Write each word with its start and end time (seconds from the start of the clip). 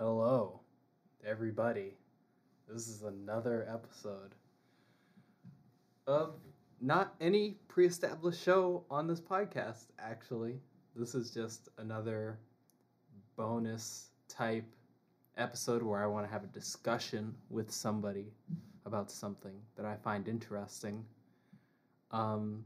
Hello, 0.00 0.60
everybody. 1.26 1.94
This 2.72 2.86
is 2.86 3.02
another 3.02 3.66
episode 3.68 4.36
of 6.06 6.34
not 6.80 7.16
any 7.20 7.56
pre 7.66 7.84
established 7.84 8.40
show 8.40 8.84
on 8.92 9.08
this 9.08 9.20
podcast, 9.20 9.86
actually. 9.98 10.60
This 10.94 11.16
is 11.16 11.32
just 11.32 11.70
another 11.78 12.38
bonus 13.34 14.10
type 14.28 14.72
episode 15.36 15.82
where 15.82 16.00
I 16.00 16.06
want 16.06 16.24
to 16.24 16.32
have 16.32 16.44
a 16.44 16.52
discussion 16.54 17.34
with 17.50 17.68
somebody 17.68 18.32
about 18.86 19.10
something 19.10 19.60
that 19.74 19.84
I 19.84 19.96
find 19.96 20.28
interesting. 20.28 21.04
Um, 22.12 22.62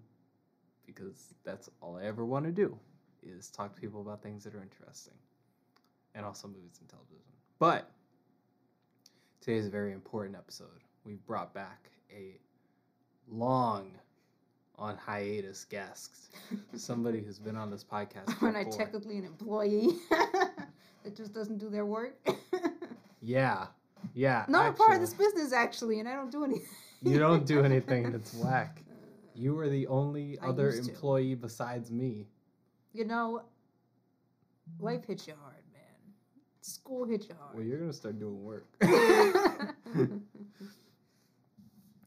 because 0.85 1.33
that's 1.45 1.71
all 1.81 1.97
I 1.97 2.05
ever 2.05 2.27
want 2.27 2.45
to 2.45 2.53
do 2.53 2.79
is 3.23 3.49
talk 3.49 3.75
to 3.75 3.81
people 3.81 4.03
about 4.03 4.23
things 4.23 4.45
that 4.45 4.55
are 4.55 4.63
interesting 4.63 5.15
and 6.15 6.25
also 6.25 6.49
movies 6.49 6.79
and 6.81 6.89
television. 6.89 7.19
But 7.59 7.91
today 9.41 9.57
is 9.57 9.67
a 9.67 9.71
very 9.71 9.93
important 9.93 10.37
episode. 10.37 10.69
We've 11.05 11.25
brought 11.27 11.53
back 11.55 11.91
a 12.15 12.39
long 13.29 13.93
on 14.79 14.97
hiatus 14.97 15.65
guest, 15.65 16.35
somebody 16.75 17.21
who's 17.21 17.39
been 17.39 17.57
on 17.57 17.71
this 17.71 17.85
podcast. 17.85 18.35
Aren't 18.43 18.57
I 18.57 18.65
technically 18.65 19.19
an 19.19 19.25
employee 19.25 19.97
that 20.11 21.17
just 21.17 21.33
doesn't 21.33 21.59
do 21.59 21.69
their 21.69 21.87
work? 21.87 22.17
Yeah, 23.21 23.67
yeah. 24.15 24.45
Not 24.49 24.71
a 24.71 24.73
part 24.73 24.95
of 24.95 25.01
this 25.01 25.15
business, 25.15 25.53
actually, 25.53 26.01
and 26.01 26.09
I 26.09 26.15
don't 26.15 26.33
do 26.33 26.45
anything. 26.45 26.67
You 27.05 27.19
don't 27.19 27.47
do 27.47 27.63
anything 27.65 28.11
that's 28.13 28.35
whack. 28.35 28.83
You 29.35 29.59
are 29.59 29.69
the 29.69 29.87
only 29.87 30.39
I 30.41 30.49
other 30.49 30.67
used 30.71 30.85
to. 30.85 30.91
employee 30.91 31.35
besides 31.35 31.91
me. 31.91 32.27
You 32.93 33.05
know, 33.05 33.43
life 34.79 35.05
hits 35.07 35.27
you 35.27 35.35
hard. 35.41 35.52
School 36.63 37.05
hits 37.05 37.29
you 37.29 37.35
hard. 37.39 37.57
Well, 37.57 37.65
you're 37.65 37.79
gonna 37.79 37.93
start 37.93 38.19
doing 38.19 38.43
work. 38.43 38.67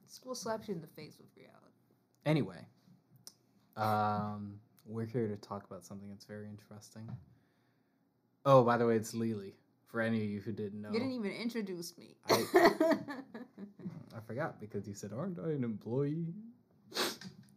School 0.08 0.34
slaps 0.34 0.68
you 0.68 0.74
in 0.76 0.82
the 0.82 0.88
face 0.88 1.18
with 1.18 1.28
reality. 1.38 1.54
Anyway, 2.26 2.66
um, 3.76 4.60
we're 4.86 5.06
here 5.06 5.28
to 5.28 5.36
talk 5.36 5.66
about 5.66 5.86
something 5.86 6.10
that's 6.10 6.26
very 6.26 6.48
interesting. 6.48 7.08
Oh, 8.46 8.64
by 8.64 8.78
the 8.78 8.88
way, 8.88 8.96
it's 8.96 9.14
Lily. 9.14 9.54
For 9.88 10.02
any 10.02 10.24
of 10.24 10.30
you 10.30 10.40
who 10.42 10.52
didn't 10.52 10.82
know, 10.82 10.90
You 10.92 11.00
didn't 11.00 11.14
even 11.14 11.32
introduce 11.32 11.98
me. 11.98 12.16
I 12.30 14.20
forgot 14.26 14.60
because 14.60 14.88
you 14.88 14.94
said, 14.94 15.12
"Aren't 15.14 15.40
I 15.40 15.52
an 15.52 15.64
employee?" 15.64 16.34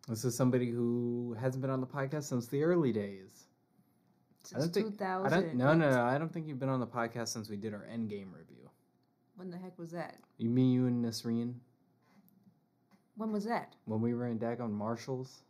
This 0.08 0.24
is 0.24 0.36
somebody 0.36 0.70
who 0.70 1.36
hasn't 1.38 1.62
been 1.62 1.70
on 1.70 1.80
the 1.80 1.86
podcast 1.86 2.24
since 2.24 2.46
the 2.46 2.62
early 2.62 2.92
days. 2.92 3.47
I 4.54 4.60
Since 4.60 4.64
don't 4.72 4.72
think. 4.74 5.02
I 5.02 5.28
2000. 5.28 5.42
don't. 5.42 5.54
No, 5.56 5.74
no, 5.74 5.90
no. 5.90 6.02
I 6.04 6.16
don't 6.18 6.32
think 6.32 6.46
you've 6.46 6.58
been 6.58 6.68
on 6.68 6.80
the 6.80 6.86
podcast 6.86 7.28
since 7.28 7.48
we 7.50 7.56
did 7.56 7.74
our 7.74 7.86
Endgame 7.92 8.32
review. 8.32 8.70
When 9.36 9.50
the 9.50 9.58
heck 9.58 9.78
was 9.78 9.90
that? 9.92 10.16
You 10.38 10.48
mean 10.50 10.72
you 10.72 10.86
and 10.86 11.04
Nasreen 11.04 11.54
When 13.16 13.30
was 13.32 13.44
that? 13.44 13.74
when 13.84 14.00
we 14.00 14.14
were 14.14 14.26
in 14.26 14.38
Dagon 14.38 14.72
Marshalls 14.72 15.42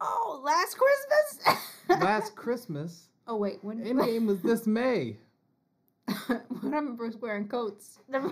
Oh, 0.00 0.40
last 0.44 0.76
Christmas? 0.78 1.60
last 2.00 2.36
Christmas? 2.36 3.08
oh, 3.26 3.36
wait. 3.36 3.58
When, 3.62 3.84
Endgame 3.84 4.26
was 4.26 4.40
this 4.40 4.66
May. 4.66 5.16
when 6.26 6.40
I 6.62 6.66
remember 6.78 7.10
wearing 7.20 7.48
coats. 7.48 7.98
Never. 8.08 8.28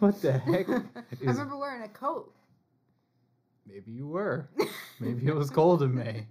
What 0.00 0.20
the 0.20 0.32
heck? 0.32 0.68
I 0.68 0.82
remember 1.20 1.56
wearing 1.56 1.82
a 1.82 1.88
coat. 1.88 2.34
Maybe 3.66 3.92
you 3.92 4.08
were. 4.08 4.48
Maybe 5.00 5.26
it 5.28 5.34
was 5.34 5.48
cold 5.48 5.82
in 5.82 5.94
May. 5.94 6.26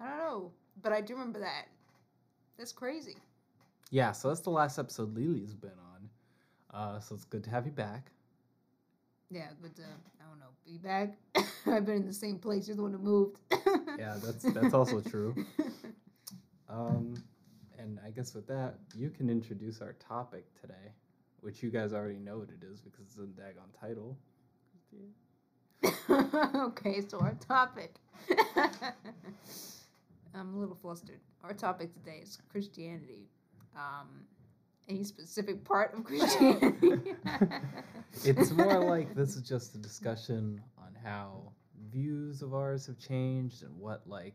I 0.00 0.08
don't 0.08 0.18
know, 0.18 0.52
but 0.82 0.92
I 0.92 1.00
do 1.00 1.14
remember 1.14 1.40
that. 1.40 1.66
That's 2.58 2.72
crazy. 2.72 3.16
Yeah, 3.90 4.12
so 4.12 4.28
that's 4.28 4.40
the 4.40 4.50
last 4.50 4.78
episode 4.78 5.14
Lily's 5.14 5.54
been 5.54 5.70
on. 5.70 6.10
Uh, 6.78 7.00
so 7.00 7.14
it's 7.14 7.24
good 7.24 7.44
to 7.44 7.50
have 7.50 7.66
you 7.66 7.72
back. 7.72 8.10
Yeah, 9.30 9.48
but 9.60 9.72
uh, 9.78 9.86
I 10.20 10.28
don't 10.28 10.38
know. 10.38 10.46
Be 10.64 10.78
back. 10.78 11.16
I've 11.66 11.84
been 11.84 11.96
in 11.96 12.06
the 12.06 12.12
same 12.12 12.38
place. 12.38 12.68
You're 12.68 12.76
the 12.76 12.82
one 12.82 12.92
who 12.92 12.98
moved. 12.98 13.38
Yeah, 13.98 14.16
that's 14.22 14.42
that's 14.52 14.74
also 14.74 15.00
true. 15.00 15.34
Um, 16.68 17.14
and 17.78 17.98
I 18.04 18.10
guess 18.10 18.34
with 18.34 18.46
that, 18.48 18.74
you 18.94 19.08
can 19.08 19.30
introduce 19.30 19.80
our 19.80 19.94
topic 19.94 20.44
today, 20.60 20.92
which 21.40 21.62
you 21.62 21.70
guys 21.70 21.94
already 21.94 22.18
know 22.18 22.38
what 22.38 22.48
it 22.50 22.62
is 22.62 22.80
because 22.80 23.06
it's 23.06 23.16
a 23.16 23.26
Dagon 23.26 23.62
title. 23.80 24.18
okay, 26.68 27.02
so 27.08 27.20
our 27.20 27.34
topic. 27.48 27.94
I'm 30.38 30.54
a 30.54 30.58
little 30.58 30.76
flustered. 30.76 31.20
Our 31.42 31.54
topic 31.54 31.92
today 31.94 32.20
is 32.22 32.38
Christianity. 32.50 33.28
Um, 33.74 34.24
any 34.88 35.04
specific 35.04 35.64
part 35.64 35.94
of 35.94 36.04
Christianity? 36.04 37.14
It's 38.24 38.50
more 38.50 38.78
like 38.90 39.14
this 39.14 39.36
is 39.36 39.42
just 39.42 39.74
a 39.74 39.78
discussion 39.78 40.62
on 40.78 40.96
how 41.04 41.52
views 41.90 42.40
of 42.40 42.54
ours 42.54 42.86
have 42.86 42.98
changed 42.98 43.62
and 43.62 43.76
what 43.78 44.02
like 44.06 44.34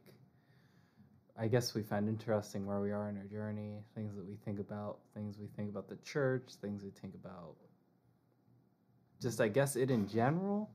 I 1.38 1.48
guess 1.48 1.74
we 1.74 1.82
find 1.82 2.08
interesting 2.08 2.68
where 2.68 2.82
we 2.82 2.92
are 2.92 3.10
in 3.10 3.18
our 3.18 3.24
journey, 3.24 3.80
things 3.96 4.16
that 4.16 4.26
we 4.26 4.36
think 4.36 4.60
about, 4.60 5.00
things 5.16 5.40
we 5.40 5.48
think 5.56 5.70
about 5.70 5.90
the 5.90 5.96
church, 5.98 6.52
things 6.62 6.84
we 6.84 6.92
think 6.92 7.16
about 7.16 7.56
just 9.22 9.40
I 9.40 9.48
guess 9.48 9.76
it 9.76 9.92
in 9.92 10.08
general. 10.08 10.70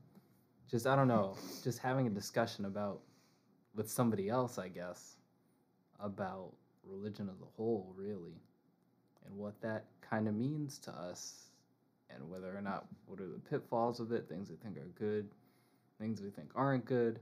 Just 0.69 0.87
I 0.87 0.95
don't 0.95 1.07
know, 1.07 1.35
just 1.63 1.79
having 1.79 2.07
a 2.07 2.09
discussion 2.09 2.65
about 2.65 3.01
with 3.75 3.89
somebody 3.91 4.29
else, 4.29 4.57
I 4.57 4.69
guess, 4.69 5.16
about 5.99 6.53
religion 6.83 7.29
as 7.33 7.41
a 7.41 7.45
whole, 7.55 7.93
really, 7.95 8.41
and 9.25 9.35
what 9.37 9.59
that 9.61 9.85
kind 10.01 10.27
of 10.27 10.35
means 10.35 10.77
to 10.79 10.91
us 10.91 11.49
and 12.09 12.29
whether 12.29 12.55
or 12.55 12.61
not 12.61 12.85
what 13.05 13.19
are 13.19 13.27
the 13.27 13.39
pitfalls 13.49 13.99
of 13.99 14.11
it, 14.11 14.27
things 14.29 14.49
we 14.49 14.55
think 14.55 14.77
are 14.77 14.87
good, 14.97 15.27
things 15.99 16.21
we 16.21 16.29
think 16.29 16.49
aren't 16.55 16.85
good, 16.85 17.19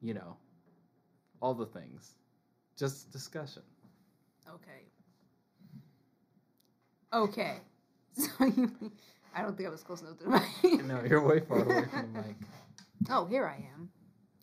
you 0.00 0.14
know, 0.14 0.36
all 1.40 1.54
the 1.54 1.66
things. 1.66 2.14
Just 2.76 3.10
discussion. 3.12 3.62
okay. 4.48 4.82
Okay. 7.12 7.56
So 8.18 8.46
you, 8.46 8.72
I 9.34 9.42
don't 9.42 9.54
think 9.58 9.68
I 9.68 9.70
was 9.70 9.82
close 9.82 10.00
enough 10.00 10.16
to 10.18 10.24
the 10.24 10.30
mic. 10.30 10.82
No, 10.86 11.02
you're 11.04 11.20
way 11.22 11.40
far 11.40 11.62
away 11.62 11.84
from 11.90 12.12
the 12.14 12.22
mic. 12.22 12.36
Oh, 13.10 13.26
here 13.26 13.46
I 13.46 13.56
am. 13.74 13.90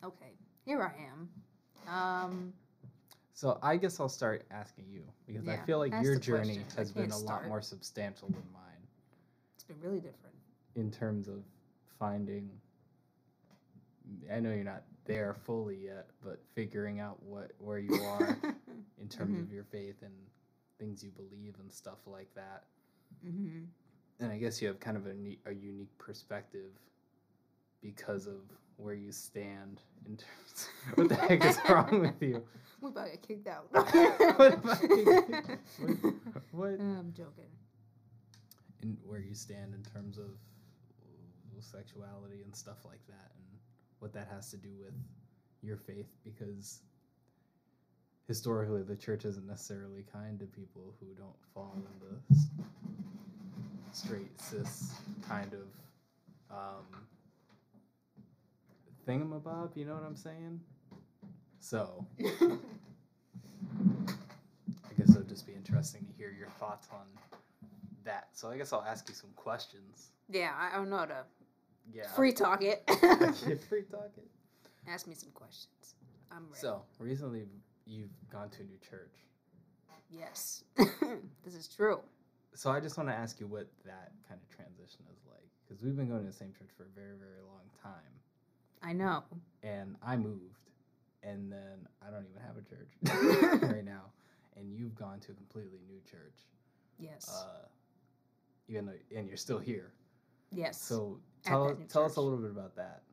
Okay, 0.05 0.33
here 0.63 0.83
I 0.83 0.93
am. 1.09 1.29
Um, 1.91 2.53
So 3.33 3.57
I 3.63 3.77
guess 3.77 3.99
I'll 3.99 4.09
start 4.09 4.45
asking 4.51 4.85
you 4.91 5.03
because 5.25 5.47
I 5.47 5.57
feel 5.57 5.79
like 5.79 5.94
your 6.01 6.16
journey 6.16 6.55
questions. 6.55 6.75
I 6.77 6.79
has 6.79 6.91
been 6.91 7.05
a 7.05 7.09
can't 7.09 7.25
lot 7.25 7.47
more 7.47 7.61
substantial 7.61 8.29
than 8.29 8.44
mine 8.53 8.61
it's 9.55 9.63
been 9.63 9.79
really 9.81 9.99
different. 9.99 10.35
in 10.75 10.91
terms 10.91 11.27
of 11.27 11.44
finding. 11.99 12.49
I 14.31 14.39
know 14.39 14.53
you're 14.53 14.63
not 14.63 14.83
there 15.05 15.33
fully 15.33 15.77
yet, 15.77 16.07
but 16.23 16.39
figuring 16.53 16.99
out 16.99 17.21
what 17.23 17.51
where 17.59 17.79
you 17.79 17.94
are 18.05 18.38
in 19.01 19.07
terms 19.09 19.35
Mhm. 19.38 19.41
of 19.44 19.51
your 19.51 19.63
faith 19.63 20.01
and 20.01 20.13
things 20.79 21.03
you 21.03 21.11
believe 21.11 21.55
and 21.59 21.71
stuff 21.71 22.05
like 22.05 22.33
that. 22.35 22.65
hmm 23.23 23.63
And 24.19 24.31
I 24.31 24.38
guess 24.38 24.61
you 24.61 24.67
have 24.67 24.79
kind 24.79 24.95
of 24.97 25.07
a, 25.07 25.15
a 25.45 25.53
unique 25.53 25.97
perspective 25.97 26.71
because 27.81 28.27
of 28.27 28.41
where 28.83 28.94
you 28.94 29.11
stand 29.11 29.81
in 30.05 30.17
terms. 30.17 30.69
what 30.95 31.09
the 31.09 31.16
heck 31.16 31.44
is 31.45 31.57
wrong 31.69 32.01
with 32.01 32.21
you? 32.21 32.44
We 32.81 32.89
about 32.89 33.05
to 33.05 33.11
get 33.11 33.21
kicked 33.27 33.47
out. 33.47 33.67
What 33.71 34.53
about 34.53 34.81
what- 34.83 36.44
what? 36.51 36.79
I'm 36.79 37.13
joking. 37.16 37.49
In 38.81 38.97
where 39.05 39.19
you 39.21 39.33
stand 39.33 39.73
in 39.73 39.81
terms 39.83 40.17
of 40.17 40.25
sexuality 41.61 42.41
and 42.44 42.53
stuff 42.53 42.83
like 42.83 42.99
that, 43.07 43.31
and 43.38 43.45
what 43.99 44.11
that 44.13 44.27
has 44.29 44.51
to 44.51 44.57
do 44.57 44.67
with 44.83 44.94
your 45.61 45.77
faith, 45.77 46.13
because 46.25 46.81
historically 48.27 48.83
the 48.83 48.97
church 48.97 49.24
isn't 49.24 49.47
necessarily 49.47 50.03
kind 50.12 50.38
to 50.39 50.45
people 50.45 50.94
who 51.00 51.06
don't 51.15 51.38
fall 51.53 51.74
in 51.77 51.83
the 52.06 52.38
straight 53.94 54.41
cis 54.41 54.94
kind 55.25 55.53
of 55.53 55.62
um, 56.51 57.06
thingamabob. 59.07 59.75
You 59.75 59.85
know 59.85 59.94
what 59.94 60.03
I'm 60.03 60.15
saying? 60.15 60.59
So 61.59 62.05
I 62.19 62.25
guess 64.97 65.09
it 65.09 65.17
would 65.17 65.29
just 65.29 65.47
be 65.47 65.53
interesting 65.53 66.05
to 66.05 66.13
hear 66.17 66.31
your 66.38 66.50
thoughts 66.59 66.88
on 66.91 67.05
that. 68.03 68.27
So 68.33 68.50
I 68.50 68.57
guess 68.57 68.73
I'll 68.73 68.83
ask 68.88 69.07
you 69.09 69.15
some 69.15 69.29
questions. 69.35 70.11
yeah, 70.29 70.51
I 70.57 70.75
don't 70.75 70.89
know 70.89 70.97
how 70.97 71.05
to 71.05 71.23
Yeah. 71.94 72.07
free 72.15 72.31
talk 72.33 72.61
it. 72.63 72.83
Free 73.69 73.83
talking. 73.83 74.23
Ask 74.88 75.07
me 75.07 75.15
some 75.15 75.29
questions. 75.33 75.95
I'm 76.31 76.44
ready. 76.49 76.59
So 76.59 76.81
recently 76.99 77.45
you've 77.85 78.09
gone 78.31 78.49
to 78.51 78.61
a 78.61 78.65
new 78.65 78.77
church. 78.89 79.15
yes, 80.11 80.63
this 81.44 81.56
is 81.56 81.67
true. 81.67 81.99
So 82.56 82.69
I 82.69 82.79
just 82.79 82.97
want 82.97 83.09
to 83.09 83.15
ask 83.15 83.39
you 83.39 83.47
what 83.47 83.67
that 83.85 84.11
kind 84.27 84.39
of 84.39 84.56
transition 84.56 85.01
is 85.11 85.23
like, 85.27 85.47
because 85.65 85.81
we've 85.83 85.95
been 85.95 86.07
going 86.09 86.21
to 86.21 86.27
the 86.27 86.33
same 86.33 86.51
church 86.53 86.69
for 86.77 86.83
a 86.83 86.94
very, 86.94 87.15
very 87.17 87.41
long 87.47 87.65
time, 87.81 88.13
I 88.83 88.94
know. 88.94 89.24
and 89.63 89.95
I 90.06 90.15
moved, 90.18 90.59
and 91.24 91.51
then 91.51 91.88
I 92.06 92.12
don't 92.12 92.25
even 92.30 92.41
have 92.41 92.57
a 92.57 92.63
church 92.69 93.62
right 93.74 93.85
now, 93.85 94.12
and 94.57 94.74
you've 94.74 94.95
gone 94.95 95.19
to 95.21 95.31
a 95.31 95.35
completely 95.35 95.80
new 95.88 96.00
church. 96.09 96.38
Yes. 97.00 97.30
Uh, 97.33 97.65
even 98.68 98.85
though, 98.85 98.94
and 99.18 99.27
you're 99.27 99.38
still 99.38 99.59
here. 99.59 99.94
yes. 100.51 100.80
So 100.81 101.19
tell 101.45 101.75
tell 101.89 102.06
us 102.06 102.15
a 102.18 102.21
little 102.21 102.38
bit 102.39 102.51
about 102.51 102.75
that. 102.75 103.03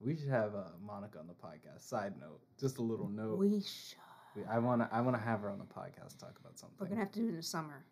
We 0.00 0.16
should 0.16 0.28
have 0.30 0.54
uh, 0.54 0.64
Monica 0.84 1.18
on 1.20 1.26
the 1.28 1.34
podcast. 1.34 1.82
Side 1.88 2.14
note, 2.20 2.40
just 2.58 2.78
a 2.78 2.82
little 2.82 3.08
note. 3.08 3.38
we 3.38 3.60
should. 3.60 3.98
We- 4.34 4.44
I 4.50 4.58
wanna 4.58 4.88
I 4.90 5.00
wanna 5.02 5.18
have 5.18 5.40
her 5.40 5.50
on 5.50 5.58
the 5.58 5.64
podcast 5.64 6.18
talk 6.18 6.38
about 6.40 6.58
something. 6.58 6.76
We're 6.80 6.86
gonna 6.88 7.00
have 7.00 7.12
to 7.12 7.18
do 7.20 7.26
it 7.26 7.30
in 7.30 7.36
the 7.36 7.42
summer, 7.42 7.84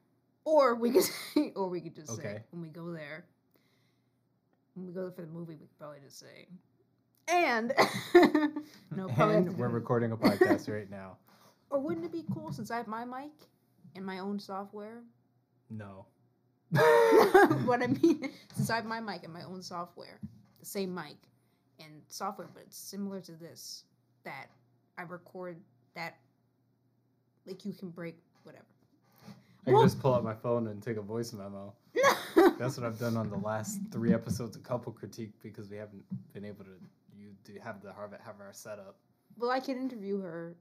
or 0.44 0.74
we 0.74 0.90
could, 0.90 1.02
say, 1.04 1.52
or 1.56 1.68
we 1.68 1.80
could 1.82 1.94
just 1.94 2.16
say 2.16 2.42
when 2.50 2.62
we 2.62 2.68
go 2.70 2.90
there. 2.92 3.26
When 4.74 4.86
we 4.86 4.92
go 4.92 5.02
there 5.02 5.10
for 5.12 5.22
the 5.22 5.28
movie, 5.28 5.52
we 5.54 5.58
could 5.66 5.78
probably 5.78 5.98
just 6.04 6.18
say, 6.18 6.48
and 7.30 7.72
no, 8.96 9.08
and 9.18 9.56
we're 9.56 9.68
recording 9.80 10.12
a 10.12 10.16
podcast 10.16 10.72
right 10.72 10.90
now. 10.90 11.16
Or 11.70 11.78
wouldn't 11.78 12.04
it 12.04 12.12
be 12.12 12.24
cool 12.32 12.52
since 12.52 12.70
I 12.70 12.76
have 12.76 12.88
my 12.88 13.04
mic 13.04 13.30
and 13.94 14.04
my 14.04 14.18
own 14.18 14.38
software? 14.38 15.02
No. 15.70 16.06
what 16.70 17.82
I 17.82 17.86
mean, 17.88 18.30
since 18.54 18.70
I 18.70 18.76
have 18.76 18.84
my 18.84 19.00
mic 19.00 19.24
and 19.24 19.32
my 19.32 19.42
own 19.42 19.62
software, 19.62 20.18
the 20.58 20.66
same 20.66 20.94
mic 20.94 21.16
and 21.78 22.02
software, 22.08 22.48
but 22.52 22.62
it's 22.66 22.76
similar 22.76 23.20
to 23.20 23.32
this, 23.32 23.84
that 24.24 24.46
I 24.98 25.02
record 25.02 25.56
that, 25.94 26.16
like 27.46 27.64
you 27.64 27.72
can 27.72 27.90
break 27.90 28.18
whatever. 28.42 28.64
I 29.66 29.70
Well- 29.72 29.82
can 29.82 29.88
just 29.88 30.00
pull 30.00 30.14
out 30.14 30.24
my 30.24 30.34
phone 30.34 30.68
and 30.68 30.82
take 30.82 30.96
a 30.96 31.02
voice 31.02 31.32
memo. 31.32 31.72
That's 32.58 32.76
what 32.76 32.86
I've 32.86 32.98
done 32.98 33.16
on 33.16 33.30
the 33.30 33.38
last 33.38 33.80
three 33.90 34.12
episodes 34.12 34.54
of 34.56 34.62
Couple 34.62 34.92
Critique 34.92 35.32
because 35.42 35.68
we 35.68 35.76
haven't 35.76 36.04
been 36.32 36.44
able 36.44 36.64
to 36.64 36.70
you 37.20 37.30
do 37.44 37.58
have 37.62 37.82
the 37.82 37.92
have, 37.92 38.12
have 38.24 38.40
our 38.40 38.52
setup. 38.52 38.96
well, 39.36 39.50
I 39.50 39.60
could 39.60 39.76
interview 39.76 40.20
her 40.20 40.56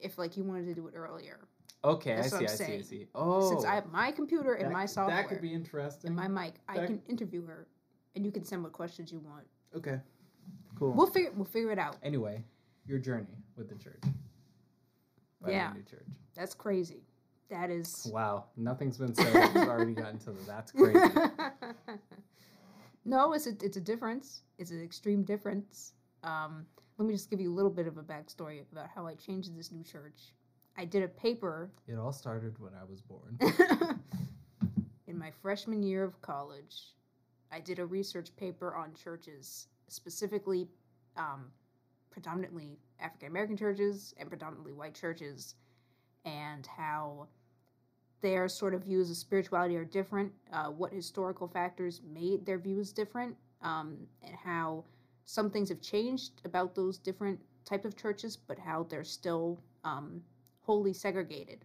if 0.00 0.18
like 0.18 0.36
you 0.36 0.44
wanted 0.44 0.66
to 0.66 0.74
do 0.74 0.86
it 0.88 0.94
earlier. 0.94 1.40
Okay, 1.84 2.16
That's 2.16 2.32
I 2.32 2.38
see, 2.38 2.44
I'm 2.46 2.56
see, 2.56 2.64
I 2.64 2.80
see. 2.80 3.06
Oh, 3.14 3.48
Since 3.50 3.64
I 3.64 3.74
have 3.74 3.92
my 3.92 4.10
computer 4.10 4.54
and 4.54 4.66
that, 4.66 4.72
my 4.72 4.86
software 4.86 5.16
That 5.16 5.28
could 5.28 5.40
be 5.40 5.52
interesting. 5.52 6.08
and 6.08 6.16
my 6.16 6.26
mic, 6.26 6.54
I 6.68 6.78
can 6.86 7.00
interview 7.08 7.44
her, 7.46 7.68
and 8.16 8.24
you 8.24 8.32
can 8.32 8.44
send 8.44 8.62
what 8.62 8.72
questions 8.72 9.12
you 9.12 9.20
want. 9.20 9.44
okay, 9.76 10.00
cool. 10.78 10.92
We'll 10.92 11.06
figure 11.06 11.30
we'll 11.36 11.44
figure 11.44 11.70
it 11.70 11.78
out. 11.78 11.96
anyway, 12.02 12.42
your 12.86 12.98
journey 12.98 13.36
with 13.56 13.68
the 13.68 13.76
church. 13.76 14.02
Yeah. 15.46 15.72
new 15.74 15.82
church. 15.82 16.06
That's 16.34 16.54
crazy. 16.54 17.02
That 17.50 17.70
is. 17.70 18.08
Wow, 18.12 18.46
nothing's 18.56 18.98
been 18.98 19.14
said. 19.14 19.54
We've 19.54 19.68
already 19.68 19.92
gotten 19.94 20.18
to 20.20 20.32
the 20.32 20.42
that's 20.44 20.72
crazy. 20.72 20.98
no, 23.06 23.32
it's 23.32 23.46
a 23.46 23.52
it's 23.62 23.76
a 23.76 23.80
difference. 23.80 24.42
It's 24.58 24.70
an 24.72 24.82
extreme 24.82 25.22
difference. 25.22 25.92
Um, 26.24 26.66
let 26.98 27.06
me 27.06 27.14
just 27.14 27.30
give 27.30 27.40
you 27.40 27.52
a 27.52 27.54
little 27.54 27.70
bit 27.70 27.86
of 27.86 27.98
a 27.98 28.02
backstory 28.02 28.60
about 28.72 28.88
how 28.94 29.06
I 29.06 29.14
changed 29.14 29.56
this 29.56 29.70
new 29.70 29.84
church. 29.84 30.32
I 30.76 30.84
did 30.84 31.02
a 31.02 31.08
paper 31.08 31.70
It 31.86 31.96
all 31.96 32.12
started 32.12 32.58
when 32.58 32.72
I 32.74 32.84
was 32.84 33.00
born. 33.00 33.38
in 35.06 35.18
my 35.18 35.30
freshman 35.30 35.82
year 35.82 36.04
of 36.04 36.20
college. 36.20 36.94
I 37.52 37.60
did 37.60 37.78
a 37.78 37.86
research 37.86 38.34
paper 38.36 38.74
on 38.74 38.92
churches, 38.94 39.68
specifically, 39.88 40.68
um, 41.16 41.46
predominantly 42.10 42.78
African 43.00 43.28
American 43.28 43.56
churches 43.56 44.14
and 44.18 44.28
predominantly 44.28 44.72
white 44.72 44.94
churches, 44.94 45.54
and 46.24 46.66
how 46.66 47.28
their 48.20 48.48
sort 48.48 48.74
of 48.74 48.84
views 48.84 49.10
of 49.10 49.16
spirituality 49.16 49.76
are 49.76 49.84
different, 49.84 50.32
uh, 50.52 50.66
what 50.66 50.92
historical 50.92 51.46
factors 51.48 52.00
made 52.12 52.44
their 52.46 52.58
views 52.58 52.92
different, 52.92 53.36
um, 53.62 53.96
and 54.22 54.34
how 54.34 54.84
some 55.24 55.50
things 55.50 55.68
have 55.68 55.80
changed 55.80 56.40
about 56.44 56.74
those 56.74 56.98
different 56.98 57.38
types 57.64 57.84
of 57.84 57.96
churches, 57.96 58.36
but 58.36 58.58
how 58.58 58.84
they're 58.84 59.04
still 59.04 59.60
um, 59.84 60.22
wholly 60.62 60.92
segregated 60.92 61.64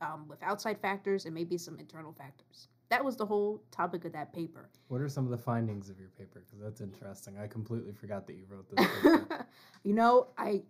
um, 0.00 0.26
with 0.28 0.42
outside 0.42 0.80
factors 0.80 1.24
and 1.26 1.34
maybe 1.34 1.56
some 1.56 1.78
internal 1.78 2.12
factors. 2.12 2.68
That 2.90 3.04
was 3.04 3.16
the 3.16 3.26
whole 3.26 3.62
topic 3.70 4.04
of 4.04 4.12
that 4.12 4.32
paper. 4.32 4.68
what 4.88 5.00
are 5.00 5.08
some 5.08 5.24
of 5.24 5.30
the 5.30 5.38
findings 5.38 5.88
of 5.88 5.98
your 5.98 6.10
paper? 6.10 6.44
Because 6.44 6.62
that's 6.62 6.80
interesting. 6.80 7.38
I 7.38 7.46
completely 7.46 7.92
forgot 7.92 8.26
that 8.26 8.34
you 8.34 8.44
wrote 8.48 8.68
this 8.70 8.86
paper. 9.02 9.46
you 9.82 9.94
know, 9.94 10.28
I 10.36 10.62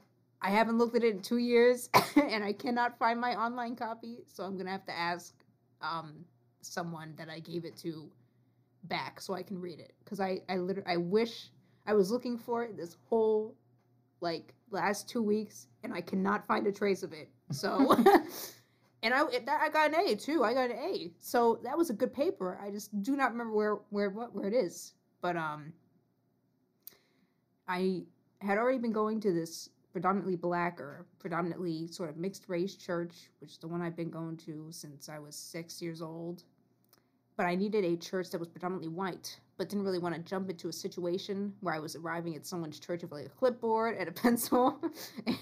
I 0.45 0.51
haven't 0.51 0.77
looked 0.77 0.95
at 0.95 1.03
it 1.03 1.15
in 1.15 1.23
two 1.23 1.39
years, 1.39 1.89
and 2.17 2.45
I 2.45 2.53
cannot 2.53 2.99
find 2.99 3.19
my 3.19 3.35
online 3.35 3.77
copy, 3.77 4.19
so 4.29 4.45
I'm 4.45 4.59
gonna 4.59 4.71
have 4.71 4.85
to 4.85 4.97
ask 4.97 5.35
um, 5.81 6.25
someone 6.61 7.15
that 7.17 7.31
I 7.31 7.39
gave 7.39 7.65
it 7.65 7.79
to 7.79 8.11
back 8.85 9.23
so 9.23 9.33
I 9.33 9.43
can 9.43 9.59
read 9.59 9.81
it. 9.81 9.95
Because 10.05 10.21
I 10.21 10.43
I 10.51 10.59
literally 10.59 10.89
I 10.89 10.99
wish 10.99 11.49
I 11.87 11.95
was 11.95 12.11
looking 12.11 12.37
for 12.37 12.63
it 12.63 12.77
this 12.77 12.99
whole 13.09 13.57
like 14.21 14.53
last 14.71 15.09
two 15.09 15.23
weeks, 15.23 15.69
and 15.83 15.95
I 15.95 16.03
cannot 16.03 16.47
find 16.47 16.67
a 16.67 16.73
trace 16.73 17.03
of 17.03 17.13
it. 17.15 17.31
So. 17.51 17.97
And 19.05 19.13
I, 19.13 19.23
that, 19.23 19.61
I 19.61 19.69
got 19.69 19.93
an 19.93 20.01
A 20.09 20.17
too. 20.17 20.45
I 20.45 20.55
got 20.55 20.71
an 20.71 20.79
A, 20.79 21.13
so 21.21 21.61
that 21.63 21.77
was 21.77 21.91
a 21.91 21.93
good 21.93 22.11
paper. 22.11 22.59
I 22.59 22.71
just 22.71 23.03
do 23.03 23.17
not 23.17 23.33
remember 23.33 23.55
where 23.55 23.75
where 23.91 24.09
what 24.09 24.35
where 24.35 24.47
it 24.47 24.55
is. 24.55 24.95
But 25.21 25.37
um, 25.37 25.75
I 27.69 28.05
had 28.41 28.57
already 28.57 28.79
been 28.79 28.93
going 28.93 29.21
to 29.21 29.31
this 29.31 29.69
predominantly 29.95 30.35
black 30.35 30.81
or 30.81 31.07
predominantly 31.21 31.87
sort 31.87 32.11
of 32.11 32.17
mixed 32.17 32.49
race 32.49 32.75
church, 32.75 33.31
which 33.41 33.53
is 33.53 33.59
the 33.59 33.69
one 33.69 33.81
I've 33.81 33.97
been 33.97 34.11
going 34.11 34.37
to 34.39 34.67
since 34.71 35.09
I 35.09 35.21
was 35.21 35.37
six 35.37 35.81
years 35.81 36.03
old. 36.03 36.43
But 37.37 37.47
I 37.47 37.55
needed 37.55 37.85
a 37.85 37.97
church 37.97 38.31
that 38.31 38.41
was 38.41 38.49
predominantly 38.49 38.89
white, 38.89 39.39
but 39.57 39.69
didn't 39.69 39.85
really 39.85 40.01
want 40.01 40.17
to 40.17 40.21
jump 40.21 40.51
into 40.51 40.69
a 40.69 40.73
situation 40.73 41.53
where 41.61 41.75
I 41.75 41.79
was 41.79 41.95
arriving 41.95 42.35
at 42.35 42.45
someone's 42.45 42.81
church 42.81 43.03
with 43.03 43.13
like 43.13 43.27
a 43.27 43.29
clipboard 43.29 43.97
and 43.97 44.09
a 44.09 44.13
pencil, 44.23 44.81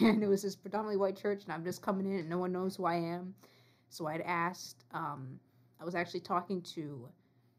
and 0.01 0.23
it 0.23 0.29
was 0.29 0.43
this 0.43 0.55
predominantly 0.55 0.99
white 0.99 1.17
church, 1.17 1.45
and 1.45 1.53
I'm 1.53 1.65
just 1.65 1.81
coming 1.81 2.05
in 2.05 2.19
and 2.19 2.29
no 2.29 2.37
one 2.37 2.53
knows 2.53 2.77
who 2.77 2.85
I 2.85 2.97
am. 2.97 3.35
So 3.89 4.07
I'd 4.07 4.21
asked, 4.21 4.85
um, 4.93 5.41
I 5.81 5.85
was 5.87 5.95
actually 5.95 6.21
talking 6.21 6.61
to 6.75 7.09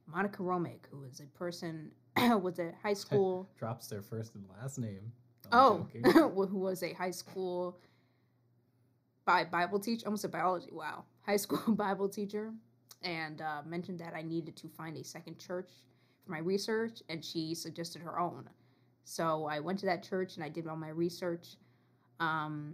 Monica 0.06 0.44
Romick, 0.44 0.86
who 0.92 1.06
is 1.06 1.22
a 1.22 1.38
person, 1.38 1.92
was 2.18 2.60
a 2.60 2.72
high 2.84 2.94
school 3.06 3.50
Drops 3.58 3.88
their 3.88 4.04
first 4.04 4.36
and 4.36 4.46
last 4.62 4.78
name. 4.78 5.12
Oh, 5.54 5.88
who 6.04 6.58
was 6.58 6.82
a 6.82 6.94
high 6.94 7.12
school 7.12 7.78
bi- 9.26 9.46
Bible 9.46 9.80
teacher, 9.80 10.08
almost 10.08 10.26
a 10.26 10.28
biology, 10.30 10.70
wow, 10.72 11.04
high 11.22 11.38
school 11.38 11.76
Bible 11.76 12.10
teacher, 12.10 12.52
and 13.04 13.40
uh, 13.42 13.62
mentioned 13.66 14.00
that 14.00 14.14
I 14.16 14.24
needed 14.24 14.56
to 14.58 14.68
find 14.68 14.98
a 14.98 15.04
second 15.04 15.38
church 15.38 15.70
for 16.26 16.32
my 16.32 16.40
research, 16.40 17.04
and 17.08 17.24
she 17.24 17.54
suggested 17.54 18.02
her 18.02 18.20
own. 18.20 18.50
So 19.06 19.46
I 19.46 19.60
went 19.60 19.80
to 19.80 19.86
that 19.86 20.02
church 20.02 20.36
and 20.36 20.44
I 20.44 20.50
did 20.50 20.68
all 20.68 20.78
my 20.78 20.90
research, 20.90 21.56
um, 22.20 22.74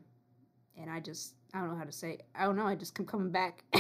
and 0.80 0.90
I 0.90 1.02
just 1.02 1.34
I 1.54 1.60
don't 1.60 1.70
know 1.72 1.78
how 1.78 1.84
to 1.84 1.92
say 1.92 2.20
I 2.34 2.46
don't 2.46 2.56
know 2.56 2.66
I 2.66 2.76
just 2.76 2.96
kept 2.96 3.10
coming 3.10 3.32
back. 3.32 3.64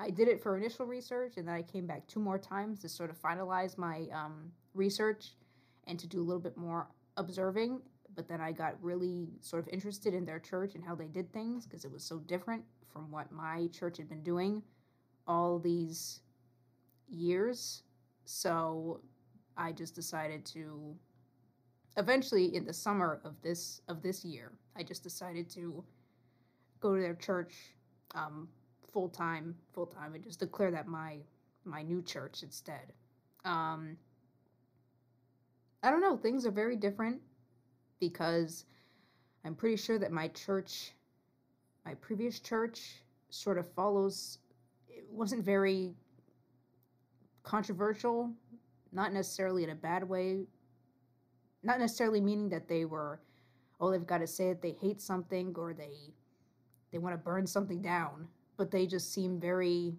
I 0.00 0.10
did 0.10 0.28
it 0.28 0.42
for 0.42 0.56
initial 0.56 0.86
research, 0.86 1.34
and 1.36 1.46
then 1.46 1.54
I 1.54 1.62
came 1.62 1.86
back 1.86 2.06
two 2.06 2.20
more 2.20 2.38
times 2.38 2.80
to 2.80 2.88
sort 2.88 3.10
of 3.10 3.20
finalize 3.20 3.76
my 3.76 4.06
um, 4.12 4.52
research 4.74 5.34
and 5.86 5.98
to 5.98 6.06
do 6.06 6.20
a 6.20 6.24
little 6.24 6.40
bit 6.40 6.56
more 6.56 6.86
observing 7.16 7.80
but 8.14 8.28
then 8.28 8.40
I 8.40 8.52
got 8.52 8.82
really 8.82 9.28
sort 9.40 9.62
of 9.62 9.68
interested 9.72 10.14
in 10.14 10.24
their 10.24 10.38
church 10.38 10.74
and 10.74 10.84
how 10.84 10.94
they 10.94 11.06
did 11.06 11.32
things 11.32 11.66
because 11.66 11.84
it 11.84 11.92
was 11.92 12.04
so 12.04 12.18
different 12.18 12.64
from 12.92 13.10
what 13.10 13.32
my 13.32 13.68
church 13.72 13.96
had 13.96 14.08
been 14.08 14.22
doing 14.22 14.62
all 15.26 15.58
these 15.58 16.20
years. 17.08 17.82
So 18.24 19.00
I 19.56 19.72
just 19.72 19.94
decided 19.94 20.44
to 20.46 20.94
eventually 21.96 22.54
in 22.54 22.64
the 22.64 22.72
summer 22.72 23.20
of 23.24 23.34
this 23.42 23.80
of 23.88 24.02
this 24.02 24.24
year, 24.24 24.52
I 24.76 24.82
just 24.82 25.02
decided 25.02 25.50
to 25.50 25.84
go 26.80 26.94
to 26.94 27.00
their 27.00 27.14
church 27.14 27.54
um, 28.14 28.48
full 28.92 29.08
time, 29.08 29.54
full 29.72 29.86
time, 29.86 30.14
and 30.14 30.22
just 30.22 30.40
declare 30.40 30.70
that 30.70 30.86
my 30.86 31.18
my 31.64 31.82
new 31.82 32.02
church 32.02 32.42
instead. 32.42 32.92
Um, 33.44 33.96
I 35.82 35.90
don't 35.90 36.00
know. 36.00 36.16
Things 36.16 36.46
are 36.46 36.50
very 36.50 36.76
different 36.76 37.20
because 38.02 38.64
I'm 39.44 39.54
pretty 39.54 39.76
sure 39.76 39.96
that 39.96 40.10
my 40.10 40.26
church, 40.28 40.90
my 41.86 41.94
previous 41.94 42.40
church, 42.40 42.96
sort 43.30 43.58
of 43.58 43.72
follows. 43.74 44.38
It 44.88 45.04
wasn't 45.08 45.44
very 45.44 45.94
controversial, 47.44 48.32
not 48.92 49.12
necessarily 49.12 49.62
in 49.62 49.70
a 49.70 49.74
bad 49.76 50.02
way. 50.08 50.46
Not 51.62 51.78
necessarily 51.78 52.20
meaning 52.20 52.48
that 52.48 52.66
they 52.68 52.84
were, 52.86 53.20
oh, 53.80 53.92
they've 53.92 54.04
got 54.04 54.18
to 54.18 54.26
say 54.26 54.48
that 54.48 54.60
they 54.60 54.72
hate 54.72 55.00
something 55.00 55.54
or 55.56 55.72
they, 55.72 55.94
they 56.90 56.98
want 56.98 57.14
to 57.14 57.18
burn 57.18 57.46
something 57.46 57.80
down. 57.80 58.26
But 58.56 58.72
they 58.72 58.84
just 58.84 59.12
seem 59.14 59.38
very, 59.38 59.94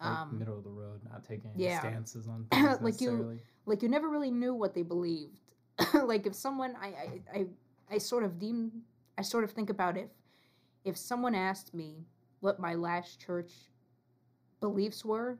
Like 0.00 0.08
um, 0.08 0.38
middle 0.38 0.56
of 0.56 0.62
the 0.62 0.70
road, 0.70 1.00
not 1.10 1.24
taking 1.24 1.50
any 1.52 1.64
yeah. 1.64 1.80
stances 1.80 2.28
on 2.28 2.46
things 2.52 2.80
Like 2.80 3.00
you- 3.00 3.40
like 3.66 3.82
you 3.82 3.88
never 3.88 4.08
really 4.08 4.30
knew 4.30 4.54
what 4.54 4.72
they 4.74 4.82
believed. 4.82 5.32
like 6.04 6.26
if 6.26 6.34
someone 6.34 6.74
I, 6.80 6.86
I 6.86 7.20
I 7.32 7.46
I 7.90 7.98
sort 7.98 8.24
of 8.24 8.38
deem 8.38 8.82
I 9.18 9.22
sort 9.22 9.44
of 9.44 9.50
think 9.50 9.70
about 9.70 9.96
if 9.96 10.10
if 10.84 10.96
someone 10.96 11.34
asked 11.34 11.74
me 11.74 12.04
what 12.40 12.60
my 12.60 12.74
last 12.74 13.20
church 13.20 13.52
beliefs 14.60 15.04
were, 15.04 15.38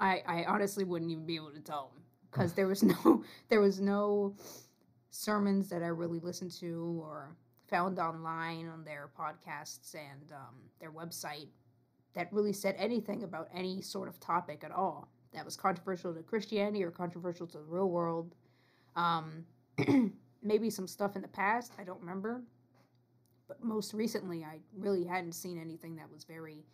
I 0.00 0.22
I 0.26 0.44
honestly 0.44 0.84
wouldn't 0.84 1.10
even 1.10 1.26
be 1.26 1.36
able 1.36 1.52
to 1.52 1.60
tell 1.60 1.92
them 1.94 2.02
because 2.30 2.54
there 2.54 2.66
was 2.66 2.82
no 2.82 3.24
there 3.48 3.60
was 3.60 3.80
no 3.80 4.34
sermons 5.10 5.68
that 5.68 5.82
I 5.82 5.88
really 5.88 6.20
listened 6.20 6.52
to 6.52 7.00
or 7.02 7.36
found 7.68 7.98
online 7.98 8.68
on 8.68 8.84
their 8.84 9.10
podcasts 9.18 9.94
and 9.94 10.32
um, 10.32 10.56
their 10.80 10.90
website 10.90 11.48
that 12.14 12.32
really 12.32 12.52
said 12.52 12.74
anything 12.78 13.22
about 13.22 13.48
any 13.54 13.80
sort 13.80 14.08
of 14.08 14.18
topic 14.20 14.62
at 14.64 14.70
all 14.70 15.08
that 15.32 15.44
was 15.44 15.56
controversial 15.56 16.14
to 16.14 16.22
Christianity 16.22 16.84
or 16.84 16.90
controversial 16.90 17.46
to 17.46 17.58
the 17.58 17.64
real 17.64 17.88
world. 17.88 18.34
Um, 18.96 19.44
maybe 20.42 20.70
some 20.70 20.86
stuff 20.86 21.16
in 21.16 21.22
the 21.22 21.28
past, 21.28 21.72
I 21.78 21.84
don't 21.84 22.00
remember. 22.00 22.42
But 23.48 23.62
most 23.62 23.94
recently, 23.94 24.44
I 24.44 24.58
really 24.76 25.04
hadn't 25.04 25.32
seen 25.32 25.60
anything 25.60 25.96
that 25.96 26.10
was 26.10 26.24
very, 26.24 26.64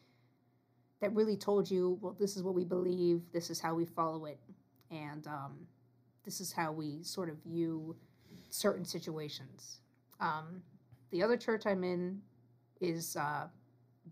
that 1.01 1.15
really 1.15 1.37
told 1.37 1.71
you, 1.71 1.99
well, 2.01 2.17
this 2.19 2.37
is 2.37 2.43
what 2.43 2.55
we 2.55 2.65
believe, 2.65 3.23
this 3.33 3.51
is 3.51 3.61
how 3.61 3.75
we 3.75 3.85
follow 3.85 4.27
it, 4.27 4.39
and 4.91 5.27
um, 5.27 5.67
this 6.25 6.41
is 6.41 6.53
how 6.53 6.73
we 6.73 7.03
sort 7.03 7.29
of 7.29 7.37
view 7.45 7.97
certain 8.51 8.85
situations. 8.85 9.81
Um, 10.21 10.63
the 11.11 11.23
other 11.23 11.37
church 11.37 11.67
I'm 11.67 11.85
in 11.85 12.21
is 12.81 13.17
uh, 13.17 13.47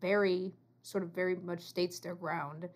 very, 0.01 0.53
sort 0.83 1.05
of 1.05 1.11
very 1.11 1.37
much 1.37 1.61
states 1.61 1.99
their 1.99 2.15
ground. 2.15 2.69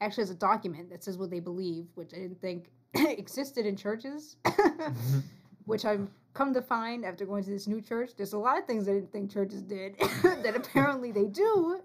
Actually, 0.00 0.22
has 0.22 0.30
a 0.30 0.34
document 0.34 0.90
that 0.90 1.02
says 1.02 1.18
what 1.18 1.30
they 1.30 1.40
believe, 1.40 1.86
which 1.94 2.12
I 2.12 2.18
didn't 2.18 2.40
think 2.40 2.70
existed 3.18 3.66
in 3.66 3.76
churches, 3.76 4.36
mm-hmm. 4.44 5.20
which 5.64 5.84
I've 5.84 6.08
come 6.34 6.52
to 6.54 6.62
find 6.62 7.04
after 7.04 7.24
going 7.24 7.44
to 7.44 7.50
this 7.50 7.66
new 7.66 7.80
church. 7.80 8.10
There's 8.16 8.32
a 8.32 8.38
lot 8.38 8.58
of 8.58 8.66
things 8.66 8.88
I 8.88 8.92
didn't 8.92 9.12
think 9.12 9.32
churches 9.32 9.62
did 9.62 9.98
that 10.22 10.54
apparently 10.56 11.12
they 11.12 11.26
do, 11.26 11.80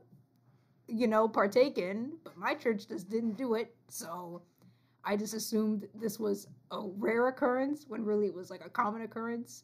you 0.87 1.07
know, 1.07 1.27
partake 1.27 1.77
in, 1.77 2.13
but 2.23 2.35
my 2.37 2.55
church 2.55 2.87
just 2.87 3.09
didn't 3.09 3.37
do 3.37 3.53
it. 3.53 3.73
So 3.87 4.41
I 5.05 5.15
just 5.15 5.33
assumed 5.33 5.87
this 5.95 6.19
was 6.19 6.47
a 6.71 6.81
rare 6.97 7.27
occurrence 7.27 7.85
when 7.87 8.03
really 8.03 8.27
it 8.27 8.33
was 8.33 8.49
like 8.49 8.65
a 8.65 8.69
common 8.69 9.03
occurrence. 9.03 9.63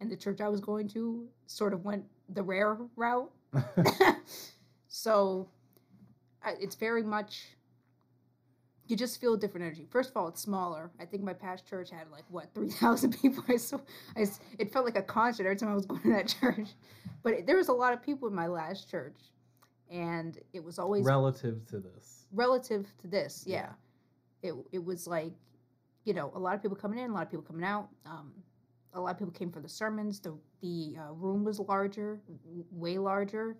And 0.00 0.10
the 0.10 0.16
church 0.16 0.42
I 0.42 0.48
was 0.48 0.60
going 0.60 0.88
to 0.88 1.26
sort 1.46 1.72
of 1.72 1.84
went 1.84 2.04
the 2.28 2.42
rare 2.42 2.76
route. 2.96 3.30
so 4.88 5.48
it's 6.60 6.74
very 6.74 7.02
much 7.02 7.56
you 8.88 8.96
just 8.96 9.20
feel 9.20 9.34
a 9.34 9.38
different 9.38 9.66
energy. 9.66 9.86
First 9.90 10.10
of 10.10 10.16
all, 10.16 10.28
it's 10.28 10.40
smaller. 10.40 10.90
I 11.00 11.04
think 11.04 11.22
my 11.22 11.32
past 11.32 11.66
church 11.66 11.90
had 11.90 12.10
like 12.10 12.24
what 12.28 12.52
three 12.54 12.70
thousand 12.70 13.18
people. 13.22 13.44
I 13.48 13.56
so 13.56 13.80
I 14.16 14.26
it 14.58 14.72
felt 14.72 14.84
like 14.84 14.96
a 14.96 15.02
concert 15.02 15.44
every 15.44 15.56
time 15.56 15.70
I 15.70 15.74
was 15.74 15.86
going 15.86 16.02
to 16.02 16.10
that 16.10 16.28
church. 16.40 16.68
But 17.22 17.32
it, 17.34 17.46
there 17.46 17.56
was 17.56 17.68
a 17.68 17.72
lot 17.72 17.92
of 17.92 18.02
people 18.02 18.28
in 18.28 18.34
my 18.34 18.46
last 18.46 18.90
church, 18.90 19.16
and 19.90 20.38
it 20.52 20.62
was 20.62 20.78
always 20.78 21.04
relative 21.04 21.66
to 21.66 21.78
this. 21.78 22.26
Relative 22.32 22.86
to 22.98 23.08
this, 23.08 23.44
yeah. 23.46 23.70
yeah. 24.42 24.50
It 24.50 24.54
it 24.72 24.84
was 24.84 25.06
like, 25.06 25.32
you 26.04 26.14
know, 26.14 26.30
a 26.34 26.38
lot 26.38 26.54
of 26.54 26.62
people 26.62 26.76
coming 26.76 26.98
in, 26.98 27.10
a 27.10 27.14
lot 27.14 27.22
of 27.22 27.30
people 27.30 27.44
coming 27.44 27.64
out. 27.64 27.88
Um, 28.04 28.32
a 28.94 29.00
lot 29.00 29.10
of 29.10 29.18
people 29.18 29.32
came 29.32 29.50
for 29.50 29.60
the 29.60 29.68
sermons. 29.68 30.20
The 30.20 30.36
the 30.60 30.96
uh, 30.98 31.12
room 31.12 31.44
was 31.44 31.58
larger, 31.58 32.20
way 32.70 32.98
larger, 32.98 33.56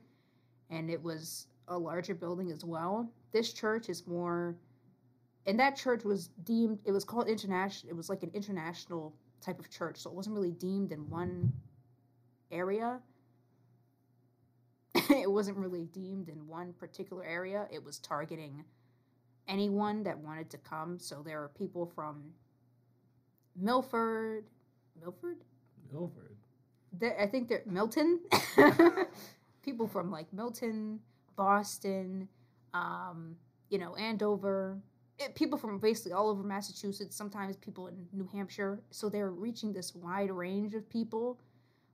and 0.71 0.89
it 0.89 1.03
was 1.03 1.49
a 1.69 1.77
larger 1.77 2.15
building 2.15 2.53
as 2.53 2.65
well. 2.65 3.11
This 3.33 3.53
church 3.53 3.89
is 3.89 4.07
more 4.07 4.57
and 5.47 5.59
that 5.61 5.77
church 5.77 6.05
was 6.05 6.29
deemed 6.45 6.79
it 6.85 6.93
was 6.93 7.05
called 7.05 7.29
international 7.29 7.91
it 7.91 7.97
was 7.97 8.09
like 8.09 8.23
an 8.23 8.31
international 8.35 9.15
type 9.41 9.59
of 9.59 9.71
church 9.71 9.99
so 9.99 10.11
it 10.11 10.17
wasn't 10.17 10.35
really 10.35 10.53
deemed 10.53 10.93
in 10.93 11.09
one 11.09 11.53
area. 12.51 13.01
It 15.11 15.31
wasn't 15.31 15.59
really 15.59 15.85
deemed 15.85 16.29
in 16.29 16.47
one 16.47 16.73
particular 16.73 17.25
area. 17.25 17.69
It 17.71 17.85
was 17.85 17.99
targeting 17.99 18.65
anyone 19.47 20.03
that 20.05 20.19
wanted 20.19 20.51
to 20.51 20.59
come. 20.59 20.99
So 20.99 21.23
there 21.25 21.43
are 21.43 21.49
people 21.49 21.87
from 21.95 22.33
milford 23.55 24.45
milford? 25.01 25.39
Milford. 25.93 26.37
I 27.19 27.27
think 27.27 27.49
they're 27.49 27.63
milton? 27.67 28.21
People 29.63 29.87
from 29.87 30.11
like 30.11 30.33
milton 30.33 31.01
boston 31.37 32.29
um, 32.73 33.37
you 33.69 33.79
know 33.79 33.95
andover 33.97 34.79
it, 35.19 35.35
people 35.35 35.59
from 35.59 35.79
basically 35.79 36.13
all 36.13 36.29
over 36.29 36.43
Massachusetts, 36.43 37.17
sometimes 37.17 37.57
people 37.57 37.89
in 37.89 38.07
New 38.13 38.29
Hampshire. 38.33 38.81
So 38.91 39.09
they're 39.09 39.31
reaching 39.31 39.73
this 39.73 39.95
wide 39.95 40.31
range 40.31 40.75
of 40.75 40.89
people. 40.89 41.39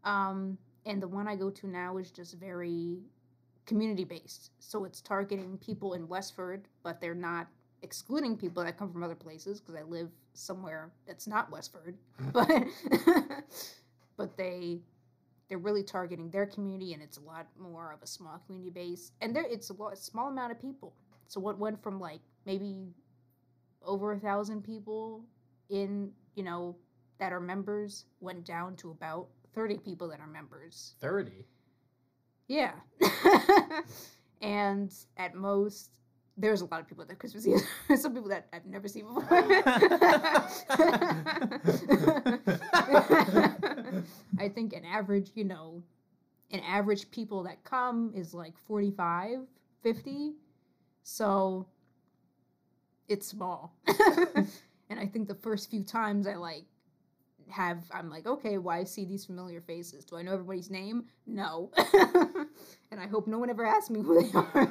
Um, 0.04 0.58
and 0.86 1.00
the 1.00 1.08
one 1.08 1.28
I 1.28 1.36
go 1.36 1.50
to 1.50 1.66
now 1.66 1.98
is 1.98 2.10
just 2.10 2.34
very 2.38 2.98
community 3.66 4.04
based. 4.04 4.50
So 4.58 4.84
it's 4.84 5.00
targeting 5.00 5.56
people 5.58 5.94
in 5.94 6.08
Westford, 6.08 6.66
but 6.82 7.00
they're 7.00 7.14
not 7.14 7.46
excluding 7.82 8.36
people 8.36 8.64
that 8.64 8.76
come 8.78 8.92
from 8.92 9.02
other 9.02 9.14
places 9.14 9.60
because 9.60 9.74
I 9.74 9.82
live 9.82 10.08
somewhere 10.34 10.90
that's 11.06 11.26
not 11.26 11.50
Westford. 11.50 11.96
but 12.32 12.48
but 14.16 14.36
they 14.36 14.80
they're 15.48 15.58
really 15.58 15.82
targeting 15.82 16.30
their 16.30 16.46
community 16.46 16.94
and 16.94 17.02
it's 17.02 17.18
a 17.18 17.20
lot 17.20 17.46
more 17.58 17.92
of 17.92 18.02
a 18.02 18.06
small 18.06 18.40
community 18.46 18.70
base. 18.70 19.12
And 19.20 19.34
there 19.36 19.44
it's 19.48 19.70
a, 19.70 19.74
a 19.74 19.96
small 19.96 20.28
amount 20.28 20.52
of 20.52 20.60
people. 20.60 20.92
So 21.28 21.40
what 21.40 21.58
went 21.58 21.82
from 21.82 22.00
like 22.00 22.20
maybe 22.46 22.88
over 23.84 24.12
a 24.12 24.18
thousand 24.18 24.62
people 24.62 25.24
in 25.70 26.10
you 26.34 26.42
know 26.42 26.76
that 27.18 27.32
are 27.32 27.40
members 27.40 28.06
went 28.20 28.44
down 28.44 28.76
to 28.76 28.90
about 28.90 29.28
30 29.54 29.78
people 29.78 30.08
that 30.08 30.20
are 30.20 30.26
members 30.26 30.94
30 31.00 31.46
yeah 32.48 32.72
and 34.42 34.92
at 35.16 35.34
most 35.34 35.90
there's 36.36 36.62
a 36.62 36.64
lot 36.66 36.80
of 36.80 36.88
people 36.88 37.02
at 37.02 37.08
the 37.08 37.14
Christmas 37.14 37.46
Eve. 37.46 37.60
Some 38.00 38.14
people 38.14 38.30
that 38.30 38.48
I've 38.52 38.64
never 38.66 38.88
seen 38.88 39.04
before. 39.06 39.24
I 44.38 44.48
think 44.48 44.72
an 44.72 44.84
average, 44.84 45.30
you 45.34 45.44
know, 45.44 45.82
an 46.50 46.60
average 46.60 47.10
people 47.10 47.42
that 47.44 47.62
come 47.64 48.12
is 48.14 48.32
like 48.32 48.56
45, 48.56 49.40
50. 49.82 50.32
So 51.02 51.66
it's 53.08 53.26
small. 53.26 53.74
and 53.86 54.98
I 54.98 55.06
think 55.06 55.28
the 55.28 55.34
first 55.34 55.70
few 55.70 55.82
times 55.82 56.26
I 56.26 56.34
like 56.34 56.64
have 57.48 57.84
I'm 57.92 58.08
like, 58.10 58.26
okay, 58.26 58.58
why 58.58 58.78
well, 58.78 58.86
see 58.86 59.04
these 59.04 59.24
familiar 59.24 59.60
faces? 59.60 60.04
Do 60.04 60.16
I 60.16 60.22
know 60.22 60.32
everybody's 60.32 60.70
name? 60.70 61.04
No. 61.26 61.70
and 62.90 63.00
I 63.00 63.06
hope 63.06 63.26
no 63.26 63.38
one 63.38 63.50
ever 63.50 63.64
asks 63.64 63.90
me 63.90 64.00
who 64.00 64.22
they 64.22 64.30
are. 64.32 64.66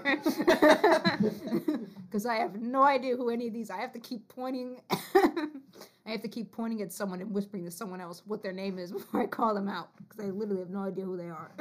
Because 2.05 2.25
I 2.25 2.35
have 2.35 2.59
no 2.59 2.81
idea 2.83 3.15
who 3.15 3.29
any 3.29 3.47
of 3.47 3.53
these 3.53 3.69
I 3.69 3.77
have 3.77 3.93
to 3.93 3.99
keep 3.99 4.27
pointing 4.27 4.81
I 4.91 6.11
have 6.11 6.21
to 6.23 6.27
keep 6.27 6.51
pointing 6.51 6.81
at 6.81 6.91
someone 6.91 7.21
and 7.21 7.31
whispering 7.31 7.63
to 7.65 7.71
someone 7.71 8.01
else 8.01 8.23
what 8.25 8.41
their 8.41 8.51
name 8.51 8.79
is 8.79 8.91
before 8.91 9.21
I 9.21 9.27
call 9.27 9.53
them 9.53 9.69
out. 9.69 9.89
Because 9.97 10.25
I 10.25 10.29
literally 10.29 10.61
have 10.61 10.69
no 10.69 10.83
idea 10.83 11.05
who 11.05 11.15
they 11.15 11.29
are. 11.29 11.51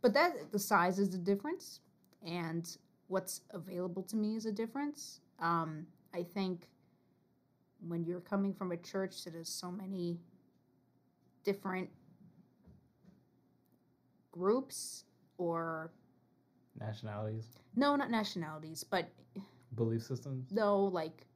but 0.00 0.14
that 0.14 0.52
the 0.52 0.58
size 0.58 0.98
is 0.98 1.10
the 1.10 1.18
difference 1.18 1.80
and 2.24 2.76
what's 3.08 3.42
available 3.50 4.02
to 4.04 4.16
me 4.16 4.36
is 4.36 4.46
a 4.46 4.52
difference. 4.52 5.20
Um, 5.38 5.86
I 6.14 6.22
think 6.22 6.68
when 7.86 8.04
you're 8.04 8.20
coming 8.20 8.54
from 8.54 8.72
a 8.72 8.76
church 8.76 9.24
that 9.24 9.34
has 9.34 9.48
so 9.48 9.70
many 9.70 10.18
different 11.44 11.88
groups 14.32 15.04
or 15.38 15.90
nationalities? 16.80 17.46
No 17.74 17.96
not 17.96 18.10
nationalities 18.10 18.84
but 18.84 19.08
belief 19.74 20.02
systems? 20.02 20.50
No 20.50 20.84
like 20.84 21.26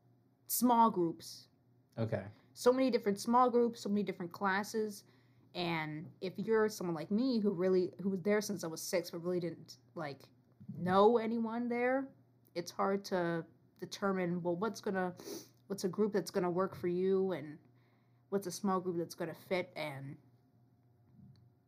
small 0.46 0.90
groups. 0.90 1.46
Okay. 1.98 2.22
So 2.54 2.72
many 2.72 2.90
different 2.90 3.20
small 3.20 3.50
groups 3.50 3.80
so 3.80 3.88
many 3.88 4.02
different 4.02 4.32
classes 4.32 5.04
and 5.54 6.06
if 6.20 6.32
you're 6.36 6.68
someone 6.68 6.94
like 6.94 7.10
me 7.10 7.40
who 7.40 7.50
really 7.50 7.90
who 8.02 8.10
was 8.10 8.20
there 8.22 8.40
since 8.40 8.62
i 8.62 8.66
was 8.66 8.80
six 8.80 9.10
but 9.10 9.22
really 9.24 9.40
didn't 9.40 9.78
like 9.96 10.20
know 10.78 11.18
anyone 11.18 11.68
there 11.68 12.06
it's 12.54 12.70
hard 12.70 13.04
to 13.04 13.44
determine 13.80 14.42
well 14.42 14.56
what's 14.56 14.80
gonna 14.80 15.12
what's 15.66 15.84
a 15.84 15.88
group 15.88 16.12
that's 16.12 16.30
gonna 16.30 16.50
work 16.50 16.74
for 16.76 16.88
you 16.88 17.32
and 17.32 17.58
what's 18.28 18.46
a 18.46 18.50
small 18.50 18.80
group 18.80 18.98
that's 18.98 19.14
gonna 19.14 19.34
fit? 19.48 19.72
And 19.76 20.16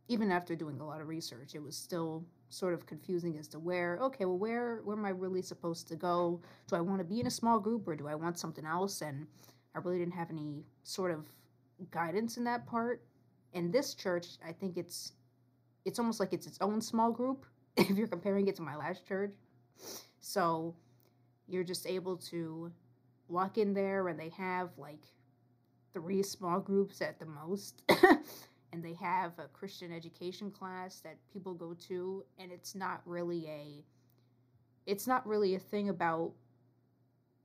even 0.09 0.31
after 0.31 0.55
doing 0.55 0.81
a 0.81 0.87
lot 0.87 1.01
of 1.01 1.09
research 1.09 1.55
it 1.55 1.63
was 1.63 1.77
still 1.77 2.25
sort 2.51 2.75
of 2.75 2.85
confusing 2.85 3.39
as 3.39 3.49
to 3.49 3.59
where 3.59 3.99
okay 4.03 4.27
well 4.27 4.37
where 4.37 4.81
where 4.85 4.97
am 4.97 5.07
i 5.07 5.11
really 5.11 5.43
supposed 5.43 5.89
to 5.89 5.97
go? 5.97 6.41
Do 6.69 6.77
i 6.77 6.81
want 6.81 6.99
to 6.99 7.05
be 7.05 7.21
in 7.21 7.27
a 7.27 7.31
small 7.31 7.59
group 7.59 7.89
or 7.89 7.97
do 7.97 8.09
i 8.09 8.15
want 8.15 8.39
something 8.39 8.67
else? 8.67 9.01
And 9.01 9.27
i 9.75 9.79
really 9.79 9.99
didn't 9.99 10.15
have 10.15 10.31
any 10.31 10.65
sort 10.83 11.11
of 11.11 11.27
guidance 11.91 12.37
in 12.37 12.45
that 12.45 12.67
part. 12.67 13.03
In 13.55 13.71
this 13.71 13.95
church 13.95 14.27
i 14.47 14.53
think 14.53 14.77
it's 14.77 15.13
it's 15.85 15.99
almost 15.99 16.21
like 16.21 16.33
it's 16.33 16.47
its 16.47 16.59
own 16.61 16.81
small 16.81 17.11
group 17.11 17.47
if 17.77 17.91
you're 17.91 18.07
comparing 18.07 18.49
it 18.49 18.57
to 18.57 18.63
my 18.63 18.77
last 18.77 19.07
church. 19.07 19.33
So 20.21 20.75
you're 21.49 21.65
just 21.65 21.87
able 21.87 22.17
to 22.17 22.73
walk 23.29 23.59
in 23.59 23.75
there 23.75 24.09
and 24.09 24.19
they 24.19 24.31
have 24.31 24.71
like 24.77 25.03
three 25.93 26.23
small 26.23 26.61
groups 26.61 27.01
at 27.01 27.19
the 27.19 27.27
most. 27.27 27.83
and 28.73 28.83
they 28.83 28.95
have 28.95 29.33
a 29.39 29.49
Christian 29.49 29.93
education 29.93 30.51
class 30.51 31.01
that 31.01 31.17
people 31.33 31.55
go 31.55 31.75
to 31.89 32.25
and 32.39 32.51
it's 32.51 32.75
not 32.75 33.03
really 33.05 33.47
a 33.47 33.85
it's 34.87 35.07
not 35.07 35.27
really 35.27 35.55
a 35.55 35.59
thing 35.59 35.91
about 35.91 36.33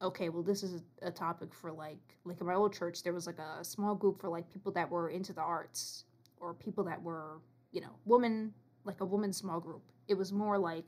okay, 0.01 0.30
well 0.30 0.44
this 0.44 0.63
is 0.63 0.82
a 1.01 1.12
topic 1.12 1.54
for 1.54 1.72
like 1.72 1.98
like 2.24 2.39
in 2.39 2.48
my 2.48 2.54
old 2.54 2.74
church 2.74 3.04
there 3.04 3.13
was 3.13 3.27
like 3.27 3.39
a 3.39 3.63
small 3.63 3.94
group 3.94 4.22
for 4.22 4.30
like 4.30 4.50
people 4.51 4.72
that 4.72 4.89
were 4.89 5.10
into 5.10 5.34
the 5.34 5.42
arts 5.42 6.06
or 6.39 6.54
people 6.54 6.84
that 6.84 7.01
were 7.01 7.39
you 7.72 7.82
know, 7.82 7.96
woman, 8.06 8.54
like 8.86 9.01
a 9.01 9.06
woman 9.06 9.34
small 9.34 9.60
group. 9.60 9.84
It 10.08 10.18
was 10.18 10.32
more 10.32 10.58
like 10.58 10.86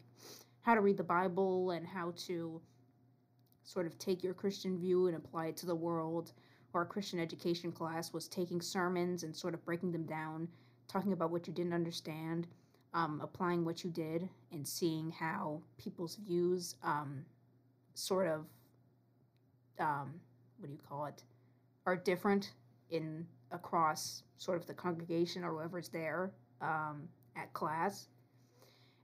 how 0.62 0.75
to 0.75 0.82
read 0.82 0.98
the 0.98 1.04
Bible 1.04 1.72
and 1.72 1.86
how 1.86 2.13
to 2.25 2.62
sort 3.70 3.86
of 3.86 4.00
take 4.00 4.24
your 4.24 4.34
Christian 4.34 4.80
view 4.80 5.06
and 5.06 5.16
apply 5.16 5.46
it 5.48 5.58
to 5.58 5.68
the 5.68 5.76
world. 5.76 6.32
Or 6.74 6.82
a 6.82 6.86
Christian 6.88 7.20
education 7.20 7.72
class 7.72 8.12
was 8.12 8.28
taking 8.28 8.62
sermons 8.62 9.22
and 9.24 9.36
sort 9.36 9.54
of 9.54 9.64
breaking 9.64 9.92
them 9.92 10.06
down, 10.06 10.48
talking 10.88 11.14
about 11.14 11.30
what 11.30 11.48
you 11.48 11.54
didn't 11.54 11.74
understand, 11.74 12.48
um, 12.96 13.22
applying 13.24 13.64
what 13.64 13.84
you 13.84 13.92
did, 13.92 14.28
and 14.52 14.68
seeing 14.68 15.12
how 15.12 15.62
people's 15.78 16.16
views 16.16 16.76
um, 16.84 17.24
sort 17.94 18.28
of, 18.28 18.46
um, 19.80 20.14
what 20.58 20.68
do 20.68 20.74
you 20.74 20.80
call 20.88 21.06
it, 21.06 21.24
are 21.86 21.96
different 21.96 22.54
in 22.90 23.26
across 23.52 24.24
sort 24.38 24.60
of 24.60 24.66
the 24.66 24.74
congregation 24.74 25.44
or 25.44 25.52
whoever's 25.52 25.90
there 25.90 26.32
um, 26.62 27.08
at 27.36 27.54
class. 27.54 28.08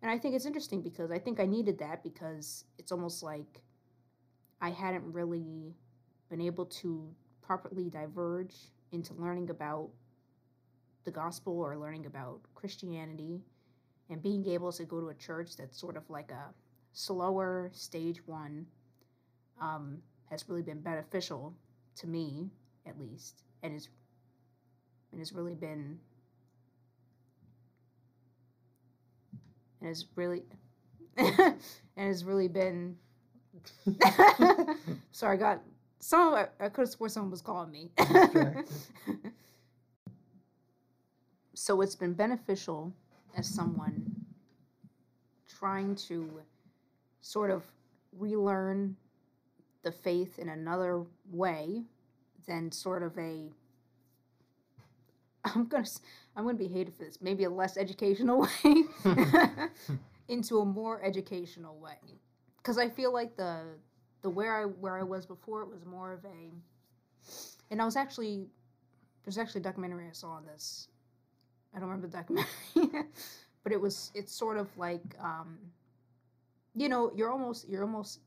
And 0.01 0.09
I 0.09 0.17
think 0.17 0.35
it's 0.35 0.45
interesting 0.45 0.81
because 0.81 1.11
I 1.11 1.19
think 1.19 1.39
I 1.39 1.45
needed 1.45 1.77
that 1.79 2.03
because 2.03 2.65
it's 2.79 2.91
almost 2.91 3.21
like 3.21 3.61
I 4.65 4.71
hadn't 4.71 5.03
really 5.13 5.75
been 6.27 6.41
able 6.41 6.65
to 6.65 7.07
properly 7.43 7.87
diverge 7.91 8.55
into 8.91 9.13
learning 9.13 9.51
about 9.51 9.91
the 11.03 11.11
gospel 11.11 11.59
or 11.61 11.77
learning 11.77 12.07
about 12.07 12.39
Christianity 12.55 13.43
and 14.09 14.23
being 14.23 14.47
able 14.47 14.71
to 14.71 14.83
go 14.83 14.99
to 14.99 15.09
a 15.09 15.13
church 15.13 15.55
that's 15.55 15.79
sort 15.79 15.95
of 15.95 16.09
like 16.09 16.31
a 16.31 16.51
slower 16.93 17.69
stage 17.73 18.25
one 18.25 18.65
um, 19.61 19.99
has 20.31 20.49
really 20.49 20.63
been 20.63 20.81
beneficial 20.81 21.53
to 21.97 22.07
me 22.07 22.49
at 22.87 22.97
least 22.97 23.43
and 23.61 23.75
is 23.75 23.89
and 25.11 25.21
has 25.21 25.31
really 25.31 25.53
been 25.53 25.99
and 29.79 29.89
has 29.89 30.05
really 30.15 30.41
and 31.17 31.55
has 31.95 32.23
really 32.23 32.47
been 32.47 32.97
sorry, 35.11 35.37
I 35.37 35.39
got 35.39 35.61
some. 35.99 36.33
I, 36.33 36.47
I 36.59 36.69
could 36.69 36.81
have 36.81 36.89
swore 36.89 37.09
someone 37.09 37.31
was 37.31 37.41
calling 37.41 37.71
me. 37.71 37.91
so 41.53 41.81
it's 41.81 41.95
been 41.95 42.13
beneficial 42.13 42.93
as 43.37 43.47
someone 43.47 44.25
trying 45.47 45.95
to 45.95 46.41
sort 47.21 47.49
of 47.49 47.63
relearn 48.17 48.95
the 49.83 49.91
faith 49.91 50.39
in 50.39 50.49
another 50.49 51.03
way 51.31 51.83
than 52.47 52.71
sort 52.71 53.03
of 53.03 53.17
a 53.17 53.49
I'm 55.43 55.65
gonna 55.67 55.85
I'm 56.35 56.45
gonna 56.45 56.57
be 56.57 56.67
hated 56.67 56.95
for 56.95 57.03
this. 57.03 57.19
Maybe 57.21 57.43
a 57.43 57.49
less 57.49 57.77
educational 57.77 58.41
way 58.63 58.83
into 60.27 60.59
a 60.59 60.65
more 60.65 61.03
educational 61.03 61.77
way 61.77 61.97
because 62.65 62.79
I 62.79 62.89
feel 62.89 63.13
like 63.13 63.37
the 63.37 63.61
the 64.23 64.29
where 64.29 64.55
I 64.55 64.63
where 64.65 64.97
I 64.97 65.03
was 65.03 65.27
before 65.27 65.61
it 65.61 65.69
was 65.69 65.85
more 65.85 66.13
of 66.13 66.25
a, 66.25 66.51
and 67.69 67.79
I 67.79 67.85
was 67.85 67.95
actually 67.95 68.47
there's 69.23 69.37
actually 69.37 69.61
a 69.61 69.63
documentary 69.63 70.07
I 70.07 70.13
saw 70.13 70.29
on 70.29 70.45
this. 70.47 70.87
I 71.75 71.79
don't 71.79 71.89
remember 71.89 72.07
the 72.07 72.17
documentary, 72.17 73.03
but 73.63 73.71
it 73.71 73.79
was 73.79 74.11
it's 74.15 74.33
sort 74.33 74.57
of 74.57 74.75
like 74.77 75.03
um, 75.21 75.59
you 76.73 76.89
know 76.89 77.11
you're 77.15 77.31
almost 77.31 77.69
you're 77.69 77.83
almost 77.83 78.21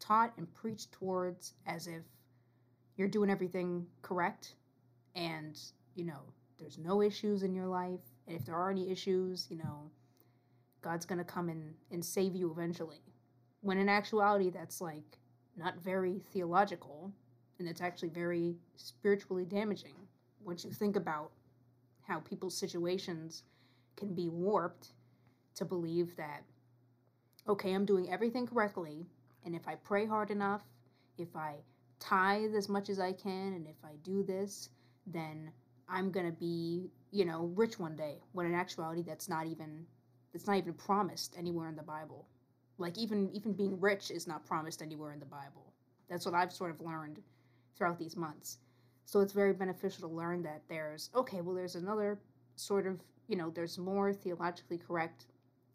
taught 0.00 0.32
and 0.38 0.52
preached 0.54 0.92
towards 0.92 1.52
as 1.66 1.86
if 1.86 2.02
you're 2.96 3.08
doing 3.08 3.28
everything 3.28 3.86
correct, 4.00 4.54
and 5.14 5.60
you 5.94 6.04
know 6.04 6.20
there's 6.58 6.78
no 6.78 7.02
issues 7.02 7.42
in 7.42 7.54
your 7.54 7.66
life, 7.66 8.00
and 8.26 8.34
if 8.34 8.46
there 8.46 8.56
are 8.56 8.70
any 8.70 8.90
issues, 8.90 9.46
you 9.50 9.58
know 9.58 9.90
God's 10.80 11.04
gonna 11.04 11.24
come 11.24 11.50
and 11.50 11.74
and 11.90 12.02
save 12.02 12.34
you 12.34 12.50
eventually 12.50 13.02
when 13.66 13.78
in 13.78 13.88
actuality 13.88 14.48
that's 14.48 14.80
like 14.80 15.18
not 15.56 15.74
very 15.82 16.22
theological 16.32 17.10
and 17.58 17.66
it's 17.66 17.80
actually 17.80 18.10
very 18.10 18.54
spiritually 18.76 19.44
damaging. 19.44 19.96
Once 20.44 20.64
you 20.64 20.70
think 20.70 20.94
about 20.94 21.32
how 22.06 22.20
people's 22.20 22.56
situations 22.56 23.42
can 23.96 24.14
be 24.14 24.28
warped 24.28 24.92
to 25.56 25.64
believe 25.64 26.14
that 26.16 26.44
okay 27.48 27.72
i'm 27.72 27.86
doing 27.86 28.10
everything 28.10 28.46
correctly 28.46 29.06
and 29.46 29.54
if 29.56 29.66
i 29.66 29.74
pray 29.76 30.04
hard 30.04 30.30
enough 30.30 30.62
if 31.16 31.34
i 31.34 31.54
tithe 31.98 32.54
as 32.54 32.68
much 32.68 32.90
as 32.90 33.00
i 33.00 33.10
can 33.10 33.54
and 33.54 33.66
if 33.66 33.82
i 33.82 33.92
do 34.02 34.22
this 34.22 34.68
then 35.06 35.50
i'm 35.88 36.10
going 36.10 36.26
to 36.26 36.38
be 36.38 36.90
you 37.10 37.24
know 37.24 37.50
rich 37.54 37.78
one 37.78 37.96
day 37.96 38.18
when 38.32 38.46
in 38.46 38.54
actuality 38.54 39.02
that's 39.02 39.30
not 39.30 39.46
even 39.46 39.86
that's 40.32 40.46
not 40.46 40.58
even 40.58 40.74
promised 40.74 41.34
anywhere 41.38 41.68
in 41.68 41.76
the 41.76 41.82
bible 41.82 42.26
like 42.78 42.98
even 42.98 43.30
even 43.32 43.52
being 43.52 43.80
rich 43.80 44.10
is 44.10 44.26
not 44.26 44.44
promised 44.46 44.82
anywhere 44.82 45.12
in 45.12 45.20
the 45.20 45.26
Bible. 45.26 45.72
That's 46.08 46.24
what 46.24 46.34
I've 46.34 46.52
sort 46.52 46.70
of 46.70 46.80
learned 46.80 47.20
throughout 47.76 47.98
these 47.98 48.16
months. 48.16 48.58
So 49.04 49.20
it's 49.20 49.32
very 49.32 49.52
beneficial 49.52 50.08
to 50.08 50.14
learn 50.14 50.42
that 50.42 50.62
there's 50.68 51.10
okay, 51.14 51.40
well 51.40 51.54
there's 51.54 51.74
another 51.76 52.18
sort 52.56 52.86
of 52.86 53.00
you 53.28 53.36
know 53.36 53.50
there's 53.50 53.78
more 53.78 54.12
theologically 54.12 54.78
correct 54.78 55.26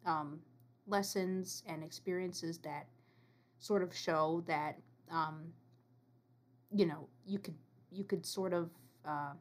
um, 0.06 0.40
lessons 0.86 1.62
and 1.66 1.82
experiences 1.82 2.58
that 2.58 2.86
sort 3.58 3.82
of 3.82 3.94
show 3.94 4.42
that 4.46 4.78
um, 5.10 5.44
you 6.74 6.86
know 6.86 7.08
you 7.26 7.38
could 7.38 7.54
you 7.90 8.04
could 8.04 8.24
sort 8.24 8.52
of 8.52 8.70
uh, 9.06 9.32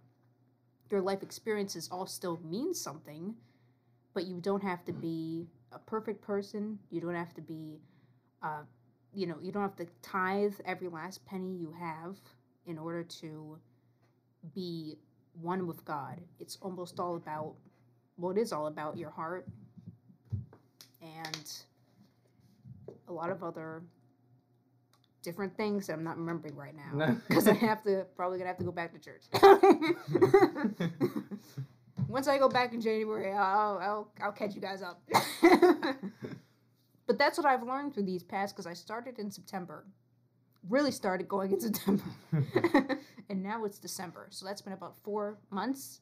your 0.90 1.02
life 1.02 1.24
experiences 1.24 1.88
all 1.92 2.06
still 2.06 2.40
mean 2.44 2.74
something, 2.74 3.34
but 4.14 4.26
you 4.26 4.40
don't 4.42 4.64
have 4.64 4.84
to 4.86 4.94
be 4.94 5.48
a 5.72 5.80
perfect 5.80 6.22
person. 6.22 6.78
You 6.90 7.02
don't 7.02 7.16
have 7.16 7.34
to 7.36 7.42
be, 7.42 7.80
uh, 8.44 8.64
you 9.14 9.28
know, 9.28 9.38
you 9.42 9.52
don't 9.52 9.62
have 9.62 9.76
to 9.78 9.88
tithe 10.02 10.54
every 10.66 10.88
last 10.88 11.26
penny 11.26 11.56
you 11.56 11.74
have 11.80 12.18
in 12.66 12.78
order 12.78 13.04
to 13.04 13.58
be 14.54 14.98
one 15.34 15.68
with 15.68 15.84
God. 15.86 16.20
It's 16.40 16.58
almost 16.62 17.00
all 17.00 17.16
about, 17.16 17.56
well, 18.18 18.32
it 18.32 18.38
is 18.38 18.52
all 18.52 18.68
about 18.68 18.98
your 18.98 19.10
heart 19.10 19.48
and 21.02 21.52
a 23.08 23.14
lot 23.14 23.30
of 23.30 23.44
other 23.44 23.82
different 25.22 25.56
things 25.56 25.88
that 25.88 25.94
I'm 25.94 26.04
not 26.04 26.18
remembering 26.18 26.56
right 26.56 26.76
now 26.76 27.18
because 27.28 27.48
I 27.48 27.54
have 27.54 27.84
to 27.84 28.06
probably 28.16 28.40
gonna 28.40 28.50
have 28.50 28.58
to 28.58 28.64
go 28.64 28.72
back 28.72 28.92
to 28.94 29.00
church. 29.00 29.24
Once 32.12 32.28
I 32.28 32.38
go 32.38 32.50
back 32.50 32.74
in 32.74 32.82
January, 32.82 33.32
I'll 33.32 33.78
I'll, 33.80 34.12
I'll 34.22 34.32
catch 34.34 34.54
you 34.54 34.62
guys 34.62 34.82
up. 34.82 35.02
but 37.08 37.18
that's 37.18 37.38
what 37.38 37.48
I've 37.48 37.64
learned 37.64 37.94
through 37.94 38.04
these 38.04 38.22
past 38.22 38.54
because 38.54 38.68
I 38.68 38.74
started 38.74 39.18
in 39.18 39.32
September, 39.32 39.86
really 40.70 40.92
started 40.92 41.30
going 41.30 41.54
in 41.54 41.60
September, 41.68 42.04
and 43.30 43.42
now 43.42 43.64
it's 43.64 43.80
December. 43.80 44.28
So 44.30 44.46
that's 44.46 44.62
been 44.62 44.74
about 44.74 44.98
four 45.04 45.38
months 45.52 46.02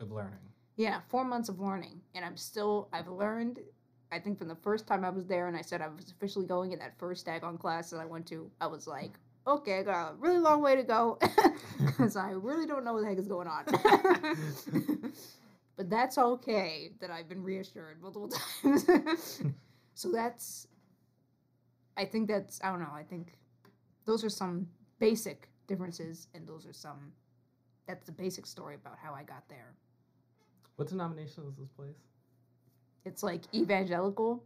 of 0.00 0.12
learning. 0.12 0.38
Yeah, 0.76 1.00
four 1.08 1.24
months 1.24 1.48
of 1.48 1.58
learning, 1.58 2.02
and 2.14 2.24
I'm 2.24 2.36
still 2.36 2.88
I've 2.92 3.08
learned. 3.08 3.60
I 4.12 4.18
think 4.18 4.38
from 4.38 4.48
the 4.48 4.56
first 4.56 4.86
time 4.86 5.04
I 5.04 5.10
was 5.10 5.26
there 5.26 5.48
and 5.48 5.56
I 5.56 5.60
said 5.60 5.82
I 5.82 5.88
was 5.88 6.10
officially 6.10 6.46
going 6.46 6.72
in 6.72 6.78
that 6.78 6.98
first 6.98 7.26
daggone 7.26 7.58
class 7.58 7.90
that 7.90 7.98
I 7.98 8.06
went 8.06 8.26
to, 8.28 8.50
I 8.58 8.66
was 8.66 8.86
like, 8.86 9.18
okay, 9.48 9.78
I 9.78 9.82
got 9.82 10.12
a 10.12 10.14
really 10.16 10.38
long 10.38 10.62
way 10.62 10.76
to 10.76 10.82
go 10.82 11.18
because 11.86 12.16
I 12.16 12.30
really 12.30 12.66
don't 12.66 12.84
know 12.84 12.92
what 12.94 13.02
the 13.02 13.08
heck 13.08 13.18
is 13.18 13.28
going 13.28 13.48
on. 13.48 13.64
but 15.76 15.90
that's 15.90 16.18
okay 16.18 16.90
that 17.00 17.10
I've 17.10 17.28
been 17.28 17.42
reassured 17.42 18.00
multiple 18.00 18.28
times. 18.62 19.42
so 19.94 20.12
that's, 20.12 20.68
I 21.96 22.04
think 22.04 22.28
that's, 22.28 22.60
I 22.62 22.70
don't 22.70 22.80
know, 22.80 22.92
I 22.92 23.02
think 23.02 23.38
those 24.04 24.24
are 24.24 24.30
some 24.30 24.66
basic 24.98 25.48
differences, 25.66 26.28
and 26.34 26.46
those 26.46 26.66
are 26.66 26.72
some, 26.72 27.12
that's 27.86 28.04
the 28.06 28.12
basic 28.12 28.46
story 28.46 28.74
about 28.74 28.98
how 29.02 29.14
I 29.14 29.22
got 29.22 29.48
there. 29.48 29.74
What 30.76 30.88
denomination 30.88 31.44
is 31.48 31.56
this 31.56 31.68
place? 31.70 31.96
It's 33.04 33.22
like 33.22 33.42
evangelical, 33.54 34.44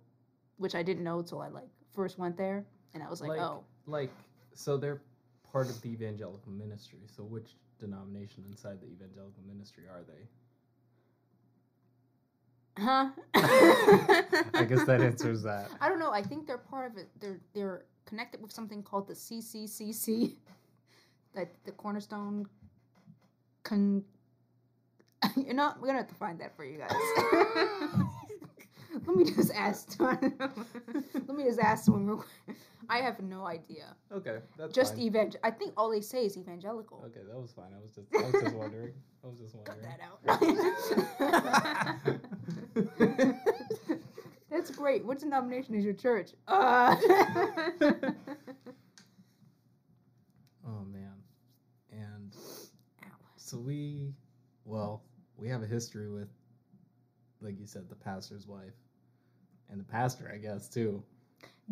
which 0.57 0.75
I 0.75 0.83
didn't 0.83 1.05
know 1.05 1.19
until 1.19 1.43
I 1.43 1.49
like 1.49 1.69
first 1.95 2.19
went 2.19 2.37
there, 2.37 2.65
and 2.95 3.03
I 3.03 3.11
was 3.11 3.21
like, 3.21 3.31
like 3.31 3.41
oh. 3.41 3.65
Like, 3.87 4.13
so 4.55 4.77
they're 4.77 5.03
part 5.51 5.69
of 5.69 5.81
the 5.83 5.91
evangelical 5.91 6.53
ministry. 6.53 7.01
So 7.15 7.23
which 7.23 7.51
denomination 7.79 8.45
inside 8.49 8.81
the 8.81 8.87
evangelical 8.87 9.43
ministry 9.47 9.85
are 9.91 10.03
they? 10.03 10.29
Huh? 12.79 13.11
I 13.35 14.65
guess 14.67 14.85
that 14.85 15.01
answers 15.03 15.43
that. 15.43 15.71
I 15.81 15.89
don't 15.89 15.99
know. 15.99 16.11
I 16.11 16.23
think 16.23 16.47
they're 16.47 16.59
part 16.59 16.91
of 16.91 16.97
it. 16.97 17.09
They're 17.21 17.41
they're 17.55 17.85
connected 18.07 18.41
with 18.41 18.51
something 18.53 18.83
called 18.83 19.09
the 19.09 19.15
CCCC, 19.15 20.37
that 21.35 21.53
the 21.65 21.73
Cornerstone. 21.73 22.47
Con. 23.63 24.05
You 25.37 25.55
know, 25.55 25.73
we're 25.81 25.87
gonna 25.87 25.99
have 26.01 26.09
to 26.09 26.15
find 26.15 26.41
that 26.41 26.57
for 26.57 26.65
you 26.65 26.79
guys. 26.79 26.91
Let 29.07 29.17
me 29.17 29.25
just 29.25 29.53
ask. 29.55 29.97
Let 30.01 31.29
me 31.35 31.45
just 31.45 31.59
ask 31.61 31.85
someone 31.85 32.07
real 32.07 32.17
quick. 32.19 32.57
I 32.89 32.99
have 32.99 33.21
no 33.21 33.47
idea. 33.47 33.95
Okay, 34.13 34.39
that's 34.59 34.75
Just 34.75 34.95
fine. 34.95 35.03
evangel. 35.05 35.41
I 35.45 35.51
think 35.51 35.73
all 35.77 35.89
they 35.91 36.01
say 36.01 36.27
is 36.27 36.37
evangelical. 36.37 37.03
Okay, 37.07 37.21
that 37.27 37.39
was 37.41 37.53
fine. 37.53 37.73
I 37.75 37.81
was 37.81 37.93
just, 37.93 38.09
I 38.15 38.23
was 38.31 38.43
just 38.43 38.55
wondering. 38.57 38.93
I 39.25 39.27
was 39.29 39.39
just 39.39 39.55
Cut 39.65 39.77
wondering. 39.79 39.97
that 40.27 41.01
out. 42.91 43.39
That's 44.51 44.71
great. 44.71 45.05
What 45.05 45.19
denomination 45.19 45.75
is 45.75 45.85
your 45.85 45.95
church? 45.95 46.33
Uh. 46.47 46.95
oh 50.67 50.85
man, 50.85 51.15
and 51.91 52.35
Ow. 53.05 53.09
so 53.37 53.57
we, 53.59 54.13
well, 54.65 55.03
we 55.37 55.49
have 55.49 55.63
a 55.63 55.67
history 55.67 56.11
with, 56.11 56.29
like 57.43 57.59
you 57.59 57.67
said, 57.67 57.89
the 57.89 57.95
pastor's 57.95 58.47
wife, 58.47 58.75
and 59.71 59.81
the 59.81 59.85
pastor, 59.85 60.31
I 60.33 60.39
guess 60.39 60.69
too. 60.69 61.03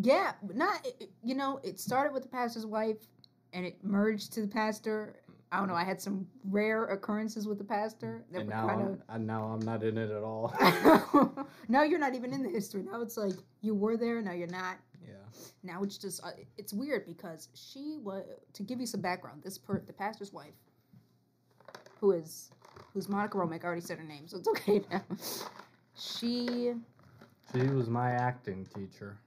Yeah, 0.00 0.32
but 0.42 0.56
not 0.56 0.86
you 1.22 1.34
know. 1.34 1.60
It 1.62 1.80
started 1.80 2.12
with 2.12 2.22
the 2.22 2.28
pastor's 2.28 2.66
wife, 2.66 2.98
and 3.52 3.66
it 3.66 3.82
merged 3.82 4.32
to 4.34 4.40
the 4.40 4.48
pastor. 4.48 5.16
I 5.52 5.58
don't 5.58 5.68
know. 5.68 5.74
I 5.74 5.82
had 5.84 6.00
some 6.00 6.26
rare 6.44 6.84
occurrences 6.86 7.48
with 7.48 7.58
the 7.58 7.64
pastor 7.64 8.24
that 8.30 8.42
and 8.42 8.48
now, 8.50 8.68
kind 8.68 9.02
I'm, 9.08 9.26
now 9.26 9.44
I'm 9.46 9.60
not 9.60 9.82
in 9.82 9.98
it 9.98 10.10
at 10.10 10.22
all. 10.22 10.54
now 11.68 11.82
you're 11.82 11.98
not 11.98 12.14
even 12.14 12.32
in 12.32 12.42
the 12.42 12.48
history. 12.48 12.84
Now 12.84 13.02
it's 13.02 13.16
like 13.16 13.34
you 13.60 13.74
were 13.74 13.96
there. 13.96 14.22
Now 14.22 14.32
you're 14.32 14.46
not. 14.46 14.76
yeah. 15.04 15.14
Now 15.64 15.82
it's 15.82 15.98
just 15.98 16.24
uh, 16.24 16.30
it's 16.56 16.72
weird 16.72 17.04
because 17.04 17.48
she 17.54 17.98
was 18.02 18.24
to 18.52 18.62
give 18.62 18.80
you 18.80 18.86
some 18.86 19.00
background. 19.00 19.42
This 19.42 19.58
per 19.58 19.80
the 19.80 19.92
pastor's 19.92 20.32
wife, 20.32 20.54
who 22.00 22.12
is 22.12 22.52
who's 22.92 23.08
Monica 23.08 23.38
Romick. 23.38 23.64
I 23.64 23.66
already 23.66 23.80
said 23.82 23.98
her 23.98 24.04
name, 24.04 24.26
so 24.28 24.38
it's 24.38 24.48
okay 24.48 24.82
now. 24.90 25.02
She 25.94 26.72
She 27.52 27.62
was 27.68 27.88
my 27.88 28.10
acting 28.12 28.66
teacher. 28.74 29.18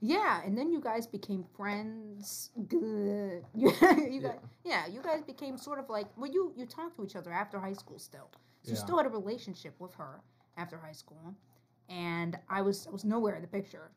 Yeah, 0.00 0.42
and 0.44 0.56
then 0.56 0.70
you 0.70 0.80
guys 0.80 1.06
became 1.06 1.44
friends. 1.56 2.50
Good. 2.68 3.44
You, 3.54 3.70
you 3.82 4.20
Yeah. 4.20 4.28
guys, 4.28 4.38
yeah, 4.64 4.86
you 4.86 5.00
guys 5.02 5.22
became 5.22 5.56
sort 5.56 5.78
of 5.78 5.88
like 5.88 6.06
well, 6.16 6.30
you 6.30 6.52
you 6.56 6.66
talked 6.66 6.96
to 6.96 7.04
each 7.04 7.16
other 7.16 7.32
after 7.32 7.58
high 7.58 7.72
school 7.72 7.98
still, 7.98 8.30
so 8.62 8.70
you 8.70 8.76
still 8.76 8.96
had 8.98 9.06
a 9.06 9.10
relationship 9.10 9.74
with 9.80 9.94
her 9.94 10.20
after 10.56 10.76
high 10.78 10.92
school, 10.92 11.34
and 11.88 12.38
I 12.48 12.62
was 12.62 12.86
I 12.86 12.90
was 12.90 13.04
nowhere 13.04 13.34
in 13.36 13.42
the 13.42 13.48
picture, 13.48 13.90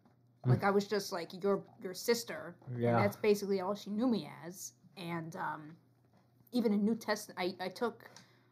like 0.45 0.63
I 0.63 0.71
was 0.71 0.87
just 0.87 1.11
like 1.11 1.29
your 1.43 1.61
your 1.81 1.93
sister. 1.93 2.55
and 2.67 2.77
Yeah. 2.81 2.95
that's 2.95 3.17
basically 3.17 3.59
all 3.61 3.75
she 3.75 3.89
knew 3.89 4.07
me 4.07 4.29
as, 4.45 4.73
and 4.97 5.35
um, 5.35 5.75
even 6.53 6.73
in 6.73 6.83
New 6.83 6.95
Testament, 6.95 7.37
I, 7.39 7.65
I 7.65 7.67
took 7.69 8.05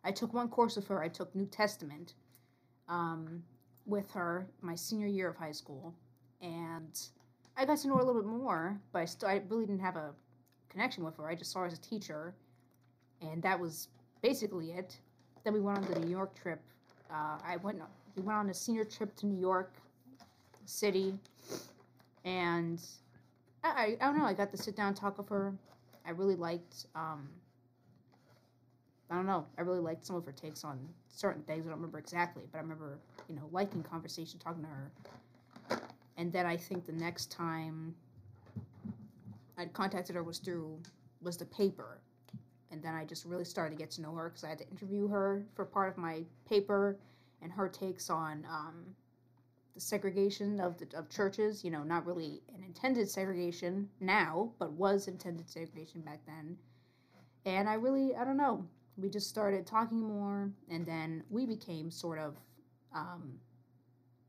I 0.03 0.11
took 0.11 0.33
one 0.33 0.49
course 0.49 0.75
with 0.75 0.87
her. 0.87 1.01
I 1.01 1.07
took 1.07 1.35
New 1.35 1.45
Testament, 1.45 2.13
um, 2.87 3.43
with 3.85 4.11
her 4.11 4.47
my 4.61 4.75
senior 4.75 5.07
year 5.07 5.29
of 5.29 5.37
high 5.37 5.51
school, 5.51 5.93
and 6.41 6.99
I 7.55 7.65
got 7.65 7.79
to 7.79 7.87
know 7.87 7.95
her 7.95 8.01
a 8.01 8.05
little 8.05 8.21
bit 8.21 8.29
more, 8.29 8.79
but 8.91 8.99
I 8.99 9.05
still 9.05 9.29
I 9.29 9.41
really 9.49 9.65
didn't 9.65 9.81
have 9.81 9.95
a 9.95 10.13
connection 10.69 11.03
with 11.03 11.17
her. 11.17 11.27
I 11.27 11.35
just 11.35 11.51
saw 11.51 11.61
her 11.61 11.65
as 11.65 11.73
a 11.73 11.81
teacher, 11.81 12.35
and 13.21 13.41
that 13.41 13.59
was 13.59 13.87
basically 14.21 14.71
it. 14.71 14.99
Then 15.43 15.53
we 15.53 15.61
went 15.61 15.79
on 15.79 15.85
the 15.91 15.99
New 15.99 16.11
York 16.11 16.35
trip. 16.39 16.61
Uh, 17.09 17.37
I 17.43 17.57
went 17.63 17.81
we 18.15 18.23
went 18.23 18.37
on 18.37 18.49
a 18.49 18.53
senior 18.53 18.83
trip 18.83 19.15
to 19.17 19.25
New 19.25 19.39
York 19.39 19.73
City, 20.65 21.17
and 22.25 22.81
I, 23.63 23.97
I, 23.99 24.05
don't 24.05 24.17
know. 24.17 24.25
I 24.25 24.33
got 24.33 24.51
to 24.51 24.57
sit 24.57 24.75
down 24.75 24.89
and 24.89 24.97
talk 24.97 25.17
with 25.17 25.29
her. 25.29 25.53
I 26.05 26.11
really 26.11 26.35
liked. 26.35 26.87
Um, 26.95 27.29
I 29.09 29.15
don't 29.15 29.25
know. 29.25 29.45
I 29.57 29.61
really 29.61 29.79
liked 29.79 30.05
some 30.05 30.15
of 30.17 30.25
her 30.25 30.31
takes 30.31 30.63
on 30.63 30.79
certain 31.07 31.41
things. 31.43 31.65
I 31.65 31.69
don't 31.69 31.77
remember 31.77 31.99
exactly, 31.99 32.43
but 32.51 32.57
I 32.57 32.61
remember 32.61 32.99
you 33.29 33.35
know 33.35 33.47
liking 33.51 33.83
conversation, 33.83 34.39
talking 34.39 34.63
to 34.63 34.69
her. 34.69 34.91
And 36.17 36.31
then 36.33 36.45
I 36.45 36.57
think 36.57 36.85
the 36.85 36.93
next 36.93 37.31
time 37.31 37.93
I'd 39.57 39.71
contacted 39.73 40.15
her 40.15 40.23
was 40.23 40.39
through 40.39 40.79
was 41.21 41.37
the 41.37 41.45
paper, 41.45 41.99
and 42.71 42.83
then 42.83 42.93
I 42.93 43.05
just 43.05 43.25
really 43.25 43.45
started 43.45 43.75
to 43.75 43.81
get 43.81 43.91
to 43.91 44.01
know 44.01 44.13
her 44.15 44.29
because 44.29 44.43
I 44.43 44.49
had 44.49 44.57
to 44.59 44.69
interview 44.69 45.07
her 45.07 45.43
for 45.55 45.63
part 45.63 45.89
of 45.89 45.97
my 45.97 46.23
paper, 46.47 46.97
and 47.41 47.51
her 47.51 47.69
takes 47.69 48.09
on 48.09 48.45
um, 48.49 48.95
the 49.73 49.81
segregation 49.81 50.59
of 50.59 50.77
the 50.77 50.87
of 50.97 51.09
churches. 51.09 51.63
You 51.63 51.71
know, 51.71 51.83
not 51.83 52.05
really 52.05 52.41
an 52.55 52.63
intended 52.63 53.09
segregation 53.09 53.87
now, 54.01 54.51
but 54.59 54.73
was 54.73 55.07
intended 55.07 55.49
segregation 55.49 56.01
back 56.01 56.19
then. 56.25 56.57
And 57.45 57.69
I 57.69 57.75
really, 57.75 58.13
I 58.13 58.25
don't 58.25 58.35
know. 58.35 58.65
We 58.97 59.09
just 59.09 59.29
started 59.29 59.65
talking 59.67 59.99
more, 59.99 60.51
and 60.69 60.85
then 60.85 61.23
we 61.29 61.45
became 61.45 61.91
sort 61.91 62.17
of, 62.19 62.35
um, 62.95 63.33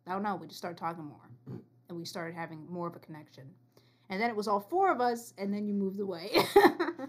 I 0.06 0.12
don't 0.12 0.22
know. 0.22 0.36
We 0.36 0.46
just 0.46 0.58
started 0.58 0.78
talking 0.78 1.04
more, 1.04 1.60
and 1.88 1.98
we 1.98 2.04
started 2.04 2.34
having 2.34 2.66
more 2.68 2.86
of 2.86 2.94
a 2.94 2.98
connection. 2.98 3.44
And 4.10 4.20
then 4.20 4.28
it 4.30 4.36
was 4.36 4.46
all 4.48 4.60
four 4.60 4.90
of 4.92 5.00
us, 5.00 5.32
and 5.38 5.52
then 5.52 5.66
you 5.66 5.74
moved 5.74 6.00
away. 6.00 6.30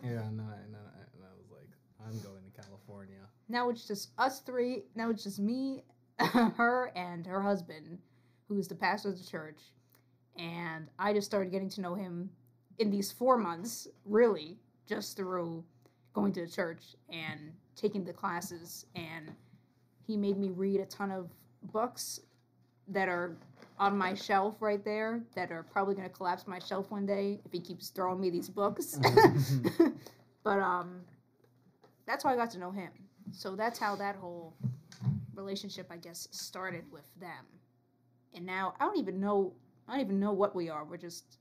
Yeah, 0.01 0.21
and 0.27 0.39
then 0.39 0.47
I, 0.47 0.55
and 0.63 0.75
I, 0.75 1.01
and 1.13 1.23
I 1.23 1.35
was 1.37 1.49
like, 1.51 1.67
I'm 2.05 2.17
going 2.19 2.41
to 2.45 2.61
California. 2.61 3.17
now 3.49 3.69
it's 3.69 3.85
just 3.85 4.09
us 4.17 4.39
three. 4.39 4.83
Now 4.95 5.09
it's 5.09 5.23
just 5.23 5.39
me, 5.39 5.83
her, 6.19 6.91
and 6.95 7.25
her 7.27 7.41
husband, 7.41 7.99
who's 8.47 8.67
the 8.69 8.75
pastor 8.75 9.09
of 9.09 9.17
the 9.17 9.25
church. 9.29 9.59
And 10.37 10.87
I 10.97 11.11
just 11.13 11.27
started 11.27 11.51
getting 11.51 11.69
to 11.71 11.81
know 11.81 11.95
him 11.95 12.29
in 12.77 12.89
these 12.91 13.11
four 13.11 13.37
months, 13.37 13.87
really, 14.05 14.57
just 14.87 15.17
through 15.17 15.65
going 16.13 16.33
to 16.33 16.41
the 16.41 16.51
church 16.51 16.95
and 17.09 17.51
taking 17.75 18.03
the 18.03 18.13
classes. 18.13 18.85
And 18.95 19.31
he 20.05 20.17
made 20.17 20.37
me 20.37 20.49
read 20.49 20.79
a 20.79 20.85
ton 20.85 21.11
of 21.11 21.29
books 21.71 22.19
that 22.87 23.07
are 23.07 23.35
on 23.77 23.97
my 23.97 24.13
shelf 24.13 24.55
right 24.59 24.83
there 24.83 25.21
that 25.35 25.51
are 25.51 25.63
probably 25.63 25.95
going 25.95 26.07
to 26.07 26.13
collapse 26.13 26.47
my 26.47 26.59
shelf 26.59 26.91
one 26.91 27.05
day 27.05 27.39
if 27.45 27.51
he 27.51 27.59
keeps 27.59 27.89
throwing 27.89 28.19
me 28.19 28.29
these 28.29 28.49
books. 28.49 28.99
but 30.43 30.59
um 30.59 31.01
that's 32.05 32.23
how 32.23 32.31
I 32.31 32.35
got 32.35 32.49
to 32.51 32.59
know 32.59 32.71
him. 32.71 32.89
So 33.31 33.55
that's 33.55 33.77
how 33.77 33.95
that 33.97 34.15
whole 34.15 34.55
relationship 35.35 35.87
I 35.91 35.97
guess 35.97 36.27
started 36.31 36.83
with 36.91 37.07
them. 37.19 37.45
And 38.33 38.45
now 38.45 38.73
I 38.79 38.85
don't 38.85 38.97
even 38.97 39.19
know 39.19 39.53
I 39.87 39.93
don't 39.93 40.01
even 40.01 40.19
know 40.19 40.33
what 40.33 40.55
we 40.55 40.69
are. 40.69 40.83
We're 40.83 40.97
just 40.97 41.37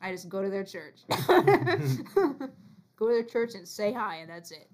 I 0.00 0.12
just 0.12 0.28
go 0.28 0.42
to 0.42 0.50
their 0.50 0.64
church. 0.64 1.00
go 2.96 3.08
to 3.08 3.14
their 3.14 3.22
church 3.22 3.54
and 3.54 3.66
say 3.66 3.92
hi 3.92 4.16
and 4.16 4.30
that's 4.30 4.52
it. 4.52 4.68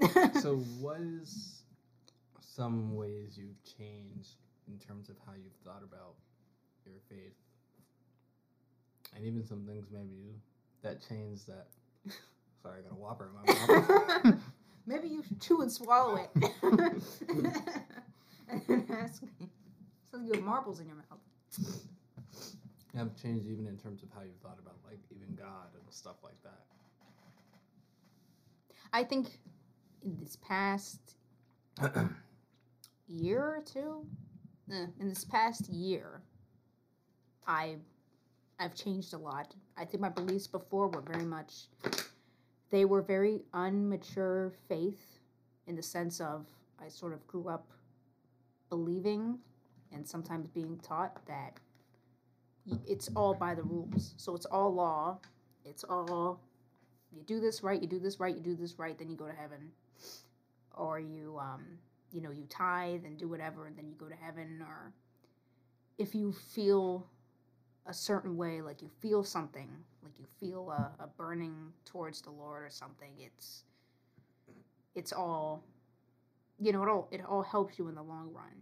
so, 0.40 0.56
what 0.80 1.00
is 1.00 1.62
some 2.40 2.94
ways 2.94 3.36
you've 3.36 3.60
changed 3.64 4.36
in 4.68 4.78
terms 4.78 5.08
of 5.08 5.16
how 5.26 5.32
you've 5.32 5.56
thought 5.64 5.82
about 5.82 6.14
your 6.84 6.94
faith? 7.08 7.34
And 9.14 9.24
even 9.24 9.44
some 9.44 9.64
things 9.66 9.86
maybe 9.90 10.14
you, 10.14 10.34
that 10.82 11.00
changed 11.08 11.46
that. 11.48 11.66
Sorry, 12.62 12.80
I 12.80 12.82
got 12.82 12.92
a 12.92 13.00
whopper 13.00 13.28
in 13.28 13.34
my 13.34 13.42
mouth. 14.24 14.40
Maybe 14.86 15.08
you 15.08 15.22
should 15.22 15.40
chew 15.40 15.60
and 15.62 15.70
swallow 15.70 16.16
it. 16.16 16.30
and 16.62 17.02
then 18.66 18.86
ask 18.90 19.22
me. 19.22 19.28
Sounds 20.10 20.24
like 20.24 20.26
you 20.26 20.32
have 20.34 20.42
marbles 20.42 20.80
in 20.80 20.86
your 20.86 20.96
mouth. 20.96 21.20
You 22.94 22.98
have 22.98 23.14
changed 23.20 23.46
even 23.46 23.66
in 23.66 23.76
terms 23.76 24.02
of 24.02 24.08
how 24.14 24.22
you've 24.22 24.40
thought 24.42 24.58
about 24.60 24.76
like 24.86 24.98
even 25.14 25.34
God 25.36 25.68
and 25.74 25.82
stuff 25.92 26.16
like 26.24 26.40
that. 26.42 26.64
I 28.92 29.04
think 29.04 29.28
in 30.02 30.16
this 30.18 30.36
past 30.36 31.00
year 33.08 33.40
or 33.40 33.62
two, 33.64 34.06
eh, 34.72 34.86
in 35.00 35.08
this 35.08 35.24
past 35.24 35.68
year, 35.68 36.22
I 37.46 37.76
I've 38.58 38.74
changed 38.74 39.14
a 39.14 39.18
lot. 39.18 39.54
I 39.76 39.84
think 39.84 40.00
my 40.00 40.08
beliefs 40.08 40.46
before 40.46 40.88
were 40.88 41.00
very 41.02 41.24
much 41.24 41.52
they 42.70 42.84
were 42.84 43.02
very 43.02 43.42
unmature 43.54 44.52
faith 44.68 45.20
in 45.66 45.76
the 45.76 45.82
sense 45.82 46.20
of 46.20 46.46
I 46.82 46.88
sort 46.88 47.12
of 47.12 47.26
grew 47.26 47.48
up 47.48 47.66
believing 48.68 49.38
and 49.92 50.06
sometimes 50.06 50.48
being 50.48 50.78
taught 50.82 51.24
that 51.26 51.54
it's 52.86 53.08
all 53.16 53.34
by 53.34 53.54
the 53.54 53.62
rules. 53.62 54.14
So 54.16 54.34
it's 54.34 54.44
all 54.46 54.74
law. 54.74 55.18
It's 55.64 55.84
all 55.84 56.40
you 57.12 57.22
do 57.22 57.40
this 57.40 57.62
right, 57.62 57.80
you 57.80 57.88
do 57.88 57.98
this 57.98 58.20
right, 58.20 58.34
you 58.34 58.42
do 58.42 58.54
this 58.54 58.78
right, 58.78 58.98
then 58.98 59.08
you 59.10 59.16
go 59.16 59.26
to 59.26 59.34
heaven. 59.34 59.70
Or 60.74 61.00
you 61.00 61.38
um 61.40 61.64
you 62.12 62.20
know, 62.22 62.30
you 62.30 62.46
tithe 62.48 63.04
and 63.04 63.18
do 63.18 63.28
whatever 63.28 63.66
and 63.66 63.76
then 63.76 63.86
you 63.88 63.94
go 63.96 64.08
to 64.08 64.14
heaven 64.16 64.64
or 64.66 64.92
if 65.98 66.14
you 66.14 66.32
feel 66.32 67.06
a 67.86 67.92
certain 67.92 68.36
way, 68.36 68.60
like 68.62 68.80
you 68.82 68.90
feel 69.00 69.24
something, 69.24 69.68
like 70.02 70.12
you 70.18 70.26
feel 70.38 70.70
a, 70.70 71.02
a 71.02 71.06
burning 71.06 71.72
towards 71.84 72.22
the 72.22 72.30
Lord 72.30 72.62
or 72.62 72.70
something, 72.70 73.10
it's 73.18 73.64
it's 74.94 75.12
all 75.12 75.62
you 76.60 76.72
know, 76.72 76.82
it 76.82 76.88
all 76.88 77.08
it 77.10 77.20
all 77.28 77.42
helps 77.42 77.78
you 77.78 77.88
in 77.88 77.94
the 77.94 78.02
long 78.02 78.30
run. 78.32 78.52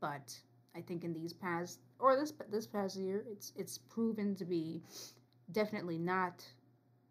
But 0.00 0.36
I 0.74 0.80
think 0.80 1.04
in 1.04 1.12
these 1.12 1.32
past 1.32 1.80
or 1.98 2.16
this 2.16 2.32
this 2.50 2.66
past 2.66 2.96
year, 2.96 3.24
it's 3.30 3.52
it's 3.56 3.78
proven 3.78 4.34
to 4.36 4.44
be 4.44 4.82
definitely 5.52 5.98
not 5.98 6.44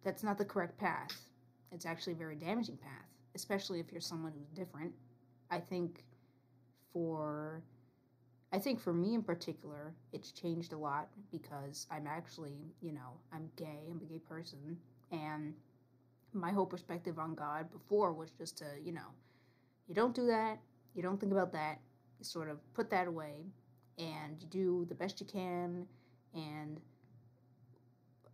that's 0.03 0.23
not 0.23 0.37
the 0.37 0.45
correct 0.45 0.77
path. 0.77 1.15
It's 1.71 1.85
actually 1.85 2.13
a 2.13 2.17
very 2.17 2.35
damaging 2.35 2.77
path, 2.77 3.07
especially 3.35 3.79
if 3.79 3.91
you're 3.91 4.01
someone 4.01 4.33
who's 4.33 4.49
different. 4.49 4.93
I 5.49 5.59
think 5.59 6.03
for 6.93 7.61
I 8.53 8.59
think 8.59 8.81
for 8.81 8.93
me 8.93 9.13
in 9.13 9.23
particular, 9.23 9.93
it's 10.11 10.31
changed 10.31 10.73
a 10.73 10.77
lot 10.77 11.07
because 11.31 11.87
I'm 11.89 12.05
actually, 12.05 12.57
you 12.81 12.91
know, 12.91 13.17
I'm 13.31 13.49
gay, 13.55 13.87
I'm 13.89 14.01
a 14.01 14.05
gay 14.05 14.19
person, 14.19 14.77
and 15.11 15.53
my 16.33 16.51
whole 16.51 16.65
perspective 16.65 17.17
on 17.17 17.33
God 17.33 17.71
before 17.71 18.11
was 18.11 18.31
just 18.31 18.57
to, 18.57 18.65
you 18.83 18.91
know, 18.91 19.07
you 19.87 19.95
don't 19.95 20.13
do 20.13 20.27
that, 20.27 20.59
you 20.93 21.01
don't 21.01 21.19
think 21.19 21.31
about 21.31 21.53
that, 21.53 21.79
you 22.19 22.25
sort 22.25 22.49
of 22.49 22.57
put 22.73 22.89
that 22.89 23.07
away 23.07 23.45
and 23.97 24.37
you 24.39 24.47
do 24.47 24.85
the 24.89 24.95
best 24.95 25.19
you 25.19 25.25
can 25.25 25.85
and 26.33 26.79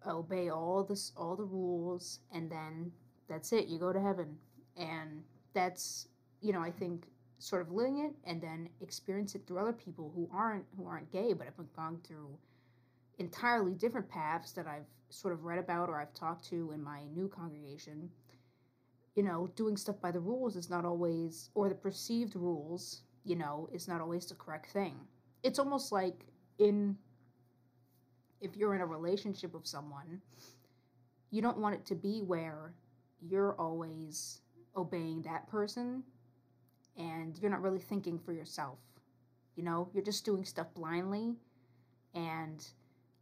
obey 0.09 0.49
all 0.49 0.83
this 0.83 1.11
all 1.17 1.35
the 1.35 1.43
rules 1.43 2.19
and 2.33 2.49
then 2.51 2.91
that's 3.27 3.51
it 3.53 3.67
you 3.67 3.77
go 3.79 3.91
to 3.91 3.99
heaven. 3.99 4.37
And 4.77 5.23
that's 5.53 6.07
you 6.41 6.53
know 6.53 6.61
i 6.61 6.71
think 6.71 7.05
sort 7.39 7.61
of 7.61 7.71
living 7.71 7.99
it 7.99 8.29
and 8.29 8.41
then 8.41 8.69
experience 8.81 9.35
it 9.35 9.41
through 9.45 9.57
other 9.57 9.73
people 9.73 10.11
who 10.15 10.29
aren't 10.31 10.65
who 10.77 10.87
aren't 10.87 11.11
gay 11.11 11.33
but 11.33 11.45
have 11.45 11.55
gone 11.75 11.99
through 12.07 12.29
entirely 13.19 13.73
different 13.73 14.07
paths 14.09 14.51
that 14.51 14.67
i've 14.67 14.85
sort 15.09 15.33
of 15.33 15.45
read 15.45 15.57
about 15.57 15.89
or 15.89 15.99
i've 15.99 16.13
talked 16.13 16.45
to 16.45 16.71
in 16.73 16.83
my 16.83 17.01
new 17.15 17.27
congregation. 17.27 18.09
You 19.15 19.23
know 19.23 19.49
doing 19.55 19.77
stuff 19.77 19.99
by 19.99 20.11
the 20.11 20.19
rules 20.19 20.55
is 20.55 20.69
not 20.69 20.85
always 20.85 21.49
or 21.55 21.69
the 21.69 21.75
perceived 21.75 22.35
rules 22.35 23.01
you 23.23 23.35
know 23.35 23.67
is 23.73 23.87
not 23.87 23.99
always 23.99 24.27
the 24.27 24.35
correct 24.35 24.69
thing. 24.71 24.95
It's 25.41 25.57
almost 25.57 25.91
like 25.91 26.25
in 26.59 26.95
if 28.41 28.55
you're 28.55 28.75
in 28.75 28.81
a 28.81 28.85
relationship 28.85 29.53
with 29.53 29.65
someone, 29.65 30.21
you 31.31 31.41
don't 31.41 31.57
want 31.57 31.75
it 31.75 31.85
to 31.87 31.95
be 31.95 32.21
where 32.21 32.73
you're 33.21 33.53
always 33.59 34.41
obeying 34.75 35.21
that 35.23 35.47
person 35.49 36.03
and 36.97 37.37
you're 37.41 37.51
not 37.51 37.61
really 37.61 37.79
thinking 37.79 38.19
for 38.19 38.33
yourself. 38.33 38.79
You 39.55 39.63
know, 39.63 39.89
you're 39.93 40.03
just 40.03 40.25
doing 40.25 40.45
stuff 40.45 40.67
blindly 40.75 41.35
and 42.13 42.65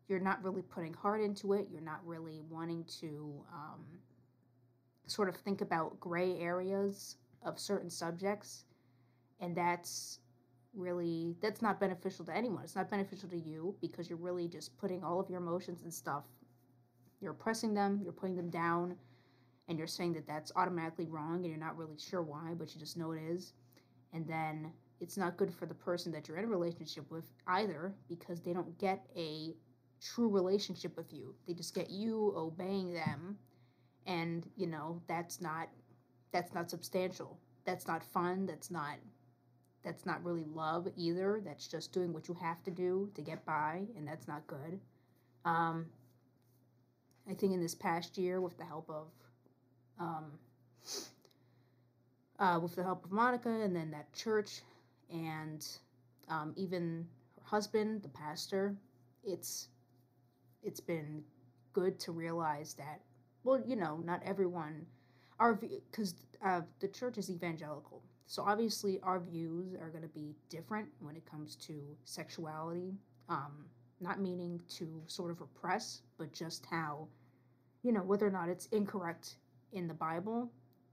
you're 0.08 0.19
not 0.19 0.43
really 0.43 0.62
putting 0.62 0.93
heart 0.93 1.21
into 1.21 1.54
it. 1.54 1.67
You're 1.71 1.82
not 1.82 2.06
really 2.06 2.41
wanting 2.49 2.84
to 2.99 3.34
um, 3.54 3.84
sort 5.08 5.30
of 5.30 5.36
think 5.36 5.62
about 5.62 5.99
gray 5.99 6.39
areas 6.39 7.15
of 7.43 7.60
certain 7.60 7.89
subjects. 7.89 8.65
And 9.39 9.56
that's 9.56 10.19
really 10.75 11.35
that's 11.41 11.61
not 11.61 11.79
beneficial 11.79 12.25
to 12.25 12.35
anyone. 12.35 12.63
It's 12.63 12.75
not 12.75 12.89
beneficial 12.89 13.29
to 13.29 13.38
you 13.39 13.75
because 13.81 14.09
you're 14.09 14.19
really 14.19 14.47
just 14.47 14.77
putting 14.77 15.03
all 15.03 15.19
of 15.19 15.29
your 15.29 15.39
emotions 15.39 15.81
and 15.83 15.93
stuff 15.93 16.25
you're 17.21 17.31
oppressing 17.31 17.73
them 17.73 18.01
you're 18.03 18.13
putting 18.13 18.35
them 18.35 18.49
down 18.49 18.95
and 19.67 19.77
you're 19.77 19.88
saying 19.88 20.13
that 20.13 20.27
that's 20.27 20.51
automatically 20.55 21.07
wrong 21.07 21.38
and 21.38 21.47
you're 21.47 21.57
not 21.57 21.77
really 21.77 21.97
sure 21.97 22.21
why 22.21 22.53
but 22.57 22.73
you 22.73 22.79
just 22.79 22.97
know 22.97 23.11
it 23.11 23.21
is. 23.21 23.53
And 24.13 24.27
then 24.27 24.71
it's 25.01 25.17
not 25.17 25.38
good 25.38 25.53
for 25.53 25.65
the 25.65 25.73
person 25.73 26.11
that 26.13 26.27
you're 26.27 26.38
in 26.38 26.45
a 26.45 26.47
relationship 26.47 27.09
with 27.11 27.25
either 27.47 27.93
because 28.07 28.41
they 28.41 28.53
don't 28.53 28.77
get 28.77 29.05
a 29.15 29.55
true 30.01 30.29
relationship 30.29 30.95
with 30.95 31.13
you. 31.13 31.35
They 31.47 31.53
just 31.53 31.73
get 31.75 31.89
you 31.89 32.33
obeying 32.35 32.93
them 32.93 33.38
and 34.05 34.47
you 34.55 34.67
know 34.67 35.01
that's 35.07 35.41
not 35.41 35.69
that's 36.31 36.53
not 36.53 36.69
substantial. 36.69 37.39
That's 37.65 37.88
not 37.88 38.03
fun. 38.03 38.45
That's 38.45 38.69
not 38.69 38.97
that's 39.86 40.06
not 40.06 40.24
really 40.26 40.45
love 40.54 40.88
either. 40.98 41.41
That's 41.45 41.67
just 41.67 41.93
doing 41.93 42.12
what 42.12 42.28
you 42.28 42.34
have 42.41 42.62
to 42.63 42.71
do 42.71 43.10
to 43.15 43.21
get 43.21 43.45
by, 43.45 43.84
and 43.95 44.08
that's 44.08 44.28
not 44.28 44.45
good. 44.48 44.80
Um, 45.45 45.86
I 47.30 47.34
think 47.36 47.54
in 47.54 47.62
this 47.62 47.76
past 47.76 48.17
year, 48.17 48.41
with 48.41 48.58
the 48.58 48.65
help 48.65 48.89
of, 48.89 49.08
um, 50.00 50.26
uh, 52.39 52.60
with 52.62 52.76
the 52.76 52.84
help 52.84 53.06
of 53.06 53.12
Monica, 53.12 53.50
and 53.50 53.76
then 53.76 53.91
that 53.91 54.12
church, 54.13 54.62
and 55.12 55.65
um, 56.30 56.54
even 56.58 57.08
her 57.38 57.43
husband, 57.45 58.02
the 58.02 58.10
pastor, 58.10 58.76
it's 59.24 59.67
it's 60.63 60.80
been 60.80 61.24
good 61.74 62.00
to 62.00 62.12
realize 62.12 62.74
that. 62.74 63.02
Well, 63.43 63.62
you 63.65 63.76
know, 63.76 64.02
not 64.04 64.21
everyone, 64.26 64.88
our 65.39 65.54
because 65.54 66.15
uh, 66.43 66.62
the 66.80 66.88
church 66.88 67.17
is 67.19 67.30
evangelical, 67.30 68.02
so 68.27 68.43
obviously, 68.43 68.99
our 69.03 69.19
views 69.19 69.75
are 69.79 69.89
going 69.89 70.03
to 70.03 70.09
be 70.09 70.35
different 70.49 70.88
when 70.99 71.15
it 71.15 71.29
comes 71.29 71.55
to 71.57 71.73
sexuality. 72.05 72.93
Um, 73.29 73.65
not 74.01 74.19
meaning 74.19 74.59
to 74.77 75.01
sort 75.07 75.31
of 75.31 75.41
repress, 75.41 76.01
but 76.17 76.33
just 76.33 76.65
how, 76.65 77.07
you 77.83 77.91
know, 77.91 78.01
whether 78.01 78.27
or 78.27 78.31
not 78.31 78.49
it's 78.49 78.65
incorrect 78.67 79.38
in 79.71 79.88
the 79.88 79.93
Bible. 79.93 80.51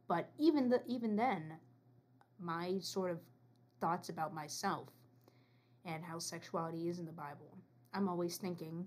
But 0.08 0.30
even 0.38 0.68
the 0.68 0.82
even 0.86 1.16
then, 1.16 1.54
my 2.38 2.78
sort 2.80 3.10
of 3.10 3.18
thoughts 3.80 4.08
about 4.08 4.34
myself 4.34 4.88
and 5.84 6.04
how 6.04 6.18
sexuality 6.18 6.88
is 6.88 6.98
in 6.98 7.06
the 7.06 7.12
Bible. 7.12 7.56
I'm 7.94 8.08
always 8.08 8.36
thinking, 8.36 8.86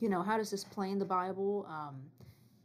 you 0.00 0.08
know, 0.08 0.22
how 0.22 0.36
does 0.36 0.50
this 0.50 0.64
play 0.64 0.90
in 0.90 0.98
the 0.98 1.04
Bible? 1.04 1.66
Um, 1.68 2.02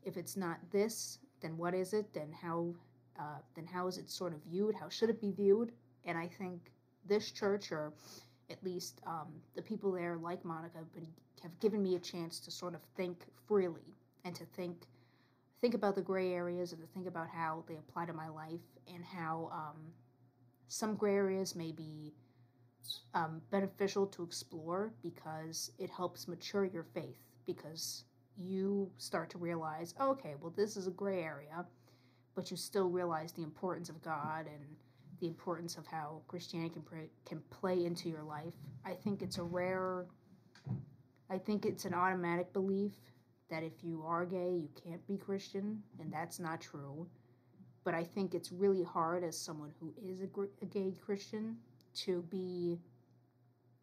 if 0.04 0.18
it's 0.18 0.36
not 0.36 0.58
this, 0.72 1.20
then 1.42 1.58
what 1.58 1.74
is 1.74 1.94
it? 1.94 2.14
Then 2.14 2.32
how 2.32 2.74
uh, 3.22 3.38
then 3.56 3.68
how 3.68 3.88
is 3.88 3.98
it 3.98 4.10
sort 4.10 4.34
of 4.34 4.40
viewed? 4.50 4.74
How 4.76 4.90
should 4.90 5.10
it 5.10 5.22
be 5.22 5.32
viewed? 5.32 5.72
And 6.06 6.18
I 6.18 6.28
think 6.28 6.72
this 7.08 7.32
church, 7.32 7.72
or 7.72 7.94
at 8.50 8.64
least 8.64 9.00
um, 9.06 9.28
the 9.56 9.62
people 9.62 9.92
there, 9.92 10.18
like 10.18 10.44
Monica, 10.44 10.80
have, 10.80 10.94
been, 10.94 11.08
have 11.44 11.58
given 11.60 11.84
me 11.84 11.96
a 11.96 12.00
chance 12.00 12.40
to 12.40 12.52
sort 12.52 12.74
of 12.74 12.82
think 12.98 13.26
freely 13.48 13.96
and 14.26 14.36
to 14.36 14.46
think 14.46 14.88
think 15.62 15.76
about 15.76 15.94
the 15.94 16.02
gray 16.02 16.34
areas 16.34 16.72
and 16.72 16.82
to 16.82 16.88
think 16.88 17.08
about 17.08 17.30
how 17.30 17.64
they 17.68 17.76
apply 17.76 18.04
to 18.04 18.14
my 18.14 18.28
life 18.28 18.60
and 18.92 19.06
how 19.06 19.48
um, 19.54 19.78
some 20.68 20.96
gray 20.96 21.14
areas 21.14 21.56
may 21.56 21.72
be 21.72 22.12
um, 23.14 23.40
beneficial 23.52 24.08
to 24.08 24.24
explore 24.24 24.92
because 25.04 25.72
it 25.78 25.88
helps 25.92 26.28
mature 26.28 26.66
your 26.66 26.84
faith 26.96 27.20
because 27.46 28.06
you 28.36 28.90
start 28.98 29.30
to 29.30 29.38
realize, 29.38 29.94
oh, 30.00 30.10
okay, 30.10 30.34
well, 30.42 30.52
this 30.58 30.76
is 30.76 30.88
a 30.88 30.92
gray 30.92 31.22
area 31.22 31.64
but 32.36 32.52
you 32.52 32.58
still 32.58 32.90
realize 32.90 33.32
the 33.32 33.44
importance 33.44 33.90
of 33.90 34.02
God 34.02 34.48
and 34.48 34.64
the 35.20 35.28
importance 35.28 35.78
of 35.78 35.86
how 35.86 36.22
Christianity 36.28 36.74
can 36.74 36.82
pray, 36.82 37.10
can 37.26 37.42
play 37.50 37.86
into 37.86 38.10
your 38.10 38.24
life. 38.24 38.54
I 38.86 38.94
think 38.94 39.22
it's 39.22 39.38
a 39.38 39.44
rare 39.44 40.06
I 41.32 41.38
think 41.38 41.66
it's 41.66 41.86
an 41.86 41.94
automatic 41.94 42.52
belief 42.52 42.92
that 43.50 43.64
if 43.64 43.72
you 43.82 44.04
are 44.06 44.26
gay, 44.26 44.52
you 44.52 44.70
can't 44.84 45.06
be 45.08 45.18
Christian, 45.18 45.82
and 46.00 46.12
that's 46.12 46.40
not 46.40 46.60
true. 46.60 47.08
But 47.86 47.94
I 47.94 48.04
think 48.04 48.34
it's 48.34 48.52
really 48.52 48.84
hard 48.84 49.24
as 49.24 49.38
someone 49.38 49.72
who 49.80 49.94
is 50.06 50.20
a, 50.20 50.28
a 50.62 50.66
gay 50.66 50.94
Christian 51.04 51.56
to 51.96 52.22
be 52.30 52.80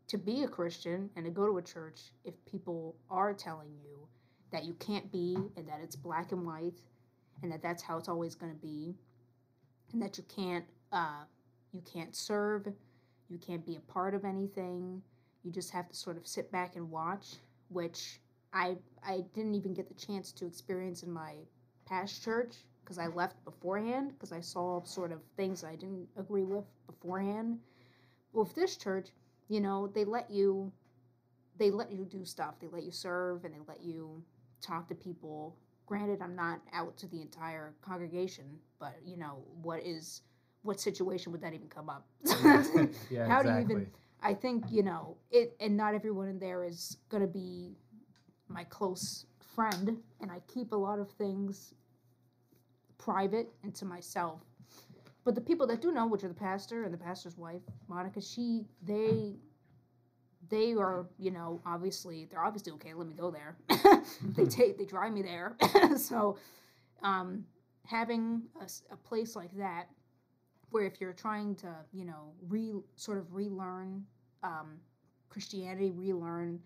to 0.09 0.19
be 0.19 0.43
a 0.43 0.49
Christian 0.49 1.11
and 1.17 1.25
to 1.25 1.31
go 1.31 1.47
to 1.47 1.59
a 1.59 1.63
church 1.63 2.13
if 2.25 2.35
people 2.47 2.97
are 3.11 3.35
telling 3.35 3.75
you 3.83 4.09
that 4.51 4.65
you 4.65 4.73
can't 4.75 5.11
be 5.13 5.37
and 5.57 5.69
that 5.69 5.81
it's 5.83 5.97
black 5.97 6.33
and 6.33 6.47
white 6.47 6.81
and 7.43 7.53
that 7.53 7.63
that's 7.63 7.83
how 7.83 7.99
it's 7.99 8.09
always 8.09 8.35
going 8.35 8.53
to 8.53 8.59
be 8.59 8.95
and 9.93 10.03
that 10.03 10.19
you 10.19 10.25
can't 10.25 10.65
uh, 10.93 11.25
you 11.73 11.83
can't 11.93 12.15
serve 12.15 12.67
you 13.29 13.39
can't 13.39 13.65
be 13.67 13.77
a 13.77 13.81
part 13.81 14.15
of 14.15 14.25
anything. 14.25 15.03
You 15.45 15.53
just 15.53 15.71
have 15.71 15.89
to 15.89 15.95
sort 15.95 16.17
of 16.17 16.27
sit 16.27 16.51
back 16.51 16.77
and 16.77 16.91
watch 16.91 17.37
which 17.69 18.21
i 18.55 18.77
i 19.07 19.23
didn't 19.35 19.55
even 19.55 19.75
get 19.75 19.89
the 19.89 19.95
chance 19.95 20.33
to 20.33 20.47
experience 20.47 21.03
in 21.03 21.13
my 21.13 21.35
past 21.85 22.25
church 22.25 22.55
because 22.83 22.99
i 22.99 23.07
left 23.09 23.45
beforehand 23.45 24.11
because 24.15 24.33
i 24.33 24.41
saw 24.41 24.83
sort 24.85 25.13
of 25.13 25.21
things 25.37 25.65
i 25.65 25.75
didn't 25.75 26.09
agree 26.17 26.45
with 26.45 26.65
beforehand. 26.87 27.59
With 28.33 28.55
this 28.55 28.77
church 28.77 29.09
you 29.49 29.61
know 29.61 29.87
they 29.87 30.05
let 30.05 30.31
you 30.31 30.73
they 31.59 31.71
let 31.71 31.91
you 31.91 32.05
do 32.05 32.25
stuff. 32.25 32.55
They 32.61 32.69
let 32.69 32.85
you 32.85 32.93
serve 32.93 33.45
and 33.45 33.53
they 33.53 33.59
let 33.67 33.83
you 33.83 34.23
talk 34.61 34.89
to 34.89 34.95
people 34.95 35.57
granted 35.89 36.21
i'm 36.21 36.37
not 36.37 36.61
out 36.75 36.97
to 36.99 37.07
the 37.09 37.23
entire 37.23 37.75
congregation 37.81 38.45
but 38.79 38.95
you 39.05 39.17
know 39.17 39.43
what 39.63 39.83
is 39.83 40.21
what 40.63 40.79
situation 40.79 41.33
would 41.33 41.41
that 41.41 41.55
even 41.55 41.67
come 41.69 41.89
up 41.89 42.07
yeah, 42.27 42.35
how 43.27 43.41
exactly. 43.41 43.45
do 43.45 43.49
you 43.49 43.61
even 43.61 43.91
i 44.23 44.35
think 44.35 44.65
you 44.71 44.83
know 44.83 45.17
it 45.31 45.57
and 45.61 45.75
not 45.75 45.95
everyone 45.95 46.29
in 46.29 46.39
there 46.39 46.63
is 46.63 46.99
going 47.09 47.23
to 47.23 47.27
be 47.27 47.73
my 48.49 48.65
close 48.65 49.25
friend 49.55 49.97
and 50.21 50.31
i 50.31 50.39
keep 50.47 50.73
a 50.73 50.77
lot 50.77 50.99
of 50.99 51.11
things 51.13 51.73
private 52.99 53.49
and 53.63 53.75
to 53.75 53.87
myself 53.87 54.43
but 55.25 55.35
the 55.35 55.41
people 55.41 55.67
that 55.67 55.81
do 55.81 55.91
know 55.91 56.07
which 56.07 56.23
are 56.23 56.29
the 56.29 56.35
pastor 56.35 56.85
and 56.85 56.93
the 56.93 56.99
pastor's 56.99 57.39
wife 57.39 57.63
monica 57.89 58.21
she 58.21 58.67
they 58.83 59.37
they 60.51 60.75
are, 60.75 61.07
you 61.19 61.31
know, 61.31 61.61
obviously 61.67 62.27
they're 62.31 62.45
obviously 62.45 62.73
okay. 62.73 62.95
Let 62.95 63.07
me 63.07 63.15
go 63.15 63.31
there. 63.31 63.57
they 64.37 64.45
take 64.45 64.79
they 64.79 64.85
drive 64.85 65.13
me 65.13 65.23
there. 65.23 65.57
so, 65.97 66.39
um, 67.03 67.45
having 67.85 68.43
a, 68.61 68.93
a, 68.93 68.97
place 68.97 69.37
like 69.37 69.55
that, 69.57 69.89
where 70.71 70.85
if 70.85 71.01
you're 71.01 71.13
trying 71.13 71.55
to, 71.57 71.75
you 71.93 72.05
know, 72.05 72.33
re 72.49 72.73
sort 72.97 73.19
of 73.19 73.33
relearn 73.33 74.05
um, 74.43 74.79
Christianity, 75.29 75.91
relearn, 75.91 76.61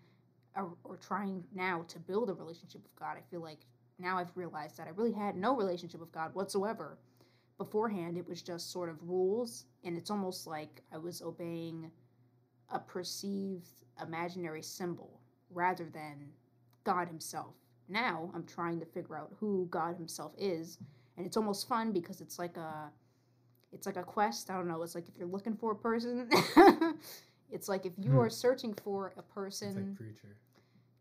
or, 0.55 0.73
or 0.83 0.97
trying 0.97 1.43
now 1.53 1.85
to 1.87 1.99
build 1.99 2.29
a 2.29 2.33
relationship 2.33 2.81
with 2.83 2.95
God, 2.95 3.17
I 3.17 3.21
feel 3.29 3.41
like 3.41 3.59
now 3.99 4.17
I've 4.17 4.35
realized 4.35 4.77
that 4.77 4.87
I 4.87 4.91
really 4.91 5.11
had 5.11 5.35
no 5.35 5.55
relationship 5.55 5.99
with 5.99 6.11
God 6.11 6.33
whatsoever. 6.33 6.97
Beforehand, 7.57 8.17
it 8.17 8.27
was 8.27 8.41
just 8.41 8.71
sort 8.71 8.89
of 8.89 8.97
rules, 9.03 9.65
and 9.83 9.97
it's 9.97 10.09
almost 10.09 10.47
like 10.47 10.81
I 10.91 10.97
was 10.97 11.21
obeying 11.21 11.91
a 12.73 12.79
perceived 12.79 13.69
imaginary 14.05 14.61
symbol 14.61 15.21
rather 15.51 15.85
than 15.85 16.27
God 16.83 17.07
Himself. 17.07 17.53
Now 17.87 18.29
I'm 18.35 18.43
trying 18.45 18.79
to 18.81 18.85
figure 18.85 19.15
out 19.17 19.31
who 19.39 19.67
God 19.71 19.95
Himself 19.95 20.33
is, 20.37 20.77
and 21.17 21.25
it's 21.25 21.37
almost 21.37 21.67
fun 21.69 21.91
because 21.93 22.19
it's 22.21 22.37
like 22.39 22.57
a 22.57 22.89
it's 23.71 23.85
like 23.85 23.97
a 23.97 24.03
quest. 24.03 24.49
I 24.49 24.55
don't 24.57 24.67
know. 24.67 24.81
It's 24.83 24.95
like 24.95 25.07
if 25.07 25.17
you're 25.17 25.27
looking 25.27 25.55
for 25.55 25.71
a 25.71 25.75
person. 25.75 26.29
it's 27.51 27.67
like 27.69 27.85
if 27.85 27.93
you 27.97 28.11
Hmm. 28.11 28.19
are 28.19 28.29
searching 28.29 28.73
for 28.73 29.13
a 29.15 29.19
It's 29.19 29.27
person. 29.33 29.75
like 29.75 29.95
preacher, 29.95 30.37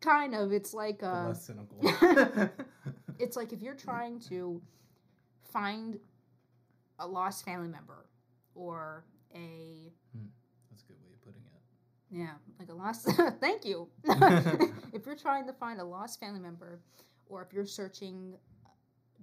kind 0.01 0.35
of. 0.35 0.53
It's 0.53 0.75
like 0.75 1.01
but 1.01 1.07
uh, 1.07 1.29
less 1.29 1.47
cynical. 1.47 1.79
it's 3.19 3.37
like 3.37 3.53
if 3.53 3.63
you're 3.63 3.75
trying 3.75 4.21
to 4.21 4.61
find 5.51 5.99
a 6.99 7.07
lost 7.07 7.45
family 7.45 7.69
member 7.69 8.07
or 8.55 9.05
a 9.35 9.93
That's 10.71 10.83
a 10.83 10.87
good 10.87 10.97
way 11.03 11.13
of 11.15 11.23
putting 11.25 11.43
it. 11.43 11.63
Yeah 12.13 12.35
like 12.61 12.71
a 12.71 12.75
lost 12.75 13.09
thank 13.41 13.67
you. 13.67 13.89
If 14.95 15.07
you're 15.07 15.17
trying 15.17 15.47
to 15.49 15.55
find 15.55 15.81
a 15.81 15.85
lost 15.85 16.21
family 16.21 16.41
member 16.41 16.81
or 17.29 17.43
if 17.43 17.55
you're 17.55 17.67
searching 17.67 18.35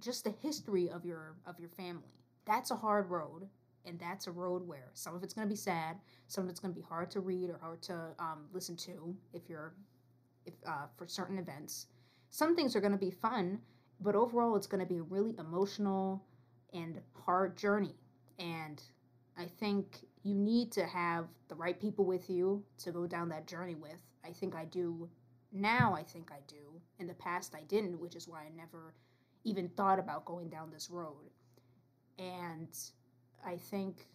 just 0.00 0.24
the 0.24 0.30
history 0.42 0.90
of 0.90 1.04
your 1.06 1.36
of 1.46 1.60
your 1.60 1.70
family 1.70 2.14
that's 2.46 2.72
a 2.72 2.76
hard 2.76 3.10
road 3.10 3.48
and 3.86 3.98
that's 4.00 4.26
a 4.28 4.32
road 4.32 4.66
where 4.66 4.90
some 4.94 5.14
of 5.16 5.24
it's 5.24 5.34
going 5.34 5.46
to 5.48 5.52
be 5.52 5.56
sad 5.56 5.96
some 6.28 6.44
of 6.44 6.50
it's 6.50 6.60
going 6.60 6.74
to 6.74 6.80
be 6.80 6.86
hard 6.86 7.10
to 7.12 7.20
read 7.20 7.50
or 7.50 7.58
hard 7.58 7.82
to 7.82 7.94
um, 8.20 8.46
listen 8.52 8.76
to 8.76 9.14
if 9.34 9.48
you're 9.48 9.74
if 10.46 10.54
uh, 10.66 10.86
for 10.96 11.06
certain 11.08 11.38
events. 11.38 11.86
Some 12.30 12.56
things 12.56 12.76
are 12.76 12.80
going 12.80 12.92
to 12.92 12.98
be 12.98 13.10
fun 13.12 13.60
but 14.00 14.16
overall 14.16 14.56
it's 14.56 14.66
going 14.66 14.80
to 14.80 14.86
be 14.86 14.98
a 14.98 15.02
really 15.02 15.34
emotional 15.38 16.24
and 16.74 17.00
hard 17.26 17.56
journey. 17.56 17.94
And 18.38 18.82
i 19.38 19.46
think 19.46 19.98
you 20.22 20.34
need 20.34 20.70
to 20.72 20.84
have 20.84 21.26
the 21.48 21.54
right 21.54 21.80
people 21.80 22.04
with 22.04 22.28
you 22.28 22.62
to 22.78 22.92
go 22.92 23.06
down 23.06 23.28
that 23.30 23.46
journey 23.46 23.74
with. 23.74 23.98
I 24.24 24.32
think 24.32 24.54
i 24.54 24.64
do 24.66 25.08
now 25.52 25.94
i 25.94 26.02
think 26.02 26.30
i 26.30 26.40
do. 26.46 26.80
In 26.98 27.06
the 27.06 27.14
past 27.14 27.54
i 27.54 27.62
didn't 27.62 27.98
which 27.98 28.14
is 28.16 28.28
why 28.28 28.40
i 28.42 28.48
never 28.56 28.94
even 29.44 29.68
thought 29.70 29.98
about 29.98 30.24
going 30.24 30.48
down 30.48 30.70
this 30.70 30.90
road. 30.90 31.30
And 32.18 32.68
i 33.44 33.56
think 33.56 34.06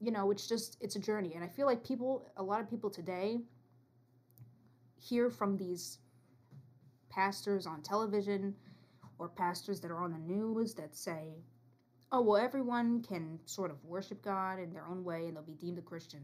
you 0.00 0.10
know 0.10 0.30
it's 0.30 0.46
just 0.46 0.76
it's 0.80 0.96
a 0.96 1.00
journey. 1.00 1.32
And 1.34 1.44
i 1.44 1.48
feel 1.48 1.66
like 1.66 1.84
people 1.84 2.30
a 2.36 2.42
lot 2.42 2.60
of 2.60 2.68
people 2.68 2.90
today 2.90 3.40
hear 5.00 5.30
from 5.30 5.56
these 5.56 5.98
pastors 7.10 7.66
on 7.66 7.82
television 7.82 8.54
or 9.18 9.28
pastors 9.28 9.80
that 9.80 9.90
are 9.90 10.02
on 10.02 10.12
the 10.12 10.18
news 10.18 10.74
that 10.74 10.96
say 10.96 11.34
oh 12.12 12.20
well 12.20 12.36
everyone 12.36 13.02
can 13.02 13.38
sort 13.46 13.70
of 13.70 13.82
worship 13.84 14.22
god 14.22 14.58
in 14.58 14.72
their 14.72 14.86
own 14.86 15.02
way 15.02 15.26
and 15.26 15.36
they'll 15.36 15.42
be 15.42 15.54
deemed 15.54 15.78
a 15.78 15.82
christian. 15.82 16.20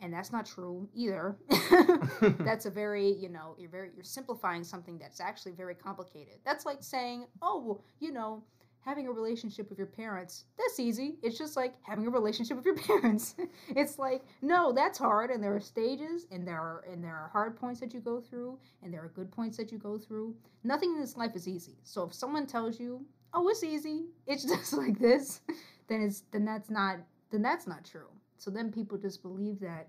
And 0.00 0.12
that's 0.12 0.32
not 0.32 0.44
true 0.46 0.88
either. 0.96 1.36
That's 2.40 2.66
a 2.66 2.70
very 2.70 3.12
you 3.12 3.28
know 3.28 3.54
you're 3.56 3.70
very 3.70 3.90
you're 3.94 4.02
simplifying 4.02 4.64
something 4.64 4.98
that's 4.98 5.20
actually 5.20 5.52
very 5.52 5.76
complicated. 5.76 6.34
That's 6.44 6.66
like 6.66 6.82
saying 6.82 7.26
oh 7.40 7.62
well, 7.64 7.84
you 8.00 8.10
know 8.12 8.42
having 8.80 9.06
a 9.06 9.12
relationship 9.12 9.68
with 9.70 9.78
your 9.78 9.86
parents 9.86 10.46
that's 10.58 10.80
easy. 10.80 11.18
It's 11.22 11.38
just 11.38 11.56
like 11.56 11.74
having 11.82 12.04
a 12.08 12.10
relationship 12.10 12.56
with 12.56 12.66
your 12.66 12.74
parents. 12.88 13.36
It's 13.68 13.96
like 13.96 14.24
no 14.42 14.72
that's 14.72 14.98
hard. 14.98 15.30
And 15.30 15.40
there 15.40 15.54
are 15.54 15.60
stages 15.60 16.26
and 16.32 16.44
there 16.44 16.58
are 16.58 16.84
and 16.90 17.02
there 17.02 17.14
are 17.14 17.30
hard 17.32 17.56
points 17.56 17.78
that 17.78 17.94
you 17.94 18.00
go 18.00 18.20
through 18.20 18.58
and 18.82 18.92
there 18.92 19.04
are 19.04 19.12
good 19.14 19.30
points 19.30 19.56
that 19.58 19.70
you 19.70 19.78
go 19.78 19.98
through. 19.98 20.34
Nothing 20.64 20.94
in 20.94 21.00
this 21.00 21.16
life 21.16 21.36
is 21.36 21.46
easy. 21.46 21.78
So 21.84 22.02
if 22.02 22.12
someone 22.12 22.44
tells 22.46 22.80
you 22.80 23.06
oh 23.34 23.48
it's 23.48 23.62
easy 23.64 24.06
it's 24.26 24.44
just 24.54 24.72
like 24.72 24.98
this 24.98 25.40
then 25.88 26.02
it's 26.02 26.22
then 26.32 26.44
that's 26.44 26.70
not 26.70 26.98
then 27.30 27.42
that's 27.42 27.66
not 27.66 27.84
true 27.84 28.08
so 28.38 28.50
then 28.50 28.70
people 28.72 28.98
just 28.98 29.22
believe 29.22 29.60
that 29.60 29.88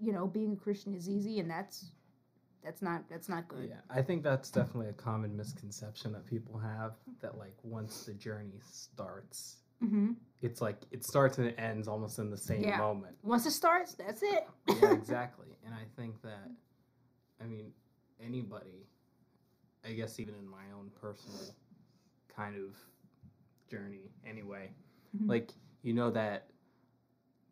you 0.00 0.12
know 0.12 0.26
being 0.26 0.52
a 0.52 0.56
christian 0.56 0.94
is 0.94 1.08
easy 1.08 1.40
and 1.40 1.50
that's 1.50 1.86
that's 2.64 2.82
not 2.82 3.02
that's 3.08 3.28
not 3.28 3.46
good 3.48 3.68
Yeah, 3.68 3.76
I 3.88 4.02
think 4.02 4.22
that's 4.24 4.50
definitely 4.50 4.88
a 4.88 4.92
common 4.92 5.36
misconception 5.36 6.12
that 6.12 6.26
people 6.26 6.58
have 6.58 6.94
that 7.20 7.38
like 7.38 7.54
once 7.62 8.04
the 8.04 8.14
journey 8.14 8.60
starts, 8.70 9.58
hmm 9.80 10.12
it's 10.42 10.60
like 10.60 10.76
it 10.90 11.04
starts 11.04 11.38
and 11.38 11.46
it 11.48 11.54
ends 11.58 11.88
almost 11.88 12.18
in 12.18 12.30
the 12.30 12.36
same 12.36 12.62
Yeah. 12.62 12.78
moment. 12.78 13.16
once 13.22 13.46
it 13.46 13.52
starts 13.52 13.94
that's 13.94 14.22
it 14.22 14.46
yeah, 14.80 14.92
exactly. 15.00 15.46
And 15.64 15.72
I 15.74 15.84
think 15.96 16.20
that, 16.22 16.50
I 17.40 17.44
mean, 17.46 17.72
anybody, 18.22 18.86
I 19.84 19.92
guess 19.92 20.18
even 20.20 20.34
in 20.34 20.46
my 20.46 20.64
own 20.76 20.90
personal 21.00 21.38
kind 22.38 22.54
of 22.56 22.76
journey, 23.68 24.12
anyway, 24.24 24.70
Mhm. 25.16 25.28
like, 25.28 25.50
you 25.82 25.92
know 25.92 26.10
that 26.10 26.50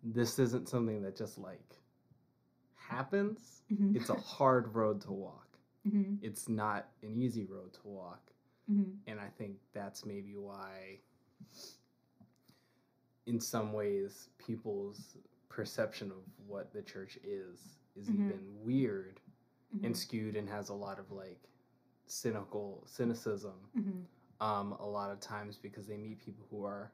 this 0.02 0.38
isn't 0.38 0.68
something 0.68 1.02
that 1.02 1.16
just 1.16 1.38
like 1.38 1.82
happens. 2.74 3.64
Mhm. 3.70 3.96
It's 3.96 4.10
a 4.10 4.14
hard 4.14 4.72
road 4.74 5.00
to 5.02 5.12
walk. 5.12 5.58
Mhm. 5.84 6.18
It's 6.22 6.48
not 6.48 6.88
an 7.02 7.16
easy 7.20 7.44
road 7.44 7.72
to 7.74 7.88
walk. 7.88 8.32
Mhm. 8.70 8.98
And 9.08 9.18
I 9.20 9.28
think 9.30 9.58
that's 9.72 10.04
maybe 10.04 10.36
why, 10.36 11.00
in 13.26 13.40
some 13.40 13.72
ways, 13.72 14.28
people's 14.38 15.16
perception 15.48 16.12
of 16.12 16.22
what 16.46 16.72
the 16.72 16.82
church 16.82 17.16
is 17.24 17.78
is 17.96 18.08
Mhm. 18.08 18.26
even 18.26 18.62
weird 18.62 19.20
Mhm. 19.74 19.86
and 19.86 19.96
skewed 19.96 20.36
and 20.36 20.48
has 20.48 20.68
a 20.68 20.74
lot 20.74 20.98
of 21.00 21.10
like 21.10 21.48
cynical 22.06 22.84
cynicism. 22.86 23.58
Um, 24.40 24.72
a 24.80 24.86
lot 24.86 25.10
of 25.10 25.20
times 25.20 25.56
because 25.56 25.86
they 25.86 25.96
meet 25.96 26.18
people 26.18 26.44
who 26.50 26.64
are 26.64 26.92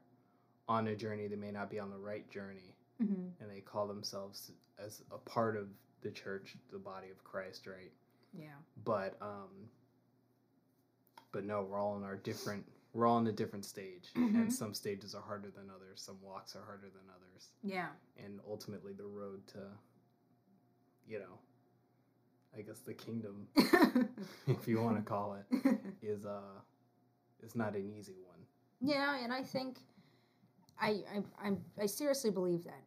on 0.69 0.87
a 0.87 0.95
journey 0.95 1.27
they 1.27 1.35
may 1.35 1.51
not 1.51 1.69
be 1.69 1.79
on 1.79 1.89
the 1.89 1.97
right 1.97 2.29
journey 2.29 2.75
Mhm. 3.01 3.31
and 3.41 3.49
they 3.51 3.59
call 3.59 3.87
themselves 3.87 4.51
as 4.79 5.01
a 5.11 5.17
part 5.17 5.57
of 5.57 5.67
the 6.01 6.11
church 6.11 6.55
the 6.71 6.77
body 6.79 7.09
of 7.09 7.23
christ 7.23 7.65
right 7.67 7.91
yeah 8.33 8.55
but 8.85 9.17
um 9.21 9.69
but 11.31 11.43
no 11.43 11.63
we're 11.63 11.77
all 11.79 11.97
in 11.97 12.03
our 12.03 12.15
different 12.15 12.65
we're 12.93 13.07
all 13.07 13.17
in 13.17 13.27
a 13.27 13.31
different 13.31 13.65
stage 13.65 14.09
Mhm. 14.15 14.35
and 14.35 14.53
some 14.53 14.73
stages 14.73 15.15
are 15.15 15.21
harder 15.21 15.49
than 15.49 15.69
others 15.69 16.01
some 16.01 16.21
walks 16.21 16.55
are 16.55 16.63
harder 16.63 16.89
than 16.89 17.09
others 17.09 17.49
yeah 17.63 17.89
and 18.17 18.39
ultimately 18.47 18.93
the 18.93 19.05
road 19.05 19.45
to 19.47 19.59
you 21.07 21.19
know 21.19 21.39
i 22.57 22.61
guess 22.61 22.79
the 22.79 22.93
kingdom 22.93 23.47
if 24.47 24.67
you 24.67 24.79
want 24.81 24.95
to 24.97 25.03
call 25.03 25.35
it 25.35 25.77
is 26.01 26.25
uh 26.25 26.41
is 27.43 27.55
not 27.55 27.75
an 27.75 27.91
easy 27.97 28.15
one 28.25 28.39
Yeah, 28.81 29.17
and 29.23 29.33
I 29.33 29.43
think 29.43 29.77
I 30.79 31.01
I 31.13 31.47
I, 31.47 31.57
I 31.81 31.85
seriously 31.85 32.31
believe 32.31 32.63
that 32.63 32.83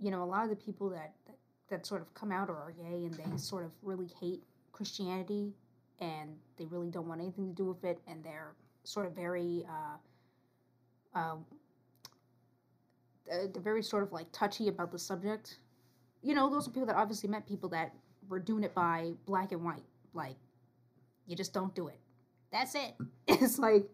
you 0.00 0.10
know 0.10 0.22
a 0.22 0.26
lot 0.26 0.44
of 0.44 0.50
the 0.50 0.56
people 0.56 0.88
that, 0.90 1.12
that 1.26 1.36
that 1.70 1.86
sort 1.86 2.02
of 2.02 2.12
come 2.14 2.30
out 2.32 2.48
or 2.48 2.56
are 2.56 2.72
gay 2.72 3.04
and 3.06 3.14
they 3.14 3.36
sort 3.36 3.64
of 3.64 3.72
really 3.82 4.10
hate 4.20 4.42
Christianity 4.72 5.54
and 6.00 6.30
they 6.58 6.66
really 6.66 6.90
don't 6.90 7.08
want 7.08 7.20
anything 7.20 7.48
to 7.48 7.54
do 7.54 7.64
with 7.64 7.84
it 7.84 7.98
and 8.06 8.22
they're 8.22 8.52
sort 8.84 9.06
of 9.06 9.14
very 9.14 9.64
uh, 9.68 9.96
uh, 13.30 13.46
they're 13.52 13.62
very 13.62 13.82
sort 13.82 14.02
of 14.02 14.12
like 14.12 14.26
touchy 14.32 14.68
about 14.68 14.90
the 14.92 14.98
subject. 14.98 15.58
You 16.22 16.34
know, 16.34 16.50
those 16.50 16.68
are 16.68 16.70
people 16.70 16.86
that 16.86 16.96
obviously 16.96 17.28
met 17.28 17.46
people 17.46 17.68
that 17.70 17.94
were 18.28 18.38
doing 18.38 18.64
it 18.64 18.74
by 18.74 19.12
black 19.26 19.52
and 19.52 19.64
white. 19.64 19.84
Like, 20.14 20.36
you 21.26 21.36
just 21.36 21.52
don't 21.52 21.74
do 21.74 21.88
it. 21.88 21.98
That's 22.52 22.74
it. 22.74 22.94
It's 23.26 23.58
like 23.58 23.86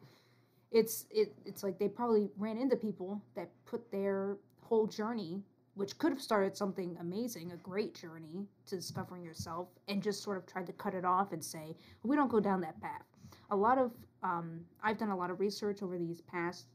it's 0.70 1.06
it 1.10 1.32
it's 1.46 1.62
like 1.62 1.78
they 1.78 1.88
probably 1.88 2.28
ran 2.36 2.58
into 2.58 2.76
people 2.76 3.22
that 3.34 3.48
put 3.64 3.90
their 3.90 4.36
whole 4.60 4.86
journey 4.86 5.42
which 5.74 5.96
could 5.98 6.10
have 6.10 6.20
started 6.20 6.56
something 6.56 6.96
amazing 7.00 7.52
a 7.52 7.56
great 7.56 7.94
journey 7.94 8.46
to 8.66 8.76
discovering 8.76 9.22
yourself 9.22 9.68
and 9.86 10.02
just 10.02 10.22
sort 10.22 10.36
of 10.36 10.44
tried 10.46 10.66
to 10.66 10.72
cut 10.72 10.94
it 10.94 11.04
off 11.04 11.32
and 11.32 11.42
say 11.42 11.74
we 12.02 12.16
don't 12.16 12.30
go 12.30 12.40
down 12.40 12.60
that 12.60 12.78
path 12.82 13.02
a 13.50 13.56
lot 13.56 13.78
of 13.78 13.92
um, 14.22 14.60
i've 14.82 14.98
done 14.98 15.10
a 15.10 15.16
lot 15.16 15.30
of 15.30 15.40
research 15.40 15.82
over 15.82 15.96
these 15.96 16.20
past 16.20 16.66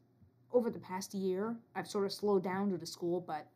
over 0.51 0.69
the 0.69 0.79
past 0.79 1.13
year 1.13 1.55
i've 1.75 1.87
sort 1.87 2.05
of 2.05 2.11
slowed 2.11 2.43
down 2.43 2.69
due 2.69 2.77
to 2.77 2.85
school 2.85 3.21
but 3.21 3.47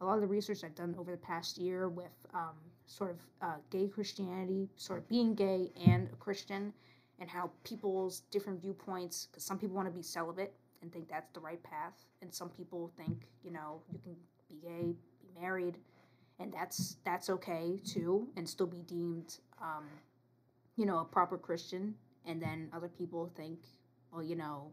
a 0.00 0.04
lot 0.04 0.14
of 0.14 0.20
the 0.20 0.26
research 0.26 0.62
i've 0.62 0.74
done 0.74 0.94
over 0.98 1.10
the 1.10 1.16
past 1.16 1.58
year 1.58 1.88
with 1.88 2.12
um, 2.32 2.54
sort 2.86 3.10
of 3.10 3.16
uh, 3.42 3.56
gay 3.70 3.88
christianity 3.88 4.68
sort 4.76 5.00
of 5.00 5.08
being 5.08 5.34
gay 5.34 5.72
and 5.84 6.08
a 6.12 6.16
christian 6.16 6.72
and 7.20 7.28
how 7.28 7.50
people's 7.64 8.20
different 8.30 8.60
viewpoints 8.60 9.28
because 9.30 9.44
some 9.44 9.58
people 9.58 9.76
want 9.76 9.86
to 9.86 9.92
be 9.94 10.02
celibate 10.02 10.52
and 10.82 10.92
think 10.92 11.08
that's 11.08 11.30
the 11.32 11.40
right 11.40 11.62
path 11.62 12.04
and 12.22 12.34
some 12.34 12.48
people 12.48 12.90
think 12.96 13.26
you 13.44 13.52
know 13.52 13.80
you 13.92 13.98
can 14.02 14.14
be 14.48 14.56
gay 14.66 14.94
be 15.20 15.40
married 15.40 15.76
and 16.40 16.52
that's 16.52 16.96
that's 17.04 17.28
okay 17.30 17.78
too 17.84 18.26
and 18.36 18.48
still 18.48 18.66
be 18.66 18.82
deemed 18.82 19.36
um, 19.60 19.84
you 20.76 20.86
know 20.86 20.98
a 20.98 21.04
proper 21.04 21.38
christian. 21.38 21.94
And 22.26 22.40
then 22.40 22.68
other 22.72 22.88
people 22.88 23.30
think 23.36 23.58
well 24.12 24.22
you 24.22 24.36
know 24.36 24.70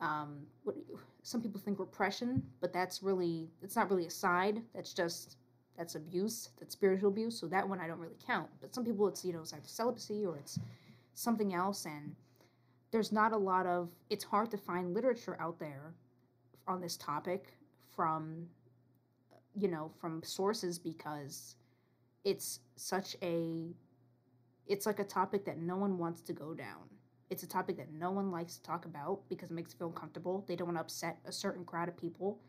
um, 0.00 0.46
what 0.64 0.76
some 1.22 1.40
people 1.40 1.60
think 1.60 1.78
repression 1.78 2.42
but 2.60 2.72
that's 2.72 3.02
really 3.02 3.48
it's 3.62 3.76
not 3.76 3.90
really 3.90 4.06
a 4.06 4.10
side 4.10 4.62
that's 4.74 4.92
just 4.92 5.36
that's 5.76 5.94
abuse 5.94 6.50
that's 6.58 6.72
spiritual 6.72 7.10
abuse 7.10 7.38
so 7.38 7.46
that 7.46 7.68
one 7.68 7.80
i 7.80 7.86
don't 7.86 7.98
really 7.98 8.16
count. 8.26 8.48
But 8.60 8.74
some 8.74 8.84
people 8.84 9.08
it's 9.08 9.24
you 9.24 9.32
know 9.32 9.40
it's 9.40 9.52
either 9.52 9.62
celibacy 9.64 10.24
or 10.24 10.36
it's 10.36 10.58
something 11.16 11.54
else 11.54 11.86
and 11.86 12.16
there's 12.92 13.12
not 13.12 13.32
a 13.32 13.38
lot 13.38 13.66
of 13.66 13.90
it's 14.10 14.24
hard 14.24 14.50
to 14.50 14.58
find 14.58 14.94
literature 14.94 15.36
out 15.40 15.58
there 15.60 15.94
on 16.68 16.80
this 16.80 16.96
topic 16.96 17.56
from 17.94 18.48
you 19.54 19.68
know 19.68 19.90
from 20.00 20.22
sources 20.22 20.78
because 20.78 21.56
it's 22.24 22.60
such 22.76 23.16
a 23.22 23.74
it's 24.66 24.86
like 24.86 25.00
a 25.00 25.04
topic 25.04 25.44
that 25.46 25.58
no 25.58 25.76
one 25.76 25.98
wants 25.98 26.22
to 26.22 26.32
go 26.34 26.54
down 26.54 26.88
It's 27.30 27.44
a 27.44 27.48
topic 27.48 27.76
that 27.78 27.92
no 27.92 28.10
one 28.12 28.30
likes 28.32 28.56
to 28.56 28.62
talk 28.62 28.86
about 28.86 29.20
because 29.28 29.50
it 29.50 29.54
makes 29.54 29.72
them 29.72 29.78
feel 29.80 29.88
uncomfortable. 29.88 30.44
They 30.48 30.56
don't 30.56 30.68
want 30.68 30.78
to 30.78 30.82
upset 30.82 31.18
a 31.26 31.32
certain 31.32 31.64
crowd 31.64 31.88
of 31.88 31.96
people, 31.96 32.40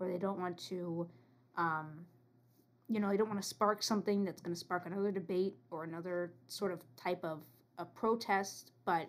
or 0.00 0.08
they 0.08 0.18
don't 0.18 0.40
want 0.40 0.58
to, 0.70 1.08
um, 1.56 2.06
you 2.88 3.00
know, 3.00 3.10
they 3.10 3.16
don't 3.18 3.28
want 3.28 3.42
to 3.42 3.48
spark 3.48 3.82
something 3.82 4.24
that's 4.24 4.42
going 4.42 4.54
to 4.54 4.60
spark 4.60 4.86
another 4.86 5.12
debate 5.12 5.56
or 5.70 5.84
another 5.84 6.32
sort 6.48 6.72
of 6.72 6.82
type 6.96 7.24
of 7.24 7.42
a 7.78 7.84
protest. 7.84 8.72
But 8.84 9.08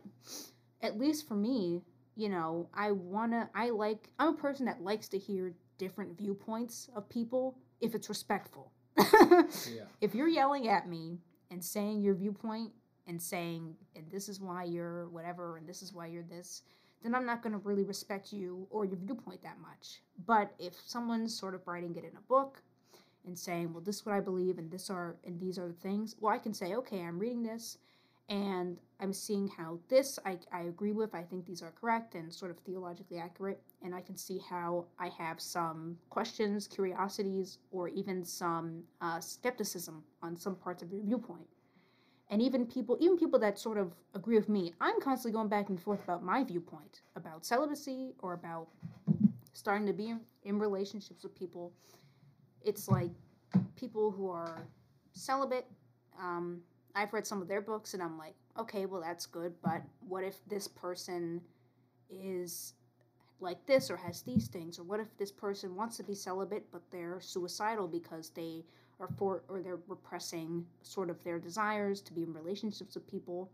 at 0.81 0.97
least 0.97 1.27
for 1.27 1.35
me, 1.35 1.81
you 2.15 2.29
know, 2.29 2.69
I 2.73 2.91
wanna, 2.91 3.49
I 3.55 3.69
like, 3.69 4.09
I'm 4.19 4.29
a 4.29 4.37
person 4.37 4.65
that 4.65 4.81
likes 4.81 5.07
to 5.09 5.17
hear 5.17 5.53
different 5.77 6.17
viewpoints 6.17 6.89
of 6.95 7.09
people 7.09 7.57
if 7.81 7.95
it's 7.95 8.09
respectful. 8.09 8.71
Yeah. 8.97 9.43
If 10.01 10.15
you're 10.15 10.27
yelling 10.27 10.67
at 10.67 10.87
me 10.87 11.19
and 11.51 11.63
saying 11.63 12.01
your 12.01 12.15
viewpoint 12.15 12.71
and 13.07 13.21
saying, 13.21 13.75
and 13.95 14.05
this 14.11 14.29
is 14.29 14.39
why 14.39 14.63
you're 14.65 15.07
whatever, 15.09 15.57
and 15.57 15.67
this 15.67 15.81
is 15.81 15.93
why 15.93 16.07
you're 16.07 16.23
this, 16.23 16.63
then 17.01 17.15
I'm 17.15 17.25
not 17.25 17.41
going 17.41 17.53
to 17.53 17.59
really 17.59 17.83
respect 17.83 18.33
you 18.33 18.67
or 18.69 18.85
your 18.85 18.97
viewpoint 18.97 19.41
that 19.43 19.59
much. 19.59 20.01
But 20.25 20.51
if 20.59 20.75
someone's 20.85 21.37
sort 21.37 21.55
of 21.55 21.65
writing 21.65 21.95
it 21.95 22.03
in 22.03 22.15
a 22.17 22.21
book 22.27 22.61
and 23.25 23.37
saying, 23.37 23.73
well, 23.73 23.81
this 23.81 23.97
is 23.97 24.05
what 24.05 24.15
I 24.15 24.19
believe, 24.19 24.57
and 24.57 24.69
this 24.69 24.89
are 24.89 25.15
and 25.25 25.39
these 25.39 25.57
are 25.57 25.67
the 25.67 25.73
things, 25.73 26.15
well, 26.19 26.33
I 26.33 26.37
can 26.37 26.53
say, 26.53 26.75
okay, 26.75 27.01
I'm 27.01 27.19
reading 27.19 27.43
this, 27.43 27.77
and 28.29 28.77
I'm 28.99 29.11
seeing 29.11 29.47
how 29.47 29.79
this 29.89 30.19
I, 30.25 30.37
I 30.51 30.61
agree 30.63 30.91
with. 30.91 31.15
I 31.15 31.23
think 31.23 31.45
these 31.45 31.61
are 31.61 31.71
correct 31.71 32.15
and 32.15 32.31
sort 32.33 32.51
of 32.51 32.59
theologically 32.59 33.17
accurate, 33.17 33.59
and 33.83 33.95
I 33.95 34.01
can 34.01 34.15
see 34.15 34.39
how 34.49 34.85
I 34.99 35.09
have 35.09 35.41
some 35.41 35.97
questions, 36.09 36.67
curiosities, 36.67 37.57
or 37.71 37.89
even 37.89 38.23
some 38.23 38.83
uh, 39.01 39.19
skepticism 39.19 40.03
on 40.21 40.37
some 40.37 40.55
parts 40.55 40.83
of 40.83 40.91
your 40.91 41.01
viewpoint. 41.01 41.47
And 42.29 42.41
even 42.41 42.65
people, 42.67 42.95
even 42.99 43.17
people 43.17 43.39
that 43.39 43.57
sort 43.57 43.79
of 43.79 43.91
agree 44.13 44.37
with 44.37 44.49
me, 44.49 44.73
I'm 44.79 45.01
constantly 45.01 45.35
going 45.35 45.47
back 45.49 45.69
and 45.69 45.81
forth 45.81 46.03
about 46.03 46.23
my 46.23 46.43
viewpoint 46.43 47.01
about 47.15 47.43
celibacy 47.43 48.13
or 48.19 48.33
about 48.33 48.67
starting 49.53 49.87
to 49.87 49.93
be 49.93 50.13
in, 50.43 50.59
relationships 50.59 51.23
with 51.23 51.33
people. 51.33 51.73
It's 52.61 52.87
like 52.87 53.09
people 53.75 54.11
who 54.11 54.29
are 54.29 54.61
celibate. 55.13 55.65
Um, 56.19 56.61
I've 56.95 57.13
read 57.13 57.27
some 57.27 57.41
of 57.41 57.47
their 57.47 57.61
books 57.61 57.93
and 57.93 58.03
I'm 58.03 58.17
like, 58.17 58.35
okay, 58.57 58.85
well, 58.85 59.01
that's 59.01 59.25
good, 59.25 59.53
but 59.63 59.81
what 60.07 60.23
if 60.23 60.37
this 60.47 60.67
person 60.67 61.41
is 62.09 62.73
like 63.39 63.65
this 63.65 63.89
or 63.89 63.97
has 63.97 64.21
these 64.21 64.47
things? 64.47 64.79
Or 64.79 64.83
what 64.83 64.99
if 64.99 65.07
this 65.17 65.31
person 65.31 65.75
wants 65.75 65.97
to 65.97 66.03
be 66.03 66.15
celibate 66.15 66.65
but 66.71 66.81
they're 66.91 67.19
suicidal 67.21 67.87
because 67.87 68.29
they 68.31 68.63
are 68.99 69.09
for 69.17 69.43
or 69.47 69.61
they're 69.61 69.79
repressing 69.87 70.65
sort 70.81 71.09
of 71.09 71.23
their 71.23 71.39
desires 71.39 72.01
to 72.01 72.13
be 72.13 72.23
in 72.23 72.33
relationships 72.33 72.95
with 72.95 73.07
people? 73.07 73.49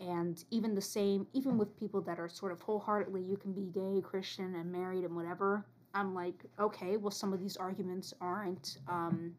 And 0.00 0.44
even 0.50 0.74
the 0.74 0.80
same, 0.80 1.26
even 1.32 1.56
with 1.56 1.78
people 1.78 2.00
that 2.02 2.18
are 2.18 2.28
sort 2.28 2.52
of 2.52 2.60
wholeheartedly, 2.60 3.22
you 3.22 3.36
can 3.36 3.52
be 3.52 3.66
gay, 3.72 4.00
Christian, 4.02 4.54
and 4.56 4.70
married 4.70 5.04
and 5.04 5.14
whatever. 5.14 5.64
I'm 5.94 6.14
like, 6.14 6.44
okay, 6.58 6.96
well, 6.96 7.12
some 7.12 7.32
of 7.32 7.40
these 7.40 7.56
arguments 7.56 8.12
aren't 8.20 8.78
um, 8.88 9.32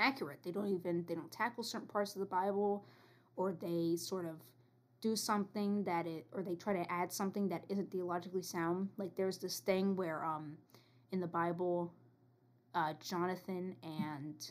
accurate. 0.00 0.40
They 0.42 0.50
don't 0.50 0.68
even 0.68 1.04
they 1.06 1.14
don't 1.14 1.30
tackle 1.30 1.62
certain 1.62 1.86
parts 1.88 2.14
of 2.14 2.20
the 2.20 2.26
Bible, 2.26 2.84
or 3.36 3.52
they 3.52 3.96
sort 3.96 4.26
of 4.26 4.36
do 5.00 5.16
something 5.16 5.84
that 5.84 6.06
it 6.06 6.26
or 6.32 6.42
they 6.42 6.54
try 6.54 6.72
to 6.72 6.92
add 6.92 7.12
something 7.12 7.48
that 7.48 7.64
isn't 7.68 7.90
theologically 7.90 8.42
sound. 8.42 8.88
Like 8.96 9.14
there's 9.16 9.38
this 9.38 9.60
thing 9.60 9.96
where 9.96 10.24
um 10.24 10.56
in 11.12 11.20
the 11.20 11.26
Bible, 11.26 11.92
uh, 12.74 12.94
Jonathan 13.00 13.76
and 13.82 14.50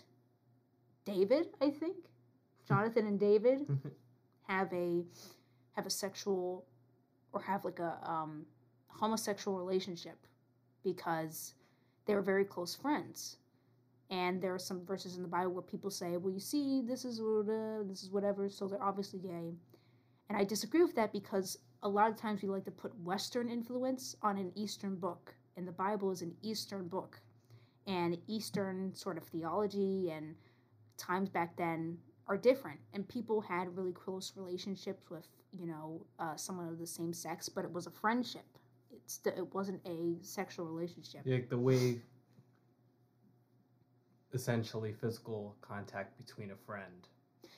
David, 1.05 1.47
I 1.61 1.69
think, 1.69 1.95
Jonathan 2.67 3.07
and 3.07 3.19
David 3.19 3.65
have 4.47 4.71
a 4.73 5.03
have 5.73 5.85
a 5.85 5.89
sexual 5.89 6.65
or 7.31 7.41
have 7.41 7.63
like 7.63 7.79
a 7.79 7.97
um, 8.03 8.45
homosexual 8.87 9.57
relationship 9.57 10.17
because 10.83 11.53
they 12.05 12.15
were 12.15 12.21
very 12.21 12.43
close 12.43 12.75
friends 12.75 13.37
and 14.09 14.41
there 14.41 14.53
are 14.53 14.59
some 14.59 14.85
verses 14.85 15.15
in 15.15 15.21
the 15.21 15.27
Bible 15.27 15.51
where 15.51 15.61
people 15.61 15.91
say, 15.91 16.17
"Well, 16.17 16.33
you 16.33 16.39
see, 16.39 16.81
this 16.81 17.05
is 17.05 17.19
uh, 17.19 17.83
this 17.85 18.03
is 18.03 18.11
whatever," 18.11 18.49
so 18.49 18.67
they're 18.67 18.81
obviously 18.81 19.19
gay. 19.19 19.53
And 20.29 20.37
I 20.37 20.43
disagree 20.43 20.83
with 20.83 20.95
that 20.95 21.11
because 21.11 21.57
a 21.83 21.89
lot 21.89 22.09
of 22.09 22.17
times 22.17 22.41
we 22.41 22.49
like 22.49 22.65
to 22.65 22.71
put 22.71 22.97
Western 22.99 23.49
influence 23.49 24.15
on 24.21 24.37
an 24.37 24.51
Eastern 24.55 24.95
book, 24.95 25.33
and 25.57 25.67
the 25.67 25.71
Bible 25.71 26.11
is 26.11 26.21
an 26.21 26.35
Eastern 26.41 26.87
book, 26.87 27.19
and 27.87 28.17
Eastern 28.27 28.93
sort 28.93 29.17
of 29.17 29.23
theology 29.25 30.11
and 30.11 30.35
times 30.97 31.29
back 31.29 31.55
then 31.55 31.97
are 32.27 32.37
different, 32.37 32.79
and 32.93 33.07
people 33.07 33.41
had 33.41 33.75
really 33.75 33.93
close 33.93 34.33
relationships 34.35 35.09
with 35.09 35.27
you 35.51 35.67
know 35.67 36.05
uh, 36.19 36.35
someone 36.35 36.67
of 36.67 36.79
the 36.79 36.87
same 36.87 37.13
sex, 37.13 37.47
but 37.47 37.63
it 37.63 37.71
was 37.71 37.85
a 37.85 37.91
friendship. 37.91 38.45
It's 38.91 39.19
it 39.25 39.53
wasn't 39.53 39.81
a 39.85 40.17
sexual 40.23 40.65
relationship. 40.65 41.21
Like 41.25 41.49
the 41.49 41.57
way 41.57 42.01
essentially 44.33 44.93
physical 44.93 45.55
contact 45.61 46.17
between 46.17 46.51
a 46.51 46.55
friend 46.55 47.07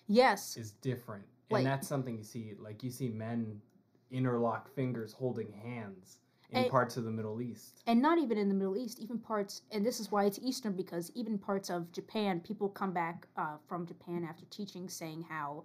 Yes, 0.08 0.58
is 0.58 0.72
different. 0.72 1.26
Like- 1.50 1.60
and 1.60 1.68
that's 1.68 1.88
something 1.88 2.18
you 2.18 2.24
see 2.24 2.54
like 2.60 2.84
you 2.84 2.90
see 2.90 3.10
men 3.10 3.62
interlock 4.10 4.70
fingers 4.74 5.14
holding 5.14 5.52
hands 5.52 6.18
in 6.50 6.64
And- 6.64 6.72
parts 6.72 6.98
of 6.98 7.06
the 7.06 7.12
Middle 7.12 7.42
East. 7.42 7.82
and 7.88 8.02
not 8.02 8.18
even 8.18 8.38
in 8.38 8.50
the 8.50 8.54
Middle 8.56 8.78
East, 8.78 9.00
even 9.00 9.18
parts, 9.20 9.62
and 9.72 9.86
this 9.86 10.00
is 10.02 10.12
why 10.12 10.26
it's 10.26 10.40
Eastern 10.40 10.74
because 10.76 11.10
even 11.16 11.38
parts 11.38 11.70
of 11.70 11.90
Japan, 11.94 12.42
people 12.42 12.68
come 12.70 12.92
back 12.92 13.28
uh, 13.38 13.58
from 13.68 13.86
Japan 13.86 14.26
after 14.26 14.44
teaching 14.50 14.90
saying 14.90 15.22
how, 15.24 15.64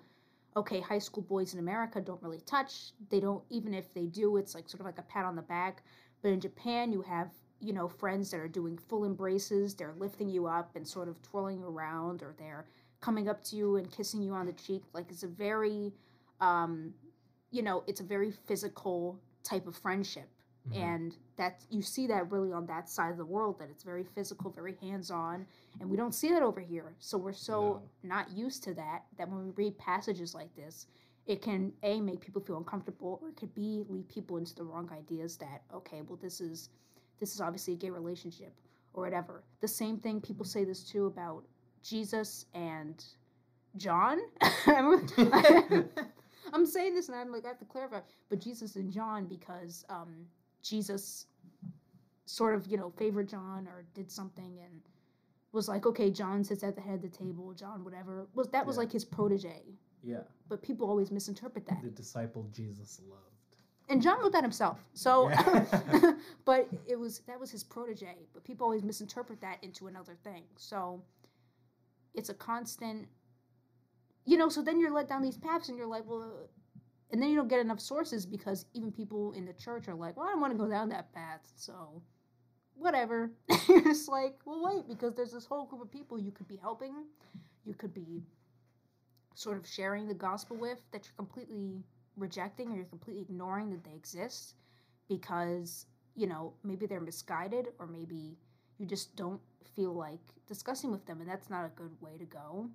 okay, 0.57 0.80
high 0.80 0.98
school 1.00 1.24
boys 1.24 1.54
in 1.54 1.59
America 1.61 2.00
don't 2.00 2.22
really 2.22 2.40
touch. 2.40 2.92
They 3.11 3.18
don't, 3.20 3.42
even 3.50 3.74
if 3.74 3.92
they 3.94 4.07
do, 4.07 4.36
it's 4.36 4.54
like 4.54 4.68
sort 4.68 4.80
of 4.80 4.86
like 4.86 4.98
a 4.98 5.02
pat 5.02 5.24
on 5.24 5.34
the 5.34 5.42
back. 5.42 5.82
But 6.22 6.30
in 6.32 6.40
Japan, 6.40 6.92
you 6.92 7.02
have, 7.02 7.30
you 7.61 7.72
know, 7.72 7.88
friends 7.88 8.30
that 8.30 8.40
are 8.40 8.48
doing 8.48 8.76
full 8.76 9.04
embraces. 9.04 9.74
They're 9.74 9.94
lifting 9.98 10.28
you 10.28 10.46
up 10.46 10.76
and 10.76 10.86
sort 10.86 11.09
of 11.09 11.20
twirling 11.22 11.62
around, 11.62 12.22
or 12.22 12.34
they're 12.38 12.66
coming 13.00 13.28
up 13.28 13.42
to 13.44 13.57
you 13.57 13.76
and 13.76 13.90
kissing 13.90 14.22
you 14.22 14.32
on 14.32 14.46
the 14.46 14.52
cheek. 14.52 14.82
Like 14.92 15.07
it's 15.11 15.22
a 15.22 15.28
very, 15.28 15.92
um, 16.40 16.92
you 17.50 17.62
know, 17.62 17.82
it's 17.86 18.00
a 18.00 18.04
very 18.04 18.30
physical 18.30 19.18
type 19.42 19.66
of 19.66 19.76
friendship 19.76 20.28
Mhm. 20.70 20.76
and 20.76 21.16
that 21.36 21.64
you 21.70 21.80
see 21.80 22.09
that 22.09 22.30
really 22.32 22.52
on 22.52 22.66
that 22.66 22.88
side 22.88 23.12
of 23.12 23.16
the 23.18 23.24
world 23.24 23.59
that 23.61 23.70
it's 23.70 23.84
very 23.84 24.02
physical 24.02 24.50
very 24.50 24.74
hands-on 24.80 25.46
and 25.78 25.88
we 25.88 25.96
don't 25.96 26.12
see 26.12 26.30
that 26.30 26.42
over 26.42 26.61
here 26.61 26.96
so 26.98 27.16
we're 27.16 27.32
so 27.32 27.80
not 28.02 28.28
used 28.32 28.64
to 28.64 28.74
that 28.74 29.04
that 29.16 29.28
when 29.28 29.44
we 29.44 29.50
read 29.50 29.78
passages 29.78 30.34
like 30.34 30.52
this 30.57 30.88
it 31.26 31.40
can 31.40 31.72
a 31.84 32.00
make 32.00 32.20
people 32.20 32.42
feel 32.42 32.57
uncomfortable 32.57 33.20
or 33.22 33.28
it 33.28 33.36
could 33.36 33.54
b 33.54 33.84
lead 33.88 34.09
people 34.09 34.38
into 34.38 34.57
the 34.57 34.64
wrong 34.64 34.90
ideas 34.90 35.36
that 35.36 35.62
okay 35.72 36.02
well 36.02 36.16
this 36.20 36.40
is 36.40 36.68
this 37.20 37.34
is 37.34 37.40
obviously 37.40 37.74
a 37.74 37.76
gay 37.76 37.90
relationship 37.90 38.52
or 38.94 39.02
whatever 39.04 39.42
the 39.60 39.68
same 39.68 39.98
thing 39.98 40.20
people 40.20 40.44
say 40.44 40.64
this 40.64 40.82
too 40.82 41.06
about 41.06 41.44
jesus 41.82 42.46
and 42.54 43.04
john 43.76 44.18
i'm 46.52 46.66
saying 46.66 46.94
this 46.94 47.08
and 47.08 47.16
i'm 47.16 47.32
like 47.32 47.44
i 47.44 47.48
have 47.48 47.58
to 47.58 47.64
clarify 47.64 48.00
but 48.28 48.40
jesus 48.40 48.76
and 48.76 48.90
john 48.92 49.24
because 49.26 49.84
um 49.88 50.26
Jesus 50.62 51.26
sort 52.24 52.56
of, 52.56 52.66
you 52.66 52.76
know, 52.76 52.90
favored 52.96 53.28
John 53.28 53.68
or 53.68 53.84
did 53.94 54.10
something 54.10 54.58
and 54.64 54.80
was 55.52 55.68
like, 55.68 55.86
okay, 55.86 56.10
John 56.10 56.42
sits 56.42 56.64
at 56.64 56.74
the 56.74 56.80
head 56.80 56.94
of 56.96 57.02
the 57.02 57.08
table, 57.08 57.52
John, 57.54 57.84
whatever. 57.84 58.26
Was 58.34 58.48
that 58.48 58.66
was 58.66 58.74
Yeah. 58.74 58.80
like 58.80 58.90
his 58.90 59.04
protege. 59.04 59.62
yeah. 60.02 60.22
But 60.48 60.60
people 60.62 60.88
always 60.88 61.12
misinterpret 61.12 61.66
that. 61.68 61.82
The 61.84 61.90
disciple 61.90 62.48
Jesus 62.52 63.00
loved. 63.08 63.36
And 63.89 64.03
John 64.03 64.20
wrote 64.20 64.32
that 64.32 64.43
himself. 64.43 64.84
So 64.95 65.28
Yeah. 65.28 66.12
but 66.45 66.68
it 66.87 66.99
was 66.99 67.20
that 67.26 67.39
was 67.39 67.51
his 67.51 67.64
protege. 67.64 68.16
But 68.34 68.45
people 68.45 68.64
always 68.64 68.82
misinterpret 68.82 69.41
that 69.41 69.62
into 69.62 69.87
another 69.87 70.16
thing. 70.24 70.45
So 70.57 71.03
it's 72.14 72.28
a 72.28 72.34
constant 72.34 73.09
you 74.26 74.37
know, 74.37 74.49
so 74.49 74.61
then 74.61 74.80
you're 74.80 74.91
led 74.93 75.09
down 75.09 75.22
these 75.22 75.39
paths 75.39 75.68
and 75.68 75.78
you're 75.78 75.87
like, 75.87 76.03
well, 76.05 76.49
and 77.12 77.22
then 77.22 77.30
you 77.30 77.37
don't 77.37 77.49
get 77.49 77.61
enough 77.61 77.80
sources 77.80 78.26
because 78.26 78.66
even 78.74 78.91
people 78.91 79.32
in 79.32 79.47
the 79.47 79.53
church 79.53 79.89
are 79.89 79.95
like, 79.95 80.16
well, 80.16 80.26
I 80.26 80.32
don't 80.32 80.41
want 80.41 80.53
to 80.53 80.59
go 80.59 80.68
down 80.68 80.89
that 80.89 81.12
path. 81.14 81.41
So 81.55 82.03
whatever. 82.74 83.30
you're 83.68 83.82
just 83.82 84.09
like, 84.09 84.37
well, 84.45 84.62
wait, 84.64 84.89
because 84.89 85.14
there's 85.14 85.32
this 85.32 85.47
whole 85.47 85.64
group 85.66 85.82
of 85.82 85.91
people 85.91 86.18
you 86.18 86.32
could 86.32 86.49
be 86.49 86.57
helping, 86.57 87.05
you 87.64 87.74
could 87.74 87.95
be 87.95 88.22
sort 89.34 89.57
of 89.57 89.66
sharing 89.66 90.09
the 90.09 90.14
gospel 90.14 90.57
with 90.57 90.78
that 90.93 91.05
you're 91.05 91.16
completely 91.16 91.84
rejecting 92.16 92.70
or 92.70 92.76
you're 92.76 92.84
completely 92.86 93.22
ignoring 93.22 93.70
that 93.70 93.84
they 93.84 93.94
exist 93.94 94.54
because, 95.08 95.86
you 96.14 96.26
know, 96.26 96.52
maybe 96.64 96.86
they're 96.86 97.00
misguided 97.00 97.68
or 97.78 97.86
maybe 97.86 98.36
you 98.78 98.86
just 98.86 99.14
don't 99.16 99.40
feel 99.74 99.94
like 99.94 100.20
discussing 100.46 100.90
with 100.90 101.04
them 101.06 101.20
and 101.20 101.28
that's 101.28 101.50
not 101.50 101.64
a 101.64 101.68
good 101.70 101.90
way 102.00 102.16
to 102.18 102.24
go. 102.24 102.68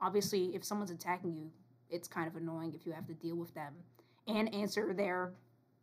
Obviously, 0.00 0.54
if 0.54 0.64
someone's 0.64 0.90
attacking 0.90 1.34
you, 1.34 1.50
it's 1.90 2.08
kind 2.08 2.28
of 2.28 2.36
annoying 2.36 2.72
if 2.74 2.86
you 2.86 2.92
have 2.92 3.06
to 3.06 3.14
deal 3.14 3.36
with 3.36 3.52
them 3.54 3.74
and 4.26 4.52
answer 4.54 4.92
their 4.94 5.32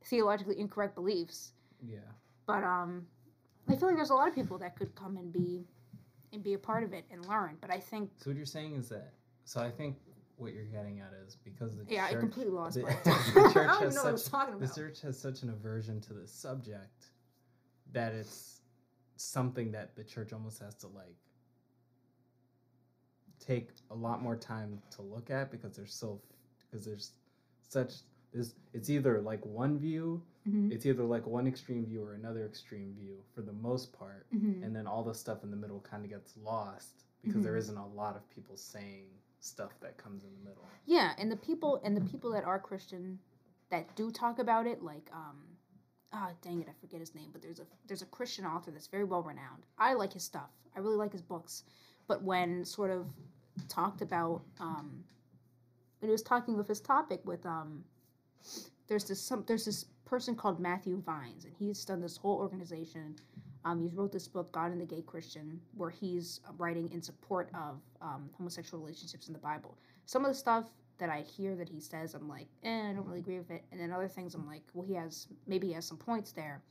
theologically 0.04 0.60
incorrect 0.60 0.96
beliefs. 0.96 1.54
Yeah. 1.82 2.00
But 2.46 2.64
um, 2.64 3.08
I 3.68 3.76
feel 3.76 3.88
like 3.88 3.98
there's 3.98 4.12
a 4.12 4.16
lot 4.16 4.28
of 4.28 4.36
people 4.36 4.58
that 4.60 4.76
could 4.76 4.94
come 4.96 5.18
and 5.18 5.34
be 5.34 5.66
and 6.32 6.44
be 6.44 6.54
a 6.54 6.58
part 6.60 6.84
of 6.84 6.94
it 6.94 7.06
and 7.12 7.26
learn. 7.28 7.58
But 7.62 7.72
I 7.72 7.80
think 7.80 8.12
So 8.18 8.30
what 8.30 8.38
you're 8.38 8.46
saying 8.46 8.76
is 8.76 8.90
that 8.90 9.14
so 9.46 9.62
I 9.62 9.72
think 9.72 9.96
what 10.38 10.54
you're 10.54 10.66
getting 10.66 11.00
at 11.00 11.12
is 11.26 11.36
because 11.44 11.76
the 11.78 11.86
Yeah, 11.88 12.06
I 12.06 12.12
church, 12.12 12.20
completely 12.20 12.54
lost 12.54 12.76
the, 12.76 12.84
my. 12.84 12.90
the 13.06 13.50
church 13.54 13.56
I 13.56 13.66
don't 13.68 13.76
even 13.76 13.86
has 13.86 13.96
know 13.96 14.04
what 14.04 14.10
I 14.10 14.12
was 14.12 14.24
such 14.24 14.32
talking 14.32 14.60
the 14.60 14.68
church 14.68 15.02
has 15.02 15.18
such 15.20 15.44
an 15.44 15.50
aversion 15.50 16.02
to 16.02 16.14
the 16.14 16.28
subject 16.28 17.06
that 17.94 18.14
it's 18.14 18.62
something 19.16 19.72
that 19.72 19.96
the 19.96 20.04
church 20.04 20.34
almost 20.34 20.60
has 20.60 20.76
to 20.76 20.88
like 20.88 21.16
take 23.40 23.70
a 23.92 23.96
lot 23.96 24.22
more 24.22 24.36
time 24.36 24.82
to 24.92 25.02
look 25.02 25.30
at 25.30 25.52
because 25.52 25.76
there's 25.76 25.94
so 25.94 26.20
because 26.60 26.86
there's 26.86 27.12
such 27.68 27.94
there's 28.34 28.56
it's 28.74 28.90
either 28.90 29.22
like 29.22 29.46
one 29.46 29.78
view 29.78 30.22
Mhm, 30.48 30.72
it's 30.72 30.86
either 30.86 31.04
like 31.04 31.26
one 31.26 31.48
extreme 31.48 31.88
view 31.88 32.04
or 32.04 32.14
another 32.14 32.46
extreme 32.46 32.94
view 32.94 33.18
for 33.34 33.42
the 33.42 33.52
most 33.52 33.92
part 33.98 34.28
mhm. 34.32 34.64
and 34.64 34.76
then 34.76 34.86
all 34.86 35.04
the 35.04 35.14
stuff 35.14 35.44
in 35.44 35.50
the 35.50 35.58
middle 35.58 35.80
kind 35.80 36.04
of 36.04 36.12
gets 36.12 36.38
lost 36.38 37.06
because 37.24 37.42
there 37.44 37.54
Mhm. 37.56 37.58
isn't 37.58 37.78
a 37.78 37.88
lot 37.88 38.16
of 38.16 38.30
people 38.30 38.56
saying 38.56 39.08
stuff 39.46 39.72
that 39.82 39.98
comes 39.98 40.24
in 40.24 40.30
the 40.32 40.50
middle 40.50 40.64
Yeah, 40.86 41.14
and 41.18 41.32
the 41.32 41.38
people 41.38 41.82
and 41.84 41.96
the 41.96 42.02
people 42.02 42.32
that 42.32 42.44
are 42.44 42.60
Christian 42.60 43.20
that 43.72 43.96
do 43.96 44.12
talk 44.12 44.40
about 44.40 44.68
it, 44.68 44.84
like 44.84 45.10
um, 45.14 45.38
ah, 46.14 46.30
dang 46.42 46.62
it, 46.62 46.68
I 46.70 46.74
forget 46.80 47.00
his 47.00 47.16
name, 47.16 47.30
but 47.32 47.42
there's 47.42 47.60
a 47.60 47.66
there's 47.88 48.02
a 48.02 48.08
Christian 48.08 48.46
author 48.46 48.72
that's 48.72 48.88
very 48.88 49.04
well 49.04 49.22
renowned. 49.22 49.64
I 49.78 49.94
like 49.94 50.14
his 50.14 50.24
stuff. 50.24 50.50
I 50.76 50.80
really 50.80 50.98
like 50.98 51.12
his 51.12 51.22
books, 51.22 51.64
but 52.08 52.24
when 52.24 52.66
sort 52.66 52.92
of 52.92 53.08
talked 53.68 54.02
about 54.02 54.42
um, 54.60 55.04
when 56.00 56.10
he 56.10 56.12
was 56.12 56.22
talking 56.22 56.58
with 56.58 56.68
his 56.68 56.82
topic 56.82 57.22
with 57.26 57.46
um, 57.46 57.84
there's 58.88 59.06
this 59.06 59.22
some 59.22 59.44
there's 59.48 59.66
this 59.66 59.86
person 60.06 60.36
called 60.36 60.60
Matthew 60.60 61.02
Vines, 61.02 61.46
and 61.46 61.54
he's 61.58 61.84
done 61.86 62.02
this 62.02 62.18
whole 62.18 62.38
organization. 62.38 63.16
Um, 63.66 63.82
he's 63.82 63.94
wrote 63.94 64.12
this 64.12 64.28
book, 64.28 64.52
God 64.52 64.72
and 64.72 64.80
the 64.80 64.86
Gay 64.86 65.02
Christian, 65.02 65.60
where 65.76 65.90
he's 65.90 66.40
writing 66.58 66.90
in 66.94 67.02
support 67.02 67.50
of 67.54 67.82
um, 68.02 68.30
homosexual 68.38 68.82
relationships 68.82 69.28
in 69.28 69.34
the 69.34 69.40
Bible 69.40 69.78
some 70.06 70.24
of 70.24 70.32
the 70.32 70.38
stuff 70.38 70.66
that 70.98 71.10
I 71.10 71.22
hear 71.22 71.56
that 71.56 71.68
he 71.68 71.80
says, 71.80 72.14
I'm 72.14 72.30
like, 72.30 72.48
eh, 72.64 72.90
I 72.90 72.94
don't 72.94 73.06
really 73.06 73.20
agree 73.20 73.38
with 73.38 73.52
it. 73.52 73.64
And 73.72 73.80
then 73.80 73.92
other 73.92 74.08
things, 74.08 74.34
I'm 74.34 74.48
like, 74.48 74.62
well, 74.74 74.86
he 74.86 74.94
has 74.94 75.28
maybe 75.46 75.68
he 75.68 75.74
has 75.74 75.86
some 75.86 75.98
points 75.98 76.32
there. 76.32 76.62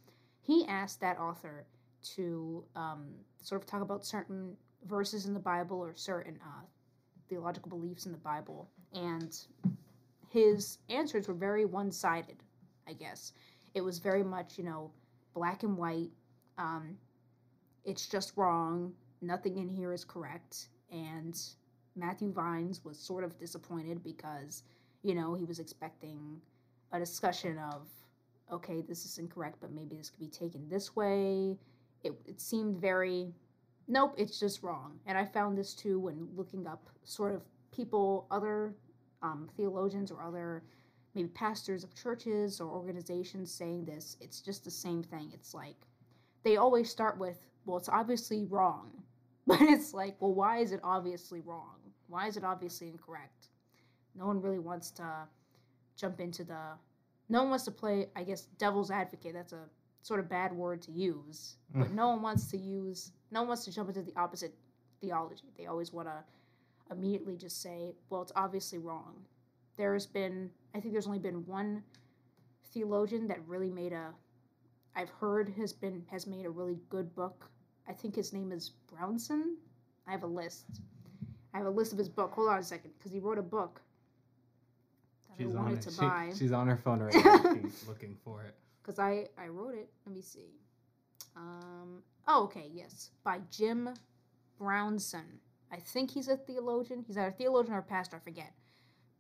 He 0.41 0.67
asked 0.67 1.01
that 1.01 1.19
author 1.19 1.67
to 2.15 2.65
um, 2.77 3.07
sort 3.43 3.61
of 3.61 3.67
talk 3.67 3.83
about 3.83 4.05
certain 4.05 4.57
verses 4.87 5.27
in 5.27 5.35
the 5.35 5.41
Bible 5.41 5.79
or 5.79 5.95
certain 5.95 6.39
uh, 6.43 6.63
theological 7.29 7.69
beliefs 7.69 8.07
in 8.07 8.13
the 8.13 8.19
Bible, 8.19 8.69
and 8.95 9.37
his 10.29 10.79
answers 10.89 11.29
were 11.29 11.35
very 11.35 11.65
one-sided. 11.65 12.37
I 12.87 12.93
guess 12.93 13.33
it 13.75 13.81
was 13.81 13.99
very 13.99 14.23
much, 14.23 14.59
you 14.59 14.65
know, 14.65 14.91
black 15.35 15.63
and 15.63 15.77
white. 15.77 16.11
Um, 16.59 16.97
it's 17.85 18.07
just 18.07 18.33
wrong. 18.37 18.93
Nothing 19.21 19.59
in 19.59 19.69
here 19.69 19.93
is 19.93 20.05
correct, 20.05 20.69
and 20.91 21.39
Matthew 21.97 22.33
Vines 22.33 22.85
was 22.85 22.99
sort 22.99 23.25
of 23.25 23.39
disappointed 23.39 24.03
because, 24.03 24.63
you 25.03 25.15
know, 25.15 25.35
he 25.35 25.45
was 25.45 25.59
expecting 25.59 26.41
a 26.93 26.99
discussion 26.99 27.59
of, 27.59 27.89
okay, 28.53 28.83
this 28.83 29.05
is 29.05 29.19
incorrect, 29.19 29.57
but 29.61 29.73
maybe 29.73 29.97
this 29.97 30.11
could 30.11 30.21
be 30.21 30.29
taken 30.29 30.69
this 30.69 30.95
way. 30.95 31.57
It, 32.03 32.13
it 32.27 32.41
seemed 32.41 32.77
very, 32.77 33.33
nope, 33.89 34.15
it's 34.19 34.39
just 34.39 34.63
wrong. 34.63 34.99
And 35.07 35.17
I 35.17 35.25
found 35.25 35.57
this 35.57 35.75
too 35.75 35.99
when 35.99 36.29
looking 36.37 36.67
up 36.67 36.89
sort 37.05 37.35
of 37.35 37.43
people, 37.73 38.27
other 38.31 38.75
um, 39.23 39.49
theologians 39.57 40.11
or 40.11 40.23
other 40.23 40.63
maybe 41.15 41.29
pastors 41.29 41.85
of 41.85 41.95
churches 41.95 42.61
or 42.61 42.69
organizations 42.69 43.53
saying 43.53 43.85
this. 43.85 44.17
It's 44.21 44.41
just 44.41 44.65
the 44.65 44.71
same 44.71 45.03
thing. 45.03 45.31
It's 45.33 45.55
like 45.55 45.77
they 46.45 46.57
always 46.57 46.91
start 46.91 47.19
with, 47.19 47.39
well, 47.67 47.79
it's 47.79 47.89
obviously 47.89 48.45
wrong. 48.45 48.91
But 49.47 49.61
it's 49.61 49.93
like, 49.93 50.17
well, 50.21 50.33
why 50.33 50.61
is 50.61 50.73
it 50.73 50.81
obviously 50.83 51.43
wrong? 51.43 51.77
Why 52.09 52.29
is 52.29 52.39
it 52.39 52.45
obviously 52.45 52.89
incorrect? 52.89 53.49
No 54.15 54.27
one 54.27 54.41
really 54.41 54.59
wants 54.59 54.91
to 54.93 55.05
jump 55.97 56.19
into 56.19 56.45
the. 56.45 56.79
No 57.29 57.41
one 57.41 57.51
wants 57.51 57.67
to 57.67 57.71
play, 57.71 58.07
I 58.17 58.23
guess, 58.23 58.47
devil's 58.59 58.91
advocate. 58.91 59.35
That's 59.35 59.53
a 59.53 59.65
sort 60.01 60.21
of 60.21 60.31
bad 60.31 60.51
word 60.53 60.81
to 60.83 60.93
use. 60.93 61.57
Mm. 61.77 61.81
But 61.81 61.91
no 61.93 62.09
one 62.09 62.23
wants 62.23 62.51
to 62.53 62.57
use. 62.57 63.13
No 63.31 63.41
one 63.41 63.49
wants 63.49 63.67
to 63.67 63.71
jump 63.71 63.89
into 63.91 64.01
the 64.03 64.15
opposite 64.17 64.55
theology. 65.03 65.53
They 65.59 65.67
always 65.67 65.93
want 65.93 66.09
to 66.09 66.25
immediately 66.91 67.37
just 67.37 67.61
say, 67.63 67.95
well, 68.11 68.23
it's 68.23 68.33
obviously 68.37 68.79
wrong. 68.79 69.15
There's 69.77 70.07
been, 70.07 70.51
I 70.75 70.81
think 70.81 70.95
there's 70.95 71.07
only 71.07 71.19
been 71.19 71.45
one 71.47 71.83
theologian 72.73 73.29
that 73.29 73.47
really 73.47 73.71
made 73.71 73.93
a. 73.93 74.11
I've 74.97 75.11
heard 75.11 75.49
has 75.57 75.73
been 75.73 76.05
has 76.11 76.27
made 76.27 76.47
a 76.47 76.51
really 76.51 76.79
good 76.89 77.15
book 77.15 77.51
I 77.89 77.93
think 77.93 78.15
his 78.17 78.33
name 78.33 78.51
is 78.53 78.71
Brownson. 78.91 79.57
I 80.09 80.13
have 80.13 80.23
a 80.23 80.27
list. 80.27 80.65
I 81.53 81.59
have 81.59 81.67
a 81.67 81.71
list 81.71 81.93
of 81.93 81.99
his 81.99 82.09
book. 82.09 82.33
Hold 82.33 82.49
on 82.49 82.59
a 82.59 82.63
second, 82.63 82.93
because 82.99 83.13
he 83.13 83.19
wrote 83.21 83.39
a 83.39 83.43
book 83.43 83.81
that 85.29 85.45
she's 85.45 85.55
I 85.55 85.59
on 85.59 85.65
wanted 85.65 85.83
to 85.83 85.91
she- 85.91 86.01
buy. 86.01 86.33
she's 86.37 86.53
on 86.53 86.67
her 86.67 86.77
phone 86.79 87.01
right 87.01 87.15
now 87.25 87.35
looking, 87.43 87.73
looking 87.87 88.17
for 88.25 88.43
it 88.43 88.55
Because 88.83 88.99
I 88.99 89.29
I 89.39 89.49
wrote 89.49 89.75
it. 89.75 89.89
Let 90.07 90.15
me 90.15 90.23
see. 90.23 90.49
Um. 91.37 92.03
Oh, 92.27 92.45
okay. 92.45 92.71
Yes, 92.73 93.11
by 93.23 93.41
Jim 93.51 93.91
Brownson. 94.59 95.41
I 95.71 95.77
think 95.77 96.11
he's 96.11 96.29
a 96.29 96.37
theologian. 96.37 97.05
He's 97.07 97.19
either 97.19 97.29
a 97.29 97.33
theologian 97.33 97.75
or 97.75 97.79
a 97.79 97.83
pastor. 97.83 98.17
I 98.17 98.21
forget. 98.21 98.53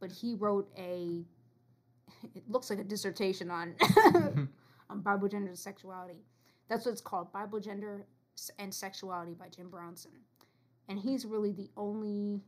But 0.00 0.10
he 0.12 0.34
wrote 0.34 0.70
a. 0.78 1.24
It 2.34 2.48
looks 2.48 2.70
like 2.70 2.78
a 2.78 2.84
dissertation 2.84 3.50
on 3.50 3.74
on 4.90 5.00
Bible 5.00 5.28
gender 5.28 5.48
and 5.48 5.58
sexuality. 5.58 6.24
That's 6.68 6.84
what 6.86 6.92
it's 6.92 7.00
called, 7.00 7.32
Bible 7.32 7.60
gender 7.60 8.06
and 8.58 8.72
sexuality 8.72 9.34
by 9.34 9.48
Jim 9.48 9.68
Brownson. 9.68 10.12
And 10.88 10.98
he's 10.98 11.24
really 11.24 11.52
the 11.52 11.70
only 11.76 12.40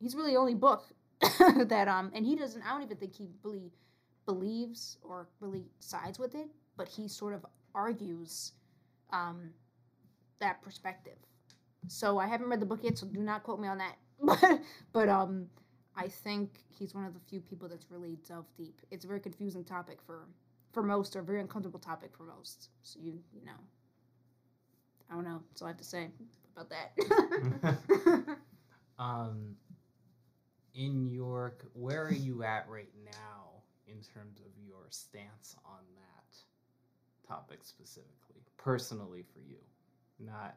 he's 0.00 0.14
really 0.14 0.32
the 0.32 0.38
only 0.38 0.54
book 0.54 0.84
that 1.68 1.88
um 1.88 2.10
and 2.14 2.26
he 2.26 2.36
doesn't 2.36 2.62
I 2.62 2.70
don't 2.70 2.82
even 2.82 2.96
think 2.96 3.14
he 3.14 3.28
really 3.42 3.70
believes 4.24 4.98
or 5.02 5.28
really 5.40 5.66
sides 5.78 6.18
with 6.18 6.34
it, 6.34 6.48
but 6.76 6.88
he 6.88 7.08
sort 7.08 7.34
of 7.34 7.46
argues 7.74 8.52
um 9.12 9.50
that 10.40 10.62
perspective. 10.62 11.18
So 11.88 12.18
I 12.18 12.26
haven't 12.26 12.48
read 12.48 12.60
the 12.60 12.66
book 12.66 12.80
yet, 12.82 12.98
so 12.98 13.06
do 13.06 13.20
not 13.20 13.44
quote 13.44 13.60
me 13.60 13.68
on 13.68 13.78
that. 13.78 13.96
but 14.22 14.60
but 14.92 15.08
um 15.08 15.46
I 15.96 16.08
think 16.08 16.50
he's 16.68 16.94
one 16.94 17.04
of 17.04 17.14
the 17.14 17.20
few 17.20 17.40
people 17.40 17.68
that's 17.68 17.90
really 17.90 18.18
delved 18.28 18.54
deep. 18.56 18.80
It's 18.90 19.04
a 19.04 19.08
very 19.08 19.20
confusing 19.20 19.64
topic 19.64 19.98
for 20.04 20.26
for 20.76 20.82
most, 20.82 21.16
or 21.16 21.20
a 21.20 21.22
very 21.22 21.40
uncomfortable 21.40 21.80
topic 21.80 22.10
for 22.14 22.24
most. 22.24 22.68
So 22.82 22.98
you 23.02 23.18
you 23.32 23.42
know, 23.46 23.56
I 25.10 25.14
don't 25.14 25.24
know. 25.24 25.40
That's 25.48 25.62
all 25.62 25.68
I 25.68 25.70
have 25.70 25.78
to 25.78 25.84
say 25.84 26.10
about 26.54 26.68
that. 26.68 28.36
um 28.98 29.56
in 30.74 31.08
your 31.08 31.54
c- 31.58 31.68
where 31.72 32.04
are 32.04 32.12
you 32.12 32.42
at 32.42 32.68
right 32.68 32.90
now 33.06 33.62
in 33.88 34.02
terms 34.02 34.40
of 34.40 34.52
your 34.66 34.84
stance 34.90 35.56
on 35.64 35.80
that 35.94 36.36
topic 37.26 37.60
specifically 37.62 38.42
personally 38.58 39.24
for 39.32 39.40
you 39.40 39.56
not 40.18 40.56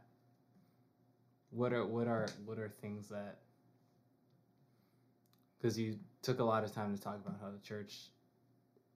what 1.52 1.72
are 1.72 1.86
what 1.86 2.08
are 2.08 2.28
what 2.46 2.60
are 2.60 2.68
things 2.82 3.08
that 3.08 3.40
because 5.58 5.80
you 5.80 5.98
took 6.22 6.40
a 6.40 6.44
lot 6.44 6.66
of 6.66 6.74
time 6.74 6.94
to 6.94 7.02
talk 7.02 7.18
about 7.26 7.38
how 7.42 7.50
the 7.50 7.66
church 7.66 8.10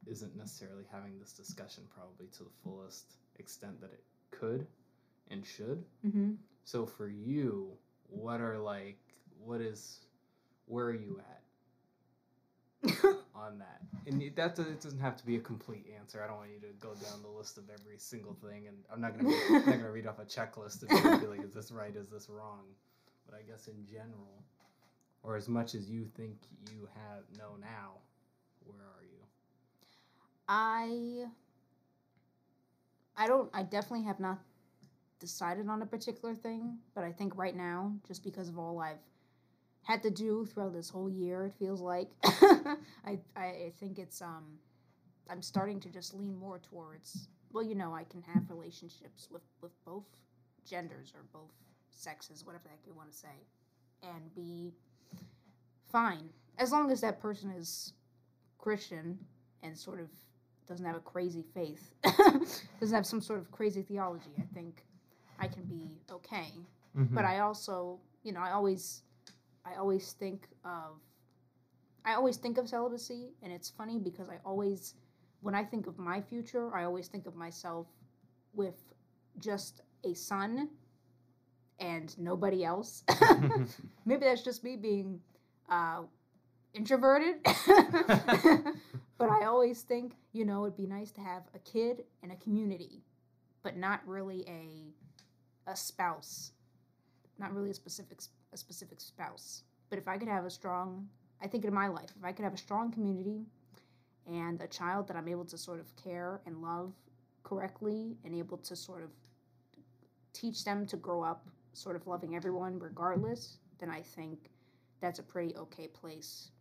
isn't 0.09 0.35
necessarily 0.35 0.83
having 0.91 1.19
this 1.19 1.33
discussion 1.33 1.83
probably 1.95 2.27
to 2.37 2.43
the 2.43 2.49
fullest 2.63 3.05
extent 3.39 3.79
that 3.81 3.91
it 3.91 4.03
could 4.31 4.67
and 5.29 5.45
should 5.45 5.83
hmm 6.01 6.33
so 6.65 6.85
for 6.85 7.07
you, 7.07 7.71
what 8.09 8.39
are 8.39 8.57
like 8.57 8.97
what 9.43 9.59
is 9.61 9.99
where 10.67 10.85
are 10.85 10.93
you 10.93 11.19
at 12.83 12.91
on 13.35 13.59
that? 13.59 13.81
And 14.07 14.21
that 14.35 14.59
it 14.59 14.81
doesn't 14.81 14.99
have 14.99 15.17
to 15.17 15.25
be 15.25 15.35
a 15.35 15.39
complete 15.39 15.85
answer. 15.97 16.21
I 16.23 16.27
don't 16.27 16.37
want 16.37 16.51
you 16.51 16.59
to 16.61 16.73
go 16.79 16.93
down 16.95 17.21
the 17.21 17.29
list 17.29 17.57
of 17.57 17.65
every 17.69 17.97
single 17.97 18.33
thing, 18.33 18.67
and 18.67 18.77
I'm 18.91 19.01
not 19.01 19.17
gonna 19.17 19.29
be, 19.29 19.35
I'm 19.49 19.65
not 19.65 19.77
gonna 19.77 19.91
read 19.91 20.07
off 20.07 20.19
a 20.19 20.25
checklist 20.25 20.83
and 20.89 21.21
be 21.21 21.27
like, 21.27 21.43
is 21.43 21.53
this 21.53 21.71
right? 21.71 21.95
Is 21.95 22.09
this 22.09 22.29
wrong? 22.29 22.61
But 23.25 23.37
I 23.37 23.41
guess 23.41 23.67
in 23.67 23.85
general, 23.85 24.43
or 25.23 25.35
as 25.35 25.47
much 25.47 25.75
as 25.75 25.89
you 25.89 26.05
think 26.17 26.37
you 26.71 26.87
have 26.95 27.23
know 27.37 27.55
now, 27.59 27.99
where 28.65 28.79
are 28.79 29.02
you? 29.02 29.02
I 30.47 31.25
I 33.15 33.27
don't 33.27 33.49
I 33.53 33.63
definitely 33.63 34.05
have 34.05 34.19
not 34.19 34.39
decided 35.19 35.69
on 35.69 35.81
a 35.81 35.85
particular 35.85 36.35
thing, 36.35 36.77
but 36.95 37.03
I 37.03 37.11
think 37.11 37.37
right 37.37 37.55
now, 37.55 37.93
just 38.07 38.23
because 38.23 38.49
of 38.49 38.59
all 38.59 38.79
I've 38.79 38.97
had 39.83 40.03
to 40.03 40.09
do 40.09 40.45
throughout 40.45 40.73
this 40.73 40.89
whole 40.89 41.09
year, 41.09 41.45
it 41.45 41.53
feels 41.53 41.81
like 41.81 42.09
I 42.23 43.19
I 43.35 43.71
think 43.79 43.99
it's 43.99 44.21
um 44.21 44.59
I'm 45.29 45.41
starting 45.41 45.79
to 45.81 45.89
just 45.89 46.13
lean 46.13 46.35
more 46.37 46.59
towards 46.59 47.27
well, 47.53 47.63
you 47.63 47.75
know, 47.75 47.93
I 47.93 48.03
can 48.05 48.21
have 48.23 48.49
relationships 48.49 49.27
with 49.31 49.43
with 49.61 49.71
both 49.85 50.05
genders 50.67 51.13
or 51.15 51.21
both 51.31 51.51
sexes, 51.91 52.45
whatever 52.45 52.63
the 52.65 52.69
heck 52.71 52.79
you 52.87 52.93
want 52.93 53.11
to 53.11 53.17
say, 53.17 53.47
and 54.01 54.33
be 54.35 54.73
fine. 55.91 56.29
As 56.57 56.71
long 56.71 56.91
as 56.91 57.01
that 57.01 57.19
person 57.21 57.51
is 57.51 57.93
Christian 58.57 59.17
and 59.61 59.77
sort 59.77 59.99
of 59.99 60.09
doesn't 60.67 60.85
have 60.85 60.95
a 60.95 61.01
crazy 61.01 61.43
faith, 61.53 61.91
doesn't 62.79 62.95
have 62.95 63.05
some 63.05 63.21
sort 63.21 63.39
of 63.39 63.51
crazy 63.51 63.81
theology, 63.81 64.31
I 64.37 64.53
think 64.53 64.83
I 65.39 65.47
can 65.47 65.63
be 65.63 65.97
okay. 66.11 66.51
Mm-hmm. 66.97 67.15
But 67.15 67.25
I 67.25 67.39
also, 67.39 67.99
you 68.23 68.31
know, 68.31 68.39
I 68.39 68.51
always, 68.51 69.01
I 69.65 69.75
always 69.75 70.13
think 70.13 70.47
of 70.63 70.99
I 72.05 72.15
always 72.15 72.37
think 72.37 72.57
of 72.57 72.67
celibacy, 72.67 73.29
and 73.41 73.53
it's 73.53 73.69
funny 73.69 73.97
because 73.97 74.29
I 74.29 74.35
always, 74.45 74.95
when 75.41 75.55
I 75.55 75.63
think 75.63 75.87
of 75.87 75.97
my 75.97 76.21
future, 76.21 76.75
I 76.75 76.83
always 76.83 77.07
think 77.07 77.25
of 77.25 77.35
myself 77.35 77.87
with 78.53 78.75
just 79.39 79.81
a 80.03 80.13
son 80.13 80.69
and 81.79 82.17
nobody 82.19 82.65
else. 82.65 83.03
Maybe 84.05 84.25
that's 84.25 84.43
just 84.43 84.63
me 84.63 84.75
being 84.75 85.19
uh, 85.69 86.01
introverted. 86.73 87.35
But 89.23 89.31
I 89.31 89.45
always 89.45 89.81
think, 89.81 90.15
you 90.33 90.43
know, 90.43 90.65
it'd 90.65 90.75
be 90.75 90.85
nice 90.85 91.11
to 91.11 91.21
have 91.21 91.43
a 91.55 91.59
kid 91.59 92.03
and 92.21 92.31
a 92.31 92.35
community, 92.35 93.01
but 93.61 93.77
not 93.77 94.01
really 94.05 94.43
a 94.47 95.71
a 95.71 95.75
spouse. 95.77 96.51
Not 97.39 97.53
really 97.53 97.69
a 97.69 97.73
specific 97.73 98.19
a 98.51 98.57
specific 98.57 98.99
spouse. 98.99 99.63
But 99.89 99.97
if 99.97 100.09
I 100.09 100.17
could 100.17 100.27
have 100.27 100.43
a 100.43 100.49
strong, 100.49 101.07
I 101.41 101.47
think 101.47 101.63
in 101.63 101.73
my 101.73 101.87
life, 101.87 102.11
if 102.17 102.25
I 102.25 102.33
could 102.33 102.43
have 102.43 102.53
a 102.53 102.57
strong 102.57 102.91
community 102.91 103.45
and 104.27 104.61
a 104.61 104.67
child 104.67 105.07
that 105.07 105.15
I'm 105.15 105.29
able 105.29 105.45
to 105.45 105.57
sort 105.57 105.79
of 105.79 105.95
care 105.95 106.41
and 106.45 106.61
love 106.61 106.93
correctly 107.43 108.17
and 108.25 108.35
able 108.35 108.57
to 108.57 108.75
sort 108.75 109.03
of 109.03 109.11
teach 110.33 110.65
them 110.65 110.85
to 110.87 110.97
grow 110.97 111.23
up 111.23 111.47
sort 111.71 111.95
of 111.95 112.07
loving 112.07 112.35
everyone 112.35 112.77
regardless, 112.77 113.57
then 113.79 113.89
I 113.89 114.01
think 114.01 114.49
that's 114.99 115.19
a 115.19 115.23
pretty 115.23 115.55
okay 115.55 115.87
place 115.87 116.51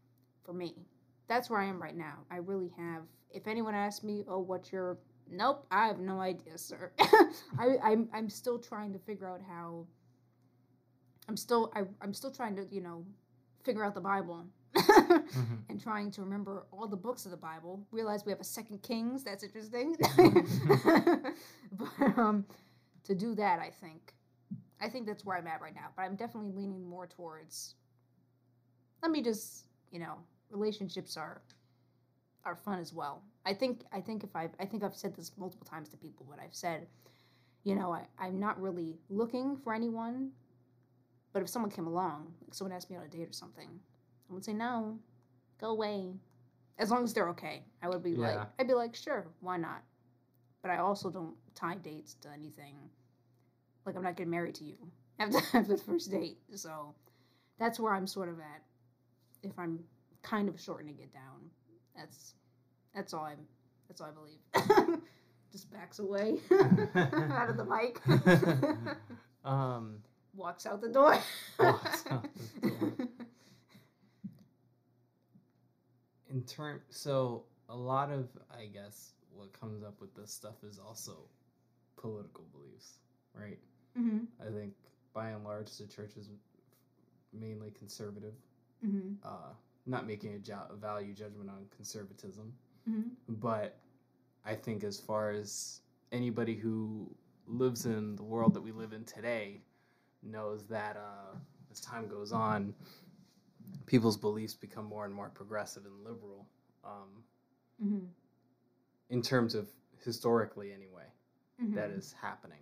for 0.44 0.52
me. 0.52 0.86
That's 1.32 1.48
where 1.48 1.60
I 1.60 1.64
am 1.64 1.80
right 1.80 1.96
now. 1.96 2.18
I 2.30 2.36
really 2.36 2.70
have. 2.76 3.04
If 3.30 3.46
anyone 3.46 3.74
asks 3.74 4.04
me, 4.04 4.22
"Oh, 4.28 4.40
what's 4.40 4.70
your?" 4.70 4.98
Nope, 5.30 5.66
I 5.70 5.86
have 5.86 5.98
no 5.98 6.20
idea, 6.20 6.58
sir. 6.58 6.92
I, 7.58 7.78
I'm 7.82 8.06
I'm 8.12 8.28
still 8.28 8.58
trying 8.58 8.92
to 8.92 8.98
figure 8.98 9.26
out 9.26 9.40
how. 9.48 9.86
I'm 11.30 11.38
still 11.38 11.72
I, 11.74 11.84
I'm 12.02 12.12
still 12.12 12.30
trying 12.30 12.54
to 12.56 12.66
you 12.70 12.82
know, 12.82 13.06
figure 13.64 13.82
out 13.82 13.94
the 13.94 14.00
Bible. 14.00 14.44
Mm-hmm. 14.76 15.54
and 15.70 15.82
trying 15.82 16.10
to 16.10 16.20
remember 16.20 16.66
all 16.70 16.86
the 16.86 16.98
books 16.98 17.24
of 17.24 17.30
the 17.30 17.38
Bible. 17.38 17.82
Realize 17.92 18.26
we 18.26 18.32
have 18.32 18.40
a 18.40 18.44
Second 18.44 18.82
Kings. 18.82 19.24
That's 19.24 19.42
interesting. 19.42 19.96
but 21.72 22.18
um, 22.18 22.44
to 23.04 23.14
do 23.14 23.34
that, 23.36 23.58
I 23.58 23.70
think, 23.70 24.12
I 24.82 24.88
think 24.90 25.06
that's 25.06 25.24
where 25.24 25.36
I'm 25.38 25.46
at 25.46 25.62
right 25.62 25.74
now. 25.74 25.88
But 25.96 26.02
I'm 26.02 26.16
definitely 26.16 26.52
leaning 26.52 26.86
more 26.86 27.06
towards. 27.06 27.74
Let 29.02 29.10
me 29.10 29.22
just, 29.22 29.66
you 29.90 29.98
know, 29.98 30.18
relationships 30.52 31.16
are 31.16 31.42
are 32.44 32.56
fun 32.56 32.78
as 32.78 32.92
well. 32.92 33.22
I 33.46 33.54
think 33.54 33.82
I 33.92 34.00
think 34.00 34.24
if 34.24 34.34
I 34.36 34.48
I 34.60 34.66
think 34.66 34.82
I've 34.82 34.96
said 34.96 35.16
this 35.16 35.32
multiple 35.36 35.66
times 35.66 35.88
to 35.90 35.96
people, 35.96 36.26
what 36.26 36.38
I've 36.38 36.54
said, 36.54 36.86
you 37.64 37.74
know, 37.74 37.92
I, 37.92 38.06
I'm 38.18 38.38
not 38.38 38.60
really 38.60 38.98
looking 39.08 39.56
for 39.56 39.74
anyone. 39.74 40.30
But 41.32 41.42
if 41.42 41.48
someone 41.48 41.70
came 41.70 41.86
along, 41.86 42.34
like 42.42 42.54
someone 42.54 42.76
asked 42.76 42.90
me 42.90 42.96
on 42.96 43.04
a 43.04 43.08
date 43.08 43.28
or 43.28 43.32
something, 43.32 43.68
I 44.30 44.34
would 44.34 44.44
say 44.44 44.52
no, 44.52 44.98
go 45.60 45.70
away. 45.70 46.12
As 46.78 46.90
long 46.90 47.04
as 47.04 47.14
they're 47.14 47.28
okay, 47.30 47.62
I 47.82 47.88
would 47.88 48.02
be 48.02 48.14
like, 48.14 48.38
I'd 48.58 48.66
be 48.68 48.74
like, 48.74 48.94
sure, 48.94 49.26
why 49.40 49.56
not? 49.56 49.82
But 50.62 50.72
I 50.72 50.78
also 50.78 51.10
don't 51.10 51.34
tie 51.54 51.76
dates 51.76 52.14
to 52.22 52.28
anything. 52.30 52.76
Like 53.86 53.96
I'm 53.96 54.02
not 54.02 54.16
getting 54.16 54.30
married 54.30 54.54
to 54.56 54.64
you 54.64 54.76
after, 55.18 55.38
after 55.38 55.76
the 55.76 55.78
first 55.78 56.10
date, 56.10 56.38
so 56.54 56.94
that's 57.58 57.80
where 57.80 57.94
I'm 57.94 58.06
sort 58.06 58.28
of 58.28 58.38
at. 58.40 58.62
If 59.42 59.58
I'm 59.58 59.80
kind 60.22 60.48
of 60.48 60.60
shortening 60.60 60.98
it 61.00 61.12
down, 61.12 61.50
that's 61.96 62.34
that's 62.94 63.12
all 63.14 63.24
I'm. 63.24 63.38
That's 63.88 64.00
all 64.00 64.08
I 64.08 64.12
believe. 64.12 65.00
Just 65.52 65.70
backs 65.70 65.98
away 65.98 66.38
out 66.50 67.50
of 67.50 67.58
the 67.58 67.64
mic. 67.64 68.00
um, 69.44 69.98
Walks 70.34 70.64
out 70.64 70.80
the 70.80 70.88
door. 70.88 71.18
Walks 71.58 72.04
out 72.10 72.26
the 72.62 72.70
door. 72.70 72.92
in 76.30 76.42
term, 76.44 76.80
so 76.88 77.44
a 77.68 77.76
lot 77.76 78.10
of 78.10 78.28
I 78.50 78.66
guess 78.66 79.12
what 79.34 79.52
comes 79.58 79.82
up 79.82 80.00
with 80.00 80.14
this 80.14 80.32
stuff 80.32 80.54
is 80.66 80.78
also 80.78 81.16
political 81.96 82.44
beliefs, 82.52 82.98
right? 83.34 83.58
hmm 83.96 84.20
I 84.40 84.50
think 84.50 84.72
by 85.12 85.30
and 85.30 85.44
large 85.44 85.70
the 85.76 85.86
church 85.86 86.12
is 86.16 86.30
mainly 87.32 87.70
conservative. 87.78 88.34
hmm 88.82 89.14
Uh, 89.22 89.52
not 89.86 90.06
making 90.06 90.34
a, 90.34 90.38
jo- 90.38 90.66
value 90.80 91.12
judgment 91.12 91.50
on 91.50 91.66
conservatism, 91.74 92.52
hmm 92.88 93.02
but 93.28 93.78
I 94.44 94.54
think 94.54 94.82
as 94.84 94.98
far 94.98 95.30
as 95.30 95.80
anybody 96.10 96.54
who 96.56 97.08
lives 97.46 97.86
in 97.86 98.16
the 98.16 98.22
world 98.22 98.54
that 98.54 98.60
we 98.60 98.72
live 98.72 98.92
in 98.92 99.04
today 99.04 99.60
knows 100.22 100.66
that 100.66 100.96
uh, 100.96 101.36
as 101.70 101.80
time 101.80 102.08
goes 102.08 102.32
on, 102.32 102.74
people's 103.86 104.16
beliefs 104.16 104.54
become 104.54 104.84
more 104.84 105.04
and 105.04 105.14
more 105.14 105.28
progressive 105.30 105.84
and 105.86 106.04
liberal. 106.04 106.46
Um, 106.84 107.22
hmm 107.80 107.98
in 109.10 109.20
terms 109.20 109.54
of 109.54 109.68
historically, 110.04 110.72
anyway, 110.72 111.04
hmm 111.60 111.74
that 111.74 111.90
is 111.90 112.14
happening. 112.20 112.58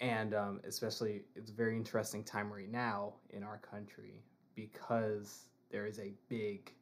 And 0.00 0.34
um, 0.34 0.60
especially, 0.64 1.22
it's 1.36 1.50
a 1.50 1.54
very 1.54 1.76
interesting 1.76 2.24
time 2.24 2.50
right 2.50 2.70
now 2.70 3.14
in 3.30 3.42
our 3.42 3.58
country 3.58 4.22
because 4.54 5.48
there 5.70 5.86
is 5.86 5.98
a 5.98 6.12
big 6.28 6.72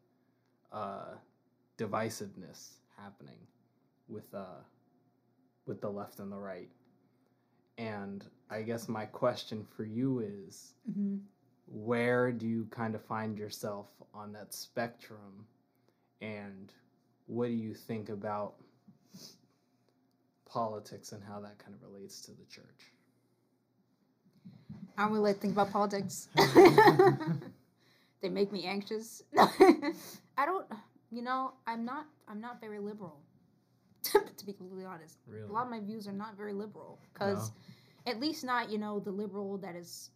uh, 0.73 1.15
divisiveness 1.79 2.71
happening 2.97 3.39
with 4.09 4.33
uh, 4.35 4.61
with 5.67 5.81
the 5.81 5.91
left 5.91 6.19
and 6.21 6.33
the 6.33 6.39
right. 6.39 6.69
And 7.79 8.25
I 8.51 8.63
guess 8.63 8.89
my 8.89 9.05
question 9.07 9.67
for 9.77 9.85
you 9.85 10.21
is, 10.21 10.73
hmm 10.93 11.17
where 11.71 12.33
do 12.33 12.47
you 12.47 12.67
kind 12.71 12.95
of 12.95 13.05
find 13.05 13.37
yourself 13.39 13.89
on 14.15 14.33
that 14.33 14.55
spectrum, 14.55 15.47
and 16.23 16.73
what 17.27 17.49
do 17.49 17.53
you 17.53 17.75
think 17.75 18.09
about 18.09 18.55
politics 20.51 21.13
and 21.13 21.23
how 21.23 21.41
that 21.41 21.59
kind 21.59 21.75
of 21.75 21.83
relates 21.83 22.23
to 22.23 22.31
the 22.31 22.45
church? 22.51 22.93
I 24.97 25.03
don't 25.03 25.13
really 25.13 25.35
think 25.35 25.53
about 25.53 25.71
politics. 25.71 26.29
they 28.21 28.29
make 28.29 28.53
me 28.53 28.65
anxious. 28.65 29.23
I 29.37 30.45
don't. 30.45 30.67
You 31.11 31.23
know, 31.23 31.55
I'm 31.67 31.85
not. 31.85 32.07
I'm 32.29 32.41
not 32.41 32.61
very 32.61 32.79
liberal. 32.79 33.21
to 34.37 34.47
be 34.47 34.53
completely 34.53 34.85
honest, 34.85 35.19
Really? 35.27 35.49
a 35.49 35.53
lot 35.53 35.65
of 35.65 35.71
my 35.71 35.81
views 35.81 36.07
are 36.07 36.13
not 36.13 36.37
very 36.37 36.53
liberal 36.53 37.01
because, 37.13 37.51
at 38.07 38.21
least 38.21 38.45
not 38.45 38.71
you 38.71 38.79
know 38.79 39.01
the 39.01 39.11
liberal 39.11 39.59
that 39.59 39.75
is 39.75 40.11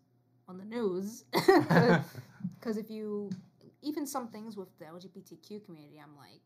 on 0.48 0.59
the 0.59 0.64
news. 0.64 1.24
Because 2.59 2.76
if 2.76 2.90
you 2.90 3.28
even 3.82 4.07
some 4.07 4.28
things 4.28 4.57
with 4.57 4.68
the 4.78 4.84
LGBTQ 4.84 5.64
community, 5.64 6.00
I'm 6.00 6.16
like, 6.16 6.40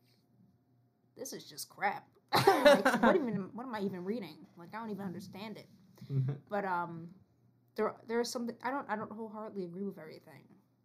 this 1.15 1.31
is 1.31 1.43
just 1.47 1.69
crap. 1.69 2.07
like, 2.33 3.01
what 3.03 3.15
even? 3.15 3.49
What 3.53 3.67
am 3.67 3.75
I 3.75 3.81
even 3.81 4.03
reading? 4.03 4.37
Like, 4.57 4.69
I 4.73 4.79
don't 4.79 4.89
even 4.89 5.05
understand 5.05 5.57
it. 5.57 5.67
But 6.49 6.65
um, 6.65 7.07
there 7.75 7.93
there 8.07 8.19
are 8.19 8.23
some 8.23 8.49
I 8.63 8.71
don't 8.71 8.85
I 8.89 8.95
don't 8.95 9.11
wholeheartedly 9.11 9.65
agree 9.65 9.85
with 9.85 9.99
everything 9.99 10.43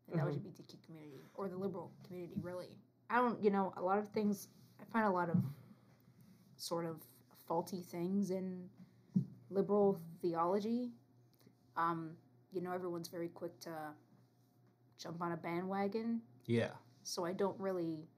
in 0.09 0.17
the 0.19 0.23
Mhm. 0.25 0.29
LGBTQ 0.29 0.77
community 0.87 1.21
or 1.35 1.49
the 1.49 1.57
liberal 1.57 1.93
community. 2.05 2.35
Really, 2.41 2.77
I 3.11 3.17
don't. 3.17 3.43
You 3.43 3.51
know, 3.51 3.73
a 3.77 3.83
lot 3.83 3.99
of 3.99 4.09
things. 4.09 4.49
I 4.81 4.85
find 4.85 5.07
a 5.07 5.11
lot 5.11 5.31
of 5.31 5.43
sort 6.57 6.85
of 6.87 7.03
faulty 7.47 7.83
things 7.83 8.31
in 8.31 8.69
liberal 9.51 10.01
theology. 10.21 10.93
Um, 11.77 12.17
you 12.53 12.61
know, 12.61 12.73
everyone's 12.73 13.09
very 13.09 13.29
quick 13.29 13.59
to 13.61 13.95
jump 14.99 15.21
on 15.23 15.33
a 15.33 15.37
bandwagon, 15.37 16.23
yeah. 16.47 16.73
so 17.03 17.25
I 17.25 17.33
don't 17.33 17.59
really. 17.61 18.09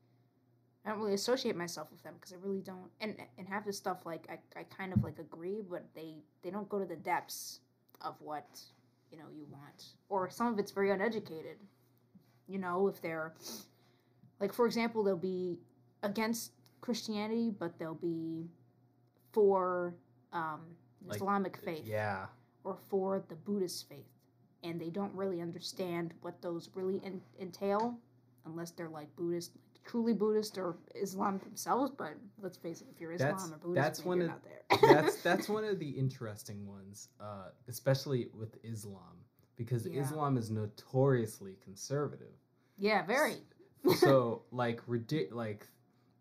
I 0.87 0.91
don't 0.91 0.99
really 0.99 1.15
associate 1.15 1.57
myself 1.57 1.91
with 1.91 2.03
them 2.03 2.13
because 2.17 2.35
I 2.35 2.37
really 2.37 2.61
don't, 2.61 2.91
and 3.01 3.17
and 3.39 3.49
half 3.49 3.65
the 3.65 3.73
stuff 3.73 4.05
like 4.05 4.29
I, 4.29 4.39
I 4.61 4.65
kind 4.65 4.93
of 4.93 5.03
like 5.03 5.19
agree, 5.19 5.63
but 5.63 5.87
they 5.95 6.23
they 6.43 6.51
don't 6.51 6.69
go 6.69 6.79
to 6.79 6.85
the 6.85 6.97
depths 6.97 7.61
of 8.03 8.21
what 8.21 8.61
you 9.11 9.17
know 9.17 9.25
you 9.35 9.47
want, 9.51 9.95
or 10.11 10.29
some 10.29 10.49
of 10.53 10.59
it's 10.59 10.73
very 10.73 10.91
uneducated. 10.91 11.57
You 12.47 12.59
know, 12.59 12.89
if 12.89 13.01
they're 13.01 13.35
like, 14.41 14.53
for 14.53 14.67
example, 14.67 15.03
they'll 15.03 15.17
be 15.17 15.59
against 16.03 16.53
Christianity, 16.81 17.51
but 17.59 17.79
they'll 17.79 17.95
be 17.95 18.49
for 19.33 19.95
um, 20.33 20.61
Like, 21.07 21.17
Islamic 21.17 21.57
faith 21.59 21.87
Yeah. 21.87 22.27
or 22.65 22.77
for 22.89 23.23
the 23.29 23.35
Buddhist 23.37 23.89
faith, 23.89 24.09
and 24.63 24.81
they 24.81 24.91
don't 24.91 25.15
really 25.15 25.41
understand 25.41 26.13
what 26.23 26.41
those 26.43 26.69
really 26.75 27.01
en- 27.05 27.23
entail, 27.41 27.99
unless 28.47 28.71
they're 28.73 28.89
like 28.89 29.15
Buddhist, 29.17 29.53
like 29.55 29.85
truly 29.85 30.13
Buddhist 30.13 30.59
or 30.59 30.77
Islam 30.95 31.39
themselves. 31.39 31.91
But 31.97 32.15
let's 32.43 32.57
face 32.59 32.81
it, 32.83 32.89
if 32.95 33.01
you're 33.01 33.13
Islam 33.13 33.31
That's- 33.33 33.51
or 33.53 33.57
Buddhist, 33.59 33.75
that's 33.83 34.05
one 34.05 34.19
you're 34.19 34.27
of- 34.27 34.33
not 34.33 34.45
there. 34.45 34.61
that's 34.95 35.17
that's 35.23 35.49
one 35.49 35.65
of 35.65 35.79
the 35.79 35.89
interesting 35.91 36.67
ones, 36.67 37.09
uh, 37.21 37.49
especially 37.69 38.29
with 38.35 38.57
Islam, 38.65 39.24
because 39.57 39.87
Yeah. 39.87 40.03
Islam 40.03 40.37
is 40.37 40.51
notoriously 40.51 41.57
conservative. 41.63 42.33
yeah, 42.79 43.05
very. 43.05 43.37
so 43.99 44.43
like 44.53 44.85
ridic- 44.87 45.33
like 45.33 45.67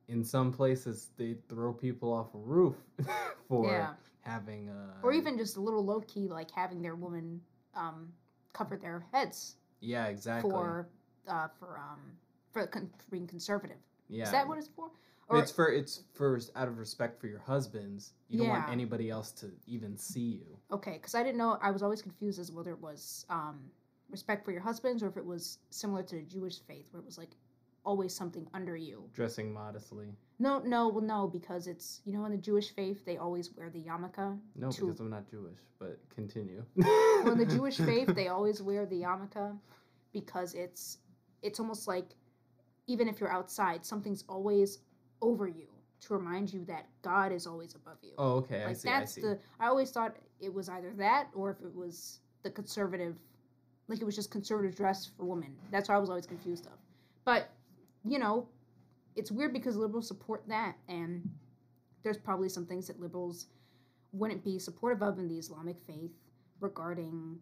in 0.07 0.23
some 0.23 0.51
places 0.51 1.09
they 1.17 1.37
throw 1.49 1.73
people 1.73 2.11
off 2.11 2.33
a 2.35 2.37
roof 2.37 2.75
for 3.47 3.65
Yeah. 3.67 3.93
having 4.21 4.69
uh 4.69 4.93
or 5.01 5.13
even 5.13 5.37
just 5.37 5.57
a 5.57 5.61
little 5.61 5.83
low 5.83 6.01
key, 6.01 6.27
like 6.27 6.51
having 6.51 6.81
their 6.81 6.95
woman 6.95 7.41
um, 7.75 8.11
cover 8.53 8.77
their 8.77 9.05
heads 9.11 9.55
yeah 9.79 10.05
exactly 10.07 10.51
for 10.51 10.87
uh, 11.27 11.47
for 11.59 11.77
um, 11.79 11.99
for, 12.51 12.67
con- 12.67 12.89
for 12.97 13.09
being 13.11 13.25
conservative. 13.27 13.77
Yeah. 14.09 14.25
Is 14.25 14.31
that 14.31 14.47
what 14.47 14.57
it's 14.59 14.67
for? 14.75 14.91
It's 15.35 15.51
for 15.51 15.71
it's 15.71 16.03
for 16.13 16.39
out 16.55 16.67
of 16.67 16.77
respect 16.77 17.19
for 17.19 17.27
your 17.27 17.39
husbands. 17.39 18.13
You 18.29 18.39
don't 18.39 18.49
want 18.49 18.69
anybody 18.69 19.09
else 19.09 19.31
to 19.33 19.51
even 19.67 19.97
see 19.97 20.41
you. 20.41 20.57
Okay, 20.71 20.93
because 20.93 21.15
I 21.15 21.23
didn't 21.23 21.37
know. 21.37 21.57
I 21.61 21.71
was 21.71 21.83
always 21.83 22.01
confused 22.01 22.39
as 22.39 22.51
whether 22.51 22.71
it 22.71 22.81
was 22.81 23.25
um, 23.29 23.59
respect 24.09 24.45
for 24.45 24.51
your 24.51 24.61
husbands 24.61 25.03
or 25.03 25.07
if 25.07 25.17
it 25.17 25.25
was 25.25 25.59
similar 25.69 26.03
to 26.03 26.15
the 26.15 26.21
Jewish 26.23 26.59
faith, 26.67 26.87
where 26.91 27.01
it 27.01 27.05
was 27.05 27.17
like 27.17 27.31
always 27.85 28.15
something 28.15 28.47
under 28.53 28.75
you. 28.75 29.09
Dressing 29.13 29.53
modestly. 29.53 30.07
No, 30.39 30.59
no, 30.59 30.87
well, 30.87 31.03
no, 31.03 31.27
because 31.27 31.67
it's 31.67 32.01
you 32.05 32.13
know 32.13 32.25
in 32.25 32.31
the 32.31 32.37
Jewish 32.37 32.71
faith 32.73 33.05
they 33.05 33.17
always 33.17 33.51
wear 33.55 33.69
the 33.69 33.83
yarmulke. 33.83 34.39
No, 34.55 34.71
To- 34.71 34.85
because 34.85 34.99
I'm 34.99 35.09
not 35.09 35.29
Jewish. 35.29 35.59
But 35.79 35.99
continue. 36.13 36.63
Well, 37.23 37.33
in 37.33 37.37
the 37.37 37.45
Jewish 37.57 37.77
faith 37.77 38.13
they 38.15 38.27
always 38.27 38.61
wear 38.61 38.85
the 38.85 39.01
yarmulke 39.01 39.57
because 40.11 40.53
it's 40.53 40.97
it's 41.41 41.59
almost 41.59 41.87
like 41.87 42.15
even 42.87 43.07
if 43.07 43.19
you're 43.19 43.31
outside, 43.31 43.85
something's 43.85 44.23
always 44.27 44.79
over 45.23 45.47
you 45.47 45.67
to 46.01 46.13
remind 46.13 46.53
you 46.53 46.65
that 46.65 46.85
God 47.01 47.31
is 47.31 47.47
always 47.47 47.75
above 47.75 47.97
you. 48.03 48.11
Oh, 48.17 48.33
okay. 48.37 48.63
I 48.63 48.67
like 48.67 48.75
see. 48.75 48.89
I 48.89 48.99
that's 48.99 49.13
see. 49.13 49.21
the 49.21 49.39
I 49.59 49.67
always 49.67 49.89
thought 49.89 50.17
it 50.39 50.53
was 50.53 50.67
either 50.69 50.91
that 50.97 51.29
or 51.33 51.49
if 51.51 51.61
it 51.61 51.73
was 51.73 52.19
the 52.43 52.51
conservative 52.51 53.15
like 53.87 54.01
it 54.01 54.05
was 54.05 54.15
just 54.15 54.31
conservative 54.31 54.75
dress 54.75 55.09
for 55.17 55.25
women. 55.25 55.55
That's 55.71 55.89
what 55.89 55.95
I 55.95 55.97
was 55.99 56.09
always 56.09 56.25
confused 56.25 56.65
of. 56.67 56.73
But, 57.25 57.49
you 58.05 58.17
know, 58.17 58.47
it's 59.15 59.29
weird 59.31 59.51
because 59.53 59.75
liberals 59.75 60.07
support 60.07 60.43
that 60.47 60.75
and 60.87 61.29
there's 62.03 62.17
probably 62.17 62.49
some 62.49 62.65
things 62.65 62.87
that 62.87 62.99
liberals 62.99 63.47
wouldn't 64.13 64.43
be 64.43 64.57
supportive 64.59 65.01
of 65.03 65.19
in 65.19 65.27
the 65.27 65.37
Islamic 65.37 65.77
faith 65.85 66.11
regarding 66.59 67.37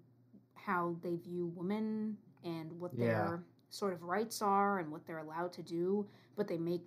how 0.56 0.96
they 1.04 1.16
view 1.16 1.52
women 1.56 2.18
and 2.44 2.72
what 2.80 2.92
Yeah. 2.94 3.06
their 3.08 3.44
sort 3.70 3.94
of 3.94 4.04
rights 4.04 4.42
are 4.42 4.80
and 4.80 4.92
what 4.92 5.06
they're 5.06 5.20
allowed 5.20 5.54
to 5.54 5.64
do, 5.64 6.08
but 6.36 6.48
they 6.48 6.58
make 6.58 6.84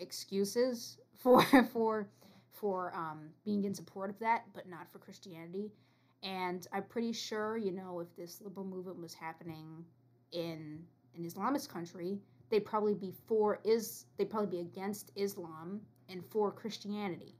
excuses 0.00 0.98
for 1.16 1.42
for 1.72 2.08
for 2.52 2.92
um, 2.94 3.30
being 3.44 3.64
in 3.64 3.74
support 3.74 4.10
of 4.10 4.18
that, 4.18 4.44
but 4.54 4.68
not 4.68 4.90
for 4.92 4.98
Christianity. 4.98 5.70
And 6.22 6.66
I'm 6.72 6.82
pretty 6.82 7.12
sure, 7.12 7.56
you 7.56 7.72
know, 7.72 8.00
if 8.00 8.14
this 8.16 8.42
liberal 8.42 8.66
movement 8.66 9.00
was 9.00 9.14
happening 9.14 9.84
in 10.32 10.84
an 11.16 11.24
Islamist 11.24 11.70
country, 11.70 12.18
they'd 12.50 12.64
probably 12.64 12.94
be 12.94 13.14
for 13.26 13.60
is 13.64 14.04
they'd 14.18 14.28
probably 14.28 14.58
be 14.58 14.60
against 14.60 15.12
Islam 15.16 15.80
and 16.08 16.22
for 16.30 16.50
Christianity. 16.50 17.34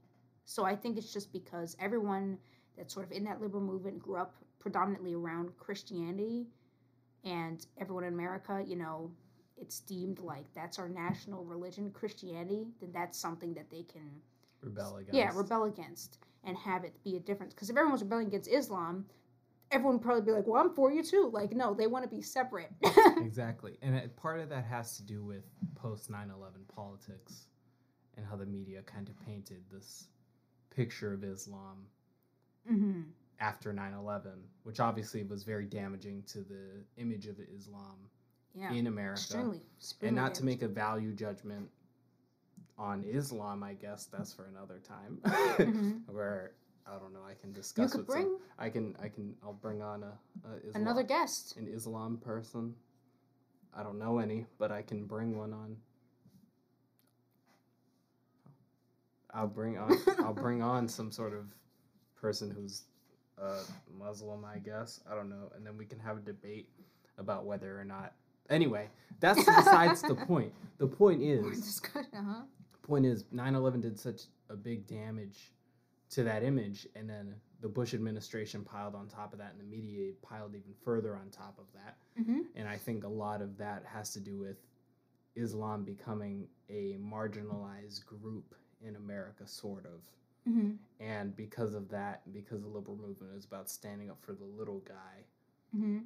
So 0.45 0.65
I 0.65 0.75
think 0.75 0.97
it's 0.97 1.13
just 1.13 1.31
because 1.31 1.77
everyone 1.79 2.37
that's 2.77 2.93
sort 2.93 3.05
of 3.05 3.11
in 3.11 3.23
that 3.25 3.41
liberal 3.41 3.63
movement 3.63 3.99
grew 3.99 4.15
up 4.15 4.35
predominantly 4.59 5.13
around 5.13 5.55
Christianity, 5.57 6.47
and 7.23 7.65
everyone 7.79 8.03
in 8.03 8.13
America, 8.13 8.63
you 8.65 8.75
know, 8.75 9.11
it's 9.61 9.79
deemed 9.79 10.19
like 10.19 10.45
that's 10.53 10.79
our 10.79 10.89
national 10.89 11.45
religion, 11.45 11.91
Christianity. 11.91 12.67
Then 12.79 12.91
that's 12.93 13.17
something 13.17 13.53
that 13.53 13.69
they 13.69 13.83
can 13.83 14.09
Rebel 14.61 14.97
against. 14.97 15.13
yeah, 15.17 15.31
rebel 15.33 15.65
against 15.65 16.19
and 16.43 16.57
have 16.57 16.83
it 16.83 16.93
be 17.03 17.17
a 17.17 17.19
difference. 17.19 17.53
Because 17.53 17.69
if 17.69 17.77
everyone's 17.77 18.01
rebelling 18.01 18.27
against 18.27 18.49
Islam, 18.51 19.05
everyone 19.71 19.95
would 19.95 20.03
probably 20.03 20.23
be 20.23 20.31
like, 20.31 20.47
well, 20.47 20.61
I'm 20.61 20.73
for 20.73 20.91
you 20.91 21.03
too. 21.03 21.29
Like, 21.33 21.53
no, 21.53 21.73
they 21.73 21.87
want 21.87 22.03
to 22.03 22.09
be 22.15 22.21
separate. 22.21 22.71
Exactly. 23.21 23.77
And 23.83 23.95
it, 23.95 24.15
part 24.17 24.39
of 24.39 24.49
that 24.49 24.65
has 24.65 24.97
to 24.97 25.03
do 25.03 25.23
with 25.23 25.43
post 25.75 26.09
9 26.09 26.31
11 26.35 26.61
politics 26.75 27.45
and 28.17 28.25
how 28.25 28.35
the 28.35 28.45
media 28.45 28.81
kind 28.81 29.07
of 29.07 29.25
painted 29.25 29.61
this 29.71 30.07
picture 30.75 31.13
of 31.13 31.23
Islam 31.23 31.85
hmm 32.67 33.01
after 33.39 33.73
9 33.73 33.93
11, 33.93 34.31
which 34.63 34.79
obviously 34.79 35.23
was 35.23 35.43
very 35.43 35.65
damaging 35.65 36.23
to 36.27 36.39
the 36.39 36.83
image 36.97 37.27
of 37.27 37.37
Islam 37.55 37.97
Yeah. 38.53 38.71
in 38.73 38.87
America. 38.87 39.51
And 40.01 40.15
not 40.15 40.35
to 40.35 40.45
make 40.45 40.61
a 40.61 40.67
value 40.67 41.13
judgment 41.13 41.69
on 42.77 43.03
Islam, 43.03 43.63
I 43.63 43.73
guess 43.73 44.05
that's 44.05 44.33
for 44.33 44.45
another 44.45 44.79
time. 44.79 45.19
Mhm. 45.57 46.01
Where 46.09 46.53
I 46.85 46.97
don't 46.97 47.13
know, 47.13 47.23
I 47.23 47.35
can 47.35 47.51
discuss. 47.53 47.93
You 47.93 47.99
could 47.99 48.07
with 48.07 48.15
some- 48.17 48.23
bring 48.25 48.39
I 48.57 48.69
can. 48.69 48.95
I 49.01 49.07
can. 49.07 49.35
I'll 49.43 49.53
bring 49.53 49.81
on 49.81 50.03
a, 50.03 50.17
a 50.49 50.55
Islam, 50.67 50.81
another 50.83 51.03
guest. 51.03 51.55
an 51.57 51.67
Islam 51.67 52.17
person. 52.17 52.75
I 53.73 53.83
don't 53.83 53.99
know 53.99 54.17
any, 54.19 54.45
but 54.57 54.71
I 54.71 54.81
can 54.81 55.05
bring 55.05 55.37
one 55.37 55.53
on. 55.53 55.77
I'll 59.33 59.47
bring 59.47 59.77
on. 59.77 59.95
I'll 60.19 60.33
bring 60.33 60.61
on 60.61 60.87
some 60.87 61.11
sort 61.11 61.33
of 61.33 61.45
person 62.15 62.49
who's 62.51 62.83
uh, 63.41 63.63
Muslim, 63.97 64.43
I 64.43 64.57
guess. 64.57 64.99
I 65.09 65.15
don't 65.15 65.29
know, 65.29 65.51
and 65.55 65.65
then 65.65 65.77
we 65.77 65.85
can 65.85 65.99
have 65.99 66.17
a 66.17 66.21
debate 66.21 66.69
about 67.17 67.45
whether 67.45 67.79
or 67.79 67.85
not. 67.85 68.13
Anyway, 68.51 68.89
that's 69.19 69.43
besides 69.45 70.01
the 70.03 70.15
point. 70.15 70.53
The 70.77 70.87
point 70.87 71.21
is, 71.23 71.81
uh-huh. 71.95 72.41
point 72.83 73.05
is, 73.05 73.23
9/11 73.33 73.81
did 73.81 73.99
such 73.99 74.23
a 74.49 74.55
big 74.55 74.85
damage 74.87 75.51
to 76.11 76.23
that 76.23 76.43
image, 76.43 76.87
and 76.95 77.09
then 77.09 77.35
the 77.61 77.69
Bush 77.69 77.93
administration 77.93 78.63
piled 78.63 78.95
on 78.95 79.07
top 79.07 79.33
of 79.33 79.39
that, 79.39 79.51
and 79.51 79.59
the 79.59 79.63
media 79.65 80.11
piled 80.21 80.55
even 80.55 80.73
further 80.83 81.15
on 81.15 81.29
top 81.29 81.57
of 81.57 81.65
that. 81.73 81.97
hmm 82.23 82.41
And 82.55 82.67
I 82.67 82.77
think 82.77 83.03
a 83.03 83.07
lot 83.07 83.41
of 83.41 83.57
that 83.57 83.83
has 83.85 84.11
to 84.13 84.19
do 84.19 84.37
with 84.37 84.57
Islam 85.35 85.83
becoming 85.83 86.47
a 86.69 86.97
marginalized 86.99 88.05
group 88.05 88.55
in 88.81 88.95
America, 88.97 89.47
sort 89.47 89.85
of. 89.85 90.01
hmm 90.51 90.71
And 90.99 91.35
because 91.35 91.73
of 91.75 91.87
that, 91.89 92.21
because 92.33 92.63
the 92.63 92.67
liberal 92.67 92.97
movement 92.97 93.33
is 93.37 93.45
about 93.45 93.69
standing 93.69 94.09
up 94.09 94.17
for 94.21 94.33
the 94.33 94.43
little 94.45 94.79
guy 94.79 95.25
hmm 95.73 95.99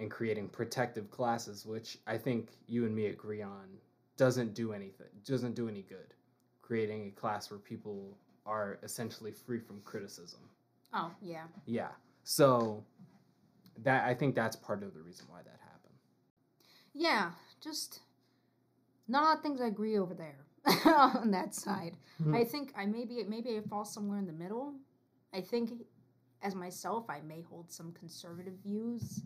and 0.00 0.10
creating 0.10 0.48
protective 0.48 1.10
classes, 1.10 1.64
which 1.66 1.98
I 2.06 2.16
think 2.18 2.48
you 2.66 2.86
and 2.86 2.94
me 2.94 3.06
agree 3.06 3.42
on, 3.42 3.68
doesn't 4.16 4.54
do 4.54 4.72
anything, 4.72 5.06
doesn't 5.24 5.54
do 5.54 5.68
any 5.68 5.82
good. 5.82 6.14
Creating 6.62 7.06
a 7.08 7.20
class 7.20 7.50
where 7.50 7.58
people 7.60 8.16
are 8.46 8.78
essentially 8.82 9.30
free 9.30 9.60
from 9.60 9.80
criticism. 9.82 10.40
Oh, 10.92 11.12
yeah. 11.20 11.44
Yeah. 11.66 11.90
So 12.24 12.82
that 13.82 14.04
I 14.04 14.14
think 14.14 14.34
that's 14.34 14.56
part 14.56 14.82
of 14.82 14.94
the 14.94 15.00
reason 15.00 15.26
why 15.28 15.38
that 15.42 15.58
happened. 15.62 15.94
Yeah, 16.94 17.30
just 17.62 18.00
not 19.06 19.22
a 19.22 19.26
lot 19.26 19.36
of 19.36 19.42
things 19.42 19.60
I 19.60 19.66
agree 19.66 19.98
over 19.98 20.14
there 20.14 20.38
on 20.86 21.30
that 21.30 21.54
side. 21.54 21.96
Mhm. 22.20 22.36
I 22.36 22.44
think 22.44 22.72
I 22.76 22.86
maybe 22.86 23.22
maybe 23.28 23.56
I 23.56 23.60
fall 23.60 23.84
somewhere 23.84 24.18
in 24.18 24.26
the 24.26 24.32
middle. 24.32 24.74
I 25.32 25.40
think 25.40 25.72
as 26.42 26.54
myself, 26.54 27.04
I 27.08 27.20
may 27.20 27.42
hold 27.42 27.70
some 27.70 27.92
conservative 27.92 28.54
views. 28.62 29.22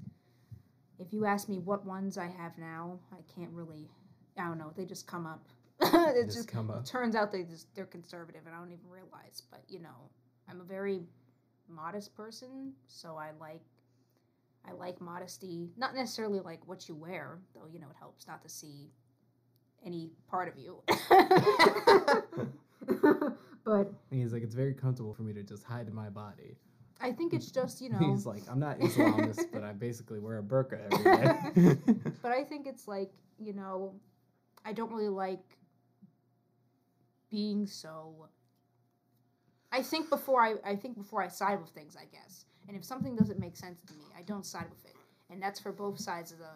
If 0.99 1.13
you 1.13 1.25
ask 1.27 1.49
me 1.49 1.59
what 1.59 1.85
ones 1.85 2.17
I 2.19 2.27
have 2.29 2.57
now, 2.59 2.99
I 3.13 3.19
can't 3.35 3.51
really. 3.53 3.89
I 4.39 4.45
don't 4.45 4.59
know. 4.59 4.73
They 4.77 4.85
just 4.85 5.07
come 5.07 5.27
up. 5.27 5.47
it 5.81 6.25
Just 6.27 6.37
just 6.37 6.49
come 6.49 6.71
up. 6.71 6.81
it 6.81 6.87
turns 6.87 7.15
out 7.17 7.33
they 7.33 7.43
just 7.43 7.75
they're 7.75 7.87
conservative, 7.87 8.43
and 8.47 8.55
I 8.55 8.59
don't 8.59 8.73
even 8.73 8.89
realize. 8.89 9.43
But 9.51 9.63
you 9.69 9.81
know, 9.81 10.11
I'm 10.49 10.61
a 10.61 10.65
very 10.65 11.03
modest 11.69 12.15
person, 12.17 12.73
so 12.87 13.17
I 13.17 13.31
like 13.41 13.63
I 14.69 14.73
like 14.73 15.01
modesty. 15.01 15.71
Not 15.77 15.95
necessarily 15.95 16.41
like 16.41 16.67
what 16.67 16.89
you 16.89 16.95
wear, 16.95 17.39
though. 17.55 17.67
You 17.73 17.81
know, 17.81 17.89
it 17.91 17.97
helps 17.99 18.27
not 18.27 18.43
to 18.43 18.49
see 18.49 18.91
any 19.85 20.11
part 20.29 20.49
of 20.49 20.57
you. 20.59 20.83
but 23.65 23.93
He's 24.11 24.33
like, 24.33 24.43
it's 24.43 24.55
very 24.55 24.75
comfortable 24.75 25.15
for 25.15 25.23
me 25.23 25.33
to 25.35 25.43
just 25.43 25.65
hide 25.65 25.93
my 25.93 26.09
body. 26.09 26.57
I 27.01 27.13
think 27.13 27.35
it's 27.35 27.51
just 27.51 27.81
you 27.81 27.89
know. 27.95 27.99
He's 27.99 28.27
like, 28.27 28.43
I'm 28.51 28.59
not 28.59 28.79
Islamist, 28.79 29.47
but 29.53 29.63
I 29.63 29.73
basically 29.73 30.19
wear 30.21 30.39
a 30.39 30.43
burqa 30.43 30.79
every 30.93 31.05
day. 31.05 31.77
but 32.23 32.33
I 32.33 32.45
think 32.45 32.67
it's 32.67 32.87
like 32.89 33.13
you 33.39 33.53
know, 33.53 33.95
I 34.65 34.73
don't 34.73 34.91
really 34.93 35.09
like 35.09 35.45
being 37.31 37.67
so. 37.67 38.29
I 39.73 39.83
think 39.83 40.09
before 40.09 40.41
I 40.43 40.55
I 40.65 40.77
think 40.77 40.97
before 40.97 41.23
I 41.23 41.29
side 41.29 41.61
with 41.61 41.71
things, 41.71 41.97
I 41.97 42.05
guess. 42.13 42.45
And 42.69 42.77
if 42.77 42.85
something 42.85 43.15
doesn't 43.15 43.39
make 43.39 43.57
sense 43.57 43.83
to 43.83 43.93
me, 43.95 44.05
I 44.17 44.23
don't 44.23 44.47
side 44.47 44.71
with 44.71 44.85
it, 44.87 44.97
and 45.31 45.43
that's 45.43 45.61
for 45.61 45.73
both 45.73 45.99
sides 46.01 46.33
of 46.33 46.39
the 46.39 46.51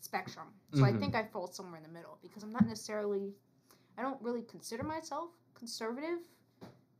spectrum. 0.00 0.48
So 0.72 0.84
I 0.84 0.92
Mhm. 0.92 1.00
think 1.00 1.14
I 1.16 1.24
fall 1.24 1.46
somewhere 1.48 1.78
in 1.78 1.82
the 1.82 1.88
middle 1.88 2.18
because 2.22 2.42
I'm 2.42 2.52
not 2.52 2.66
necessarily. 2.66 3.34
I 3.98 4.02
don't 4.02 4.20
really 4.22 4.42
consider 4.42 4.82
myself 4.84 5.30
conservative, 5.54 6.20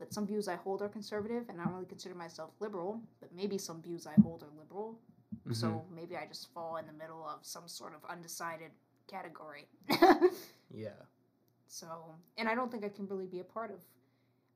but 0.03 0.13
some 0.13 0.27
views 0.27 0.49
I 0.49 0.57
hold 0.57 0.83
are 0.83 0.89
conservative, 0.89 1.45
and 1.49 1.61
I 1.61 1.65
don't 1.65 1.75
really 1.75 1.87
consider 1.87 2.17
myself 2.17 2.51
liberal. 2.59 3.01
But 3.21 3.33
maybe 3.33 3.57
some 3.57 3.81
views 3.81 4.05
I 4.05 4.21
hold 4.21 4.43
are 4.43 4.51
liberal. 4.59 4.99
Mhm. 5.47 5.55
So 5.55 5.85
maybe 5.95 6.17
I 6.17 6.27
just 6.27 6.53
fall 6.53 6.79
in 6.79 6.89
the 6.89 6.93
middle 6.93 7.25
of 7.25 7.39
some 7.47 7.69
sort 7.69 7.95
of 7.95 8.05
undecided 8.11 8.73
category. 9.07 9.69
yeah. 10.75 10.89
so, 11.69 11.87
and 12.37 12.49
I 12.49 12.57
don't 12.57 12.69
think 12.73 12.85
I 12.85 12.89
can 12.89 13.07
really 13.07 13.27
be 13.27 13.39
a 13.39 13.45
part 13.45 13.71
of. 13.71 13.79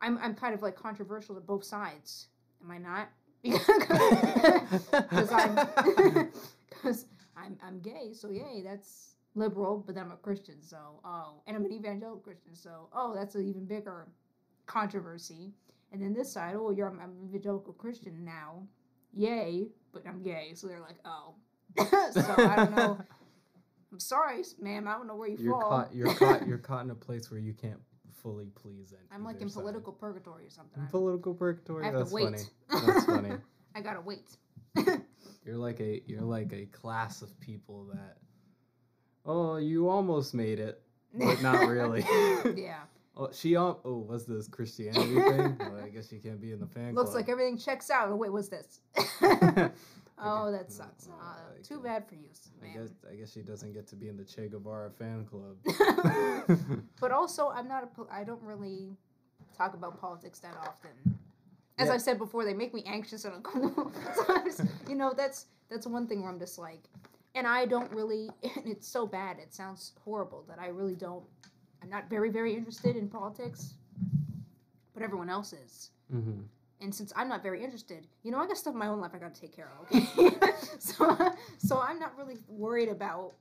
I'm 0.00 0.18
I'm 0.18 0.34
kind 0.34 0.52
of 0.52 0.62
like 0.62 0.74
controversial 0.74 1.36
to 1.36 1.40
both 1.40 1.62
sides. 1.62 2.26
Am 2.64 2.70
I 2.72 2.78
not? 2.78 3.08
Because 4.90 5.30
I'm 5.30 5.54
because 6.68 7.06
I'm 7.36 7.56
I'm 7.62 7.78
gay. 7.78 8.12
So 8.14 8.30
yay, 8.30 8.62
that's 8.64 9.14
liberal. 9.36 9.78
But 9.86 9.94
then 9.94 10.06
I'm 10.06 10.10
a 10.12 10.16
Christian. 10.16 10.60
So 10.60 10.78
oh, 11.04 11.34
and 11.46 11.56
I'm 11.56 11.64
an 11.64 11.72
evangelical 11.72 12.18
Christian. 12.18 12.56
So 12.56 12.88
oh, 12.92 13.14
that's 13.14 13.36
an 13.36 13.48
even 13.48 13.64
bigger 13.64 14.08
controversy. 14.66 15.52
And 15.92 16.02
then 16.02 16.12
this 16.12 16.32
side, 16.32 16.54
oh, 16.56 16.70
you're 16.70 16.88
I'm 16.88 16.98
an 17.00 17.28
evangelical 17.28 17.72
Christian 17.72 18.24
now. 18.24 18.62
Yay, 19.14 19.68
but 19.92 20.06
I'm 20.06 20.22
gay. 20.22 20.52
So 20.54 20.66
they're 20.66 20.80
like, 20.80 20.98
oh. 21.04 21.34
so 22.12 22.34
I 22.38 22.56
don't 22.56 22.76
know. 22.76 22.98
I'm 23.92 24.00
sorry, 24.00 24.42
ma'am. 24.60 24.88
I 24.88 24.92
don't 24.92 25.06
know 25.06 25.14
where 25.16 25.28
you 25.28 25.36
You're 25.38 25.52
fall. 25.60 25.70
caught. 25.70 25.94
You're 25.94 26.12
caught. 26.14 26.46
You're 26.46 26.58
caught 26.70 26.84
in 26.84 26.90
a 26.90 26.94
place 26.94 27.30
where 27.30 27.40
you 27.40 27.54
can't 27.54 27.80
fully 28.22 28.48
please 28.54 28.92
it. 28.92 28.98
I'm 29.12 29.24
like 29.24 29.40
in 29.40 29.48
political 29.48 29.92
purgatory 29.92 30.44
or 30.44 30.50
something. 30.50 30.82
I- 30.82 30.90
Political 30.90 31.34
purgatory. 31.34 31.84
I 31.84 31.86
have 31.86 31.94
to 31.94 31.98
That's 32.00 32.12
wait. 32.12 32.24
funny. 32.24 32.42
That's 32.86 33.06
funny. 33.06 33.30
I 33.74 33.80
gotta 33.80 34.00
wait. 34.00 34.36
You're 35.44 35.56
like 35.56 35.80
a 35.80 36.02
you're 36.06 36.22
like 36.22 36.52
a 36.52 36.66
class 36.66 37.22
of 37.22 37.38
people 37.40 37.86
that 37.94 38.16
oh 39.24 39.56
you 39.56 39.88
almost 39.88 40.34
made 40.34 40.58
it 40.58 40.82
but 41.14 41.40
not 41.40 41.68
really. 41.68 42.04
yeah. 42.56 42.80
Oh 43.16 43.28
she 43.32 43.56
al- 43.56 43.80
oh 43.84 43.98
what's 43.98 44.24
this 44.24 44.48
Christianity 44.48 45.14
thing? 45.14 45.56
Well, 45.58 45.80
I 45.84 45.88
guess 45.94 46.08
she 46.08 46.18
can't 46.18 46.40
be 46.40 46.52
in 46.52 46.60
the 46.60 46.66
fan 46.66 46.84
club. 46.92 46.96
Looks 46.96 47.10
club. 47.10 47.22
like 47.22 47.28
everything 47.30 47.58
checks 47.58 47.90
out. 47.90 48.08
Oh 48.10 48.16
wait, 48.16 48.32
what's 48.32 48.48
this? 48.48 48.80
oh, 50.18 50.50
that 50.50 50.70
sucks. 50.70 51.08
Oh, 51.10 51.14
Uh, 51.22 51.34
too 51.62 51.80
bad 51.80 52.06
for 52.08 52.14
you, 52.14 52.28
I 52.62 52.78
guess 52.78 52.90
I 53.10 53.14
guess 53.16 53.32
she 53.32 53.42
doesn't 53.42 53.72
get 53.72 53.86
to 53.88 53.96
be 53.96 54.08
in 54.08 54.16
the 54.16 54.24
Che 54.24 54.48
Guevara 54.48 54.90
fan 54.90 55.24
club. 55.26 55.56
but 57.00 57.12
also, 57.12 57.48
I'm 57.50 57.68
not 57.68 57.84
a. 57.84 57.88
I 58.14 58.24
don't 58.24 58.42
really 58.42 58.96
talk 59.56 59.74
about 59.74 60.00
politics 60.00 60.38
that 60.40 60.54
often. 60.56 60.90
As 61.78 61.88
Yeah. 61.88 61.94
I've 61.94 62.02
said 62.02 62.18
before, 62.18 62.44
they 62.44 62.54
make 62.54 62.72
me 62.72 62.82
anxious 62.86 63.24
and 63.24 63.34
uncomfortable. 63.34 63.92
You 64.88 64.94
know, 64.94 65.12
that's 65.14 65.46
that's 65.68 65.86
one 65.86 66.06
thing 66.06 66.22
where 66.22 66.30
I'm 66.30 66.38
just 66.38 66.58
like, 66.58 66.84
and 67.34 67.46
I 67.46 67.66
don't 67.66 67.90
really. 67.92 68.30
And 68.42 68.66
it's 68.66 68.88
so 68.88 69.06
bad. 69.06 69.38
It 69.38 69.54
sounds 69.54 69.92
horrible 70.04 70.44
that 70.48 70.58
I 70.58 70.68
really 70.68 70.96
don't. 70.96 71.24
I'm 71.82 71.90
not 71.90 72.08
very 72.10 72.30
very 72.30 72.54
interested 72.54 72.96
in 72.96 73.08
politics, 73.08 73.74
but 74.94 75.02
everyone 75.02 75.28
else 75.28 75.52
is. 75.52 75.90
hmm 76.10 76.42
And 76.80 76.94
since 76.94 77.12
I'm 77.16 77.28
not 77.28 77.42
very 77.42 77.62
interested, 77.64 78.06
you 78.22 78.30
know, 78.30 78.38
I 78.38 78.46
got 78.46 78.56
stuff 78.58 78.74
in 78.74 78.78
my 78.78 78.88
own 78.88 79.00
life 79.00 79.12
I 79.14 79.18
got 79.18 79.34
to 79.34 79.40
take 79.40 79.54
care 79.54 79.70
of. 79.78 79.86
Okay, 79.90 80.36
so 80.78 81.16
so 81.58 81.80
I'm 81.80 81.98
not 81.98 82.16
really 82.16 82.38
worried 82.48 82.88
about 82.88 83.34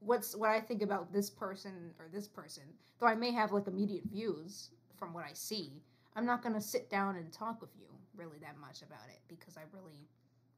what's 0.00 0.36
what 0.36 0.50
I 0.50 0.60
think 0.60 0.82
about 0.82 1.12
this 1.12 1.30
person 1.30 1.92
or 1.98 2.06
this 2.12 2.28
person. 2.28 2.64
Though 3.00 3.06
I 3.06 3.14
may 3.14 3.32
have 3.32 3.52
like 3.52 3.66
immediate 3.66 4.04
views 4.10 4.70
from 4.98 5.12
what 5.12 5.24
I 5.24 5.32
see, 5.32 5.82
I'm 6.16 6.26
not 6.26 6.42
gonna 6.42 6.60
sit 6.60 6.90
down 6.90 7.16
and 7.16 7.32
talk 7.32 7.60
with 7.60 7.70
you 7.76 7.86
really 8.16 8.38
that 8.40 8.56
much 8.58 8.82
about 8.82 9.08
it 9.08 9.20
because 9.28 9.56
I 9.56 9.62
really. 9.72 10.08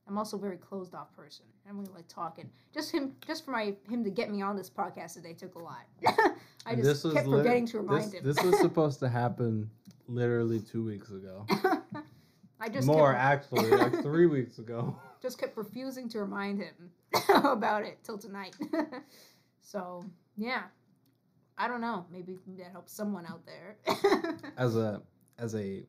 I'm 0.08 0.18
also 0.18 0.36
a 0.36 0.40
very 0.40 0.56
closed 0.56 0.94
off 0.94 1.12
person. 1.16 1.44
I 1.64 1.70
don't 1.70 1.78
really 1.78 1.92
like 1.94 2.08
talking. 2.08 2.48
Just 2.72 2.92
him, 2.92 3.12
just 3.26 3.44
for 3.44 3.50
my 3.50 3.74
him 3.88 4.04
to 4.04 4.10
get 4.10 4.30
me 4.30 4.40
on 4.42 4.56
this 4.56 4.70
podcast 4.70 5.14
today 5.14 5.32
took 5.32 5.54
a 5.56 5.58
lot. 5.58 5.82
I 6.06 6.72
And 6.72 6.82
just 6.84 7.02
kept 7.02 7.26
lit- 7.26 7.40
forgetting 7.42 7.66
to 7.68 7.78
remind 7.78 8.04
this, 8.04 8.12
him. 8.14 8.24
This 8.24 8.42
was 8.42 8.58
supposed 8.60 9.00
to 9.00 9.08
happen 9.08 9.68
literally 10.06 10.60
two 10.60 10.84
weeks 10.84 11.10
ago. 11.10 11.44
I 12.60 12.68
just 12.70 12.86
More 12.86 13.12
kept, 13.12 13.24
actually, 13.52 13.70
like 13.70 14.00
three 14.02 14.26
weeks 14.26 14.58
ago. 14.58 14.96
just 15.20 15.38
kept 15.38 15.56
refusing 15.56 16.08
to 16.10 16.20
remind 16.20 16.58
him 16.60 16.90
about 17.44 17.82
it 17.82 17.98
till 18.02 18.16
tonight. 18.18 18.54
so 19.60 20.04
yeah, 20.36 20.62
I 21.58 21.68
don't 21.68 21.80
know. 21.80 22.06
Maybe 22.10 22.38
that 22.58 22.70
helps 22.72 22.92
someone 22.92 23.26
out 23.26 23.42
there. 23.44 23.76
As 24.56 24.76
a 24.76 25.02
as 25.38 25.54
a 25.54 25.82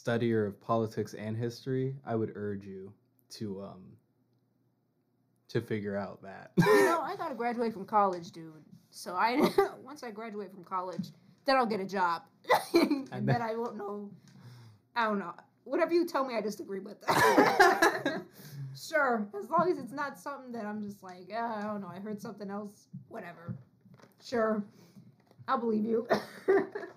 studier 0.00 0.46
of 0.46 0.60
politics 0.60 1.14
and 1.14 1.36
history, 1.36 1.94
I 2.06 2.14
would 2.14 2.32
urge 2.34 2.64
you 2.64 2.92
to 3.30 3.62
um 3.62 3.82
to 5.48 5.60
figure 5.60 5.96
out 5.96 6.22
that. 6.22 6.50
you 6.58 6.84
know, 6.84 7.00
I 7.02 7.14
gotta 7.16 7.34
graduate 7.34 7.72
from 7.72 7.84
college, 7.84 8.30
dude. 8.32 8.52
So 8.90 9.14
I 9.14 9.48
once 9.84 10.02
I 10.02 10.10
graduate 10.10 10.50
from 10.52 10.64
college, 10.64 11.08
then 11.44 11.56
I'll 11.56 11.66
get 11.66 11.80
a 11.80 11.84
job, 11.86 12.22
and, 12.74 12.82
And 12.82 13.08
then 13.12 13.26
then- 13.26 13.42
I 13.42 13.54
won't 13.54 13.76
know. 13.76 14.10
I 14.94 15.04
don't 15.04 15.18
know. 15.18 15.34
Whatever 15.64 15.92
you 15.92 16.06
tell 16.06 16.24
me, 16.24 16.34
I 16.36 16.40
disagree 16.40 16.78
agree 16.78 16.92
with. 16.92 18.22
sure, 18.76 19.26
as 19.38 19.50
long 19.50 19.68
as 19.70 19.78
it's 19.78 19.92
not 19.92 20.16
something 20.18 20.52
that 20.52 20.64
I'm 20.64 20.80
just 20.80 21.02
like, 21.02 21.28
uh, 21.32 21.36
I 21.38 21.62
don't 21.62 21.80
know. 21.80 21.88
I 21.92 21.98
heard 21.98 22.20
something 22.22 22.50
else. 22.50 22.86
Whatever. 23.08 23.54
Sure, 24.24 24.62
I'll 25.48 25.58
believe 25.58 25.84
you. 25.84 26.06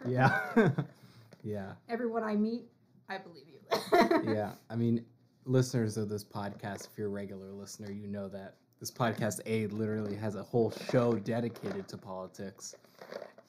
yeah. 0.08 0.70
yeah. 1.44 1.72
Everyone 1.90 2.24
I 2.24 2.36
meet, 2.36 2.66
I 3.10 3.18
believe 3.18 3.46
you. 3.48 3.60
Yeah. 4.34 4.52
I 4.70 4.76
mean, 4.76 5.06
listeners 5.46 5.98
of 5.98 6.10
this 6.10 6.24
podcast, 6.24 6.88
if 6.92 6.98
you're 6.98 7.08
a 7.08 7.12
regular 7.12 7.52
listener, 7.52 7.92
you 7.92 8.08
know 8.08 8.28
that 8.30 8.56
this 8.80 8.92
podcast 8.92 9.40
A 9.46 9.68
literally 9.68 10.16
has 10.16 10.36
a 10.36 10.44
whole 10.44 10.72
show 10.92 11.14
dedicated 11.16 11.88
to 11.90 11.98
politics. 11.98 12.76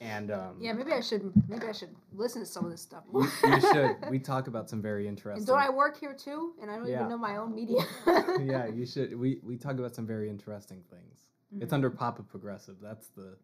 And 0.01 0.31
um 0.31 0.57
Yeah, 0.59 0.73
maybe 0.73 0.93
I 0.93 0.99
should. 1.01 1.31
Maybe 1.47 1.65
I 1.67 1.71
should 1.73 1.95
listen 2.13 2.41
to 2.41 2.45
some 2.45 2.65
of 2.65 2.71
this 2.71 2.81
stuff. 2.81 3.03
you, 3.13 3.27
you 3.43 3.61
should. 3.61 3.95
We 4.09 4.17
talk 4.19 4.47
about 4.47 4.69
some 4.69 4.81
very 4.81 5.07
And 5.07 5.17
interesting 5.17 5.45
don't 5.45 5.59
I 5.61 5.69
work 5.69 5.99
here 5.99 6.13
too? 6.13 6.53
And 6.61 6.71
I 6.71 6.77
don't 6.77 6.87
Yeah. 6.87 6.97
even 6.97 7.09
know 7.09 7.17
my 7.17 7.37
own 7.37 7.53
media. 7.53 7.83
yeah, 8.41 8.65
you 8.65 8.85
should. 8.85 9.15
We 9.17 9.39
we 9.43 9.57
talk 9.57 9.73
about 9.77 9.93
some 9.95 10.07
very 10.07 10.29
interesting 10.29 10.83
things. 10.89 11.19
It's 11.59 11.71
Mhm. 11.71 11.75
under 11.75 11.89
Papa 11.91 12.23
Progressive. 12.23 12.77
That's 12.81 13.07
the 13.09 13.37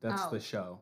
that's 0.00 0.22
Oh. 0.26 0.30
the 0.30 0.40
show. 0.40 0.80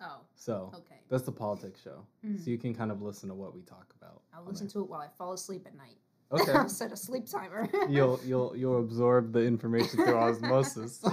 Oh, 0.00 0.20
So 0.36 0.70
okay. 0.74 1.00
that's 1.08 1.24
the 1.24 1.32
politics 1.32 1.80
show. 1.82 2.04
Mhm. 2.24 2.42
So 2.44 2.50
you 2.50 2.58
can 2.58 2.74
kind 2.74 2.90
of 2.90 3.02
listen 3.02 3.28
to 3.28 3.34
what 3.34 3.54
we 3.54 3.62
talk 3.62 3.92
about. 4.00 4.22
I'll 4.34 4.44
listen 4.44 4.68
to 4.68 4.80
it 4.80 4.88
while 4.88 5.00
I 5.00 5.08
fall 5.18 5.32
asleep 5.32 5.66
at 5.66 5.74
night. 5.76 5.96
Okay. 6.30 6.52
I'll 6.58 6.68
set 6.68 6.92
a 6.92 6.96
sleep 6.96 7.26
timer. 7.26 7.68
you'll 7.88 8.20
you'll 8.24 8.54
you'll 8.56 8.78
absorb 8.80 9.32
the 9.32 9.40
information 9.44 10.04
through 10.04 10.16
osmosis. 10.16 11.00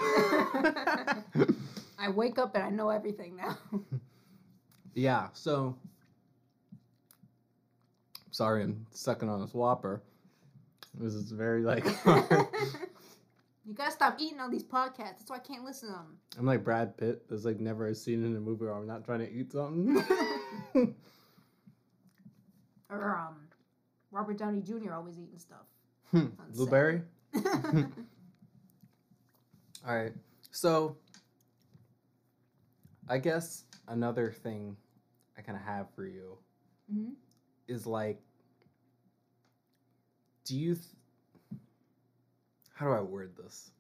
I 1.98 2.10
wake 2.14 2.38
up 2.38 2.54
and 2.56 2.64
I 2.64 2.70
know 2.70 2.90
everything 2.90 3.36
now. 3.36 3.58
yeah. 4.94 5.30
So 5.34 5.76
sorry, 8.32 8.64
I'm 8.64 8.86
sucking 8.92 9.30
on 9.30 9.42
this 9.42 9.54
Whopper. 9.54 10.02
This 10.94 11.14
is 11.14 11.32
very 11.32 11.64
like 11.64 11.86
you 13.68 13.74
gotta 13.74 13.92
stop 13.92 14.18
eating 14.20 14.40
on 14.40 14.52
these 14.52 14.64
podcasts. 14.64 15.18
That's 15.20 15.30
why 15.30 15.38
I 15.38 15.40
can't 15.40 15.64
listen 15.64 15.90
to 15.90 15.96
them. 15.96 16.18
I'm 16.38 16.46
like 16.46 16.64
Brad 16.64 16.98
Pitt. 16.98 17.28
There's 17.28 17.46
like 17.46 17.60
never 17.60 17.88
a 17.88 17.96
scene 17.96 18.24
in 18.24 18.36
a 18.36 18.40
movie 18.40 18.66
where 18.66 18.74
I'm 18.74 18.88
not 18.88 19.04
trying 19.06 19.20
to 19.20 19.32
eat 19.32 19.52
something. 19.52 20.04
Or 22.90 23.16
um, 23.18 23.36
Robert 24.12 24.38
Downey 24.38 24.62
Jr. 24.62 24.94
always 24.94 25.18
eating 25.18 25.38
stuff. 25.40 25.66
Blueberry. 26.54 27.02
All 29.88 29.96
right. 29.96 30.14
So, 30.52 30.98
I 33.10 33.18
guess 33.18 33.64
another 33.88 34.32
thing 34.32 34.78
I 35.38 35.42
kind 35.42 35.58
of 35.58 35.64
have 35.64 35.88
for 35.96 36.06
you 36.06 36.38
hmm 36.92 37.10
is 37.68 37.88
like, 37.88 38.22
do 40.46 40.56
you, 40.56 40.76
th- 40.76 40.86
how 42.76 42.86
do 42.86 42.92
I 42.92 43.00
word 43.02 43.32
this? 43.42 43.72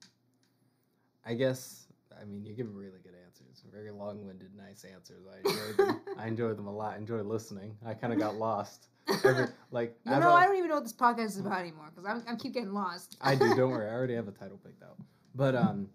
I 1.26 1.34
guess, 1.34 1.88
I 2.20 2.24
mean, 2.24 2.46
you 2.46 2.54
give 2.54 2.74
really 2.74 3.00
good 3.04 3.14
answers, 3.26 3.64
very 3.72 3.92
long 3.92 4.26
winded, 4.26 4.56
nice 4.56 4.86
answers. 4.86 5.26
I 5.30 5.48
enjoyed 5.48 5.78
them. 5.78 6.02
I 6.18 6.28
enjoyed 6.28 6.58
them 6.58 6.68
a 6.68 6.74
lot. 6.74 6.94
I 6.94 6.98
enjoyed 6.98 7.26
listening. 7.26 7.76
I 7.86 7.94
kind 7.94 8.14
of 8.14 8.20
got 8.20 8.36
lost. 8.36 8.88
Every, 9.24 9.48
like, 9.72 9.98
You 10.06 10.14
as 10.14 10.20
know, 10.22 10.32
I 10.32 10.44
I 10.44 10.46
don't 10.46 10.56
even 10.56 10.70
know 10.70 10.76
what 10.76 10.84
this 10.86 10.94
podcast 10.94 11.26
is 11.26 11.40
about 11.40 11.60
anymore 11.60 11.92
because 11.94 12.10
I'm, 12.10 12.24
I'm 12.28 12.38
keep 12.38 12.54
getting 12.54 12.74
lost. 12.74 13.18
I 13.22 13.36
do. 13.36 13.54
Don't 13.54 13.72
worry. 13.72 13.90
I 13.90 13.94
already 13.94 14.16
have 14.16 14.28
a 14.28 14.32
title 14.32 14.58
picked 14.64 14.82
out. 14.82 14.98
But 15.36 15.56
um, 15.56 15.90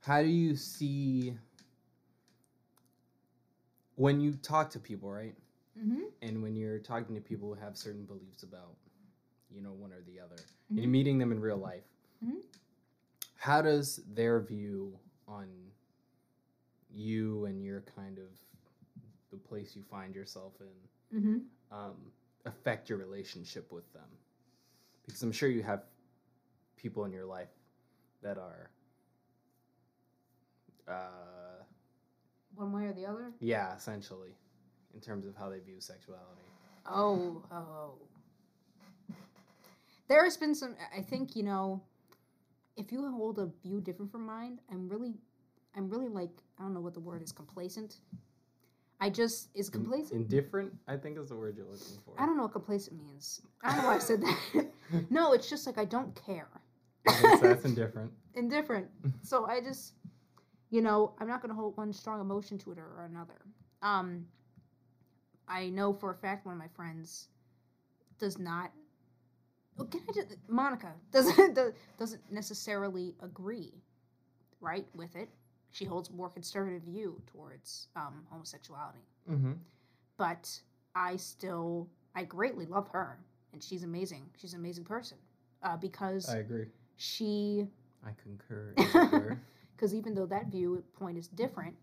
how 0.00 0.22
do 0.22 0.28
you 0.28 0.56
see 0.56 1.34
when 3.96 4.20
you 4.20 4.32
talk 4.34 4.70
to 4.70 4.78
people, 4.78 5.10
right? 5.10 5.34
hmm 5.78 6.04
And 6.22 6.42
when 6.42 6.56
you're 6.56 6.78
talking 6.78 7.14
to 7.14 7.20
people 7.20 7.52
who 7.52 7.60
have 7.60 7.76
certain 7.76 8.04
beliefs 8.06 8.42
about, 8.42 8.76
you 9.56 9.62
know, 9.62 9.72
one 9.72 9.90
or 9.92 10.02
the 10.02 10.20
other, 10.20 10.36
and 10.68 10.78
you're 10.78 10.88
meeting 10.88 11.16
them 11.18 11.32
in 11.32 11.40
real 11.40 11.56
life, 11.56 11.84
Mhm. 12.22 12.42
how 13.36 13.62
does 13.62 13.96
their 14.14 14.38
view 14.40 14.98
on 15.26 15.72
you 16.90 17.46
and 17.46 17.62
your 17.64 17.80
kind 17.82 18.18
of 18.18 18.28
the 19.30 19.36
place 19.38 19.74
you 19.74 19.82
find 19.82 20.14
yourself 20.14 20.52
in 20.60 21.18
hmm 21.20 21.38
um, 21.70 22.12
affect 22.44 22.88
your 22.90 22.98
relationship 22.98 23.72
with 23.72 23.90
them? 23.94 24.08
Because 25.06 25.22
I'm 25.22 25.32
sure 25.32 25.48
you 25.48 25.62
have 25.62 25.84
people 26.76 27.04
in 27.06 27.12
your 27.12 27.24
life 27.24 27.48
that 28.22 28.36
are, 28.38 28.70
uh, 30.86 31.62
One 32.54 32.72
way 32.72 32.86
or 32.86 32.92
the 32.92 33.06
other. 33.06 33.32
yeah, 33.40 33.74
essentially, 33.76 34.34
in 34.94 35.00
terms 35.00 35.26
of 35.26 35.34
how 35.36 35.48
they 35.48 35.60
view 35.60 35.80
sexuality. 35.80 36.42
Oh, 36.86 37.42
oh. 37.50 37.98
There 40.08 40.24
has 40.24 40.36
been 40.36 40.54
some. 40.54 40.76
I 40.96 41.02
think 41.02 41.36
you 41.36 41.42
know, 41.42 41.82
if 42.76 42.92
you 42.92 43.10
hold 43.10 43.38
a 43.38 43.50
view 43.62 43.80
different 43.80 44.10
from 44.12 44.26
mine, 44.26 44.60
I'm 44.70 44.88
really, 44.88 45.14
I'm 45.76 45.88
really 45.88 46.08
like 46.08 46.30
I 46.58 46.62
don't 46.62 46.74
know 46.74 46.80
what 46.80 46.94
the 46.94 47.00
word 47.00 47.22
is. 47.22 47.32
Complacent. 47.32 47.96
I 49.00 49.10
just 49.10 49.50
is 49.54 49.68
complacent. 49.68 50.22
Indifferent, 50.22 50.72
I 50.88 50.96
think, 50.96 51.18
is 51.18 51.28
the 51.28 51.36
word 51.36 51.56
you're 51.56 51.66
looking 51.66 51.98
for. 52.04 52.14
I 52.18 52.24
don't 52.24 52.36
know 52.36 52.44
what 52.44 52.52
complacent 52.52 52.98
means. 52.98 53.42
I 53.62 53.72
don't 53.72 53.82
know 53.82 53.88
why 53.88 53.96
I 53.96 53.98
said 53.98 54.22
that. 54.22 54.66
no, 55.10 55.32
it's 55.32 55.50
just 55.50 55.66
like 55.66 55.76
I 55.76 55.84
don't 55.84 56.18
care. 56.24 56.48
Okay, 57.08 57.36
so 57.36 57.40
that's 57.42 57.64
indifferent. 57.64 58.10
Indifferent. 58.34 58.86
So 59.22 59.46
I 59.46 59.60
just, 59.60 59.94
you 60.70 60.82
know, 60.82 61.14
I'm 61.18 61.28
not 61.28 61.40
gonna 61.40 61.54
hold 61.54 61.76
one 61.76 61.92
strong 61.92 62.20
emotion 62.20 62.58
to 62.58 62.72
it 62.72 62.78
or, 62.78 62.84
or 62.98 63.04
another. 63.10 63.46
Um, 63.82 64.26
I 65.48 65.68
know 65.68 65.92
for 65.92 66.10
a 66.10 66.14
fact 66.14 66.44
one 66.46 66.54
of 66.54 66.58
my 66.58 66.68
friends 66.68 67.28
does 68.18 68.38
not 68.38 68.72
can 69.84 70.00
I 70.08 70.12
just 70.12 70.28
Monica 70.48 70.92
doesn't 71.12 71.58
doesn't 71.98 72.32
necessarily 72.32 73.14
agree, 73.20 73.74
right, 74.60 74.86
with 74.94 75.14
it. 75.16 75.28
She 75.72 75.84
holds 75.84 76.08
a 76.08 76.12
more 76.12 76.30
conservative 76.30 76.82
view 76.82 77.20
towards 77.26 77.88
um, 77.96 78.24
homosexuality, 78.30 79.00
Mm-hmm. 79.30 79.52
but 80.16 80.48
I 80.94 81.16
still 81.16 81.88
I 82.14 82.24
greatly 82.24 82.64
love 82.66 82.88
her, 82.88 83.18
and 83.52 83.62
she's 83.62 83.82
amazing. 83.82 84.24
She's 84.38 84.54
an 84.54 84.60
amazing 84.60 84.84
person 84.84 85.18
uh, 85.62 85.76
because 85.76 86.28
I 86.30 86.38
agree. 86.38 86.66
she 86.96 87.66
I 88.06 88.10
concur. 88.22 88.72
as 88.78 88.94
it 88.94 89.12
were. 89.12 89.38
because 89.76 89.94
even 89.94 90.14
though 90.14 90.26
that 90.26 90.46
viewpoint 90.46 91.18
is 91.18 91.28
different, 91.28 91.74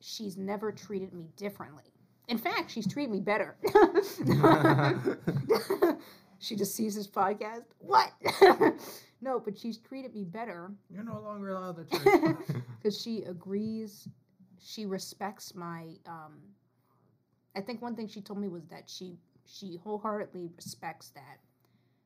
she's 0.00 0.36
never 0.36 0.70
treated 0.70 1.12
me 1.12 1.26
differently. 1.36 1.84
In 2.28 2.38
fact, 2.38 2.70
she's 2.70 2.86
treated 2.86 3.10
me 3.10 3.20
better. 3.20 3.56
she 6.38 6.56
just 6.56 6.74
sees 6.74 6.94
this 6.94 7.06
podcast. 7.08 7.64
What? 7.78 8.12
no, 9.20 9.40
but 9.40 9.58
she's 9.58 9.78
treated 9.78 10.14
me 10.14 10.24
better 10.24 10.70
You're 10.90 11.04
no 11.04 11.20
longer 11.20 11.50
allowed 11.50 11.88
to 11.90 11.98
church. 12.04 12.36
because 12.80 13.00
she 13.00 13.22
agrees. 13.22 14.08
She 14.60 14.86
respects 14.86 15.54
my. 15.54 15.86
Um, 16.06 16.38
I 17.56 17.60
think 17.60 17.82
one 17.82 17.96
thing 17.96 18.08
she 18.08 18.20
told 18.20 18.40
me 18.40 18.48
was 18.48 18.66
that 18.66 18.84
she 18.88 19.16
she 19.46 19.78
wholeheartedly 19.82 20.50
respects 20.56 21.10
that 21.10 21.38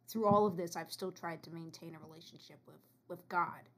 through 0.09 0.27
all 0.27 0.47
of 0.47 0.57
this, 0.57 0.77
I've 0.77 0.93
still 0.93 1.11
tried 1.11 1.43
to 1.45 1.51
maintain 1.51 1.95
a 1.95 1.99
relationship 2.07 2.59
with 2.67 2.77
with 3.09 3.27
God, 3.29 3.69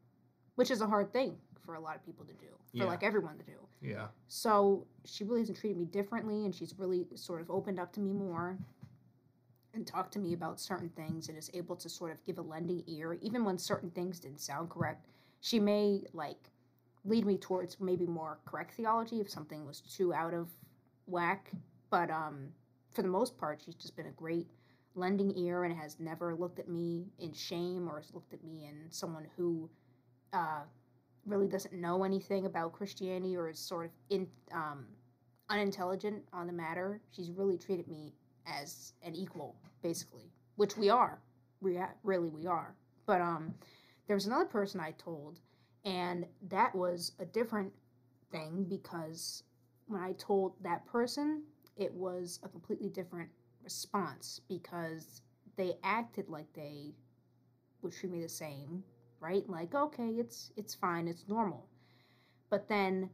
which 0.56 0.70
is 0.70 0.80
a 0.80 0.86
hard 0.86 1.12
thing 1.12 1.36
for 1.64 1.74
a 1.76 1.80
lot 1.80 1.96
of 1.96 2.04
people 2.04 2.24
to 2.26 2.32
do, 2.34 2.46
for 2.70 2.76
Yeah. 2.76 2.84
like 2.84 3.02
everyone 3.02 3.38
to 3.38 3.44
do. 3.44 3.56
yeah. 3.80 4.08
So 4.28 4.86
she 5.04 5.24
really 5.24 5.40
hasn't 5.40 5.58
treated 5.58 5.78
me 5.78 5.86
differently, 5.86 6.44
and 6.44 6.54
she's 6.54 6.74
really 6.78 7.06
sort 7.14 7.40
of 7.40 7.50
opened 7.50 7.78
up 7.80 7.92
to 7.94 8.00
me 8.00 8.12
more 8.12 8.58
and 9.74 9.86
talk 9.86 10.10
to 10.12 10.18
me 10.18 10.32
about 10.32 10.60
certain 10.60 10.88
things 10.90 11.28
and 11.28 11.36
is 11.36 11.50
able 11.54 11.76
to 11.76 11.88
sort 11.88 12.12
of 12.12 12.24
give 12.24 12.38
a 12.38 12.42
lending 12.42 12.82
ear, 12.86 13.18
even 13.20 13.44
when 13.44 13.58
certain 13.58 13.90
things 13.90 14.20
didn't 14.20 14.40
sound 14.40 14.70
correct. 14.70 15.06
She 15.40 15.60
may 15.60 16.02
like 16.12 16.50
lead 17.04 17.26
me 17.26 17.36
towards 17.36 17.80
maybe 17.80 18.06
more 18.06 18.38
correct 18.46 18.74
theology 18.74 19.20
if 19.20 19.28
something 19.28 19.66
was 19.66 19.80
too 19.80 20.14
out 20.14 20.32
of 20.32 20.48
whack. 21.06 21.50
But 21.90 22.10
um, 22.10 22.48
for 22.92 23.02
the 23.02 23.08
most 23.08 23.36
part, 23.36 23.60
she's 23.64 23.74
just 23.74 23.96
been 23.96 24.06
a 24.06 24.12
great 24.12 24.48
lending 24.94 25.36
ear 25.36 25.64
and 25.64 25.76
has 25.76 25.98
never 25.98 26.34
looked 26.34 26.58
at 26.58 26.68
me 26.68 27.06
in 27.18 27.32
shame 27.32 27.88
or 27.88 28.00
has 28.00 28.14
looked 28.14 28.32
at 28.32 28.42
me 28.44 28.66
in 28.68 28.90
someone 28.90 29.26
who 29.36 29.68
uh, 30.32 30.62
really 31.26 31.48
doesn't 31.48 31.74
know 31.74 32.04
anything 32.04 32.46
about 32.46 32.72
Christianity 32.72 33.36
or 33.36 33.48
is 33.48 33.58
sort 33.58 33.86
of 33.86 33.90
in 34.10 34.26
um, 34.52 34.86
unintelligent 35.50 36.22
on 36.32 36.46
the 36.46 36.52
matter. 36.52 37.00
She's 37.10 37.30
really 37.30 37.58
treated 37.58 37.88
me 37.88 38.12
as 38.46 38.92
an 39.02 39.14
equal, 39.14 39.56
basically, 39.82 40.30
which 40.56 40.76
we 40.76 40.90
are. 40.90 41.20
Rea- 41.60 41.94
really, 42.02 42.28
we 42.28 42.46
are. 42.46 42.74
But 43.06 43.20
um, 43.20 43.54
there 44.06 44.16
was 44.16 44.26
another 44.26 44.44
person 44.44 44.80
I 44.80 44.92
told, 44.92 45.40
and 45.84 46.26
that 46.48 46.74
was 46.74 47.12
a 47.18 47.24
different 47.24 47.72
thing 48.30 48.64
because 48.68 49.42
when 49.86 50.00
I 50.00 50.12
told 50.12 50.54
that 50.62 50.86
person, 50.86 51.42
it 51.76 51.92
was 51.92 52.40
a 52.42 52.48
completely 52.48 52.88
different 52.88 53.30
response 53.62 54.40
because 54.48 55.22
they 55.56 55.74
acted 55.82 56.28
like 56.28 56.52
they 56.54 56.92
would 57.82 57.92
treat 57.92 58.12
me 58.12 58.22
the 58.22 58.28
same 58.28 58.82
right? 59.24 59.48
Like, 59.48 59.74
okay, 59.74 60.08
it's 60.08 60.52
it's 60.56 60.74
fine, 60.74 61.08
it's 61.08 61.24
normal. 61.28 61.66
But 62.50 62.68
then 62.68 63.10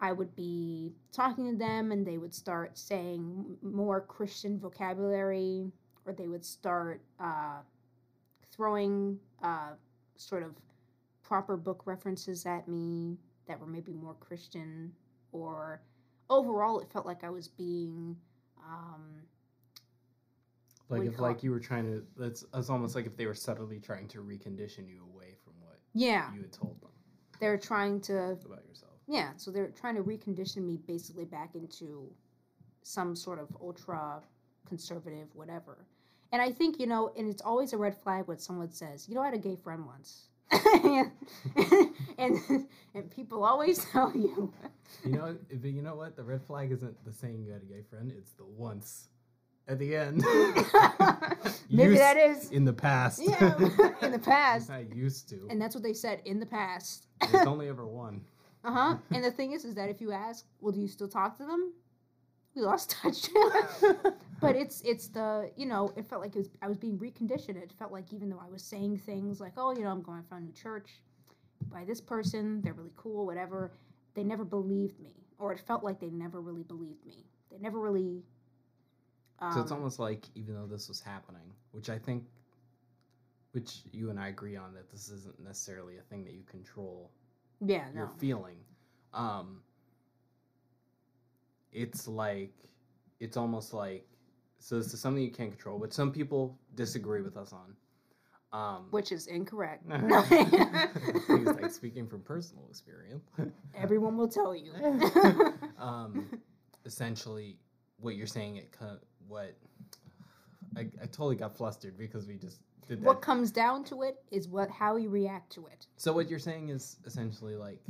I 0.00 0.12
would 0.12 0.34
be 0.36 0.92
talking 1.12 1.50
to 1.50 1.56
them 1.56 1.92
and 1.92 2.06
they 2.06 2.18
would 2.18 2.34
start 2.34 2.78
saying 2.78 3.56
more 3.62 4.00
Christian 4.00 4.58
vocabulary 4.58 5.72
or 6.06 6.12
they 6.12 6.28
would 6.28 6.44
start 6.44 7.00
uh, 7.20 7.58
throwing 8.52 9.18
uh, 9.42 9.72
sort 10.16 10.42
of 10.42 10.52
proper 11.22 11.56
book 11.56 11.82
references 11.84 12.46
at 12.46 12.68
me 12.68 13.18
that 13.46 13.58
were 13.58 13.66
maybe 13.66 13.92
more 13.92 14.14
Christian 14.14 14.92
or 15.32 15.80
overall 16.30 16.80
it 16.80 16.90
felt 16.92 17.06
like 17.06 17.24
I 17.24 17.30
was 17.30 17.48
being 17.48 18.16
um, 18.66 19.22
like 20.88 21.02
if 21.02 21.18
like 21.18 21.38
it? 21.38 21.44
you 21.44 21.50
were 21.50 21.60
trying 21.60 21.84
to. 21.84 22.02
That's 22.16 22.44
it's 22.54 22.70
almost 22.70 22.94
like 22.94 23.06
if 23.06 23.16
they 23.16 23.26
were 23.26 23.34
subtly 23.34 23.78
trying 23.78 24.08
to 24.08 24.18
recondition 24.18 24.88
you 24.88 25.06
away 25.12 25.34
from 25.44 25.52
what 25.60 25.78
yeah 25.94 26.32
you 26.34 26.40
had 26.40 26.52
told 26.52 26.80
them 26.80 26.90
they're 27.40 27.58
trying 27.58 28.00
to 28.02 28.38
about 28.44 28.66
yourself. 28.66 28.87
Yeah, 29.08 29.30
so 29.36 29.50
they're 29.50 29.68
trying 29.68 29.96
to 29.96 30.02
recondition 30.02 30.58
me 30.58 30.78
basically 30.86 31.24
back 31.24 31.54
into 31.54 32.08
some 32.82 33.16
sort 33.16 33.38
of 33.38 33.48
ultra 33.60 34.20
conservative 34.68 35.28
whatever. 35.34 35.78
And 36.30 36.42
I 36.42 36.50
think, 36.52 36.78
you 36.78 36.86
know, 36.86 37.10
and 37.16 37.28
it's 37.28 37.40
always 37.42 37.72
a 37.72 37.78
red 37.78 37.96
flag 37.96 38.26
when 38.28 38.38
someone 38.38 38.70
says, 38.70 39.08
you 39.08 39.14
know, 39.14 39.22
I 39.22 39.26
had 39.26 39.34
a 39.34 39.38
gay 39.38 39.56
friend 39.56 39.86
once. 39.86 40.28
and 42.18 42.38
and 42.94 43.10
people 43.10 43.44
always 43.44 43.84
tell 43.92 44.14
you 44.16 44.52
You 45.04 45.12
know, 45.12 45.36
but 45.50 45.70
you 45.70 45.82
know 45.82 45.94
what? 45.94 46.16
The 46.16 46.22
red 46.24 46.42
flag 46.42 46.72
isn't 46.72 47.04
the 47.04 47.12
saying 47.12 47.42
you 47.44 47.52
had 47.52 47.62
a 47.62 47.66
gay 47.66 47.82
friend; 47.90 48.10
it's 48.16 48.32
the 48.32 48.44
once 48.46 49.08
at 49.68 49.78
the 49.78 49.94
end. 49.94 50.24
maybe 51.70 51.90
Used 51.90 52.00
that 52.00 52.16
is 52.16 52.50
in 52.50 52.64
the 52.64 52.72
past. 52.72 53.20
yeah 53.22 53.58
in 54.00 54.10
the 54.10 54.18
past 54.18 54.70
I 54.70 54.86
used 54.94 55.28
to. 55.28 55.46
and 55.50 55.60
that's 55.60 55.74
what 55.74 55.84
they 55.84 55.92
said 55.92 56.22
in 56.24 56.40
the 56.40 56.46
past 56.46 57.06
It's 57.22 57.46
only 57.46 57.68
ever 57.68 57.86
one. 57.86 58.22
Uh-huh. 58.64 58.96
And 59.10 59.24
the 59.24 59.30
thing 59.30 59.52
is 59.52 59.64
is 59.64 59.74
that 59.74 59.88
if 59.88 60.00
you 60.00 60.12
ask 60.12 60.44
well 60.60 60.72
do 60.72 60.80
you 60.80 60.88
still 60.88 61.08
talk 61.08 61.36
to 61.38 61.44
them? 61.44 61.72
We 62.54 62.62
lost 62.62 62.90
touch. 63.02 63.28
But 64.40 64.56
it's 64.56 64.80
it's 64.82 65.08
the 65.08 65.50
you 65.56 65.66
know 65.66 65.92
it 65.96 66.06
felt 66.06 66.22
like 66.22 66.34
it 66.34 66.38
was 66.38 66.48
i 66.62 66.68
was 66.68 66.78
being 66.78 66.98
reconditioned. 66.98 67.56
It 67.56 67.72
felt 67.78 67.92
like 67.92 68.12
even 68.12 68.28
though 68.28 68.42
i 68.44 68.50
was 68.50 68.62
saying 68.62 68.98
things 68.98 69.40
like 69.40 69.52
oh 69.56 69.72
you 69.74 69.82
know 69.82 69.90
i'm 69.90 70.02
going 70.02 70.22
to 70.22 70.34
a 70.34 70.40
new 70.40 70.52
church 70.52 71.02
by 71.70 71.84
this 71.84 72.00
person. 72.00 72.60
They're 72.62 72.74
really 72.74 72.92
cool 72.96 73.26
whatever 73.26 73.72
they 74.14 74.24
never 74.24 74.44
believed 74.44 74.98
me. 75.00 75.14
Or 75.38 75.52
it 75.52 75.60
felt 75.60 75.84
like 75.84 76.00
they 76.00 76.10
never 76.10 76.40
really 76.40 76.64
believed 76.64 77.04
me. 77.06 77.26
They 77.50 77.58
never 77.58 77.78
really 77.78 78.24
um, 79.40 79.52
so 79.52 79.60
it's 79.60 79.72
almost 79.72 79.98
like 79.98 80.24
even 80.34 80.54
though 80.54 80.66
this 80.66 80.88
was 80.88 81.00
happening, 81.00 81.52
which 81.70 81.90
I 81.90 81.98
think, 81.98 82.24
which 83.52 83.82
you 83.92 84.10
and 84.10 84.18
I 84.18 84.28
agree 84.28 84.56
on 84.56 84.74
that 84.74 84.90
this 84.90 85.10
isn't 85.10 85.38
necessarily 85.40 85.98
a 85.98 86.02
thing 86.02 86.24
that 86.24 86.34
you 86.34 86.42
control. 86.44 87.10
Yeah 87.60 87.86
no 87.94 88.00
You're 88.02 88.12
feeling. 88.18 88.56
Um, 89.14 89.60
it's 91.72 92.08
like, 92.08 92.52
it's 93.20 93.36
almost 93.36 93.72
like, 93.74 94.06
so 94.58 94.78
this 94.78 94.92
is 94.92 95.00
something 95.00 95.22
you 95.22 95.30
can't 95.30 95.50
control, 95.50 95.78
which 95.78 95.92
some 95.92 96.12
people 96.12 96.58
disagree 96.74 97.22
with 97.22 97.36
us 97.36 97.52
on. 97.52 97.74
Um, 98.50 98.86
which 98.90 99.12
is 99.12 99.26
incorrect 99.26 99.84
He's 99.90 101.46
like 101.46 101.70
speaking 101.70 102.06
from 102.06 102.22
personal 102.22 102.64
experience. 102.70 103.28
everyone 103.74 104.16
will 104.16 104.28
tell 104.28 104.56
you 104.56 104.72
um, 105.78 106.40
essentially, 106.86 107.58
what 108.00 108.16
you're 108.16 108.26
saying, 108.26 108.56
it 108.56 108.74
what 109.26 109.54
I, 110.76 110.80
I 110.80 111.06
totally 111.06 111.36
got 111.36 111.56
flustered 111.56 111.98
because 111.98 112.26
we 112.26 112.36
just 112.36 112.60
did 112.88 113.00
that. 113.00 113.06
what 113.06 113.20
comes 113.22 113.50
down 113.52 113.84
to 113.84 114.02
it 114.02 114.16
is 114.30 114.48
what 114.48 114.70
how 114.70 114.96
you 114.96 115.08
react 115.10 115.52
to 115.52 115.66
it 115.66 115.86
so 115.96 116.12
what 116.12 116.28
you're 116.28 116.38
saying 116.38 116.70
is 116.70 116.96
essentially 117.06 117.54
like. 117.56 117.80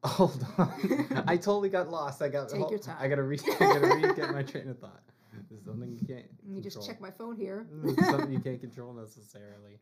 Hold 0.04 0.46
on, 0.56 1.24
I 1.26 1.36
totally 1.36 1.68
got 1.68 1.90
lost. 1.90 2.22
I 2.22 2.30
got 2.30 2.48
Take 2.48 2.60
hold- 2.60 2.70
your 2.70 2.80
time. 2.80 2.96
I 2.98 3.06
gotta 3.06 3.22
read. 3.22 3.42
I 3.46 3.58
gotta 3.58 3.80
read. 3.80 4.16
Get 4.16 4.32
my 4.32 4.42
train 4.42 4.68
of 4.70 4.78
thought. 4.78 5.02
This 5.50 5.58
is 5.58 5.64
something 5.66 5.90
you 5.92 6.06
can't. 6.06 6.24
let 6.46 6.54
me 6.54 6.60
just 6.62 6.86
check 6.86 7.00
my 7.02 7.10
phone 7.10 7.36
here 7.36 7.66
something 8.10 8.32
you 8.32 8.40
can't 8.40 8.60
control 8.60 8.94
necessarily. 8.94 9.78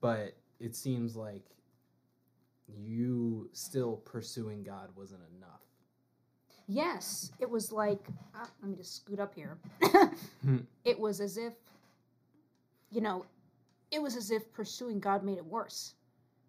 But 0.00 0.36
it 0.58 0.74
seems 0.74 1.14
like 1.14 1.44
you 2.66 3.48
still 3.52 3.96
pursuing 3.98 4.64
God 4.64 4.88
wasn't 4.96 5.22
enough. 5.36 5.60
Yes, 6.68 7.30
it 7.38 7.48
was 7.48 7.70
like, 7.70 8.08
uh, 8.34 8.46
let 8.60 8.70
me 8.70 8.76
just 8.76 8.96
scoot 8.96 9.20
up 9.20 9.34
here. 9.34 9.56
it 10.84 10.98
was 10.98 11.20
as 11.20 11.36
if, 11.36 11.52
you 12.90 13.00
know, 13.00 13.24
it 13.92 14.02
was 14.02 14.16
as 14.16 14.30
if 14.30 14.52
pursuing 14.52 14.98
God 14.98 15.22
made 15.24 15.38
it 15.38 15.44
worse. 15.46 15.94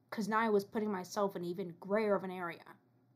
Because 0.10 0.28
now 0.28 0.40
I 0.40 0.50
was 0.50 0.64
putting 0.64 0.92
myself 0.92 1.36
in 1.36 1.44
even 1.44 1.74
grayer 1.80 2.16
of 2.16 2.24
an 2.24 2.32
area. 2.32 2.62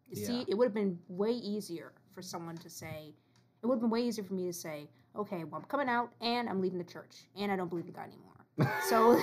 You 0.10 0.22
Yeah. 0.22 0.28
see, 0.28 0.46
it 0.48 0.56
would 0.56 0.66
have 0.66 0.74
been 0.74 1.00
way 1.08 1.32
easier 1.32 1.94
for 2.14 2.22
someone 2.22 2.58
to 2.58 2.70
say, 2.70 3.16
it 3.64 3.66
would 3.66 3.76
have 3.76 3.82
been 3.82 3.90
way 3.90 4.02
easier 4.02 4.24
for 4.26 4.34
me 4.34 4.46
to 4.46 4.54
say, 4.54 4.88
okay, 5.16 5.44
well, 5.44 5.62
I'm 5.62 5.68
coming 5.68 5.90
out 5.90 6.12
and 6.22 6.48
I'm 6.50 6.62
leaving 6.62 6.78
the 6.78 6.84
church 6.84 7.26
and 7.36 7.52
I 7.52 7.56
don't 7.56 7.70
believe 7.70 7.86
in 7.88 7.94
God 7.94 8.10
anymore. 8.10 8.28
So- 8.90 9.16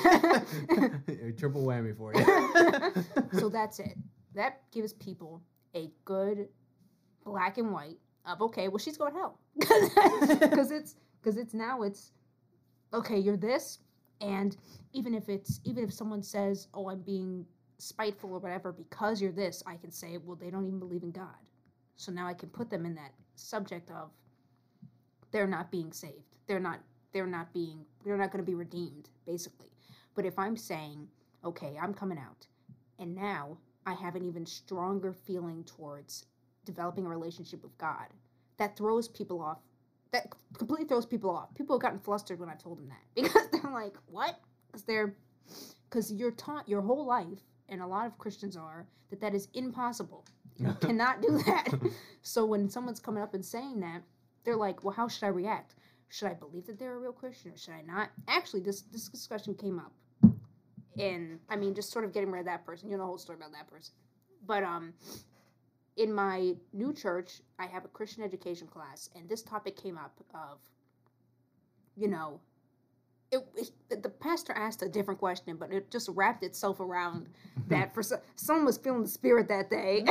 triple 1.39 1.65
whammy 1.65 1.97
for 1.97 2.13
you. 2.15 3.39
so 3.39 3.49
that's 3.49 3.79
it. 3.79 3.97
That 4.35 4.63
gives 4.73 4.95
people 4.95 5.43
a 5.77 5.91
good 6.05 6.49
black 7.29 7.59
and 7.59 7.73
white 7.73 7.99
of 8.27 8.41
okay, 8.43 8.69
well 8.69 8.79
she's 8.79 8.97
going 8.97 9.13
to 9.13 9.19
hell 9.19 9.39
because 10.41 10.71
it's 10.71 10.97
because 11.21 11.37
it's 11.39 11.55
now 11.55 11.83
it's 11.83 12.13
okay. 12.95 13.19
You're 13.19 13.37
this, 13.37 13.81
and 14.21 14.57
even 14.93 15.15
if 15.15 15.29
it's 15.29 15.61
even 15.65 15.85
if 15.85 15.93
someone 15.93 16.23
says, 16.23 16.69
oh, 16.75 16.91
I'm 16.91 17.03
being 17.03 17.47
spiteful 17.79 18.33
or 18.33 18.41
whatever 18.41 18.73
because 18.73 19.23
you're 19.23 19.33
this, 19.33 19.63
I 19.67 19.77
can 19.77 19.93
say, 19.93 20.19
well, 20.25 20.37
they 20.37 20.51
don't 20.51 20.67
even 20.67 20.81
believe 20.81 21.05
in 21.05 21.13
God. 21.13 21.37
So 21.97 22.13
now 22.13 22.27
I 22.27 22.35
can 22.35 22.49
put 22.51 22.71
them 22.71 22.87
in 22.87 22.95
that 22.97 23.13
subject 23.37 23.91
of 23.91 24.11
they're 25.33 25.47
not 25.47 25.71
being 25.71 25.93
saved. 25.93 26.37
They're 26.47 26.61
not 26.61 26.81
they're 27.13 27.27
not 27.27 27.53
being 27.53 27.85
they're 28.05 28.19
not 28.19 28.33
going 28.33 28.45
to 28.45 28.51
be 28.51 28.57
redeemed 28.57 29.11
basically. 29.27 29.71
But 30.15 30.27
if 30.27 30.39
I'm 30.39 30.57
saying, 30.57 31.09
okay, 31.45 31.79
I'm 31.81 31.95
coming 31.95 32.19
out 32.19 32.47
and 32.99 33.15
now 33.15 33.59
I 33.87 33.95
have 33.95 34.17
an 34.17 34.25
even 34.25 34.47
stronger 34.47 35.15
feeling 35.15 35.65
towards 35.65 36.27
developing 36.69 37.07
a 37.07 37.09
relationship 37.09 37.63
with 37.63 37.77
God, 37.79 38.07
that 38.59 38.77
throws 38.77 39.09
people 39.09 39.41
off. 39.41 39.59
That 40.13 40.29
completely 40.57 40.87
throws 40.87 41.07
people 41.07 41.31
off. 41.31 41.55
People 41.55 41.77
have 41.77 41.83
gotten 41.83 41.99
flustered 41.99 42.39
when 42.39 42.49
I've 42.49 42.63
told 42.63 42.79
them 42.79 42.89
that 42.89 43.03
because 43.23 43.49
they're 43.51 43.73
like, 43.73 43.97
"What?" 44.07 44.39
Because 44.67 44.85
they're 44.85 45.15
because 45.89 46.13
you're 46.13 46.31
taught 46.33 46.69
your 46.69 46.83
whole 46.83 47.07
life, 47.07 47.41
and 47.69 47.81
a 47.81 47.87
lot 47.87 48.07
of 48.07 48.19
Christians 48.19 48.57
are 48.57 48.87
that 49.11 49.21
that 49.21 49.35
is 49.35 49.49
impossible. 49.55 50.25
You 50.59 50.73
cannot 50.81 51.23
do 51.23 51.39
that. 51.47 51.69
so 52.23 52.45
when 52.45 52.69
someone's 52.69 53.01
coming 53.01 53.23
up 53.23 53.35
and 53.35 53.45
saying 53.45 53.81
that, 53.81 54.03
they're 54.45 54.57
like, 54.57 54.85
"Well, 54.85 54.95
how 54.95 55.09
should 55.09 55.25
I 55.25 55.29
react? 55.29 55.75
Should 56.11 56.29
I 56.29 56.35
believe 56.35 56.67
that 56.67 56.79
they're 56.79 56.95
a 56.95 56.99
real 56.99 57.13
Christian, 57.13 57.53
or 57.53 57.57
should 57.57 57.75
I 57.75 57.83
not?" 57.83 58.11
Actually, 58.29 58.61
this 58.61 58.83
this 58.83 59.09
discussion 59.09 59.55
came 59.55 59.79
up, 59.79 59.93
and 60.99 61.39
I 61.49 61.57
mean, 61.57 61.75
just 61.75 61.91
sort 61.91 62.05
of 62.05 62.13
getting 62.13 62.31
rid 62.31 62.41
of 62.41 62.47
that 62.47 62.65
person. 62.65 62.89
You 62.89 62.97
know 62.97 63.03
the 63.03 63.07
whole 63.07 63.19
story 63.19 63.37
about 63.39 63.53
that 63.53 63.69
person, 63.71 63.95
but 64.47 64.63
um, 64.63 64.95
in 65.99 66.13
my 66.13 66.55
new 66.73 66.95
church, 66.95 67.43
I 67.59 67.67
have 67.67 67.85
a 67.85 67.89
Christian 67.89 68.23
education 68.23 68.67
class, 68.69 69.11
and 69.15 69.29
this 69.29 69.43
topic 69.43 69.77
came 69.77 69.99
up 69.99 70.15
of, 70.35 70.59
you 71.97 72.09
know, 72.09 72.41
it, 73.31 73.45
it 73.91 74.03
the 74.03 74.09
pastor 74.09 74.55
asked 74.55 74.83
a 74.83 74.89
different 74.89 75.21
question, 75.21 75.57
but 75.57 75.73
it 75.73 75.91
just 75.91 76.09
wrapped 76.15 76.45
itself 76.45 76.81
around 76.81 77.29
that 77.69 77.93
for 77.95 78.03
some, 78.03 78.21
someone 78.37 78.65
was 78.65 78.79
feeling 78.79 79.03
the 79.03 79.09
spirit 79.09 79.49
that 79.49 79.69
day, 79.69 80.07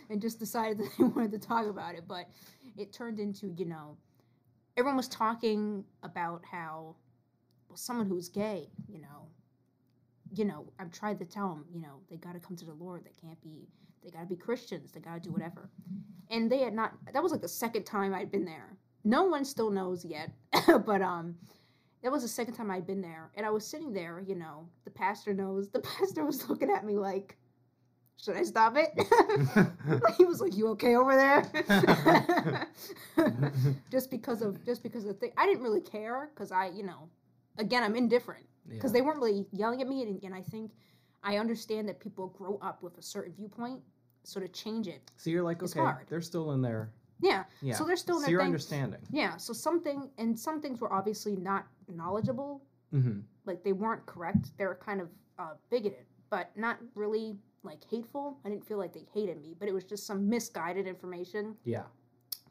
and 0.10 0.20
just 0.20 0.40
decided 0.40 0.78
that 0.78 0.90
they 0.98 1.04
wanted 1.04 1.32
to 1.32 1.38
talk 1.38 1.66
about 1.66 1.94
it. 1.94 2.04
But 2.08 2.28
it 2.76 2.92
turned 2.92 3.20
into, 3.20 3.54
you 3.56 3.66
know, 3.66 3.96
everyone 4.76 4.96
was 4.96 5.08
talking 5.08 5.84
about 6.02 6.42
how, 6.50 6.96
well, 7.68 7.76
someone 7.76 8.08
who's 8.08 8.28
gay, 8.28 8.68
you 8.88 9.00
know, 9.00 9.28
you 10.34 10.44
know, 10.44 10.66
I've 10.78 10.92
tried 10.92 11.18
to 11.20 11.24
tell 11.24 11.48
them, 11.50 11.64
you 11.72 11.80
know, 11.80 12.00
they 12.10 12.16
got 12.16 12.34
to 12.34 12.40
come 12.40 12.56
to 12.56 12.64
the 12.64 12.74
Lord. 12.74 13.04
They 13.04 13.12
can't 13.20 13.40
be, 13.42 13.68
they 14.02 14.10
got 14.10 14.20
to 14.20 14.26
be 14.26 14.36
Christians. 14.36 14.92
They 14.92 15.00
got 15.00 15.14
to 15.14 15.20
do 15.20 15.32
whatever. 15.32 15.70
And 16.30 16.50
they 16.50 16.58
had 16.58 16.74
not, 16.74 16.92
that 17.12 17.22
was 17.22 17.32
like 17.32 17.40
the 17.40 17.48
second 17.48 17.84
time 17.84 18.14
I'd 18.14 18.30
been 18.30 18.44
there. 18.44 18.76
No 19.04 19.24
one 19.24 19.44
still 19.44 19.70
knows 19.70 20.04
yet, 20.04 20.30
but 20.86 21.00
um, 21.02 21.34
that 22.02 22.12
was 22.12 22.22
the 22.22 22.28
second 22.28 22.54
time 22.54 22.70
I'd 22.70 22.86
been 22.86 23.00
there. 23.00 23.30
And 23.36 23.46
I 23.46 23.50
was 23.50 23.66
sitting 23.66 23.92
there, 23.92 24.22
you 24.26 24.34
know, 24.34 24.68
the 24.84 24.90
pastor 24.90 25.32
knows. 25.34 25.70
The 25.70 25.80
pastor 25.98 26.24
was 26.24 26.48
looking 26.48 26.70
at 26.70 26.84
me 26.84 26.96
like, 26.96 27.36
should 28.20 28.36
I 28.36 28.42
stop 28.42 28.76
it? 28.76 28.90
he 30.18 30.24
was 30.24 30.40
like, 30.40 30.56
"You 30.56 30.68
okay 30.70 30.96
over 30.96 31.14
there?" 31.14 32.66
just 33.92 34.10
because 34.10 34.42
of 34.42 34.64
just 34.66 34.82
because 34.82 35.04
of 35.04 35.10
the 35.10 35.14
thing, 35.14 35.32
I 35.36 35.46
didn't 35.46 35.62
really 35.62 35.80
care 35.80 36.28
because 36.34 36.50
I, 36.50 36.66
you 36.66 36.82
know, 36.82 37.08
again, 37.58 37.84
I'm 37.84 37.94
indifferent 37.94 38.44
because 38.68 38.92
they 38.92 39.02
weren't 39.02 39.18
really 39.18 39.46
yelling 39.52 39.80
at 39.82 39.88
me, 39.88 40.02
and, 40.02 40.20
and 40.24 40.34
I 40.34 40.42
think 40.42 40.72
I 41.22 41.36
understand 41.38 41.88
that 41.88 41.98
people 42.00 42.28
grow 42.28 42.58
up 42.62 42.82
with 42.82 42.96
a 42.98 43.02
certain 43.02 43.32
viewpoint, 43.34 43.80
so 44.24 44.40
to 44.40 44.48
change 44.48 44.88
it, 44.88 45.10
So 45.16 45.30
you're 45.30 45.42
like, 45.42 45.62
okay, 45.62 45.80
hard. 45.80 46.06
they're 46.08 46.20
still 46.20 46.52
in 46.52 46.62
there. 46.62 46.90
yeah. 47.20 47.44
Yeah. 47.60 47.74
So 47.74 47.84
they're 47.84 47.96
still 47.96 48.18
in 48.18 48.24
so 48.24 48.30
you're 48.30 48.42
understanding. 48.42 49.00
Yeah. 49.10 49.36
So 49.36 49.52
something 49.52 50.10
and 50.18 50.38
some 50.38 50.60
things 50.60 50.80
were 50.80 50.92
obviously 50.92 51.36
not 51.36 51.66
knowledgeable, 51.88 52.62
Mm-hmm. 52.94 53.20
like 53.44 53.62
they 53.64 53.72
weren't 53.74 54.06
correct. 54.06 54.56
They 54.56 54.64
were 54.64 54.74
kind 54.82 55.02
of 55.02 55.08
uh, 55.38 55.54
bigoted, 55.70 56.06
but 56.30 56.50
not 56.56 56.78
really 56.94 57.36
like 57.62 57.80
hateful. 57.90 58.38
I 58.46 58.48
didn't 58.48 58.66
feel 58.66 58.78
like 58.78 58.94
they 58.94 59.04
hated 59.12 59.42
me, 59.42 59.54
but 59.58 59.68
it 59.68 59.72
was 59.72 59.84
just 59.84 60.06
some 60.06 60.26
misguided 60.26 60.86
information. 60.86 61.54
Yeah. 61.64 61.82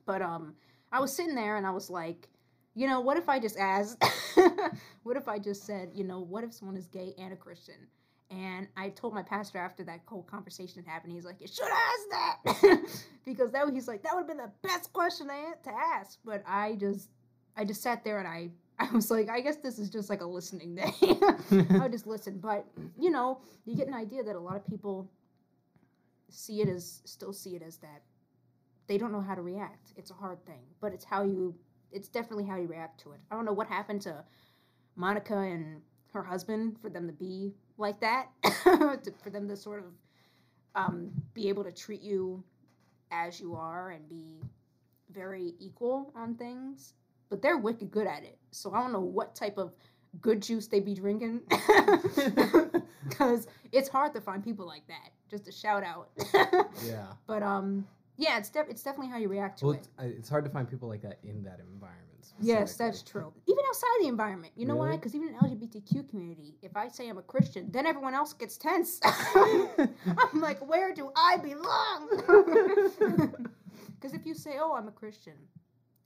But 0.06 0.22
um, 0.22 0.54
I 0.92 1.00
was 1.00 1.12
sitting 1.12 1.34
there 1.34 1.56
and 1.58 1.66
I 1.66 1.72
was 1.72 1.90
like, 1.90 2.30
you 2.76 2.88
know, 2.88 3.00
what 3.00 3.18
if 3.18 3.28
I 3.30 3.40
just 3.40 3.58
asked? 3.58 4.04
what 5.04 5.18
if 5.18 5.28
I 5.28 5.40
just 5.40 5.64
said, 5.66 5.90
you 5.96 6.04
know, 6.04 6.20
what 6.20 6.44
if 6.44 6.54
someone 6.54 6.78
is 6.78 6.86
gay 6.86 7.16
and 7.18 7.34
a 7.34 7.36
Christian? 7.36 7.88
And 8.30 8.68
I 8.76 8.90
told 8.90 9.14
my 9.14 9.24
pastor 9.24 9.58
after 9.58 9.84
that 9.86 10.02
whole 10.06 10.24
conversation 10.24 10.84
happened, 10.84 11.14
he's 11.14 11.24
like, 11.24 11.40
you 11.40 11.48
should 11.48 11.66
ask 11.66 12.10
that 12.12 12.80
because 13.26 13.52
that 13.52 13.70
he's 13.74 13.88
like 13.88 14.04
that 14.04 14.14
would 14.14 14.22
have 14.22 14.28
been 14.28 14.38
the 14.38 14.52
best 14.62 14.92
question 14.92 15.28
to 15.28 15.72
ask. 15.72 16.20
But 16.26 16.44
I 16.46 16.76
just, 16.76 17.10
I 17.56 17.64
just 17.64 17.82
sat 17.82 18.04
there 18.04 18.20
and 18.20 18.28
I, 18.28 18.50
I 18.80 18.92
was 18.92 19.10
like, 19.10 19.30
I 19.30 19.40
guess 19.40 19.58
this 19.58 19.80
is 19.80 19.90
just 19.90 20.10
like 20.10 20.22
a 20.22 20.26
listening 20.26 20.76
day. 20.76 20.92
I 21.82 21.88
just 21.88 22.06
listen, 22.06 22.40
but 22.40 22.66
you 23.00 23.10
know, 23.10 23.40
you 23.66 23.76
get 23.76 23.88
an 23.88 23.94
idea 23.94 24.24
that 24.24 24.36
a 24.36 24.40
lot 24.40 24.56
of 24.56 24.68
people 24.68 25.10
see 26.30 26.62
it 26.62 26.68
as 26.68 27.02
still 27.06 27.32
see 27.32 27.56
it 27.56 27.62
as 27.62 27.78
that 27.78 28.02
they 28.88 28.98
don't 28.98 29.12
know 29.12 29.22
how 29.22 29.36
to 29.36 29.42
react. 29.42 29.94
It's 29.96 30.12
a 30.12 30.14
hard 30.14 30.44
thing, 30.46 30.62
but 30.82 30.94
it's 30.94 31.06
how 31.06 31.24
you 31.24 31.56
it's 31.92 32.10
definitely 32.10 32.46
how 32.46 32.58
you 32.58 32.68
react 32.68 33.00
to 33.02 33.12
it. 33.14 33.20
I 33.32 33.36
don't 33.36 33.46
know 33.46 33.54
what 33.54 33.68
happened 33.68 34.02
to 34.04 34.24
Monica 34.96 35.38
and 35.38 35.82
her 36.14 36.24
husband 36.24 36.78
for 36.82 36.90
them 36.90 37.08
to 37.08 37.14
be 37.14 37.54
like 37.78 38.00
that, 38.02 38.30
to, 38.44 39.14
for 39.24 39.30
them 39.30 39.48
to 39.48 39.56
sort 39.56 39.80
of 39.80 39.94
um, 40.76 41.12
be 41.34 41.50
able 41.50 41.64
to 41.64 41.72
treat 41.72 42.02
you 42.02 42.44
as 43.12 43.40
you 43.40 43.56
are 43.56 43.92
and 43.92 44.08
be 44.10 44.40
very 45.12 45.54
equal 45.60 46.12
on 46.16 46.36
things. 46.36 46.94
But 47.30 47.42
they're 47.42 47.58
wicked 47.58 47.92
good 47.92 48.08
at 48.08 48.24
it. 48.24 48.38
So 48.52 48.74
I 48.74 48.82
don't 48.82 48.94
know 48.94 49.00
what 49.00 49.36
type 49.36 49.58
of 49.58 49.74
good 50.22 50.42
juice 50.42 50.68
they 50.68 50.80
be 50.80 50.94
drinking. 50.94 51.42
Because 53.08 53.48
it's 53.72 53.88
hard 53.88 54.14
to 54.14 54.22
find 54.22 54.44
people 54.44 54.66
like 54.66 54.86
that. 54.88 55.12
Just 55.30 55.48
a 55.48 55.52
shout 55.52 55.84
out. 55.84 56.10
yeah. 56.86 57.06
But 57.26 57.42
um, 57.42 57.88
yeah, 58.18 58.38
it's 58.38 58.50
def- 58.50 58.68
it's 58.70 58.84
definitely 58.84 59.12
how 59.12 59.18
you 59.18 59.30
react 59.30 59.60
to 59.60 59.66
Well, 59.66 59.74
it. 59.76 59.78
it's, 59.80 59.90
I- 59.98 60.04
it's 60.06 60.30
hard 60.30 60.44
to 60.46 60.52
find 60.52 60.70
people 60.70 60.90
like 60.90 61.02
that 61.04 61.20
in 61.24 61.44
that 61.44 61.60
environment. 61.60 62.04
Yes, 62.40 62.76
that's 62.76 63.02
true. 63.04 63.34
Even 63.48 63.64
outside 63.68 63.88
the 64.02 64.08
environment, 64.08 64.52
you 64.56 64.66
know 64.68 64.76
why? 64.76 64.92
Because 64.98 65.16
even 65.16 65.30
in 65.30 65.36
LGBTQ 65.36 66.08
community, 66.10 66.56
if 66.62 66.76
I 66.76 66.88
say 66.90 67.08
I'm 67.10 67.18
a 67.18 67.22
Christian, 67.24 67.72
then 67.72 67.88
everyone 67.88 68.14
else 68.14 68.34
gets 68.34 68.58
tense. 68.58 69.00
I'm 69.06 70.42
like, 70.42 70.60
where 70.68 70.94
do 70.94 71.10
I 71.16 71.38
belong? 71.38 73.34
Because 74.00 74.14
if 74.14 74.26
you 74.28 74.36
say, 74.36 74.58
"Oh, 74.60 74.76
I'm 74.76 74.88
a 74.88 74.92
Christian," 74.92 75.34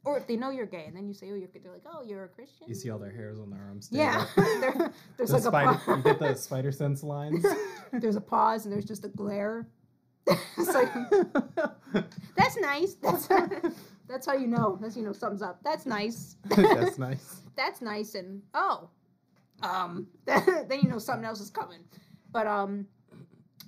or 0.05 0.16
if 0.18 0.26
they 0.26 0.38
know 0.38 0.49
you're 0.49 0.66
gay, 0.66 0.86
and 0.88 0.95
then 0.95 1.07
you 1.09 1.14
say, 1.14 1.30
"Oh, 1.30 1.36
you're," 1.36 1.49
they're 1.62 1.74
like, 1.74 1.84
"Oh, 1.86 2.01
you're 2.03 2.24
a 2.24 2.30
Christian." 2.30 2.68
You 2.70 2.74
see 2.76 2.89
all 2.89 2.97
their 2.99 3.12
hairs 3.12 3.38
on 3.39 3.49
their 3.49 3.59
arms. 3.59 3.89
Yeah, 3.91 4.26
there's 5.18 5.32
The 5.32 5.34
like 5.34 5.43
spider, 5.43 5.70
a 5.72 5.74
pause. 5.76 5.97
you 5.97 6.03
get 6.03 6.20
the 6.20 6.34
spider 6.36 6.72
sense 6.72 7.03
lines. 7.03 7.45
there's 7.91 8.16
a 8.16 8.22
pause, 8.22 8.66
and 8.66 8.72
there's 8.74 8.86
just 8.86 9.03
a 9.03 9.09
glare. 9.09 9.68
It's 10.28 10.74
like 10.74 10.92
that's 12.36 12.58
nice. 12.58 12.94
That's 13.02 13.28
that's 14.08 14.26
how 14.26 14.34
you 14.34 14.48
know. 14.48 14.78
That's 14.82 14.96
you 14.98 15.04
know 15.04 15.14
something's 15.14 15.42
up. 15.42 15.60
That's 15.64 15.86
nice. 15.86 16.36
that's 16.50 16.98
nice. 16.98 17.42
that's 17.56 17.82
nice 17.82 18.16
and 18.16 18.42
oh 18.54 18.89
um 19.62 20.08
then 20.26 20.82
you 20.82 20.88
know 20.88 20.98
something 20.98 21.26
else 21.26 21.39
is 21.42 21.50
coming 21.52 21.82
but 22.32 22.48
um 22.48 22.88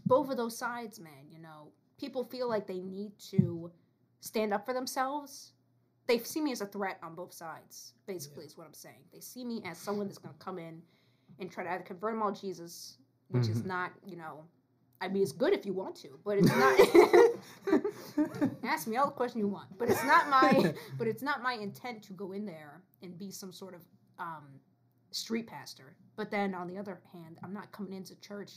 both 0.07 0.29
of 0.31 0.37
those 0.37 0.57
sides 0.57 0.99
man 0.99 1.27
you 1.29 1.37
know 1.39 1.67
people 1.99 2.23
feel 2.23 2.47
like 2.49 2.65
they 2.65 2.79
need 2.81 3.11
to 3.19 3.69
stand 4.21 4.53
up 4.53 4.65
for 4.65 4.73
themselves 4.73 5.51
they 6.07 6.17
see 6.17 6.41
me 6.41 6.51
as 6.51 6.61
a 6.61 6.65
threat 6.65 6.97
on 7.03 7.13
both 7.13 7.33
sides 7.33 7.93
basically 8.07 8.45
is 8.45 8.57
what 8.57 8.65
i'm 8.65 8.73
saying 8.73 9.03
they 9.13 9.19
see 9.19 9.43
me 9.45 9.61
as 9.65 9.77
someone 9.77 10.07
that's 10.07 10.17
going 10.17 10.33
to 10.33 10.43
come 10.43 10.57
in 10.57 10.81
and 11.39 11.51
try 11.51 11.63
to 11.63 11.69
either 11.71 11.83
convert 11.83 12.13
them 12.13 12.21
all 12.23 12.31
to 12.31 12.41
jesus 12.41 12.97
which 13.27 13.47
is 13.49 13.61
Mhm. 13.61 13.65
not 13.67 13.91
you 14.05 14.15
know 14.15 14.45
i 15.03 15.07
mean 15.07 15.21
it's 15.21 15.31
good 15.31 15.53
if 15.53 15.65
you 15.65 15.73
want 15.73 15.95
to 15.95 16.09
but 16.25 16.37
it's 16.37 16.55
not 16.55 16.79
ask 18.63 18.87
me 18.87 18.95
all 18.97 19.05
the 19.05 19.11
question 19.11 19.39
you 19.39 19.47
want 19.47 19.67
but 19.77 19.89
it's 19.89 20.03
not 20.03 20.29
my 20.29 20.73
but 20.97 21.07
it's 21.07 21.21
not 21.21 21.43
my 21.43 21.53
intent 21.53 22.01
to 22.01 22.13
go 22.13 22.31
in 22.31 22.45
there 22.45 22.81
and 23.01 23.17
be 23.17 23.31
some 23.31 23.51
sort 23.53 23.73
of 23.75 23.81
um, 24.19 24.45
street 25.13 25.47
pastor. 25.47 25.95
But 26.15 26.31
then 26.31 26.53
on 26.53 26.67
the 26.67 26.77
other 26.77 26.99
hand, 27.11 27.37
I'm 27.43 27.53
not 27.53 27.71
coming 27.71 27.93
into 27.93 28.19
church 28.19 28.51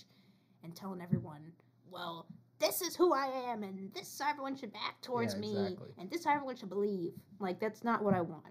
and 0.62 0.74
telling 0.74 1.00
everyone, 1.00 1.52
well, 1.90 2.26
this 2.58 2.80
is 2.80 2.96
who 2.96 3.12
I 3.12 3.26
am, 3.50 3.62
and 3.62 3.92
this 3.94 4.12
is 4.12 4.20
how 4.20 4.30
everyone 4.30 4.56
should 4.56 4.72
act 4.86 5.04
towards 5.04 5.34
Yeah, 5.34 5.40
me, 5.40 5.76
and 5.98 6.10
this 6.10 6.20
is 6.20 6.26
how 6.26 6.34
everyone 6.34 6.56
should 6.56 6.70
believe. 6.70 7.12
Like 7.38 7.60
that's 7.60 7.84
not 7.84 8.02
what 8.02 8.14
I 8.14 8.22
want. 8.22 8.44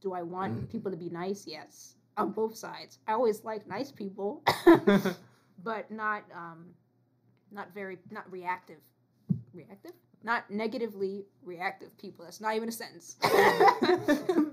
Do 0.00 0.12
I 0.12 0.22
want 0.22 0.70
people 0.70 0.90
to 0.90 0.96
be 0.96 1.08
nice? 1.08 1.46
Yes, 1.46 1.94
on 2.16 2.32
both 2.32 2.56
sides. 2.56 2.98
I 3.06 3.12
always 3.12 3.44
like 3.44 3.66
nice 3.66 3.92
people, 3.92 4.42
but 5.62 5.90
not 5.90 6.24
um, 6.34 6.66
not 7.54 7.72
very 7.72 7.98
not 8.10 8.30
reactive. 8.30 8.78
Reactive? 9.54 9.92
Not 10.22 10.50
negatively 10.50 11.26
reactive 11.44 11.96
people. 11.98 12.24
That's 12.24 12.40
not 12.40 12.54
even 12.56 12.68
a 12.68 12.72
sentence. 12.72 13.16
I, 13.22 14.50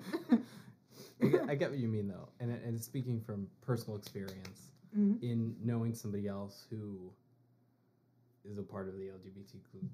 get, 1.28 1.42
I 1.50 1.56
get 1.56 1.70
what 1.70 1.80
you 1.80 1.88
mean 1.88 2.08
though, 2.08 2.30
and 2.40 2.52
and 2.52 2.82
speaking 2.82 3.22
from 3.22 3.48
personal 3.62 3.98
experience 3.98 4.68
Mhm. 4.98 5.22
in 5.24 5.56
knowing 5.64 5.94
somebody 5.94 6.28
else 6.28 6.66
who 6.70 7.12
is 8.44 8.58
a 8.58 8.64
part 8.64 8.90
of 8.90 8.96
the 8.98 9.06
LGBT 9.06 9.62
clu- 9.72 9.90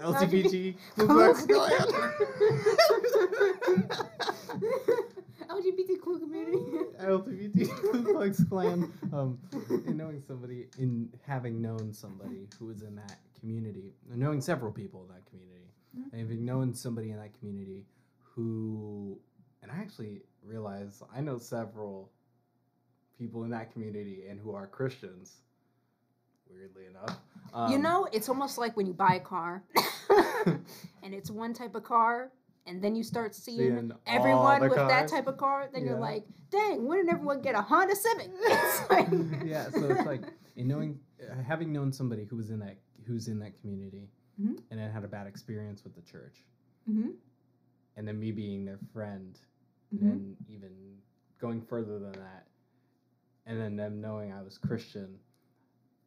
LGBT 0.00 0.76
Ku 0.96 1.06
Klux 1.06 1.46
Klan. 1.46 1.86
LGBTQ 5.48 6.20
community. 6.20 6.58
LGBT 7.00 7.68
Ku 7.80 8.02
Klux 8.04 8.44
Klan. 8.44 8.92
Um, 9.12 9.38
in 9.86 9.96
knowing 9.96 10.22
somebody, 10.26 10.68
in 10.78 11.08
having 11.26 11.60
known 11.62 11.92
somebody 11.92 12.48
who 12.58 12.66
was 12.66 12.82
in 12.82 12.94
that 12.96 13.18
community, 13.38 13.94
knowing 14.14 14.40
several 14.40 14.70
people 14.72 15.02
in 15.02 15.08
that 15.14 15.24
community, 15.26 15.56
Mhm. 15.96 16.12
and 16.12 16.20
having 16.20 16.44
known 16.44 16.72
somebody 16.74 17.10
in 17.10 17.16
that 17.16 17.36
community 17.38 17.84
who, 18.34 19.18
and 19.62 19.72
I 19.72 19.76
actually 19.76 20.22
realize 20.44 21.02
I 21.12 21.20
know 21.20 21.38
several 21.38 22.10
people 23.18 23.42
in 23.44 23.50
that 23.50 23.72
community 23.72 24.26
and 24.28 24.38
who 24.38 24.52
are 24.54 24.66
Christians. 24.68 25.42
Weirdly 26.48 26.86
enough, 26.86 27.18
you 27.70 27.76
Um, 27.76 27.82
know, 27.82 28.08
it's 28.12 28.28
almost 28.28 28.58
like 28.58 28.76
when 28.76 28.86
you 28.86 28.92
buy 28.92 29.14
a 29.14 29.20
car, 29.20 29.62
and 31.02 31.14
it's 31.14 31.30
one 31.30 31.52
type 31.54 31.74
of 31.76 31.84
car, 31.84 32.30
and 32.66 32.82
then 32.82 32.94
you 32.94 33.02
start 33.02 33.34
seeing, 33.34 33.58
seeing 33.58 33.92
everyone 34.06 34.60
with 34.60 34.74
that 34.74 35.08
type 35.08 35.26
of 35.26 35.36
car. 35.36 35.68
Then 35.72 35.84
you're 35.84 35.98
like, 35.98 36.24
dang, 36.50 36.86
when 36.86 36.98
did 37.04 37.12
everyone 37.12 37.40
get 37.42 37.54
a 37.54 37.62
Honda 37.62 37.96
Civic? 37.96 38.30
Like, 38.90 39.08
yeah, 39.44 39.70
so 39.70 39.90
it's 39.90 40.06
like 40.06 40.22
in 40.56 40.66
knowing, 40.68 40.98
uh, 41.22 41.42
having 41.42 41.72
known 41.72 41.92
somebody 41.92 42.24
who 42.24 42.36
was 42.36 42.50
in 42.50 42.58
that 42.60 42.76
who's 43.06 43.28
in 43.28 43.38
that 43.40 43.58
community, 43.60 44.08
Mhm. 44.40 44.60
and 44.70 44.80
then 44.80 44.90
had 44.90 45.04
a 45.04 45.08
bad 45.08 45.26
experience 45.26 45.84
with 45.84 45.94
the 45.94 46.02
church, 46.02 46.44
Mhm, 46.88 47.14
and 47.96 48.06
then 48.08 48.18
me 48.18 48.30
being 48.32 48.64
their 48.64 48.78
friend, 48.92 49.38
mhm. 49.94 50.02
and 50.12 50.36
even 50.48 50.98
going 51.38 51.60
further 51.62 51.98
than 51.98 52.12
that, 52.12 52.46
and 53.46 53.58
then 53.60 53.76
them 53.76 54.00
knowing 54.00 54.32
I 54.32 54.42
was 54.42 54.58
Christian, 54.58 55.18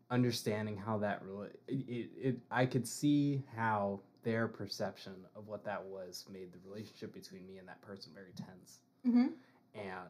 understanding 0.10 0.78
how 0.78 0.98
that 1.00 1.24
really, 1.24 1.50
it, 1.68 1.74
it, 1.90 2.10
it 2.28 2.40
I 2.52 2.66
could 2.66 2.88
see 2.88 3.44
how 3.56 4.02
their 4.24 4.48
perception 4.48 5.14
of 5.36 5.48
what 5.48 5.64
that 5.66 5.84
was 5.84 6.26
made 6.32 6.52
the 6.54 6.60
relationship 6.68 7.14
between 7.14 7.46
me 7.48 7.58
and 7.58 7.68
that 7.68 7.82
person 7.82 8.12
very 8.16 8.32
tense, 8.36 8.80
Mhm, 9.06 9.34
and 9.76 10.10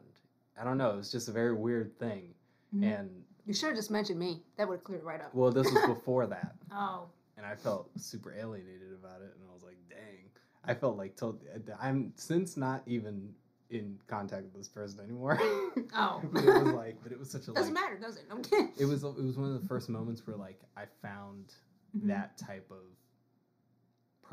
I 0.57 0.63
don't 0.63 0.77
know, 0.77 0.91
it 0.91 0.97
was 0.97 1.11
just 1.11 1.27
a 1.29 1.31
very 1.31 1.53
weird 1.53 1.97
thing, 1.99 2.33
mhm. 2.73 2.83
and 2.99 3.23
you 3.45 3.53
should 3.53 3.67
have 3.67 3.75
just 3.75 3.91
mentioned 3.91 4.19
me. 4.19 4.43
That 4.57 4.67
would 4.67 4.75
have 4.75 4.83
cleared 4.83 5.01
it 5.01 5.05
right 5.05 5.19
up. 5.21 5.33
well, 5.33 5.51
this 5.51 5.69
was 5.71 5.85
before 5.87 6.25
that. 6.27 6.55
Oh, 6.71 7.07
and 7.37 7.45
I 7.45 7.55
felt 7.55 7.89
super 7.99 8.31
alienated 8.33 8.93
about 8.93 9.21
it, 9.21 9.33
and 9.35 9.49
I 9.49 9.53
was 9.53 9.63
like, 9.63 9.77
"Dang!" 9.89 10.29
I 10.63 10.73
felt 10.73 10.95
like 10.97 11.15
told 11.17 11.41
I'm 11.79 12.13
since 12.15 12.55
not 12.55 12.83
even 12.85 13.33
in 13.69 13.97
contact 14.07 14.43
with 14.43 14.53
this 14.53 14.69
person 14.69 14.99
anymore. 15.01 15.39
Oh. 15.95 16.21
but 16.31 16.43
it 16.43 16.47
was 16.63 16.73
like, 16.73 16.97
but 17.03 17.11
it 17.11 17.19
was 17.19 17.29
such 17.29 17.47
a 17.47 17.51
doesn't 17.51 17.73
like, 17.73 17.83
matter, 17.83 17.97
does 17.99 18.15
it? 18.15 18.23
I'm 18.31 18.41
kidding. 18.41 18.71
it 18.79 18.85
was 18.85 19.03
it 19.03 19.15
was 19.15 19.37
one 19.37 19.53
of 19.53 19.61
the 19.61 19.67
first 19.67 19.89
moments 19.89 20.25
where 20.25 20.35
like 20.35 20.59
I 20.77 20.85
found 21.03 21.53
Mhm, 21.95 22.07
that 22.07 22.35
type 22.37 22.67
of 22.71 22.77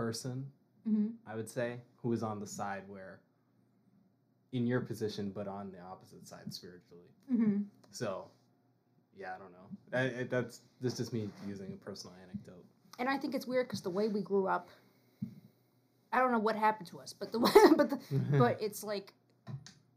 person, 0.05 0.51
mhm. 0.89 1.13
I 1.27 1.37
would 1.37 1.49
say, 1.49 1.69
who 2.03 2.13
is 2.15 2.23
on 2.23 2.41
the 2.41 2.47
side 2.47 2.85
where, 2.89 3.21
in 4.53 4.67
your 4.67 4.81
position, 4.81 5.31
but 5.31 5.47
on 5.47 5.71
the 5.71 5.81
opposite 5.93 6.27
side 6.27 6.53
spiritually. 6.55 7.11
Mhm. 7.31 7.67
So, 7.91 8.31
yeah, 9.15 9.35
I 9.35 9.39
don't 9.39 9.53
know. 9.53 9.69
I, 9.93 10.21
I, 10.21 10.25
that's 10.25 10.63
this 10.81 10.95
is 10.95 10.99
just 11.01 11.13
me 11.13 11.29
using 11.47 11.71
a 11.73 11.77
personal 11.85 12.17
anecdote. 12.25 12.65
And 12.99 13.09
I 13.11 13.19
think 13.19 13.35
it's 13.35 13.47
weird 13.47 13.67
because 13.69 13.83
the 13.83 13.91
way 13.91 14.09
we 14.09 14.23
grew 14.23 14.47
up, 14.47 14.69
I 16.13 16.19
don't 16.19 16.33
know 16.33 16.39
what 16.49 16.57
happened 16.57 16.89
to 16.89 16.99
us, 16.99 17.13
but 17.13 17.31
the 17.31 17.39
way, 17.47 17.51
but 17.77 17.91
the, 17.91 17.99
but 18.39 18.57
it's 18.67 18.83
like 18.83 19.13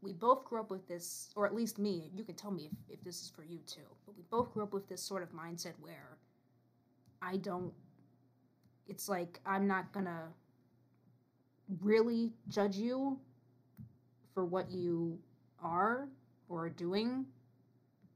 we 0.02 0.12
both 0.12 0.44
grew 0.44 0.60
up 0.60 0.70
with 0.70 0.86
this, 0.86 1.30
or 1.34 1.46
at 1.46 1.54
least 1.54 1.78
me. 1.78 2.10
You 2.14 2.24
can 2.24 2.34
tell 2.34 2.50
me 2.50 2.66
if, 2.70 2.98
if 2.98 3.04
this 3.04 3.22
is 3.22 3.30
for 3.30 3.42
you 3.42 3.58
too. 3.66 3.88
But 4.04 4.16
we 4.18 4.24
both 4.30 4.52
grew 4.52 4.62
up 4.64 4.74
with 4.74 4.86
this 4.86 5.02
sort 5.02 5.22
of 5.22 5.30
mindset 5.32 5.74
where 5.80 6.18
I 7.22 7.38
don't. 7.38 7.72
It's 8.86 9.08
like 9.08 9.40
I'm 9.46 9.66
not 9.66 9.92
gonna 9.92 10.28
really 11.80 12.32
judge 12.48 12.76
you 12.76 13.18
for 14.32 14.44
what 14.44 14.70
you 14.70 15.18
are 15.62 16.08
or 16.48 16.66
are 16.66 16.70
doing 16.70 17.24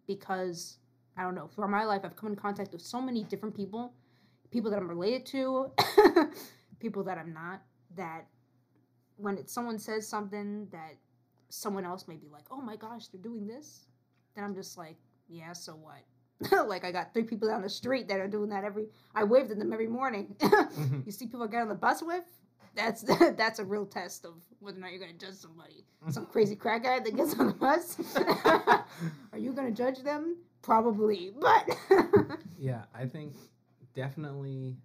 because 0.07 0.79
I 1.17 1.23
don't 1.23 1.35
know. 1.35 1.49
For 1.49 1.67
my 1.67 1.85
life, 1.85 2.03
I've 2.05 2.17
come 2.17 2.31
in 2.31 2.37
contact 2.37 2.73
with 2.73 2.83
so 2.83 3.01
many 3.01 3.25
different 3.25 3.55
people, 3.55 3.93
people 4.51 4.71
that 4.71 4.79
I'm 4.79 4.89
related 4.89 5.27
to, 5.27 5.71
people 6.81 7.03
that 7.05 7.19
I'm 7.19 7.33
not. 7.33 7.63
That 7.97 8.27
when 9.17 9.45
someone 9.47 9.79
says 9.79 10.07
something 10.07 10.69
that 10.71 10.95
someone 11.49 11.85
else 11.85 12.07
may 12.07 12.17
be 12.17 12.29
like, 12.29 12.45
"Oh 12.51 12.61
my 12.61 12.77
gosh, 12.77 13.09
they're 13.09 13.21
doing 13.21 13.47
this," 13.47 13.87
then 14.35 14.45
I'm 14.45 14.55
just 14.55 14.79
like, 14.79 14.97
"Yeah, 15.29 15.53
so 15.53 15.73
what?" 15.73 16.05
like 16.67 16.85
I 16.85 16.93
got 16.93 17.13
three 17.13 17.25
people 17.25 17.49
down 17.49 17.63
the 17.63 17.69
street 17.69 18.09
that 18.09 18.21
are 18.21 18.29
doing 18.29 18.49
that 18.51 18.65
every. 18.65 18.87
I 19.15 19.25
waved 19.25 19.51
at 19.51 19.59
them 19.59 19.73
every 19.73 19.89
morning. 19.89 20.35
Mm-hmm. 20.79 21.01
you 21.07 21.13
see 21.13 21.27
people 21.27 21.43
I 21.43 21.49
get 21.49 21.63
on 21.63 21.69
the 21.69 21.75
bus 21.75 22.03
with. 22.03 22.25
That's 22.77 23.03
that's 23.37 23.59
a 23.59 23.65
real 23.65 23.85
test 23.87 24.25
of 24.25 24.35
whether 24.61 24.79
or 24.79 24.81
not 24.81 24.91
you're 24.93 25.01
gonna 25.01 25.13
judge 25.15 25.35
somebody. 25.35 25.85
Mm-hmm. 26.03 26.13
Some 26.13 26.27
crazy 26.27 26.55
crack 26.55 26.85
guy 26.85 27.01
that 27.01 27.17
gets 27.17 27.37
on 27.39 27.49
the 27.49 27.53
bus. 27.55 27.99
are 29.33 29.39
you 29.39 29.53
gonna 29.53 29.73
judge 29.73 30.03
them? 30.05 30.37
Probably, 30.63 31.33
but 31.41 31.77
Yeah, 32.59 32.83
I 32.95 33.07
think 33.07 33.35
definitely. 33.95 34.77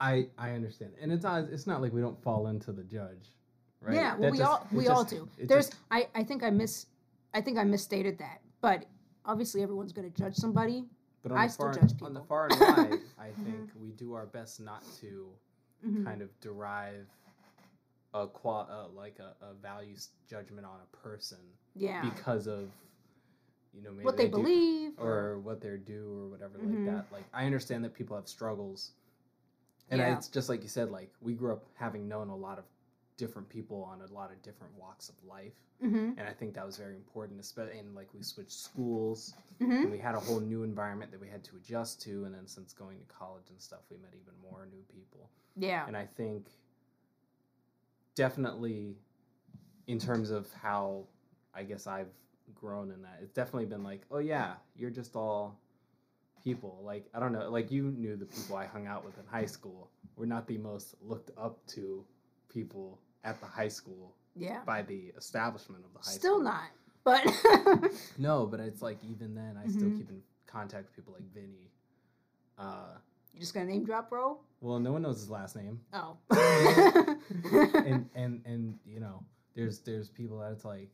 I 0.00 0.28
I 0.38 0.50
understand, 0.52 0.92
and 1.00 1.10
it's 1.12 1.24
not 1.24 1.44
it's 1.50 1.66
not 1.66 1.80
like 1.82 1.92
we 1.92 2.00
don't 2.00 2.20
fall 2.22 2.46
into 2.48 2.72
the 2.72 2.84
judge, 2.84 3.32
right? 3.80 3.94
yeah, 3.94 4.16
well, 4.16 4.30
we 4.30 4.38
just- 4.38 4.50
all 4.50 4.66
we 4.72 4.86
all 4.88 5.04
do. 5.04 5.28
There's 5.38 5.68
just- 5.68 5.80
I 5.90 6.08
I 6.14 6.22
think 6.22 6.42
I 6.44 6.50
miss 6.50 6.86
I 7.34 7.40
think 7.40 7.58
I 7.58 7.64
misstated 7.64 8.18
that, 8.18 8.40
but 8.60 8.84
obviously 9.28 9.62
everyone's 9.62 9.92
gonna 9.92 10.10
judge 10.10 10.34
somebody. 10.34 10.84
but 11.22 11.32
on 11.32 11.38
I 11.38 11.46
still 11.46 11.70
judge 11.72 11.92
people. 11.92 12.06
on 12.08 12.14
the 12.14 12.22
far 12.22 12.46
and 12.50 12.60
wide, 12.60 13.00
I 13.18 13.30
think 13.44 13.70
we 13.80 13.90
do 13.92 14.14
our 14.14 14.26
best 14.26 14.58
not 14.60 14.82
to 15.00 15.28
Mhm. 15.86 16.04
kind 16.04 16.22
of 16.22 16.30
derive 16.40 17.06
a 18.14 18.26
qual 18.26 18.66
uh, 18.70 18.88
like 18.88 19.18
a, 19.20 19.34
a 19.44 19.54
value 19.54 19.94
judgment 20.28 20.66
on 20.66 20.80
a 20.82 20.96
person 20.96 21.38
Yeah, 21.76 22.02
because 22.02 22.46
of 22.48 22.70
you 23.74 23.82
know 23.82 23.92
maybe 23.92 24.04
what 24.04 24.16
they, 24.16 24.24
do- 24.24 24.30
believe 24.30 24.92
or 24.98 25.38
what 25.40 25.60
they're 25.60 25.76
do 25.76 26.18
or 26.24 26.28
whatever 26.30 26.58
Mhm. 26.58 26.70
like 26.70 26.84
that. 26.86 27.12
Like 27.12 27.24
I 27.34 27.44
understand 27.46 27.84
that 27.84 27.94
people 27.94 28.16
have 28.16 28.26
struggles, 28.26 28.92
and 29.90 30.00
Yeah. 30.00 30.16
it's 30.16 30.28
just 30.28 30.48
like 30.48 30.62
you 30.62 30.68
said. 30.68 30.90
Like 30.90 31.12
we 31.20 31.34
grew 31.34 31.52
up 31.52 31.64
having 31.74 32.08
known 32.08 32.28
a 32.28 32.36
lot 32.36 32.58
of 32.58 32.64
different 33.18 33.48
people 33.50 33.82
on 33.92 34.00
a 34.00 34.10
lot 34.14 34.30
of 34.32 34.40
different 34.42 34.72
walks 34.78 35.10
of 35.10 35.16
life, 35.28 35.52
hmm 35.80 36.12
and 36.16 36.22
I 36.26 36.32
think 36.32 36.54
that 36.54 36.64
was 36.64 36.78
very 36.78 36.94
important. 36.96 37.38
Especially 37.40 37.78
and 37.78 37.94
like 37.94 38.08
we 38.14 38.22
switched 38.22 38.52
schools, 38.58 39.34
hmm 39.58 39.70
and 39.82 39.90
we 39.90 39.98
had 39.98 40.14
a 40.14 40.20
whole 40.20 40.40
new 40.40 40.62
environment 40.62 41.10
that 41.12 41.20
we 41.20 41.28
had 41.28 41.44
to 41.44 41.56
adjust 41.56 42.00
to, 42.02 42.24
and 42.24 42.34
then 42.34 42.46
since 42.46 42.72
going 42.72 42.98
to 42.98 43.04
college 43.14 43.50
and 43.50 43.60
stuff, 43.60 43.80
we 43.90 43.98
met 43.98 44.14
even 44.14 44.32
more 44.50 44.66
new 44.72 44.82
people. 44.94 45.28
yeah, 45.56 45.86
And 45.86 45.96
I 45.96 46.06
think 46.06 46.46
definitely 48.14 48.96
in 49.86 49.98
terms 49.98 50.30
of 50.30 50.46
how 50.54 51.04
I 51.54 51.62
guess 51.64 51.86
I've 51.86 52.08
grown 52.54 52.90
in 52.90 53.02
that, 53.02 53.18
it's 53.22 53.32
definitely 53.32 53.66
been 53.66 53.82
like, 53.84 54.02
oh 54.10 54.18
yeah, 54.18 54.54
you're 54.76 54.90
just 54.90 55.16
all 55.16 55.58
people. 56.44 56.80
Like, 56.84 57.06
I 57.14 57.20
don't 57.20 57.32
know, 57.32 57.50
like 57.50 57.70
you 57.70 57.84
knew 57.90 58.16
the 58.16 58.26
people 58.26 58.56
I 58.56 58.66
hung 58.66 58.86
out 58.86 59.04
with 59.04 59.18
in 59.18 59.24
high 59.26 59.46
school. 59.46 59.90
We're 60.16 60.26
not 60.26 60.46
the 60.46 60.58
most 60.58 60.94
looked 61.00 61.30
up 61.38 61.64
to 61.68 62.04
people 62.48 62.98
at 63.24 63.40
the 63.40 63.46
high 63.46 63.68
school 63.68 64.14
yeah. 64.36 64.60
by 64.64 64.82
the 64.82 65.12
establishment 65.16 65.84
of 65.84 65.92
the 65.92 65.98
high 65.98 66.16
Still 66.16 66.40
school. 66.42 66.52
Still 67.04 67.24
not, 67.24 67.82
but 67.82 67.92
No, 68.18 68.46
but 68.46 68.60
it's 68.60 68.82
like 68.82 68.98
even 69.04 69.34
then 69.34 69.56
I 69.62 69.68
still 69.68 69.88
Mhm. 69.88 69.96
keep 69.98 70.10
in 70.10 70.22
contact 70.46 70.84
with 70.86 70.96
people 70.96 71.14
like 71.14 71.32
Vinny. 71.34 71.70
Uh 72.58 72.96
you 73.34 73.40
just 73.40 73.54
gonna 73.54 73.66
name 73.66 73.84
drop, 73.84 74.08
bro? 74.10 74.38
well 74.60 74.78
no 74.80 74.92
one 74.92 75.02
knows 75.02 75.18
his 75.20 75.30
last 75.30 75.54
name. 75.56 75.80
Oh. 75.92 76.16
and 76.30 78.08
and 78.14 78.40
and 78.44 78.78
you 78.84 79.00
know 79.00 79.22
there's 79.54 79.80
there's 79.80 80.08
people 80.08 80.38
that 80.38 80.52
it's 80.52 80.64
like 80.64 80.88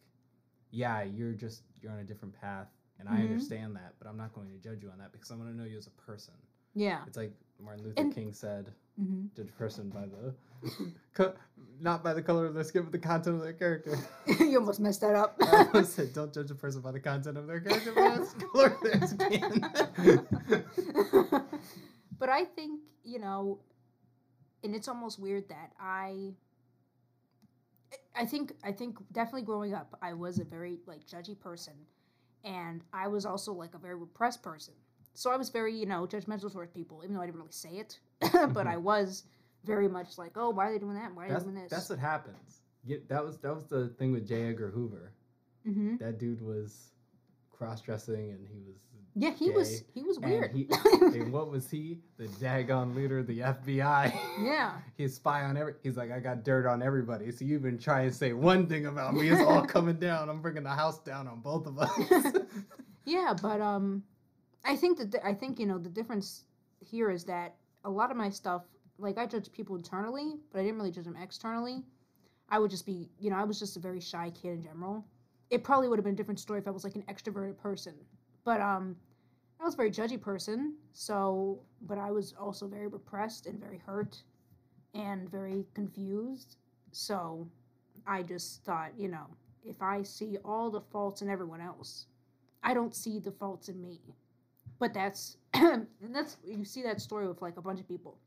yeah 0.70 1.02
you're 1.02 1.32
just 1.32 1.62
you're 1.80 1.92
on 1.92 1.98
a 1.98 2.04
different 2.04 2.34
path 2.40 2.68
and 2.98 3.08
i 3.08 3.12
Mhm. 3.16 3.22
understand 3.30 3.76
that 3.76 3.94
but 3.98 4.08
i'm 4.08 4.16
not 4.16 4.32
going 4.34 4.48
to 4.50 4.56
judge 4.58 4.82
you 4.82 4.90
on 4.90 4.98
that 4.98 5.12
because 5.12 5.30
i 5.30 5.34
want 5.36 5.48
to 5.50 5.56
know 5.56 5.64
you 5.64 5.76
as 5.78 5.86
a 5.86 5.90
person 5.90 6.34
yeah. 6.74 7.00
it's 7.06 7.16
like 7.16 7.32
martin 7.62 7.84
luther 7.84 8.00
And- 8.00 8.14
king 8.14 8.32
said 8.32 8.72
hmm 8.98 9.26
judge 9.36 9.48
a 9.48 9.52
person 9.52 9.88
by 9.90 10.04
the 10.06 10.34
co- 11.14 11.34
not 11.80 12.02
by 12.04 12.14
the 12.14 12.22
color 12.22 12.46
of 12.46 12.54
their 12.54 12.64
skin 12.64 12.82
but 12.82 12.92
the 12.92 12.98
content 12.98 13.36
of 13.36 13.42
their 13.42 13.52
character 13.52 13.98
you 14.40 14.58
almost 14.58 14.80
messed 14.80 15.00
that 15.00 15.14
up. 15.14 15.36
i 15.74 15.82
said 15.82 16.12
don't 16.12 16.32
judge 16.32 16.50
a 16.50 16.54
person 16.54 16.80
by 16.80 16.92
the 16.92 17.00
content 17.00 17.36
of 17.36 17.46
their 17.46 17.60
character 17.60 17.92
but 17.94 18.38
the 18.38 18.46
color 18.52 18.66
of 18.66 18.80
their 18.82 19.06
skin 19.06 19.64
but 22.18 22.28
I 22.28 22.44
think, 22.44 22.80
you 23.02 23.18
know, 23.18 23.60
and 24.62 24.74
it's 24.74 24.88
almost 24.88 25.18
weird 25.18 25.48
that 25.48 25.72
I 25.78 26.32
I 28.16 28.24
think 28.24 28.52
I 28.64 28.72
think 28.72 28.96
definitely 29.12 29.42
growing 29.42 29.74
up 29.74 29.98
I 30.00 30.14
was 30.14 30.38
a 30.38 30.44
very 30.44 30.78
like 30.86 31.06
judgy 31.06 31.38
person 31.38 31.74
and 32.44 32.82
I 32.92 33.08
was 33.08 33.26
also 33.26 33.52
like 33.52 33.74
a 33.74 33.78
very 33.78 33.94
repressed 33.94 34.42
person. 34.42 34.74
So 35.14 35.30
I 35.30 35.36
was 35.36 35.48
very, 35.48 35.74
you 35.74 35.86
know, 35.86 36.06
judgmental 36.06 36.52
towards 36.52 36.72
people, 36.72 37.00
even 37.04 37.14
though 37.14 37.22
I 37.22 37.26
didn't 37.26 37.38
really 37.40 37.52
say 37.52 37.70
it. 37.84 37.98
but 38.52 38.66
I 38.66 38.76
was 38.76 39.24
very 39.64 39.88
much 39.88 40.18
like, 40.18 40.32
oh, 40.36 40.50
why 40.50 40.68
are 40.68 40.72
they 40.72 40.78
doing 40.78 40.94
that? 40.96 41.14
Why 41.14 41.26
are 41.26 41.38
they 41.38 41.44
doing 41.44 41.54
this? 41.54 41.70
that's 41.70 41.88
what 41.88 41.98
happens 41.98 42.60
yeah, 42.86 42.98
that 43.08 43.24
was 43.24 43.38
that 43.38 43.54
was 43.54 43.64
the 43.64 43.88
thing 43.98 44.12
with 44.12 44.28
j 44.28 44.48
edgar 44.48 44.68
hoover 44.70 45.12
hmm 45.64 45.96
that 45.96 46.18
dude 46.18 46.42
was 46.42 46.90
cross-dressing 47.50 48.30
and 48.30 48.46
he 48.46 48.60
was 48.66 48.76
Yeah, 49.14 49.30
he 49.30 49.50
was 49.50 49.84
he 49.94 50.02
was 50.02 50.16
and 50.18 50.26
weird. 50.26 50.52
he- 50.52 50.68
and 51.18 51.32
what 51.32 51.50
was 51.50 51.70
he 51.70 52.00
the 52.18 52.26
daggone 52.26 52.94
leader 52.94 53.20
of 53.20 53.26
the 53.26 53.38
fbi 53.38 54.12
yeah. 54.42 54.72
he's 54.98 55.14
spy 55.14 55.44
on 55.44 55.56
every 55.56 55.74
he's 55.82 55.96
like 55.96 56.10
i 56.10 56.18
got 56.20 56.44
dirt 56.44 56.66
on 56.66 56.82
everybody 56.82 57.30
so 57.30 57.44
you've 57.44 57.62
been 57.62 57.78
trying 57.78 58.08
to 58.10 58.14
say 58.14 58.32
one 58.34 58.66
thing 58.66 58.84
about 58.86 59.14
me 59.14 59.28
it's 59.30 59.40
all 59.40 59.64
coming 59.76 59.96
down 59.96 60.28
i'm 60.28 60.42
bringing 60.42 60.64
the 60.64 60.68
house 60.68 60.98
down 60.98 61.26
on 61.28 61.40
both 61.40 61.66
of 61.66 61.78
us 61.78 61.90
Yeah, 63.06 63.34
but 63.40 63.60
um, 63.60 64.02
I 64.64 64.76
think 64.76 64.98
that 64.98 65.10
the, 65.12 65.26
I 65.26 65.34
think 65.34 65.58
you 65.58 65.66
know 65.66 65.78
the 65.78 65.88
difference 65.88 66.44
here 66.80 67.10
is 67.10 67.24
that 67.24 67.56
a 67.84 67.90
lot 67.90 68.10
of 68.10 68.16
my 68.16 68.30
stuff, 68.30 68.62
like 68.98 69.18
I 69.18 69.26
judge 69.26 69.52
people 69.52 69.76
internally, 69.76 70.34
but 70.50 70.60
I 70.60 70.62
didn't 70.62 70.76
really 70.76 70.90
judge 70.90 71.04
them 71.04 71.16
externally. 71.20 71.82
I 72.48 72.58
would 72.58 72.70
just 72.70 72.86
be, 72.86 73.08
you 73.18 73.30
know, 73.30 73.36
I 73.36 73.44
was 73.44 73.58
just 73.58 73.76
a 73.76 73.80
very 73.80 74.00
shy 74.00 74.30
kid 74.30 74.52
in 74.52 74.62
general. 74.62 75.04
It 75.50 75.64
probably 75.64 75.88
would 75.88 75.98
have 75.98 76.04
been 76.04 76.14
a 76.14 76.16
different 76.16 76.40
story 76.40 76.58
if 76.58 76.68
I 76.68 76.70
was 76.70 76.84
like 76.84 76.94
an 76.94 77.02
extroverted 77.02 77.56
person. 77.58 77.94
But 78.44 78.60
um 78.60 78.96
I 79.60 79.64
was 79.64 79.74
a 79.74 79.76
very 79.76 79.90
judgy 79.90 80.20
person, 80.20 80.74
so 80.92 81.60
but 81.82 81.98
I 81.98 82.10
was 82.10 82.34
also 82.38 82.66
very 82.66 82.86
repressed 82.86 83.46
and 83.46 83.60
very 83.60 83.78
hurt 83.78 84.22
and 84.94 85.30
very 85.30 85.66
confused. 85.74 86.56
So 86.92 87.48
I 88.06 88.22
just 88.22 88.64
thought, 88.64 88.92
you 88.96 89.08
know, 89.08 89.26
if 89.64 89.80
I 89.82 90.02
see 90.02 90.38
all 90.44 90.70
the 90.70 90.80
faults 90.80 91.22
in 91.22 91.28
everyone 91.30 91.60
else, 91.60 92.06
I 92.62 92.74
don't 92.74 92.94
see 92.94 93.18
the 93.18 93.32
faults 93.32 93.68
in 93.68 93.80
me. 93.80 94.00
But 94.78 94.92
that's 94.94 95.36
and 95.54 95.86
that's 96.10 96.36
you 96.44 96.64
see 96.64 96.82
that 96.82 97.00
story 97.00 97.26
with 97.28 97.42
like 97.42 97.56
a 97.56 97.62
bunch 97.62 97.80
of 97.80 97.88
people. 97.88 98.18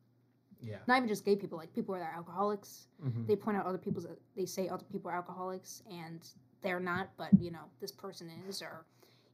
Yeah. 0.61 0.78
Not 0.88 0.98
even 0.98 1.07
just 1.10 1.24
gay 1.26 1.36
people, 1.36 1.57
like 1.57 1.74
people 1.74 1.94
that 1.95 2.02
are 2.02 2.14
alcoholics. 2.15 2.88
Mhm. 3.03 3.28
They 3.28 3.36
point 3.36 3.57
out 3.57 3.65
other 3.65 3.78
people's 3.78 4.07
they 4.36 4.45
say 4.45 4.68
other 4.68 4.86
people 4.91 5.11
are 5.11 5.15
alcoholics 5.15 5.84
and 5.91 6.28
they're 6.61 6.80
not, 6.80 7.10
but 7.18 7.30
you 7.40 7.52
know, 7.52 7.65
this 7.80 7.91
person 7.91 8.30
is 8.48 8.61
or 8.61 8.86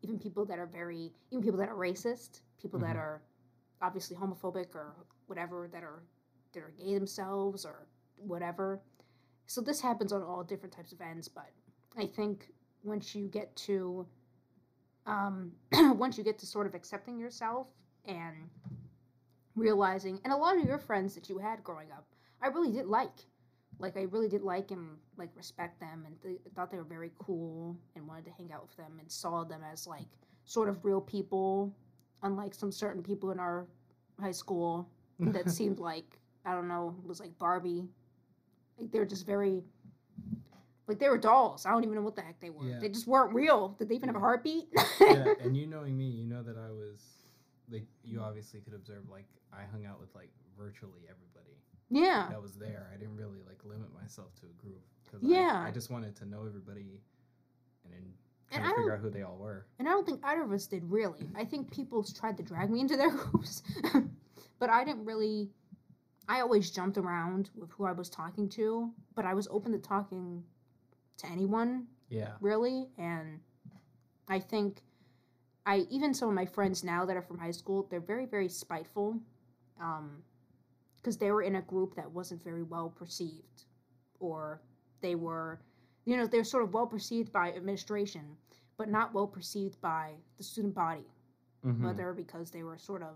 even 0.02 0.20
people 0.20 0.44
that 0.46 0.60
are 0.60 0.66
very 0.66 1.14
even 1.32 1.44
people 1.44 1.60
that 1.60 1.70
are 1.70 1.76
racist, 1.76 2.42
people 2.62 2.80
that 2.80 2.96
Mhm. 2.96 3.00
are 3.00 3.22
obviously 3.82 4.16
homophobic 4.18 4.76
or 4.76 4.94
whatever 5.28 5.68
that 5.72 5.84
are 5.84 6.04
that 6.54 6.62
are 6.64 6.72
gay 6.78 6.94
themselves 6.94 7.66
or 7.66 7.88
whatever. 8.18 8.82
So 9.46 9.62
this 9.62 9.82
happens 9.82 10.12
on 10.14 10.22
all 10.24 10.44
different 10.44 10.74
types 10.74 10.92
of 10.92 11.02
ends, 11.02 11.28
but 11.28 11.52
I 11.98 12.06
think 12.06 12.54
once 12.84 13.16
you 13.16 13.28
get 13.28 13.56
to 13.56 14.06
um, 15.06 15.52
once 15.98 16.18
you 16.18 16.24
get 16.24 16.40
to 16.40 16.46
sort 16.46 16.68
of 16.68 16.76
accepting 16.76 17.18
yourself 17.18 17.68
and 18.06 18.50
realizing, 19.56 20.20
and 20.24 20.34
a 20.34 20.36
lot 20.36 20.58
of 20.58 20.66
your 20.66 20.78
friends 20.78 21.14
that 21.16 21.30
you 21.30 21.38
had 21.38 21.64
growing 21.64 21.92
up, 21.92 22.06
I 22.42 22.48
really 22.48 22.72
did 22.72 22.86
like. 22.86 23.26
Like 23.80 23.98
I 23.98 24.04
really 24.04 24.30
did 24.30 24.44
like 24.44 24.72
and 24.72 24.98
like 25.18 25.30
respect 25.36 25.80
them, 25.80 26.04
and 26.06 26.22
th- 26.22 26.40
thought 26.56 26.72
they 26.72 26.78
were 26.78 26.84
very 26.84 27.12
cool, 27.18 27.76
and 27.96 28.08
wanted 28.08 28.26
to 28.26 28.32
hang 28.32 28.52
out 28.52 28.62
with 28.62 28.78
them, 28.78 29.00
and 29.00 29.12
saw 29.12 29.44
them 29.44 29.62
as 29.72 29.88
like 29.88 30.08
sort 30.46 30.70
of 30.70 30.86
real 30.86 31.02
people, 31.02 31.76
unlike 32.22 32.54
some 32.54 32.72
certain 32.72 33.02
people 33.02 33.32
in 33.32 33.40
our 33.40 33.68
high 34.20 34.32
school 34.32 34.88
that 35.20 35.50
seemed 35.60 35.80
like 35.80 36.18
I 36.46 36.54
don't 36.54 36.68
know, 36.68 36.96
was 37.06 37.20
like 37.20 37.38
Barbie. 37.40 37.88
Like 38.78 38.92
they're 38.92 39.06
just 39.06 39.26
very 39.26 39.64
like 40.88 41.00
they 41.00 41.10
were 41.10 41.18
dolls. 41.18 41.66
I 41.66 41.72
don't 41.72 41.84
even 41.84 41.96
know 41.96 42.02
what 42.02 42.16
the 42.16 42.22
heck 42.22 42.40
they 42.40 42.50
were. 42.50 42.66
Yeah. 42.66 42.80
They 42.80 42.90
just 42.90 43.08
weren't 43.08 43.34
real. 43.34 43.70
Did 43.80 43.90
they 43.90 43.96
even 43.96 44.10
have 44.10 44.16
a 44.16 44.20
heartbeat? 44.20 44.68
yeah, 45.00 45.34
and 45.42 45.56
you 45.56 45.66
knowing 45.68 45.98
me, 45.98 46.06
you 46.06 46.26
know 46.26 46.44
that 46.44 46.58
I 46.58 46.72
was 46.72 47.02
like 47.70 47.86
you 48.04 48.22
obviously 48.22 48.60
could 48.60 48.74
observe 48.74 49.10
like 49.10 49.26
I 49.54 49.62
hung 49.72 49.86
out 49.86 50.00
with 50.00 50.14
like 50.14 50.30
virtually 50.58 51.02
everybody 51.10 51.54
yeah. 51.90 52.28
that 52.30 52.42
was 52.42 52.54
there. 52.56 52.90
I 52.94 52.98
didn't 52.98 53.16
really 53.16 53.40
like 53.48 53.60
limit 53.64 53.88
myself 53.94 54.34
to 54.42 54.48
a 54.48 54.62
group 54.62 54.82
because 55.04 55.22
Yeah. 55.22 55.62
I, 55.64 55.68
I 55.68 55.72
just 55.72 55.90
wanted 55.90 56.16
to 56.18 56.26
know 56.26 56.46
everybody 56.46 57.02
and 57.86 57.94
then 57.94 58.14
And 58.52 58.64
I 58.66 58.70
figure 58.70 58.94
out 58.94 59.00
who 59.00 59.10
they 59.10 59.22
all 59.22 59.38
were. 59.38 59.66
And 59.80 59.88
I 59.88 59.92
don't 59.92 60.06
think 60.06 60.22
either 60.24 60.42
of 60.44 60.52
us 60.52 60.66
did 60.66 60.84
really. 60.86 61.30
I 61.36 61.46
think 61.46 61.72
people 61.72 62.04
tried 62.04 62.38
to 62.38 62.44
drag 62.44 62.70
me 62.70 62.80
into 62.80 62.98
their 62.98 63.12
groups, 63.16 63.62
but 64.60 64.70
I 64.70 64.84
didn't 64.84 65.06
really. 65.06 65.52
I 66.28 66.40
always 66.40 66.72
jumped 66.72 66.98
around 66.98 67.50
with 67.54 67.70
who 67.72 67.84
I 67.84 67.92
was 67.92 68.10
talking 68.10 68.48
to, 68.50 68.90
but 69.14 69.26
I 69.26 69.34
was 69.34 69.48
open 69.52 69.74
to 69.74 69.78
talking 69.78 70.42
to 71.18 71.28
anyone 71.28 71.88
Yeah. 72.10 72.32
really 72.42 72.90
and 72.98 73.40
i 74.28 74.40
think 74.40 74.82
i 75.66 75.86
even 75.90 76.14
some 76.14 76.30
of 76.30 76.36
my 76.36 76.46
friends 76.46 76.84
now 76.84 77.06
that 77.06 77.16
are 77.18 77.22
from 77.22 77.38
high 77.38 77.52
school 77.52 77.88
they're 77.90 78.00
very 78.00 78.26
very 78.26 78.50
spiteful 78.50 79.20
um 79.82 80.24
because 80.98 81.18
they 81.18 81.32
were 81.32 81.42
in 81.44 81.56
a 81.56 81.62
group 81.62 81.96
that 81.96 82.10
wasn't 82.10 82.44
very 82.44 82.64
well 82.64 82.90
perceived 82.90 83.66
or 84.20 84.62
they 85.02 85.16
were 85.16 85.60
you 86.06 86.18
know 86.18 86.26
they're 86.26 86.44
sort 86.44 86.64
of 86.64 86.74
well 86.74 86.88
perceived 86.88 87.32
by 87.32 87.52
administration 87.54 88.24
but 88.78 88.90
not 88.90 89.14
well 89.14 89.28
perceived 89.28 89.80
by 89.82 90.12
the 90.38 90.44
student 90.44 90.74
body 90.74 91.06
Mhm. 91.66 91.82
whether 91.82 92.12
because 92.14 92.52
they 92.52 92.64
were 92.64 92.78
sort 92.78 93.02
of 93.02 93.16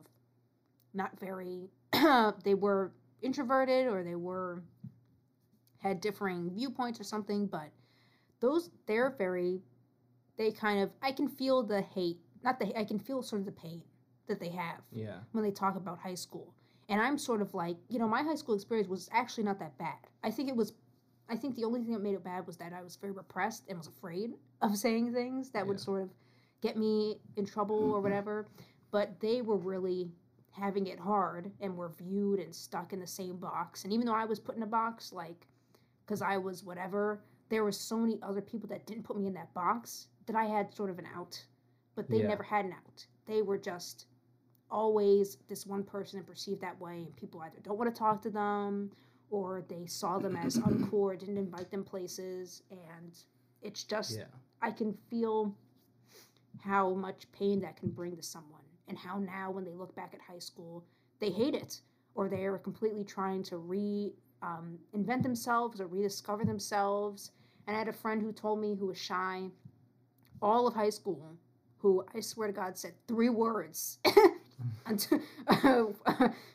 not 0.94 1.20
very 1.20 1.70
they 2.44 2.54
were 2.54 2.92
introverted 3.22 3.88
or 3.88 4.04
they 4.04 4.16
were 4.16 4.64
had 5.80 6.00
differing 6.02 6.50
viewpoints 6.52 7.00
or 7.00 7.04
something 7.04 7.46
but 7.46 7.70
those 8.40 8.70
they're 8.86 9.16
very 9.18 9.62
they 10.38 10.52
kind 10.52 10.82
of 10.82 10.92
i 11.02 11.12
can 11.12 11.28
feel 11.28 11.64
the 11.64 11.82
hate 11.82 12.20
not 12.44 12.60
the 12.60 12.78
i 12.78 12.84
can 12.84 13.00
feel 13.00 13.22
sort 13.22 13.40
of 13.40 13.46
the 13.46 13.52
pain 13.52 13.82
that 14.28 14.40
they 14.40 14.50
have 14.50 14.82
Yeah. 14.92 15.20
when 15.32 15.44
they 15.44 15.52
talk 15.52 15.78
about 15.78 16.00
high 16.00 16.16
school. 16.16 16.54
And 16.90 17.02
i'm 17.02 17.18
sort 17.18 17.42
of 17.42 17.54
like 17.54 17.78
you 17.90 18.00
know 18.00 18.08
my 18.08 18.24
high 18.24 18.36
school 18.36 18.56
experience 18.56 18.88
was 18.90 19.10
actually 19.12 19.44
not 19.46 19.60
that 19.60 19.78
bad. 19.78 19.98
I 20.24 20.32
think 20.32 20.50
it 20.50 20.56
was 20.56 20.74
i 21.30 21.36
think 21.36 21.56
the 21.56 21.66
only 21.66 21.82
thing 21.82 21.92
that 21.92 22.02
made 22.02 22.14
it 22.14 22.24
bad 22.24 22.48
was 22.48 22.56
that 22.58 22.72
i 22.72 22.82
was 22.82 22.96
very 22.96 23.12
repressed 23.12 23.64
and 23.68 23.78
was 23.78 23.88
afraid 23.88 24.32
of 24.62 24.78
saying 24.78 25.14
things 25.14 25.50
that 25.52 25.66
would 25.68 25.80
sort 25.80 26.04
of 26.04 26.10
get 26.62 26.78
me 26.78 27.20
in 27.36 27.46
trouble 27.46 27.76
or 27.76 27.96
mm-hmm. 27.96 28.04
whatever. 28.04 28.48
But 28.90 29.20
they 29.20 29.42
were 29.42 29.58
really 29.58 30.10
having 30.52 30.88
it 30.88 31.00
hard 31.00 31.52
and 31.62 31.78
were 31.78 31.90
viewed 31.90 32.40
and 32.40 32.56
stuck 32.56 32.94
in 32.94 33.00
the 33.00 33.08
same 33.08 33.38
box. 33.38 33.84
And 33.84 33.94
even 33.94 34.06
though 34.06 34.16
i 34.16 34.26
was 34.26 34.40
put 34.40 34.56
in 34.56 34.64
a 34.64 34.68
box 34.68 35.14
like 35.14 35.46
because 36.06 36.22
i 36.22 36.38
was 36.38 36.64
whatever 36.64 37.22
there 37.50 37.64
were 37.64 37.72
so 37.72 37.98
many 37.98 38.20
other 38.22 38.42
people 38.42 38.68
that 38.70 38.86
didn't 38.86 39.04
put 39.04 39.18
me 39.18 39.28
in 39.28 39.34
that 39.34 39.54
box 39.54 40.08
that 40.26 40.36
i 40.36 40.46
had 40.46 40.74
sort 40.74 40.90
of 40.90 41.00
an 41.00 41.08
out 41.16 41.42
but 41.96 42.10
they 42.10 42.18
Yeah. 42.20 42.28
never 42.28 42.44
had 42.44 42.66
an 42.66 42.74
out 42.74 43.06
they 43.26 43.42
were 43.42 43.58
just 43.58 44.06
always 44.70 45.38
this 45.48 45.66
one 45.66 45.84
person 45.84 46.20
and 46.20 46.28
perceived 46.28 46.62
that 46.62 46.80
way 46.80 47.04
and 47.06 47.16
people 47.16 47.42
either 47.42 47.58
don't 47.64 47.78
want 47.78 47.94
to 47.94 47.98
talk 47.98 48.22
to 48.24 48.30
them 48.30 48.92
or 49.30 49.64
they 49.70 49.86
saw 49.86 50.18
them 50.20 50.36
as 50.36 50.58
uncool 50.68 50.94
or 50.94 51.16
didn't 51.16 51.38
invite 51.38 51.72
them 51.72 51.84
places 51.84 52.64
and 52.72 53.14
it's 53.62 53.84
just 53.84 54.18
Yeah. 54.18 54.26
i 54.62 54.72
can 54.72 54.94
feel 55.10 55.56
how 56.60 56.94
much 56.94 57.32
pain 57.32 57.62
that 57.62 57.78
can 57.78 57.90
bring 57.92 58.16
to 58.18 58.24
someone 58.24 58.62
and 58.88 58.98
how 58.98 59.18
now 59.20 59.52
when 59.52 59.64
they 59.64 59.74
look 59.74 59.96
back 59.96 60.14
at 60.14 60.20
high 60.22 60.40
school 60.40 60.84
they 61.20 61.30
hate 61.30 61.54
it 61.54 61.82
or 62.16 62.28
they 62.28 62.46
are 62.46 62.58
completely 62.58 63.04
trying 63.04 63.44
to 63.44 63.58
re 63.58 64.14
um, 64.42 64.78
invent 64.94 65.24
themselves 65.24 65.82
or 65.82 65.88
rediscover 65.88 66.46
themselves. 66.46 67.32
And 67.68 67.76
i 67.76 67.80
had 67.80 67.88
a 67.88 67.94
friend 67.94 68.22
who 68.22 68.32
told 68.32 68.60
me 68.60 68.76
who 68.76 68.88
was 68.88 68.98
shy 68.98 69.50
all 70.42 70.68
of 70.68 70.74
high 70.74 70.90
school 70.90 71.36
who 71.80 72.06
i 72.16 72.20
swear 72.20 72.48
to 72.48 72.54
god 72.54 72.78
said 72.78 72.94
three 73.08 73.30
words 73.30 74.00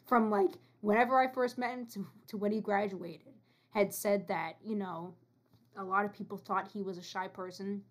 from 0.06 0.30
like 0.30 0.50
whenever 0.80 1.20
i 1.20 1.30
first 1.30 1.58
met 1.58 1.70
him 1.70 1.86
to, 1.86 2.06
to 2.28 2.36
when 2.36 2.52
he 2.52 2.60
graduated 2.60 3.34
had 3.70 3.92
said 3.92 4.26
that 4.28 4.52
you 4.64 4.76
know 4.76 5.12
a 5.76 5.84
lot 5.84 6.04
of 6.04 6.12
people 6.14 6.38
thought 6.38 6.70
he 6.72 6.82
was 6.82 6.96
a 6.96 7.02
shy 7.02 7.28
person 7.28 7.82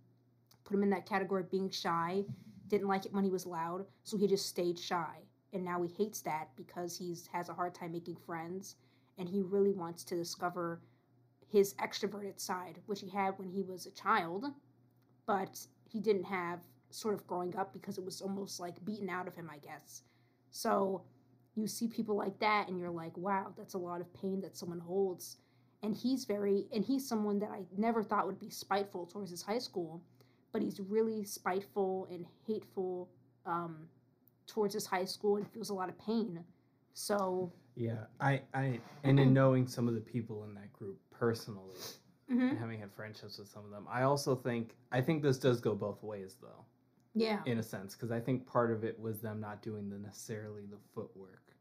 put 0.64 0.74
him 0.74 0.84
in 0.84 0.90
that 0.90 1.06
category 1.06 1.42
of 1.42 1.52
being 1.52 1.70
shy 1.70 2.24
didn't 2.72 2.88
like 2.88 3.06
it 3.06 3.14
when 3.14 3.24
he 3.24 3.30
was 3.30 3.46
loud 3.46 3.86
so 4.04 4.18
he 4.18 4.28
just 4.28 4.48
stayed 4.48 4.80
shy. 4.80 5.18
And 5.54 5.66
now 5.66 5.84
he 5.84 5.90
hates 5.90 6.22
that 6.22 6.48
because 6.56 6.98
he's 6.98 7.28
has 7.34 7.50
a 7.50 7.54
hard 7.54 7.76
time 7.76 7.92
making 7.92 8.16
friends 8.26 8.78
and 9.22 9.30
he 9.30 9.42
really 9.42 9.72
wants 9.72 10.04
to 10.04 10.16
discover 10.16 10.82
his 11.48 11.76
extroverted 11.76 12.40
side 12.40 12.80
which 12.88 13.02
he 13.02 13.10
had 13.10 13.38
when 13.38 13.48
he 13.48 13.64
was 13.64 13.86
a 13.86 13.92
child 13.92 14.48
but 15.28 15.60
he 15.90 16.00
didn't 16.02 16.24
have 16.24 16.60
sort 16.90 17.14
of 17.14 17.26
growing 17.28 17.56
up 17.56 17.72
because 17.72 17.98
it 17.98 18.04
was 18.04 18.22
almost 18.22 18.60
like 18.60 18.84
beaten 18.84 19.10
out 19.10 19.28
of 19.28 19.36
him 19.36 19.50
i 19.52 19.58
guess. 19.60 20.02
So 20.50 21.04
you 21.56 21.68
see 21.68 21.88
people 21.88 22.16
like 22.16 22.40
that 22.40 22.68
and 22.68 22.80
you're 22.80 22.90
like 22.90 23.16
wow 23.16 23.54
that's 23.58 23.76
a 23.76 23.78
lot 23.78 24.02
of 24.02 24.14
pain 24.14 24.42
that 24.42 24.58
someone 24.58 24.80
holds. 24.80 25.38
And 25.84 25.96
he's 25.96 26.26
very 26.26 26.68
and 26.74 26.84
he's 26.84 27.08
someone 27.08 27.40
that 27.40 27.52
i 27.52 27.62
never 27.78 28.04
thought 28.04 28.28
would 28.28 28.40
be 28.40 28.50
spiteful 28.50 29.06
towards 29.06 29.32
his 29.32 29.42
high 29.42 29.60
school 29.60 30.02
but 30.52 30.62
he's 30.62 30.80
really 30.80 31.24
spiteful 31.24 32.08
and 32.12 32.26
hateful 32.46 33.10
um, 33.46 33.88
towards 34.48 34.74
his 34.74 34.86
high 34.86 35.06
school 35.06 35.38
and 35.38 35.50
feels 35.50 35.70
a 35.70 35.74
lot 35.74 35.90
of 35.90 35.98
pain. 36.00 36.44
So 36.94 37.52
Yeah. 37.76 38.06
I 38.20 38.42
I 38.54 38.80
and 39.04 39.20
in 39.20 39.34
knowing 39.34 39.68
some 39.68 39.88
of 39.88 39.94
the 39.96 40.02
people 40.02 40.44
in 40.44 40.54
that 40.56 40.72
group 40.74 41.00
personally 41.12 41.76
mhm, 42.32 42.50
and 42.52 42.60
having 42.60 42.80
had 42.80 42.92
friendships 42.92 43.38
with 43.38 43.48
some 43.48 43.64
of 43.66 43.72
them, 43.72 43.86
I 43.90 44.04
also 44.04 44.36
think 44.36 44.76
I 44.92 45.02
think 45.02 45.22
this 45.24 45.38
does 45.38 45.60
go 45.62 45.74
both 45.76 46.02
ways 46.04 46.38
though. 46.42 46.66
yeah 47.14 47.40
in 47.46 47.58
a 47.60 47.64
sense 47.64 47.94
because 47.94 48.12
i 48.12 48.20
think 48.20 48.46
part 48.48 48.72
of 48.72 48.84
it 48.86 48.98
was 49.00 49.20
them 49.20 49.40
not 49.42 49.62
doing 49.62 49.90
the 49.90 49.98
necessarily 49.98 50.66
the 50.66 50.78
footwork 50.96 51.54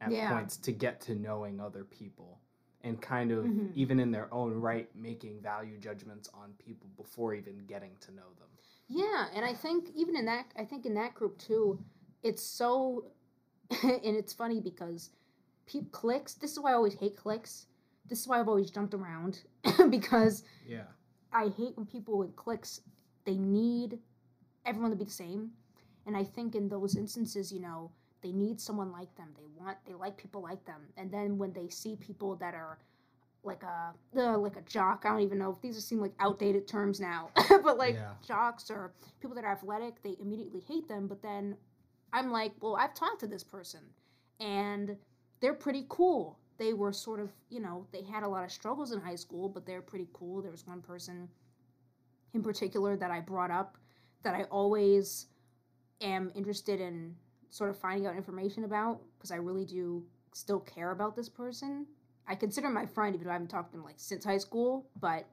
at 0.00 0.10
Yeah. 0.12 0.30
points 0.30 0.56
to 0.56 0.72
get 0.72 1.00
to 1.02 1.14
knowing 1.14 1.60
other 1.60 1.84
people 1.84 2.40
and 2.82 3.00
kind 3.02 3.30
of 3.32 3.44
Mhm. 3.44 3.70
even 3.74 4.00
in 4.00 4.10
their 4.10 4.32
own 4.32 4.54
right 4.54 4.88
making 4.94 5.40
value 5.42 5.76
judgments 5.78 6.28
on 6.34 6.54
people 6.54 6.88
before 6.96 7.34
even 7.34 7.58
getting 7.66 7.96
to 8.00 8.12
know 8.12 8.30
them 8.38 8.48
Yeah, 8.88 9.28
and 9.34 9.44
I 9.44 9.54
think 9.54 9.90
even 9.94 10.16
in 10.16 10.24
that, 10.26 10.46
I 10.56 10.64
think 10.64 10.86
in 10.86 10.94
that 10.94 11.14
group 11.14 11.38
too, 11.38 11.78
it's 12.22 12.42
so, 12.42 13.06
and 13.82 14.16
it's 14.16 14.32
funny 14.32 14.60
because 14.60 15.10
peop 15.66 15.90
cliques. 15.92 16.34
This 16.34 16.52
is 16.52 16.60
why 16.60 16.70
I 16.70 16.74
always 16.74 16.94
hate 16.94 17.16
cliques. 17.16 17.66
This 18.08 18.20
is 18.20 18.28
why 18.28 18.38
I've 18.40 18.48
always 18.48 18.70
jumped 18.70 18.94
around 18.94 19.42
because 19.90 20.44
yeah 20.66 20.84
I 21.32 21.48
hate 21.56 21.76
when 21.76 21.86
people 21.86 22.18
with 22.18 22.36
cliques 22.36 22.80
they 23.24 23.36
need 23.36 23.98
everyone 24.66 24.90
to 24.90 24.96
be 24.96 25.04
the 25.04 25.10
same, 25.10 25.50
and 26.06 26.16
I 26.16 26.24
think 26.24 26.54
in 26.54 26.68
those 26.68 26.96
instances, 26.96 27.50
you 27.52 27.60
know, 27.60 27.90
they 28.22 28.32
need 28.32 28.60
someone 28.60 28.92
like 28.92 29.14
them. 29.16 29.28
They 29.36 29.46
want 29.58 29.78
they 29.86 29.94
like 29.94 30.16
people 30.16 30.42
like 30.42 30.64
them, 30.64 30.82
and 30.96 31.10
then 31.10 31.38
when 31.38 31.52
they 31.52 31.68
see 31.68 31.96
people 31.96 32.36
that 32.36 32.54
are 32.54 32.78
like 33.42 33.62
a 33.62 33.92
uh, 34.18 34.38
like 34.38 34.56
a 34.56 34.62
jock. 34.62 35.02
I 35.04 35.10
don't 35.10 35.20
even 35.20 35.38
know 35.38 35.50
if 35.50 35.60
these 35.60 35.82
seem 35.84 36.00
like 36.00 36.12
outdated 36.18 36.66
terms 36.66 37.00
now, 37.00 37.30
but 37.62 37.78
like 37.78 37.94
Yeah. 37.94 38.12
jocks 38.26 38.70
or 38.70 38.92
people 39.20 39.34
that 39.36 39.44
are 39.44 39.52
athletic, 39.52 40.02
they 40.02 40.16
immediately 40.20 40.60
hate 40.60 40.88
them. 40.88 41.06
But 41.06 41.22
then 41.22 41.56
I'm 42.12 42.30
like, 42.30 42.52
well, 42.60 42.76
I've 42.76 42.94
talked 42.94 43.20
to 43.20 43.26
this 43.26 43.44
person, 43.44 43.80
and 44.40 44.96
they're 45.40 45.54
pretty 45.54 45.86
cool. 45.88 46.38
They 46.56 46.72
were 46.72 46.92
sort 46.92 47.20
of, 47.20 47.30
you 47.50 47.60
know, 47.60 47.86
they 47.92 48.02
had 48.02 48.22
a 48.22 48.28
lot 48.28 48.44
of 48.44 48.52
struggles 48.52 48.92
in 48.92 49.00
high 49.00 49.16
school, 49.16 49.48
but 49.48 49.66
they're 49.66 49.82
pretty 49.82 50.08
cool. 50.12 50.40
There 50.40 50.50
was 50.50 50.66
one 50.66 50.80
person 50.80 51.28
in 52.32 52.42
particular 52.42 52.96
that 52.96 53.10
I 53.10 53.20
brought 53.20 53.50
up 53.50 53.78
that 54.22 54.34
I 54.34 54.44
always 54.44 55.26
am 56.00 56.30
interested 56.34 56.80
in 56.80 57.14
sort 57.50 57.70
of 57.70 57.78
finding 57.78 58.06
out 58.06 58.16
information 58.16 58.64
about 58.64 59.00
because 59.16 59.30
I 59.30 59.36
really 59.36 59.64
do 59.64 60.04
still 60.32 60.60
care 60.60 60.90
about 60.90 61.14
this 61.14 61.28
person. 61.28 61.86
I 62.26 62.34
consider 62.34 62.68
my 62.68 62.86
friend 62.86 63.14
even 63.14 63.26
though 63.26 63.30
I 63.30 63.34
haven't 63.34 63.48
talked 63.48 63.72
to 63.72 63.78
him 63.78 63.84
like 63.84 63.94
since 63.98 64.24
high 64.24 64.38
school, 64.38 64.86
but 65.00 65.26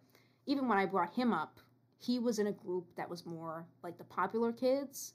even 0.45 0.67
when 0.67 0.77
I 0.77 0.85
brought 0.85 1.13
him 1.13 1.33
up, 1.33 1.59
he 1.97 2.19
was 2.19 2.39
in 2.39 2.47
a 2.47 2.51
group 2.51 2.85
that 2.95 3.09
was 3.09 3.25
more 3.25 3.65
like 3.83 3.97
the 3.97 4.03
popular 4.03 4.51
kids 4.51 5.13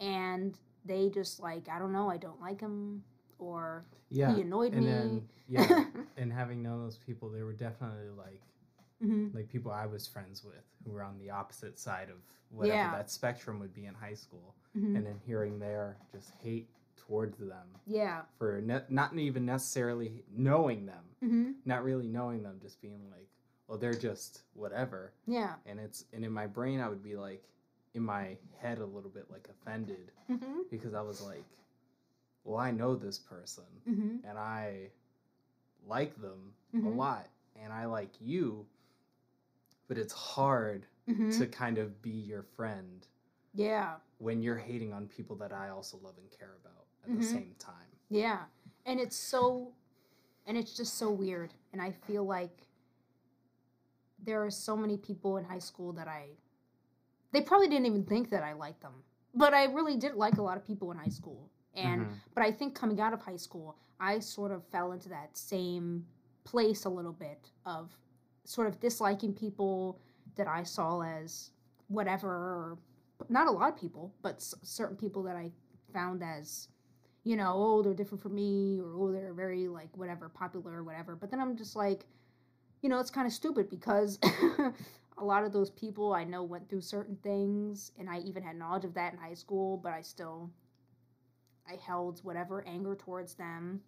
and 0.00 0.58
they 0.84 1.08
just 1.08 1.40
like 1.40 1.68
I 1.68 1.78
don't 1.78 1.92
know, 1.92 2.10
I 2.10 2.16
don't 2.16 2.40
like 2.40 2.60
him 2.60 3.04
or 3.40 3.84
Yeah. 4.10 4.34
he 4.34 4.42
annoyed 4.42 4.72
and 4.72 4.84
me. 4.84 4.90
then 4.90 5.28
yeah, 5.48 5.84
and 6.16 6.32
having 6.32 6.62
known 6.62 6.82
those 6.84 6.96
people, 6.98 7.28
they 7.30 7.42
were 7.42 7.52
definitely 7.52 8.08
like 8.16 8.42
hmm 9.02 9.28
like 9.34 9.48
people 9.48 9.72
I 9.72 9.86
was 9.86 10.06
friends 10.06 10.44
with 10.44 10.64
who 10.84 10.92
were 10.92 11.02
on 11.02 11.18
the 11.18 11.30
opposite 11.30 11.78
side 11.78 12.08
of 12.10 12.16
whatever 12.50 12.74
Yeah. 12.74 12.90
that 12.92 13.10
spectrum 13.10 13.58
would 13.60 13.72
be 13.74 13.86
in 13.86 13.94
high 13.94 14.14
school, 14.14 14.54
hmm 14.74 14.94
and 14.96 15.06
then 15.06 15.18
hearing 15.26 15.58
their 15.58 15.96
just 16.12 16.30
hate 16.42 16.68
towards 16.96 17.38
them 17.38 17.66
Yeah. 17.86 18.22
for 18.38 18.60
ne- 18.60 18.84
not 18.88 19.16
even 19.16 19.44
necessarily 19.46 20.22
knowing 20.30 20.86
them, 20.86 21.04
hmm 21.20 21.52
not 21.64 21.82
really 21.84 22.06
knowing 22.08 22.42
them, 22.42 22.58
just 22.62 22.80
being 22.82 23.02
like, 23.10 23.26
well, 23.66 23.78
they're 23.78 23.94
just 23.94 24.42
whatever, 24.54 25.12
Yeah. 25.26 25.54
and 25.66 25.80
it's 25.80 26.04
and 26.12 26.24
in 26.24 26.32
my 26.32 26.46
brain 26.46 26.80
I 26.80 26.88
would 26.88 27.02
be 27.02 27.16
like, 27.16 27.42
in 27.94 28.02
my 28.04 28.36
head 28.60 28.78
a 28.78 28.84
little 28.86 29.10
bit 29.10 29.30
like 29.30 29.48
offended 29.48 30.12
hmm 30.28 30.60
because 30.70 30.92
I 30.94 31.00
was 31.00 31.20
like, 31.22 31.44
well, 32.44 32.58
I 32.58 32.70
know 32.70 32.94
this 32.96 33.18
person 33.18 33.64
hmm 33.84 34.16
and 34.24 34.38
I 34.38 34.90
like 35.86 36.20
them 36.20 36.52
a 36.74 36.76
Mhm. 36.76 36.96
lot 36.96 37.28
and 37.56 37.72
I 37.72 37.86
like 37.86 38.10
you, 38.20 38.66
but 39.88 39.98
it's 39.98 40.12
hard 40.12 40.86
hmm 41.06 41.30
to 41.30 41.46
kind 41.46 41.78
of 41.78 42.00
be 42.02 42.10
your 42.10 42.42
friend 42.42 43.06
Yeah. 43.54 43.96
when 44.18 44.42
you're 44.42 44.56
hating 44.58 44.92
on 44.92 45.08
people 45.08 45.36
that 45.36 45.52
I 45.52 45.68
also 45.70 45.98
love 45.98 46.16
and 46.18 46.30
care 46.30 46.54
about 46.62 46.86
at 47.04 47.10
the 47.10 47.18
Mhm. 47.20 47.32
same 47.32 47.54
time. 47.58 47.88
Yeah. 48.08 48.46
And 48.86 49.00
it's 49.00 49.16
so 49.16 49.72
and 50.46 50.56
it's 50.56 50.76
just 50.76 50.94
so 50.94 51.10
weird. 51.10 51.54
And 51.72 51.80
I 51.80 51.92
feel 51.92 52.24
like 52.24 52.66
there 54.18 54.44
are 54.44 54.50
so 54.50 54.76
many 54.76 54.96
people 54.96 55.36
in 55.36 55.44
high 55.44 55.58
school 55.58 55.92
that 55.94 56.08
I 56.08 56.36
they 57.32 57.40
probably 57.42 57.68
didn't 57.68 57.86
even 57.86 58.04
think 58.04 58.30
that 58.30 58.42
I 58.42 58.52
liked 58.54 58.80
them. 58.82 59.04
But 59.34 59.54
I 59.54 59.64
really 59.64 59.96
did 59.96 60.14
like 60.14 60.38
a 60.38 60.42
lot 60.42 60.56
of 60.56 60.66
people 60.66 60.90
in 60.90 60.98
high 60.98 61.08
school. 61.08 61.48
And 61.74 62.06
Mhm. 62.06 62.20
but 62.34 62.42
I 62.44 62.50
think 62.52 62.74
coming 62.74 63.00
out 63.00 63.12
of 63.12 63.20
high 63.22 63.36
school, 63.36 63.76
I 64.00 64.18
sort 64.20 64.52
of 64.52 64.64
fell 64.68 64.92
into 64.92 65.08
that 65.10 65.36
same 65.36 66.06
place 66.44 66.84
a 66.84 66.88
little 66.90 67.12
bit 67.12 67.50
of 67.66 67.96
sort 68.44 68.66
of 68.68 68.80
disliking 68.80 69.34
people 69.34 70.00
that 70.36 70.48
I 70.48 70.62
saw 70.64 71.02
as 71.02 71.50
whatever, 71.88 72.28
or 72.28 72.78
not 73.28 73.46
a 73.46 73.50
lot 73.50 73.72
of 73.72 73.76
people, 73.78 74.12
but 74.22 74.36
s- 74.36 74.54
certain 74.62 74.96
people 74.96 75.22
that 75.24 75.36
I 75.36 75.52
found 75.92 76.22
as, 76.22 76.68
you 77.24 77.36
know, 77.36 77.52
oh, 77.56 77.82
they're 77.82 77.94
different 77.94 78.22
from 78.22 78.34
me, 78.34 78.80
or 78.80 78.94
oh, 78.94 79.12
they're 79.12 79.34
very 79.34 79.68
like 79.68 79.94
whatever, 79.96 80.28
popular 80.28 80.72
or 80.72 80.84
whatever. 80.84 81.14
But 81.16 81.30
then 81.30 81.40
I'm 81.40 81.56
just 81.56 81.76
like, 81.76 82.06
you 82.82 82.88
know, 82.88 82.98
it's 82.98 83.10
kind 83.10 83.26
of 83.26 83.32
stupid 83.32 83.68
because 83.70 84.18
a 85.18 85.24
lot 85.24 85.44
of 85.44 85.52
those 85.52 85.70
people 85.70 86.12
I 86.14 86.24
know 86.24 86.42
went 86.42 86.68
through 86.68 86.80
certain 86.82 87.16
things, 87.22 87.92
and 87.98 88.08
I 88.08 88.18
even 88.20 88.42
had 88.42 88.56
knowledge 88.56 88.84
of 88.84 88.94
that 88.94 89.12
in 89.12 89.18
high 89.18 89.34
school, 89.34 89.76
but 89.76 89.92
I 89.92 90.00
still 90.02 90.50
I 91.70 91.76
held 91.76 92.20
whatever 92.24 92.64
anger 92.66 92.94
towards 92.94 93.34
them. 93.34 93.80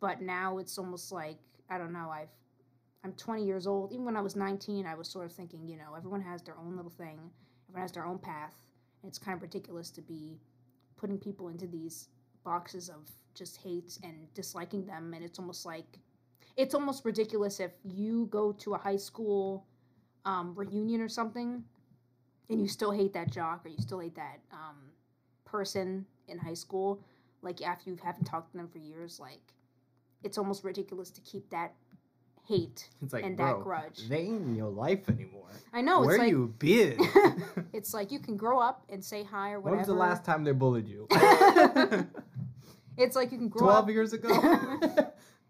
But 0.00 0.22
now 0.22 0.58
it's 0.58 0.78
almost 0.78 1.12
like 1.12 1.38
I 1.68 1.78
don't 1.78 1.92
know. 1.92 2.10
I've 2.10 2.28
I'm 3.04 3.12
20 3.12 3.44
years 3.44 3.66
old. 3.66 3.92
Even 3.92 4.04
when 4.04 4.16
I 4.16 4.20
was 4.20 4.34
19, 4.34 4.84
I 4.86 4.94
was 4.94 5.08
sort 5.08 5.26
of 5.26 5.32
thinking, 5.32 5.68
you 5.68 5.76
know, 5.76 5.94
everyone 5.96 6.22
has 6.22 6.42
their 6.42 6.58
own 6.58 6.74
little 6.76 6.90
thing. 6.90 7.18
Everyone 7.68 7.82
has 7.82 7.92
their 7.92 8.04
own 8.04 8.18
path. 8.18 8.54
And 9.02 9.08
it's 9.08 9.18
kind 9.18 9.36
of 9.36 9.42
ridiculous 9.42 9.90
to 9.90 10.00
be 10.00 10.40
putting 10.96 11.18
people 11.18 11.48
into 11.48 11.68
these 11.68 12.08
boxes 12.44 12.88
of 12.88 13.08
just 13.34 13.58
hate 13.58 13.98
and 14.02 14.32
disliking 14.34 14.86
them. 14.86 15.14
And 15.14 15.24
it's 15.24 15.38
almost 15.38 15.64
like 15.64 15.98
it's 16.56 16.74
almost 16.74 17.04
ridiculous 17.04 17.60
if 17.60 17.72
you 17.84 18.26
go 18.30 18.52
to 18.52 18.74
a 18.74 18.78
high 18.78 18.96
school 18.96 19.66
um, 20.24 20.54
reunion 20.56 21.00
or 21.00 21.08
something, 21.08 21.62
and 22.48 22.60
you 22.60 22.66
still 22.66 22.90
hate 22.90 23.12
that 23.12 23.30
jock 23.30 23.64
or 23.64 23.68
you 23.68 23.78
still 23.78 24.00
hate 24.00 24.16
that 24.16 24.40
um, 24.52 24.76
person 25.44 26.06
in 26.28 26.38
high 26.38 26.54
school, 26.54 27.00
like 27.42 27.62
after 27.62 27.90
you 27.90 27.96
haven't 28.02 28.24
talked 28.24 28.50
to 28.52 28.56
them 28.56 28.68
for 28.68 28.78
years, 28.78 29.18
like 29.20 29.40
it's 30.22 30.38
almost 30.38 30.64
ridiculous 30.64 31.10
to 31.10 31.20
keep 31.20 31.48
that 31.50 31.74
hate 32.48 32.88
like, 33.12 33.24
and 33.24 33.36
that 33.38 33.60
grudge. 33.60 34.08
they 34.08 34.18
ain't 34.20 34.42
in 34.46 34.54
your 34.54 34.70
life 34.70 35.08
anymore. 35.08 35.42
I 35.72 35.80
know 35.82 36.00
it's 36.02 36.06
Where 36.06 36.18
like 36.18 36.30
you 36.30 36.54
been? 36.58 36.98
it's 37.72 37.92
like 37.92 38.12
you 38.12 38.18
can 38.20 38.36
grow 38.36 38.60
up 38.60 38.84
and 38.88 39.04
say 39.04 39.24
hi 39.24 39.52
or 39.52 39.60
whatever. 39.60 39.70
when 39.76 39.78
was 39.78 39.86
the 39.88 39.94
last 39.94 40.24
time 40.24 40.44
they 40.44 40.52
bullied 40.52 40.88
you? 40.88 41.06
It's 42.96 43.14
like 43.14 43.30
you 43.30 43.36
can 43.38 43.48
grow 43.48 43.66
Twelve 43.66 43.84
up. 43.84 43.90
years 43.90 44.12
ago. 44.14 44.30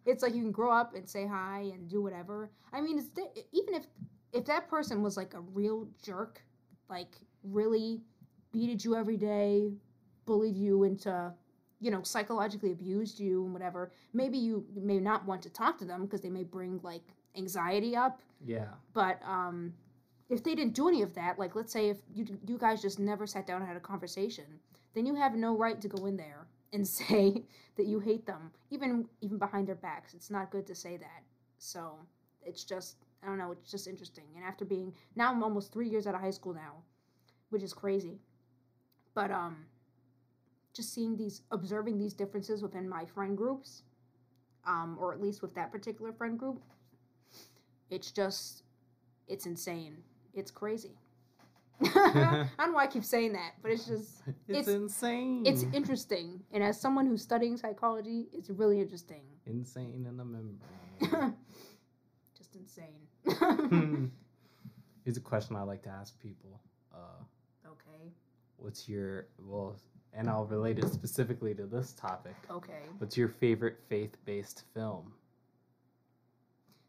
It's 0.04 0.22
like 0.22 0.34
you 0.34 0.42
can 0.42 0.52
grow 0.52 0.72
up 0.72 0.94
and 0.94 1.08
say 1.08 1.26
hi 1.26 1.70
and 1.74 1.88
do 1.88 2.00
whatever. 2.02 2.50
I 2.72 2.80
mean, 2.80 2.98
it's 2.98 3.08
di- 3.08 3.42
even 3.52 3.74
if 3.74 3.84
if 4.32 4.44
that 4.46 4.68
person 4.68 5.02
was 5.02 5.16
like 5.16 5.34
a 5.34 5.40
real 5.40 5.86
jerk, 6.02 6.42
like 6.88 7.16
really 7.44 8.00
beated 8.52 8.84
you 8.84 8.96
every 8.96 9.16
day, 9.16 9.72
bullied 10.26 10.56
you 10.56 10.84
into, 10.84 11.32
you 11.80 11.90
know, 11.90 12.02
psychologically 12.02 12.72
abused 12.72 13.18
you 13.20 13.44
and 13.44 13.52
whatever. 13.52 13.92
Maybe 14.12 14.38
you 14.38 14.66
may 14.74 14.98
not 14.98 15.24
want 15.24 15.42
to 15.42 15.50
talk 15.50 15.78
to 15.78 15.84
them 15.84 16.02
because 16.02 16.20
they 16.20 16.30
may 16.30 16.44
bring 16.44 16.80
like 16.82 17.02
anxiety 17.36 17.96
up. 17.96 18.20
yeah. 18.44 18.66
But 18.92 19.20
um, 19.24 19.72
if 20.28 20.42
they 20.42 20.54
didn't 20.54 20.74
do 20.74 20.88
any 20.88 21.02
of 21.02 21.14
that, 21.14 21.38
like 21.38 21.54
let's 21.54 21.72
say 21.72 21.88
if 21.88 21.98
you 22.14 22.26
you 22.46 22.58
guys 22.58 22.82
just 22.82 22.98
never 22.98 23.26
sat 23.26 23.46
down 23.46 23.60
and 23.60 23.68
had 23.68 23.76
a 23.76 23.80
conversation, 23.80 24.44
then 24.94 25.06
you 25.06 25.14
have 25.14 25.34
no 25.34 25.56
right 25.56 25.80
to 25.80 25.88
go 25.88 26.06
in 26.06 26.16
there 26.16 26.46
and 26.72 26.86
say 27.00 27.42
that 27.76 27.86
you 27.86 28.00
hate 28.00 28.26
them, 28.26 28.50
even 28.70 29.06
even 29.20 29.38
behind 29.38 29.68
their 29.68 29.76
backs. 29.76 30.14
It's 30.14 30.30
not 30.30 30.50
good 30.50 30.66
to 30.66 30.74
say 30.74 30.96
that. 30.96 31.22
So 31.58 31.94
it's 32.44 32.64
just 32.64 32.96
I 33.22 33.26
don't 33.26 33.38
know. 33.38 33.52
It's 33.52 33.70
just 33.70 33.86
interesting. 33.86 34.24
And 34.34 34.44
after 34.44 34.64
being 34.64 34.92
now 35.14 35.30
I'm 35.30 35.42
almost 35.42 35.72
three 35.72 35.88
years 35.88 36.06
out 36.06 36.14
of 36.14 36.20
high 36.20 36.30
school 36.30 36.54
now, 36.54 36.82
which 37.50 37.62
is 37.62 37.72
crazy. 37.72 38.18
But 39.14 39.30
um, 39.30 39.56
just 40.76 40.92
seeing 40.94 41.16
these, 41.16 41.42
observing 41.50 41.98
these 41.98 42.12
differences 42.12 42.62
within 42.62 42.88
my 42.88 43.04
friend 43.06 43.36
groups, 43.36 43.82
um, 44.66 44.96
or 45.00 45.12
at 45.12 45.20
least 45.20 45.42
with 45.42 45.54
that 45.54 45.72
particular 45.72 46.12
friend 46.12 46.38
group, 46.38 46.60
it's 47.90 48.10
just 48.10 48.62
it's 49.28 49.46
insane. 49.46 49.96
It's 50.34 50.50
crazy. 50.50 50.92
I 51.82 52.48
don't 52.58 52.68
know 52.68 52.74
why 52.74 52.84
I 52.84 52.86
keep 52.86 53.04
saying 53.04 53.32
that, 53.34 53.52
but 53.62 53.70
it's 53.70 53.86
just 53.86 54.22
It's, 54.48 54.68
It's- 54.68 54.68
insane. 54.68 55.44
it's 55.46 55.64
interesting. 55.72 56.40
And 56.52 56.62
as 56.62 56.80
someone 56.80 57.06
who's 57.06 57.22
studying 57.22 57.56
psychology, 57.56 58.28
it's 58.32 58.50
really 58.50 58.80
interesting. 58.80 59.22
insane 59.46 60.04
in 60.06 60.16
the 60.16 60.24
membrane. 60.24 61.34
just 62.36 62.56
insane. 62.56 64.10
Here's 65.04 65.16
a 65.16 65.20
question 65.20 65.54
I 65.56 65.62
like 65.62 65.82
to 65.82 65.88
ask 65.90 66.18
people. 66.20 66.60
Uh, 66.92 67.22
okay. 67.66 68.10
what's 68.56 68.88
your 68.88 69.26
well, 69.38 69.76
and 70.12 70.28
I'll 70.28 70.46
relate 70.46 70.78
it 70.78 70.88
specifically 70.92 71.54
to 71.54 71.66
this 71.66 71.92
topic. 71.92 72.34
Okay. 72.50 72.80
What's 72.98 73.16
your 73.16 73.28
favorite 73.28 73.78
faith-based 73.88 74.64
film? 74.74 75.12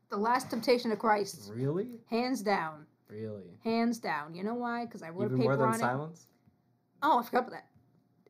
The 0.09 0.17
Last 0.17 0.49
Temptation 0.49 0.91
of 0.91 0.99
Christ, 0.99 1.51
Really? 1.53 1.99
hands 2.09 2.41
down, 2.41 2.85
Really? 3.09 3.57
hands 3.63 3.99
down. 3.99 4.33
You 4.33 4.43
know 4.43 4.53
why? 4.55 4.85
Because 4.85 5.03
I 5.03 5.09
wrote 5.09 5.25
Even 5.25 5.35
a 5.35 5.39
paper 5.39 5.43
more 5.49 5.57
than 5.57 5.67
on 5.67 5.75
it. 5.75 5.79
Silence? 5.79 6.27
Oh, 7.03 7.19
I 7.19 7.23
forgot 7.23 7.39
about 7.39 7.51
that. 7.51 7.67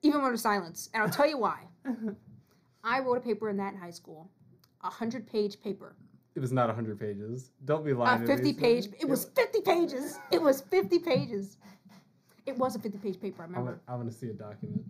Even 0.01 0.21
more 0.21 0.31
to 0.31 0.37
silence, 0.37 0.89
and 0.93 1.03
I'll 1.03 1.09
tell 1.09 1.27
you 1.27 1.37
why. 1.37 1.63
I 2.83 2.99
wrote 2.99 3.17
a 3.17 3.21
paper 3.21 3.49
in 3.49 3.57
that 3.57 3.73
in 3.73 3.79
high 3.79 3.91
school, 3.91 4.29
a 4.83 4.89
hundred 4.89 5.27
page 5.27 5.61
paper. 5.61 5.95
It 6.35 6.39
was 6.39 6.51
not 6.51 6.67
100 6.67 6.99
pages. 6.99 7.49
Don't 7.65 7.83
be 7.83 7.91
A 7.91 7.97
lying. 7.97 8.21
to 8.21 8.27
me. 8.27 8.35
50 8.35 8.53
page. 8.53 8.87
It 8.99 9.09
was 9.09 9.25
50 9.25 9.61
pages. 9.61 10.19
It 10.31 10.39
was 10.39 10.61
50 10.61 10.99
pages. 10.99 11.57
It 12.47 12.57
was 12.57 12.75
a 12.75 12.79
50 12.79 12.97
page 12.99 13.19
paper, 13.21 13.43
I 13.43 13.45
remember. 13.45 13.79
I 13.87 13.95
want 13.95 14.09
to 14.11 14.17
see 14.17 14.29
a 14.29 14.33
document. 14.33 14.83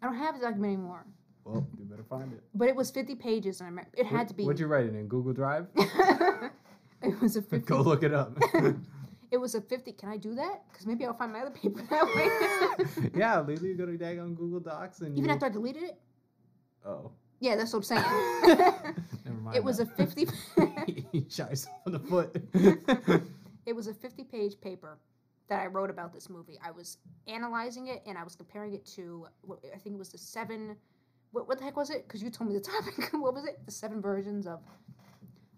I 0.00 0.06
don't 0.06 0.16
have 0.16 0.34
a 0.34 0.40
document 0.40 0.72
anymore. 0.72 1.04
Well, 1.44 1.66
you 1.78 1.84
better 1.84 2.04
find 2.04 2.32
it. 2.32 2.42
But 2.54 2.68
it 2.68 2.74
was 2.76 2.90
50 2.90 3.14
pages, 3.16 3.60
and 3.60 3.66
I 3.66 3.70
remember 3.70 3.90
it 3.96 4.06
had 4.06 4.28
to 4.28 4.34
be. 4.34 4.44
What'd 4.44 4.58
you 4.60 4.66
write 4.66 4.86
it 4.86 4.94
in 4.94 5.06
Google 5.08 5.32
Drive? 5.32 5.66
it 5.76 7.20
was 7.20 7.36
a 7.36 7.42
50. 7.52 7.58
Go 7.66 7.82
look 7.82 8.02
it 8.02 8.14
up. 8.14 8.36
It 9.30 9.40
was 9.40 9.54
a 9.54 9.62
50. 9.62 9.92
Can 9.92 10.10
I 10.10 10.18
do 10.18 10.34
that? 10.34 10.60
Because 10.70 10.86
maybe 10.86 11.06
I'll 11.06 11.14
find 11.14 11.32
my 11.32 11.40
other 11.40 11.50
paper 11.52 11.80
that 11.88 12.04
way. 12.04 13.10
yeah, 13.18 13.40
Lily, 13.40 13.68
you 13.70 13.74
go 13.74 13.86
to 13.86 13.96
dag 13.96 14.18
on 14.18 14.34
Google 14.34 14.60
Docs 14.60 15.00
and 15.00 15.16
Even 15.16 15.30
you. 15.30 15.34
after 15.34 15.46
I 15.46 15.48
deleted 15.48 15.84
it? 15.84 15.98
oh. 16.86 17.10
Yeah, 17.40 17.56
that's 17.56 17.72
what 17.72 17.78
I'm 17.78 17.82
saying. 17.84 18.02
Never 19.24 19.40
mind. 19.40 19.56
It 19.56 19.64
was 19.64 19.80
a 19.80 19.86
that. 19.86 19.96
50 19.96 20.26
he 21.12 21.24
shot 21.30 21.46
himself 21.46 21.74
in 21.86 21.92
the 21.92 21.98
foot. 22.00 22.36
It 23.64 23.74
was 23.74 23.86
a 23.86 23.94
50 23.94 24.24
page 24.24 24.60
paper 24.60 24.98
that 25.52 25.60
I 25.60 25.66
wrote 25.66 25.90
about 25.90 26.14
this 26.14 26.30
movie. 26.30 26.58
I 26.64 26.70
was 26.70 26.96
analyzing 27.28 27.88
it 27.88 28.02
and 28.06 28.16
I 28.16 28.24
was 28.24 28.34
comparing 28.34 28.72
it 28.72 28.86
to, 28.96 29.26
I 29.50 29.76
think 29.76 29.94
it 29.94 29.98
was 29.98 30.08
the 30.08 30.16
seven, 30.16 30.74
what, 31.32 31.46
what 31.46 31.58
the 31.58 31.64
heck 31.64 31.76
was 31.76 31.90
it? 31.90 32.08
Because 32.08 32.22
you 32.22 32.30
told 32.30 32.48
me 32.48 32.56
the 32.56 32.60
topic. 32.72 33.12
what 33.12 33.34
was 33.34 33.44
it? 33.44 33.60
The 33.66 33.70
seven 33.70 34.00
versions 34.00 34.46
of, 34.46 34.60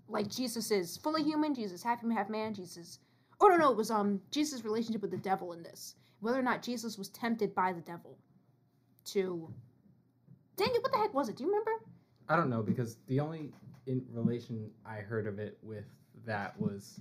like, 0.09 0.29
Jesus 0.29 0.73
is 0.73 0.97
fully 0.97 1.23
human, 1.23 1.55
Jesus 1.55 1.81
half 1.81 2.01
human, 2.01 2.17
half 2.17 2.29
man, 2.29 2.55
Jesus. 2.55 2.99
Oh, 3.41 3.47
no, 3.47 3.57
no, 3.57 3.71
it 3.71 3.77
was 3.77 3.93
um 3.93 4.21
Jesus' 4.33 4.65
relationship 4.65 5.01
with 5.01 5.13
the 5.13 5.17
devil 5.17 5.53
in 5.53 5.63
this. 5.63 5.95
Whether 6.19 6.41
or 6.41 6.43
not 6.43 6.61
Jesus 6.61 6.99
was 6.99 7.09
tempted 7.11 7.55
by 7.55 7.73
the 7.73 7.81
devil 7.81 8.19
to. 9.07 9.49
Dang 10.57 10.71
it, 10.75 10.83
what 10.83 10.91
the 10.91 10.99
heck 10.99 11.15
was 11.15 11.29
it? 11.29 11.37
Do 11.37 11.45
you 11.45 11.51
remember? 11.51 11.71
I 12.29 12.35
don't 12.35 12.51
know 12.51 12.63
because 12.63 12.97
the 13.07 13.21
only 13.21 13.53
in 13.87 14.05
relation 14.11 14.71
I 14.85 14.97
heard 14.97 15.29
of 15.29 15.39
it 15.39 15.57
with 15.63 15.85
that 16.27 16.59
was 16.61 17.01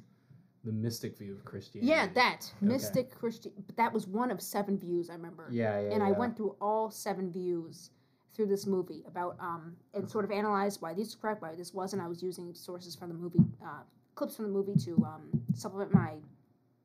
the 0.63 0.71
mystic 0.71 1.17
view 1.17 1.33
of 1.33 1.43
Christianity. 1.43 1.89
Yeah, 1.91 2.07
that. 2.15 2.51
Mystic 2.61 3.13
Christian. 3.13 3.51
But 3.65 3.75
that 3.75 3.91
was 3.91 4.07
one 4.07 4.31
of 4.31 4.41
seven 4.41 4.77
views 4.77 5.09
I 5.09 5.13
remember. 5.13 5.47
Yeah, 5.51 5.79
yeah. 5.79 5.93
and 5.93 6.01
I 6.01 6.11
went 6.11 6.37
through 6.37 6.55
all 6.61 6.89
seven 6.89 7.31
views 7.31 7.91
through 8.33 8.47
this 8.47 8.65
movie 8.65 9.03
about 9.07 9.37
um 9.39 9.75
and 9.93 10.09
sort 10.09 10.25
of 10.25 10.31
analyzed 10.31 10.81
why 10.81 10.93
these 10.93 11.15
were 11.15 11.21
correct, 11.21 11.41
why 11.41 11.55
this 11.55 11.73
wasn't. 11.73 12.01
I 12.01 12.07
was 12.07 12.23
using 12.23 12.53
sources 12.53 12.95
from 12.95 13.09
the 13.09 13.15
movie, 13.15 13.39
uh, 13.63 13.81
clips 14.15 14.35
from 14.35 14.45
the 14.45 14.51
movie 14.51 14.75
to 14.85 14.95
um, 15.05 15.29
supplement 15.53 15.93
my 15.93 16.13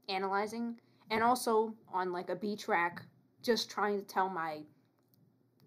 analyzing, 0.09 0.77
and 1.11 1.23
also 1.23 1.75
on 1.93 2.13
like 2.13 2.31
a 2.31 2.37
B 2.37 2.57
track, 2.57 3.03
just 3.43 3.71
trying 3.71 3.99
to 3.99 4.05
tell 4.05 4.29
my 4.29 4.61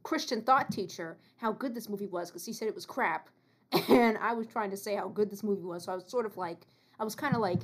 Christian 0.04 0.42
thought 0.42 0.72
teacher 0.72 1.18
how 1.38 1.52
good 1.52 1.74
this 1.74 1.88
movie 1.88 2.08
was 2.08 2.30
because 2.30 2.46
he 2.46 2.54
said 2.54 2.68
it 2.68 2.76
was 2.76 2.86
crap, 2.86 3.30
and 3.90 4.18
I 4.18 4.34
was 4.34 4.48
trying 4.48 4.72
to 4.72 4.78
say 4.78 4.96
how 4.96 5.08
good 5.08 5.30
this 5.30 5.44
movie 5.44 5.64
was. 5.64 5.86
So 5.86 5.94
I 5.94 5.96
was 5.96 6.06
sort 6.08 6.26
of 6.26 6.38
like, 6.38 6.68
I 7.00 7.04
was 7.04 7.16
kind 7.16 7.36
of 7.36 7.42
like, 7.42 7.62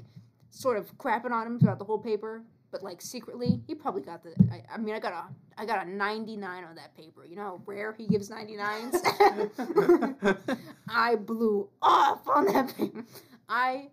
sort 0.49 0.77
of 0.77 0.97
crapping 0.97 1.31
on 1.31 1.45
him 1.47 1.59
throughout 1.59 1.79
the 1.79 1.85
whole 1.85 1.99
paper, 1.99 2.43
but 2.71 2.83
like 2.83 3.01
secretly, 3.01 3.61
he 3.67 3.75
probably 3.75 4.01
got 4.01 4.23
the. 4.23 4.33
I, 4.51 4.63
I 4.73 4.77
mean, 4.77 4.93
I 4.95 4.99
got 4.99 5.13
a, 5.13 5.23
I 5.61 5.65
got 5.65 5.85
a 5.85 5.89
ninety 5.89 6.35
nine 6.35 6.63
on 6.63 6.75
that 6.75 6.95
paper. 6.95 7.25
You 7.25 7.35
know 7.35 7.41
how 7.43 7.61
rare 7.65 7.93
he 7.97 8.07
gives 8.07 8.29
ninety 8.29 8.55
nines. 8.57 8.95
I 10.89 11.15
blew 11.15 11.69
off 11.81 12.27
on 12.27 12.45
that 12.47 12.73
paper. 12.77 13.05
I 13.49 13.89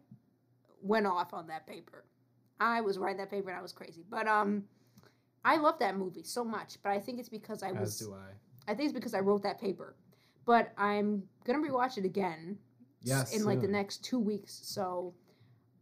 went 0.83 1.07
off 1.07 1.33
on 1.33 1.47
that 1.49 1.67
paper. 1.67 2.05
I 2.61 2.81
was 2.81 2.99
writing 2.99 3.19
that 3.19 3.31
paper 3.31 3.51
and 3.51 3.59
I 3.59 3.63
was 3.63 3.73
crazy. 3.73 4.05
But 4.09 4.27
um, 4.29 4.65
I 5.45 5.57
love 5.57 5.79
that 5.81 5.97
movie 5.97 6.23
so 6.23 6.45
much. 6.45 6.77
But 6.83 6.91
I 6.93 7.01
think 7.01 7.19
it's 7.19 7.29
because 7.29 7.63
I 7.63 7.71
As 7.71 7.79
was. 7.81 7.99
do 7.99 8.15
I. 8.15 8.71
I 8.71 8.75
think 8.75 8.89
it's 8.91 8.95
because 8.95 9.15
I 9.15 9.21
wrote 9.21 9.43
that 9.43 9.61
paper. 9.61 9.95
But 10.47 10.73
I'm 10.79 11.23
gonna 11.47 11.59
rewatch 11.59 11.97
it 11.99 12.05
again 12.05 12.59
Yes. 13.03 13.35
in 13.37 13.45
like 13.45 13.61
the 13.61 13.69
next 13.69 14.03
two 14.05 14.19
weeks. 14.19 14.61
So 14.63 15.15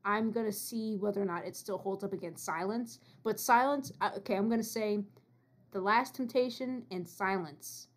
I'm 0.05 0.31
gonna 0.33 0.53
see 0.53 0.97
whether 0.97 1.23
or 1.23 1.25
not 1.25 1.45
it 1.45 1.57
still 1.57 1.79
holds 1.79 2.03
up 2.05 2.13
against 2.13 2.45
Silence. 2.45 2.99
But 3.23 3.39
Silence, 3.39 3.93
uh, 4.01 4.11
okay, 4.19 4.37
I'm 4.37 4.49
gonna 4.49 4.63
say 4.63 5.01
The 5.71 5.81
Last 5.81 6.15
Temptation 6.15 6.85
and 6.91 7.09
Silence, 7.09 7.89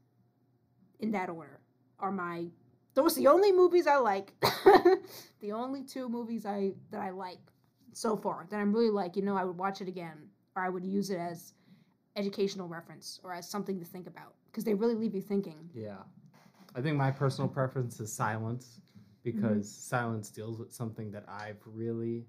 in 1.00 1.12
that 1.12 1.30
order, 1.30 1.60
are 2.00 2.12
my. 2.12 2.48
Those 2.94 3.18
are 3.18 3.22
the 3.22 3.28
only 3.28 3.52
movies 3.52 3.88
I 3.88 3.98
like. 3.98 4.34
the 5.42 5.52
only 5.52 5.84
two 5.84 6.08
movies 6.08 6.46
I 6.46 6.74
that 6.92 7.02
I 7.02 7.10
like 7.10 7.40
so 7.94 8.16
far 8.16 8.48
that 8.50 8.58
I'm 8.58 8.74
really 8.74 8.92
like. 8.92 9.16
You 9.16 9.24
know, 9.24 9.36
I 9.36 9.44
would 9.44 9.58
watch 9.58 9.82
it 9.82 9.88
again, 9.88 10.30
or 10.56 10.64
I 10.64 10.70
would 10.70 10.86
use 10.86 11.10
it 11.10 11.18
as 11.18 11.54
educational 12.16 12.68
reference 12.68 13.20
or 13.24 13.34
as 13.34 13.50
something 13.50 13.80
to 13.80 13.86
think 13.86 14.08
about 14.08 14.36
because 14.46 14.64
they 14.64 14.74
really 14.74 14.96
leave 14.96 15.14
you 15.14 15.22
thinking. 15.22 15.70
Yeah. 15.74 15.98
I 16.76 16.82
think 16.82 16.98
my 16.98 17.12
personal 17.12 17.48
preference 17.48 18.00
is 18.00 18.12
silence 18.12 18.80
because 19.26 19.70
silence 19.70 20.30
deals 20.30 20.60
with 20.60 20.74
something 20.74 21.12
that 21.12 21.26
I've 21.30 21.62
really 21.66 22.28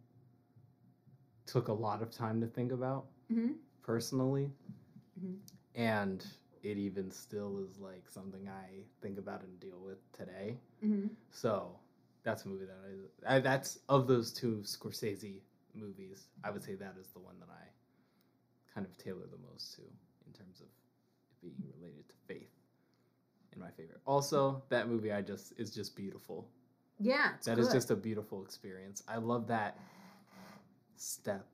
took 1.46 1.68
a 1.68 1.72
lot 1.72 2.02
of 2.02 2.10
time 2.10 2.40
to 2.40 2.46
think 2.48 2.72
about 2.72 3.06
Mm-hmm. 3.32 3.52
personally. 3.82 4.50
Mhm. 5.20 5.38
And 5.74 6.26
it 6.62 6.78
even 6.78 7.10
still 7.10 7.58
is 7.60 7.78
like 7.78 8.08
something 8.08 8.48
I 8.48 8.84
think 9.02 9.18
about 9.18 9.42
and 9.42 9.60
deal 9.60 9.80
with 9.80 9.98
today. 10.12 10.58
Mm-hmm. 10.84 11.08
So 11.30 11.78
that's 12.24 12.44
a 12.44 12.48
movie 12.48 12.66
that 12.66 12.78
I, 13.28 13.36
I 13.36 13.40
that's 13.40 13.78
of 13.88 14.06
those 14.08 14.32
two 14.32 14.62
Scorsese 14.64 15.42
movies, 15.74 16.28
I 16.44 16.50
would 16.50 16.62
say 16.64 16.74
that 16.76 16.96
is 17.00 17.08
the 17.08 17.20
one 17.20 17.38
that 17.40 17.50
I 17.50 17.64
kind 18.74 18.86
of 18.86 18.96
tailor 18.98 19.26
the 19.30 19.38
most 19.52 19.74
to 19.76 19.82
in 20.26 20.32
terms 20.32 20.60
of 20.60 20.66
it 20.66 21.40
being 21.42 21.56
related 21.78 22.08
to 22.08 22.14
faith. 22.26 22.50
And 23.52 23.60
my 23.60 23.70
favorite. 23.70 24.00
Also, 24.06 24.62
that 24.68 24.88
movie 24.88 25.12
I 25.12 25.22
just 25.22 25.52
is 25.58 25.74
just 25.74 25.96
beautiful. 25.96 26.48
Yeah, 26.98 27.32
That 27.44 27.58
is 27.58 27.66
good. 27.68 27.74
just 27.74 27.90
a 27.90 27.96
beautiful 27.96 28.42
experience. 28.42 29.02
I 29.08 29.16
love 29.18 29.46
that 29.48 29.78
step. 30.96 31.46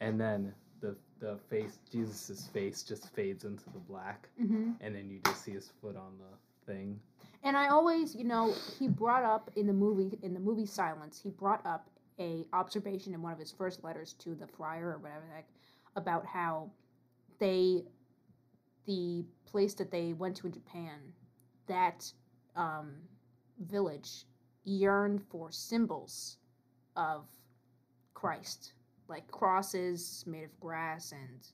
And 0.00 0.20
then 0.20 0.52
the 0.80 0.96
the 1.20 1.38
face 1.48 1.78
Jesus's 1.92 2.48
face 2.48 2.82
just 2.82 3.08
fades 3.14 3.44
into 3.44 3.64
the 3.72 3.78
black 3.78 4.28
Mm-hmm. 4.42 4.72
and 4.80 4.94
then 4.96 5.08
you 5.08 5.20
just 5.24 5.44
see 5.44 5.52
his 5.52 5.70
foot 5.80 5.96
on 5.96 6.12
the 6.18 6.72
thing. 6.72 6.98
And 7.44 7.56
I 7.56 7.68
always, 7.68 8.14
you 8.14 8.24
know, 8.24 8.54
he 8.78 8.88
brought 8.88 9.22
up 9.24 9.50
in 9.56 9.66
the 9.66 9.72
movie 9.72 10.18
in 10.22 10.34
the 10.34 10.40
movie 10.40 10.66
Silence, 10.66 11.20
he 11.22 11.30
brought 11.30 11.64
up 11.64 11.88
a 12.18 12.44
observation 12.52 13.14
in 13.14 13.22
one 13.22 13.32
of 13.32 13.38
his 13.38 13.52
first 13.52 13.82
letters 13.84 14.12
to 14.14 14.34
the 14.34 14.46
friar 14.46 14.90
or 14.90 14.98
whatever 14.98 15.24
the 15.28 15.34
heck 15.36 15.48
about 15.96 16.26
how 16.26 16.70
they 17.38 17.84
the 18.86 19.24
place 19.46 19.74
that 19.74 19.90
they 19.92 20.12
went 20.12 20.36
to 20.36 20.46
in 20.48 20.52
Japan, 20.52 20.98
that 21.68 22.10
um, 22.56 22.90
village 23.60 24.24
yearned 24.64 25.22
for 25.30 25.50
symbols 25.50 26.38
of 26.96 27.26
Christ, 28.14 28.72
like 29.08 29.28
crosses 29.30 30.24
made 30.26 30.44
of 30.44 30.60
grass 30.60 31.12
and 31.12 31.46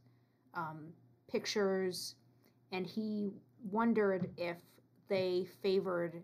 um, 0.55 0.89
pictures, 1.31 2.15
and 2.73 2.87
he 2.87 3.31
wondered 3.71 4.31
if 4.37 4.59
they 5.09 5.47
favored 5.63 6.23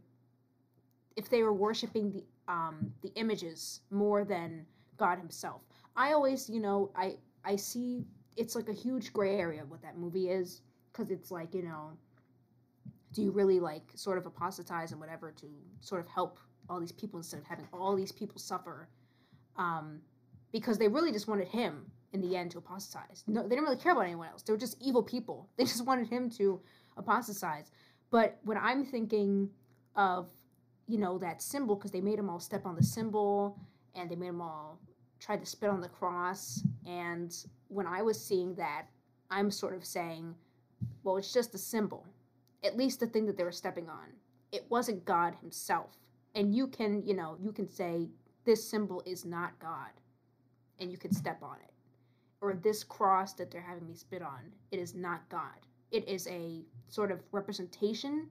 if 1.17 1.29
they 1.29 1.43
were 1.43 1.53
worshiping 1.55 2.11
the 2.11 2.25
um 2.49 2.93
the 3.03 3.13
images 3.15 3.81
more 3.91 4.25
than 4.25 4.67
God 4.97 5.19
himself. 5.19 5.63
I 5.97 6.13
always, 6.13 6.49
you 6.51 6.61
know, 6.61 6.91
I 6.95 7.17
I 7.45 7.57
see 7.57 8.05
it's 8.37 8.55
like 8.55 8.69
a 8.69 8.73
huge 8.73 9.13
gray 9.13 9.37
area 9.37 9.63
what 9.67 9.81
that 9.83 9.97
movie 9.97 10.29
is 10.29 10.61
cuz 10.93 11.11
it's 11.11 11.31
like, 11.31 11.55
you 11.55 11.63
know, 11.63 11.93
do 13.13 13.23
you 13.23 13.31
really 13.31 13.61
like 13.61 13.91
sort 13.95 14.19
of 14.19 14.27
apostatize 14.27 14.93
and 14.93 15.01
whatever 15.01 15.33
to 15.33 15.47
sort 15.81 16.01
of 16.01 16.09
help 16.09 16.39
all 16.69 16.81
these 16.81 16.93
people 16.93 17.19
instead 17.19 17.41
of 17.41 17.47
having 17.47 17.67
all 17.73 17.95
these 17.95 18.13
people 18.13 18.39
suffer 18.39 18.89
um 19.57 20.01
because 20.53 20.79
they 20.79 20.89
really 20.89 21.13
just 21.13 21.27
wanted 21.27 21.49
him 21.49 21.91
in 22.15 22.21
the 22.21 22.37
end 22.37 22.53
to 22.53 22.59
apostatize. 22.59 23.25
No, 23.27 23.43
they 23.43 23.49
didn't 23.49 23.65
really 23.65 23.77
care 23.77 23.91
about 23.91 24.05
anyone 24.05 24.29
else. 24.29 24.43
They 24.43 24.53
were 24.53 24.59
just 24.59 24.81
evil 24.81 25.03
people. 25.03 25.49
They 25.59 25.65
just 25.65 25.85
wanted 25.85 26.09
him 26.09 26.31
to 26.39 26.61
apostatize. 26.97 27.73
But 28.11 28.39
when 28.45 28.57
I'm 28.57 28.85
thinking 28.85 29.51
of, 29.97 30.31
you 30.87 30.99
know, 30.99 31.19
that 31.19 31.43
symbol, 31.43 31.75
because 31.75 31.91
they 31.91 32.01
made 32.01 32.19
them 32.19 32.31
all 32.31 32.39
step 32.39 32.67
on 32.67 32.77
the 32.77 32.85
symbol 32.85 33.59
and 33.97 34.09
they 34.09 34.15
made 34.15 34.29
them 34.29 34.41
all 34.41 34.79
try 35.19 35.37
to 35.37 35.45
spit 35.45 35.71
on 35.71 35.81
the 35.81 35.89
cross. 35.89 36.63
And 36.87 37.35
when 37.67 37.89
I 37.89 38.03
was 38.03 38.25
seeing 38.25 38.55
that, 38.55 38.87
I'm 39.31 39.51
sort 39.51 39.75
of 39.75 39.85
saying, 39.85 40.37
well, 41.03 41.17
it's 41.17 41.33
just 41.33 41.55
a 41.55 41.59
symbol. 41.59 42.07
At 42.63 42.77
least 42.77 43.01
the 43.01 43.09
thing 43.09 43.27
that 43.27 43.37
they 43.37 43.45
were 43.45 43.51
stepping 43.53 43.89
on. 43.89 44.07
It 44.53 44.67
wasn't 44.69 45.05
God 45.05 45.35
Himself. 45.41 45.97
And 46.35 46.55
you 46.55 46.67
can, 46.67 47.03
you 47.07 47.15
know, 47.15 47.37
you 47.41 47.53
can 47.53 47.69
say, 47.69 48.09
this 48.45 48.69
symbol 48.69 49.03
is 49.07 49.25
not 49.25 49.59
God. 49.59 49.91
And 50.81 50.91
you 50.91 50.99
can 50.99 51.13
step 51.13 51.43
on 51.43 51.57
it. 51.65 51.73
Or 52.41 52.55
this 52.55 52.85
cross 52.85 53.33
that 53.35 53.51
they're 53.51 53.61
having 53.63 53.87
me 53.87 53.95
spit 53.95 54.23
on, 54.23 54.41
it 54.71 54.79
is 54.79 54.95
not 54.95 55.29
God. 55.29 55.67
It 55.93 56.07
is 56.09 56.27
a 56.27 56.63
sort 56.89 57.11
of 57.13 57.21
representation, 57.33 58.29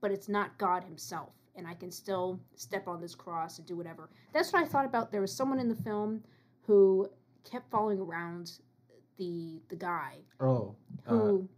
but 0.00 0.10
it's 0.10 0.28
not 0.28 0.56
God 0.58 0.84
Himself. 0.84 1.30
And 1.56 1.66
I 1.66 1.74
can 1.74 1.90
still 1.90 2.38
step 2.54 2.86
on 2.86 3.00
this 3.00 3.14
cross 3.14 3.58
and 3.58 3.66
do 3.66 3.76
whatever. 3.76 4.10
That's 4.32 4.52
what 4.52 4.62
I 4.62 4.66
thought 4.66 4.84
about. 4.84 5.10
There 5.10 5.22
was 5.22 5.32
someone 5.32 5.58
in 5.58 5.68
the 5.68 5.74
film 5.74 6.22
who 6.66 7.08
kept 7.50 7.70
following 7.70 7.98
around 7.98 8.52
the 9.16 9.60
the 9.68 9.76
guy 9.76 10.16
Oh, 10.40 10.74
uh, 11.06 11.10
who 11.10 11.48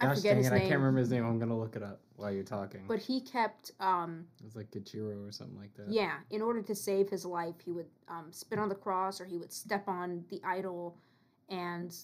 I 0.00 0.14
forget 0.14 0.36
his 0.36 0.48
it, 0.48 0.50
name. 0.50 0.58
I 0.58 0.60
can't 0.60 0.80
remember 0.80 1.00
his 1.00 1.10
name. 1.10 1.24
I'm 1.24 1.38
gonna 1.38 1.56
look 1.58 1.76
it 1.76 1.82
up 1.82 2.00
while 2.20 2.32
you're 2.32 2.44
talking. 2.44 2.82
but 2.86 2.98
he 2.98 3.20
kept 3.20 3.72
um 3.80 4.26
it's 4.44 4.56
like 4.56 4.70
Gachiro 4.70 5.26
or 5.26 5.32
something 5.32 5.58
like 5.58 5.74
that. 5.74 5.90
yeah 5.90 6.16
in 6.30 6.42
order 6.42 6.62
to 6.62 6.74
save 6.74 7.08
his 7.08 7.24
life 7.24 7.54
he 7.64 7.72
would 7.72 7.86
um, 8.08 8.26
spit 8.30 8.58
on 8.58 8.68
the 8.68 8.74
cross 8.74 9.20
or 9.20 9.24
he 9.24 9.38
would 9.38 9.52
step 9.52 9.88
on 9.88 10.24
the 10.30 10.40
idol 10.44 10.96
and 11.48 11.94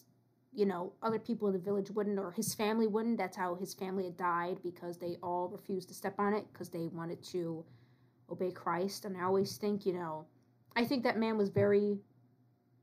you 0.54 0.64
know 0.64 0.92
other 1.02 1.18
people 1.18 1.48
in 1.48 1.52
the 1.52 1.58
village 1.60 1.90
wouldn't 1.90 2.18
or 2.18 2.32
his 2.32 2.54
family 2.54 2.86
wouldn't 2.86 3.18
that's 3.18 3.36
how 3.36 3.54
his 3.54 3.74
family 3.74 4.04
had 4.04 4.16
died 4.16 4.56
because 4.62 4.96
they 4.96 5.16
all 5.22 5.48
refused 5.48 5.88
to 5.88 5.94
step 5.94 6.14
on 6.18 6.32
it 6.32 6.44
because 6.52 6.70
they 6.70 6.88
wanted 6.92 7.22
to 7.22 7.64
obey 8.30 8.50
christ 8.50 9.04
and 9.04 9.16
i 9.16 9.22
always 9.22 9.56
think 9.58 9.84
you 9.84 9.92
know 9.92 10.24
i 10.74 10.84
think 10.84 11.02
that 11.04 11.18
man 11.18 11.36
was 11.36 11.50
very 11.50 11.98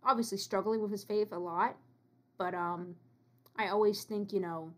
obviously 0.04 0.38
struggling 0.38 0.82
with 0.82 0.92
his 0.92 1.04
faith 1.04 1.32
a 1.32 1.40
lot 1.40 1.76
but 2.38 2.54
um 2.54 2.96
i 3.58 3.68
always 3.70 4.04
think 4.04 4.32
you 4.32 4.40
know 4.40 4.72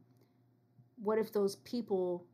what 1.03 1.19
if 1.19 1.33
those 1.33 1.57
people 1.57 2.25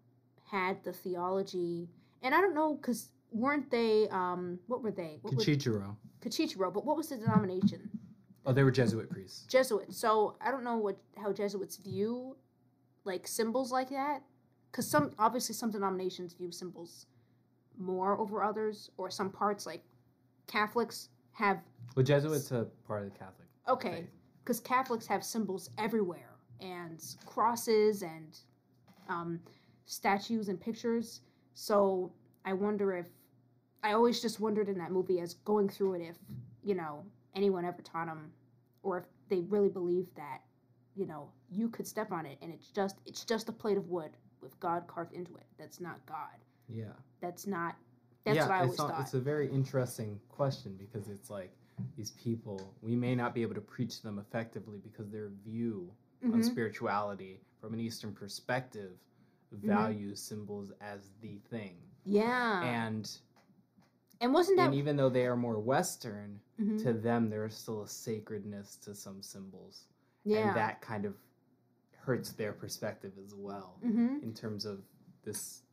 had 0.51 0.83
the 0.83 0.91
theology 0.91 1.87
And 2.21 2.35
I 2.35 2.41
don't 2.41 2.53
know 2.53 2.75
because 2.75 3.09
weren't 3.31 3.71
they? 3.71 4.07
Um, 4.09 4.59
what 4.67 4.83
were 4.83 4.91
they? 4.91 5.19
What 5.21 5.33
were, 5.33 5.41
Kichijiro, 5.41 6.73
but 6.73 6.85
what 6.85 6.97
was 6.97 7.07
the 7.09 7.17
denomination? 7.17 7.89
Oh, 8.45 8.51
they 8.51 8.63
were 8.63 8.71
Jesuit 8.71 9.09
priests. 9.09 9.45
Jesuits. 9.47 9.97
So 9.97 10.35
I 10.41 10.51
don't 10.51 10.63
know 10.63 10.77
what 10.77 10.97
how 11.17 11.31
Jesuits 11.31 11.77
view 11.77 12.35
like 13.05 13.27
symbols 13.27 13.71
like 13.71 13.89
that, 13.89 14.21
because 14.71 14.87
some 14.87 15.11
obviously 15.17 15.55
some 15.55 15.71
denominations 15.71 16.33
view 16.33 16.51
symbols 16.51 17.05
more 17.77 18.19
over 18.19 18.43
others, 18.43 18.91
or 18.97 19.09
some 19.09 19.31
parts 19.31 19.65
like 19.65 19.83
Catholics 20.47 21.09
have 21.31 21.59
Well, 21.95 22.03
Jesuits 22.03 22.51
are 22.51 22.65
part 22.85 23.03
of 23.05 23.13
the 23.13 23.17
Catholic. 23.17 23.47
okay, 23.69 24.07
because 24.43 24.59
Catholics 24.59 25.07
have 25.07 25.23
symbols 25.23 25.69
everywhere 25.77 26.35
and 26.59 27.01
crosses 27.25 28.03
and 28.03 28.37
um, 29.09 29.39
statues 30.01 30.47
and 30.47 30.59
pictures. 30.59 31.19
So 31.53 32.11
I 32.45 32.53
wonder 32.53 32.93
if 32.95 33.07
I 33.83 33.91
always 33.91 34.21
just 34.21 34.39
wondered 34.39 34.69
in 34.69 34.77
that 34.77 34.91
movie 34.91 35.19
as 35.19 35.33
going 35.33 35.67
through 35.67 35.95
it 35.95 36.01
if 36.01 36.15
you 36.63 36.75
know 36.75 37.03
anyone 37.35 37.65
ever 37.65 37.81
taught 37.81 38.07
them, 38.07 38.31
or 38.83 38.99
if 38.99 39.03
they 39.29 39.41
really 39.41 39.69
believed 39.69 40.15
that 40.15 40.39
you 40.95 41.05
know 41.05 41.29
you 41.49 41.67
could 41.69 41.85
step 41.87 42.11
on 42.11 42.25
it 42.25 42.37
and 42.41 42.51
it's 42.53 42.67
just 42.69 42.97
it's 43.05 43.25
just 43.25 43.49
a 43.49 43.51
plate 43.51 43.77
of 43.77 43.89
wood 43.89 44.11
with 44.41 44.57
God 44.59 44.87
carved 44.87 45.13
into 45.13 45.35
it. 45.35 45.45
That's 45.59 45.81
not 45.81 46.03
God. 46.05 46.37
Yeah. 46.69 46.85
That's 47.21 47.45
not. 47.45 47.75
That's 48.23 48.37
yeah, 48.37 48.43
what 48.45 48.51
I 48.51 48.57
always 48.59 48.71
it's, 48.71 48.79
not- 48.79 48.91
thought. 48.91 49.01
it's 49.01 49.13
a 49.13 49.19
very 49.19 49.49
interesting 49.51 50.19
question 50.29 50.75
because 50.79 51.09
it's 51.09 51.29
like 51.29 51.51
these 51.97 52.11
people, 52.11 52.73
we 52.81 52.95
may 52.95 53.15
not 53.15 53.33
be 53.33 53.41
able 53.41 53.55
to 53.55 53.61
preach 53.61 54.01
them 54.03 54.19
effectively 54.19 54.77
because 54.83 55.09
their 55.09 55.29
view 55.43 55.91
on 56.23 56.33
Mhm. 56.33 56.43
spirituality 56.45 57.39
from 57.59 57.73
an 57.73 57.79
Eastern 57.79 58.13
perspective 58.13 58.91
Mm-hmm. 59.53 60.13
symbols 60.13 60.71
as 60.81 61.11
the 61.21 61.37
thing. 61.49 61.77
Yeah. 62.05 62.61
And, 62.63 63.09
And 64.19 64.33
wasn't 64.33 64.57
that 64.57 64.65
and 64.67 64.75
even 64.75 64.95
though 64.95 65.09
they 65.09 65.25
are 65.25 65.35
more 65.35 65.59
Western, 65.59 66.39
Mhm. 66.59 66.81
to 66.83 66.93
them 66.93 67.29
there 67.29 67.45
is 67.45 67.55
still 67.55 67.81
a 67.83 67.87
sacredness 67.87 68.75
to 68.77 68.93
some 68.95 69.21
symbols. 69.21 69.85
yeah? 70.23 70.47
And 70.49 70.55
that 70.55 70.81
kind 70.81 71.05
of 71.05 71.15
hurts 71.97 72.31
their 72.31 72.53
perspective 72.53 73.13
as 73.23 73.33
well 73.35 73.77
hmm 73.81 74.17
in 74.21 74.33
terms 74.33 74.65
of 74.65 74.83
this 75.23 75.63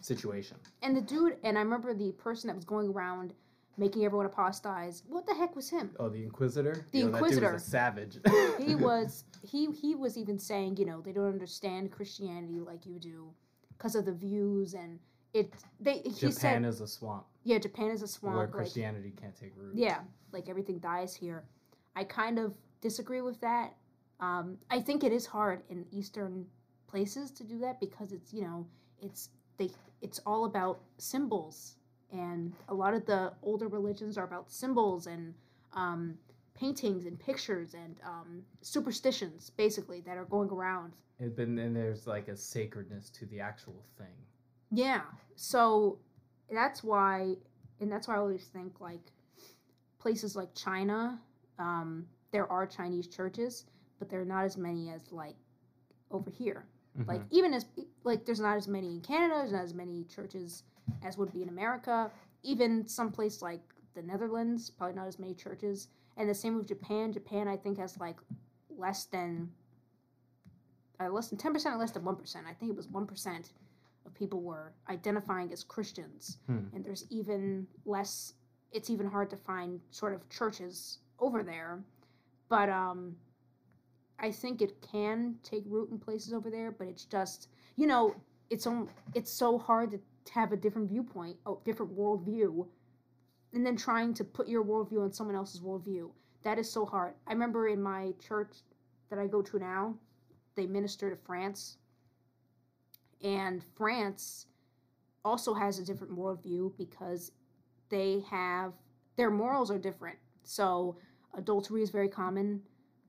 situation. 0.00 0.56
And 0.82 0.96
the 0.96 1.00
dude, 1.00 1.36
and 1.44 1.56
I 1.58 1.62
remember 1.62 1.94
the 1.94 2.12
person 2.12 2.48
that 2.48 2.56
was 2.56 2.64
going 2.64 2.88
around 2.88 3.34
making 3.76 4.04
everyone 4.04 4.26
apostatize. 4.26 5.02
What 5.08 5.26
the 5.26 5.34
heck 5.34 5.56
was 5.56 5.68
him? 5.70 5.90
Oh, 5.98 6.08
the 6.08 6.22
Inquisitor? 6.22 6.86
The 6.92 6.98
Yo, 7.00 7.04
That 7.06 7.12
dude 7.12 7.14
Inquisitor. 7.14 7.52
was 7.54 7.64
savage. 7.64 8.18
He 8.58 8.74
was 8.88 9.24
he 9.42 9.70
he 9.72 9.94
was 9.94 10.16
even 10.16 10.38
saying, 10.38 10.76
you 10.76 10.86
know, 10.86 11.00
they 11.00 11.12
don't 11.12 11.26
understand 11.28 11.90
Christianity 11.90 12.60
like 12.60 12.86
you 12.86 12.98
do 12.98 13.30
because 13.76 13.94
of 13.94 14.04
the 14.04 14.12
views 14.12 14.74
and 14.74 14.98
it. 15.32 15.52
They 15.80 15.98
he 15.98 16.10
Japan 16.10 16.32
said, 16.32 16.64
is 16.64 16.80
a 16.80 16.86
swamp 16.86 17.26
yeah, 17.44 17.58
Japan 17.58 17.90
is 17.90 18.00
a 18.00 18.04
where 18.04 18.08
swamp. 18.08 18.36
Like, 18.36 18.50
Christianity 18.52 19.12
can't 19.20 19.38
take 19.38 19.52
root. 19.56 19.74
yeah, 19.76 20.00
like 20.32 20.48
everything 20.48 20.78
dies 20.78 21.14
here. 21.14 21.44
I 21.94 22.04
kind 22.04 22.38
of 22.38 22.54
disagree 22.80 23.20
with 23.20 23.40
that. 23.42 23.74
Um, 24.18 24.56
I 24.70 24.80
think 24.80 25.04
it 25.04 25.12
is 25.12 25.26
hard 25.26 25.62
in 25.68 25.84
Eastern 25.92 26.46
places 26.86 27.30
to 27.32 27.44
do 27.44 27.58
that 27.58 27.78
because 27.80 28.12
it's 28.12 28.32
you 28.32 28.42
know 28.42 28.66
it's 29.00 29.28
they 29.58 29.70
it's 30.00 30.20
all 30.26 30.46
about 30.46 30.80
symbols 30.98 31.74
and 32.14 32.52
a 32.68 32.74
lot 32.74 32.94
of 32.94 33.04
the 33.06 33.32
older 33.42 33.66
religions 33.68 34.16
are 34.16 34.24
about 34.24 34.50
symbols 34.50 35.06
and 35.06 35.34
um, 35.72 36.16
paintings 36.54 37.06
and 37.06 37.18
pictures 37.18 37.74
and 37.74 37.96
um, 38.06 38.42
superstitions 38.62 39.50
basically 39.56 40.00
that 40.02 40.16
are 40.16 40.24
going 40.24 40.48
around. 40.50 40.92
And 41.18 41.34
then 41.36 41.58
and 41.58 41.74
there's 41.74 42.06
like 42.06 42.28
a 42.28 42.36
sacredness 42.36 43.10
to 43.10 43.26
the 43.26 43.40
actual 43.40 43.82
thing. 43.98 44.14
Yeah, 44.70 45.02
so 45.36 45.98
that's 46.50 46.82
why, 46.84 47.34
and 47.80 47.90
that's 47.90 48.06
why 48.08 48.14
I 48.14 48.18
always 48.18 48.44
think 48.44 48.80
like 48.80 49.12
places 49.98 50.36
like 50.36 50.54
China, 50.54 51.18
um, 51.58 52.06
there 52.30 52.50
are 52.50 52.66
Chinese 52.66 53.06
churches, 53.08 53.64
but 53.98 54.08
there 54.08 54.20
are 54.20 54.24
not 54.24 54.44
as 54.44 54.56
many 54.56 54.90
as 54.90 55.10
like 55.12 55.36
over 56.10 56.30
here. 56.30 56.64
Like 57.08 57.22
Mhm. 57.22 57.26
even 57.32 57.54
as 57.54 57.66
like 58.04 58.24
there's 58.24 58.38
not 58.38 58.56
as 58.56 58.68
many 58.68 58.92
in 58.92 59.00
Canada, 59.00 59.34
there's 59.38 59.52
not 59.52 59.64
as 59.64 59.74
many 59.74 60.04
churches 60.04 60.62
as 61.02 61.16
would 61.18 61.32
be 61.32 61.42
in 61.42 61.48
America. 61.48 62.10
Even 62.42 62.86
someplace 62.86 63.40
like 63.42 63.60
the 63.94 64.02
Netherlands, 64.02 64.70
probably 64.70 64.96
not 64.96 65.06
as 65.06 65.18
many 65.18 65.34
churches. 65.34 65.88
And 66.16 66.28
the 66.28 66.34
same 66.34 66.56
with 66.56 66.68
Japan. 66.68 67.12
Japan, 67.12 67.48
I 67.48 67.56
think, 67.56 67.78
has 67.78 67.98
like 67.98 68.16
less 68.76 69.04
than 69.06 69.50
uh, 71.00 71.08
less 71.08 71.28
than 71.28 71.38
ten 71.38 71.52
percent 71.52 71.74
or 71.74 71.78
less 71.78 71.90
than 71.90 72.04
one 72.04 72.16
percent. 72.16 72.46
I 72.48 72.52
think 72.52 72.70
it 72.70 72.76
was 72.76 72.88
one 72.88 73.06
percent 73.06 73.52
of 74.06 74.14
people 74.14 74.42
were 74.42 74.72
identifying 74.88 75.52
as 75.52 75.64
Christians, 75.64 76.38
Hmm. 76.46 76.66
and 76.74 76.84
there's 76.84 77.04
even 77.10 77.66
less. 77.84 78.34
It's 78.72 78.90
even 78.90 79.06
hard 79.06 79.30
to 79.30 79.36
find 79.36 79.80
sort 79.90 80.14
of 80.14 80.28
churches 80.28 80.98
over 81.20 81.42
there, 81.42 81.82
but 82.48 82.68
um, 82.68 83.16
I 84.18 84.30
think 84.32 84.62
it 84.62 84.80
can 84.82 85.36
take 85.42 85.62
root 85.66 85.90
in 85.90 85.98
places 85.98 86.32
over 86.32 86.50
there. 86.50 86.70
But 86.70 86.88
it's 86.88 87.04
just 87.04 87.48
you 87.76 87.86
know 87.86 88.14
it's 88.50 88.66
on. 88.66 88.88
It's 89.14 89.32
so 89.32 89.58
hard 89.58 89.90
to, 89.92 90.00
to 90.24 90.32
have 90.32 90.52
a 90.52 90.56
different 90.56 90.88
viewpoint, 90.88 91.36
a 91.46 91.54
different 91.64 91.96
worldview, 91.96 92.66
and 93.52 93.64
then 93.64 93.76
trying 93.76 94.14
to 94.14 94.24
put 94.24 94.48
your 94.48 94.64
worldview 94.64 95.02
on 95.02 95.12
someone 95.12 95.36
else's 95.36 95.60
worldview. 95.60 96.10
That 96.42 96.58
is 96.58 96.70
so 96.70 96.84
hard. 96.84 97.14
I 97.26 97.32
remember 97.32 97.68
in 97.68 97.82
my 97.82 98.12
church 98.26 98.56
that 99.10 99.18
I 99.18 99.26
go 99.26 99.42
to 99.42 99.58
now, 99.58 99.94
they 100.54 100.66
minister 100.66 101.10
to 101.10 101.16
France. 101.16 101.76
And 103.22 103.64
France 103.76 104.46
also 105.24 105.54
has 105.54 105.78
a 105.78 105.84
different 105.84 106.16
worldview 106.16 106.76
because 106.76 107.32
they 107.88 108.22
have 108.28 108.72
their 109.16 109.30
morals 109.30 109.70
are 109.70 109.78
different. 109.78 110.18
So 110.42 110.96
adultery 111.36 111.82
is 111.82 111.90
very 111.90 112.08
common. 112.08 112.60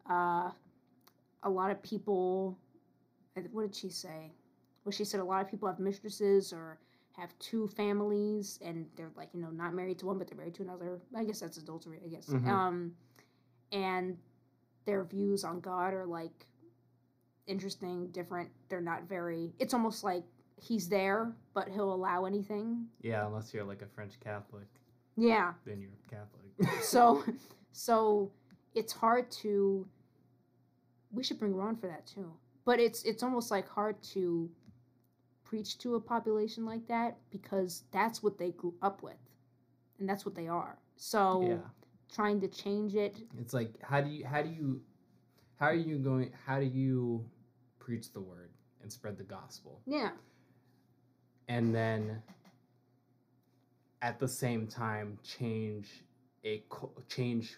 Uh, 0.09 0.51
a 1.43 1.49
lot 1.49 1.71
of 1.71 1.81
people, 1.81 2.57
what 3.51 3.63
did 3.63 3.75
she 3.75 3.89
say? 3.89 4.31
Well, 4.83 4.91
she 4.91 5.03
said 5.03 5.19
a 5.19 5.23
lot 5.23 5.41
of 5.41 5.49
people 5.49 5.67
have 5.67 5.79
mistresses 5.79 6.53
or 6.53 6.77
have 7.17 7.37
two 7.39 7.67
families 7.67 8.59
and 8.63 8.85
they're 8.95 9.11
like 9.15 9.29
you 9.33 9.41
know 9.41 9.49
not 9.49 9.73
married 9.73 9.99
to 9.99 10.05
one 10.05 10.17
but 10.17 10.27
they're 10.27 10.37
married 10.37 10.55
to 10.55 10.63
another. 10.63 10.99
I 11.15 11.23
guess 11.23 11.39
that's 11.39 11.57
adultery. 11.57 11.99
I 12.03 12.07
guess. 12.09 12.27
Mhm. 12.27 12.47
Um, 12.47 12.91
and 13.71 14.17
their 14.85 15.03
views 15.03 15.43
on 15.43 15.59
God 15.61 15.93
are 15.93 16.05
like 16.05 16.45
interesting, 17.47 18.07
different. 18.07 18.49
They're 18.69 18.81
not 18.81 19.03
very. 19.07 19.53
It's 19.59 19.73
almost 19.73 20.03
like 20.03 20.23
he's 20.61 20.87
there, 20.89 21.31
but 21.53 21.67
he'll 21.69 21.93
allow 21.93 22.25
anything. 22.25 22.87
Yeah, 23.01 23.25
unless 23.27 23.53
you're 23.53 23.63
like 23.63 23.81
a 23.81 23.87
French 23.87 24.19
Catholic, 24.19 24.67
Yeah. 25.15 25.53
then 25.65 25.81
you're 25.81 25.91
Catholic. 26.09 26.81
So, 26.83 27.23
so 27.71 28.31
it's 28.73 28.93
hard 28.93 29.29
to. 29.43 29.85
We 31.11 31.23
should 31.23 31.39
bring 31.39 31.55
Ron 31.55 31.75
for 31.75 31.87
that 31.87 32.05
too. 32.05 32.31
But 32.65 32.79
it's 32.79 33.03
it's 33.03 33.21
almost 33.23 33.51
like 33.51 33.67
hard 33.67 34.01
to 34.13 34.49
preach 35.45 35.77
to 35.77 35.95
a 35.95 36.01
population 36.01 36.65
like 36.65 36.85
that 36.87 37.17
because 37.31 37.83
that's 37.91 38.21
what 38.21 38.37
they 38.37 38.51
grew 38.51 38.73
up 38.81 39.01
with, 39.03 39.13
and 39.99 40.09
that's 40.09 40.25
what 40.25 40.35
they 40.35 40.47
are. 40.47 40.77
So 40.97 41.45
yeah. 41.47 41.57
trying 42.13 42.41
to 42.41 42.47
change 42.47 42.95
it, 42.95 43.15
It's 43.39 43.53
like 43.53 43.71
how 43.81 44.01
do 44.01 44.09
you 44.09 44.25
how 44.25 44.41
do 44.41 44.49
you 44.49 44.81
how 45.59 45.67
are 45.67 45.73
you 45.73 45.97
going 45.97 46.31
how 46.45 46.59
do 46.59 46.65
you 46.65 47.23
preach 47.79 48.11
the 48.11 48.21
word 48.21 48.49
and 48.81 48.91
spread 48.91 49.17
the 49.17 49.23
gospel? 49.23 49.81
yeah, 49.85 50.09
and 51.47 51.73
then 51.73 52.21
at 54.01 54.19
the 54.19 54.27
same 54.27 54.67
time 54.67 55.17
change 55.23 56.03
a 56.43 56.63
change 57.07 57.57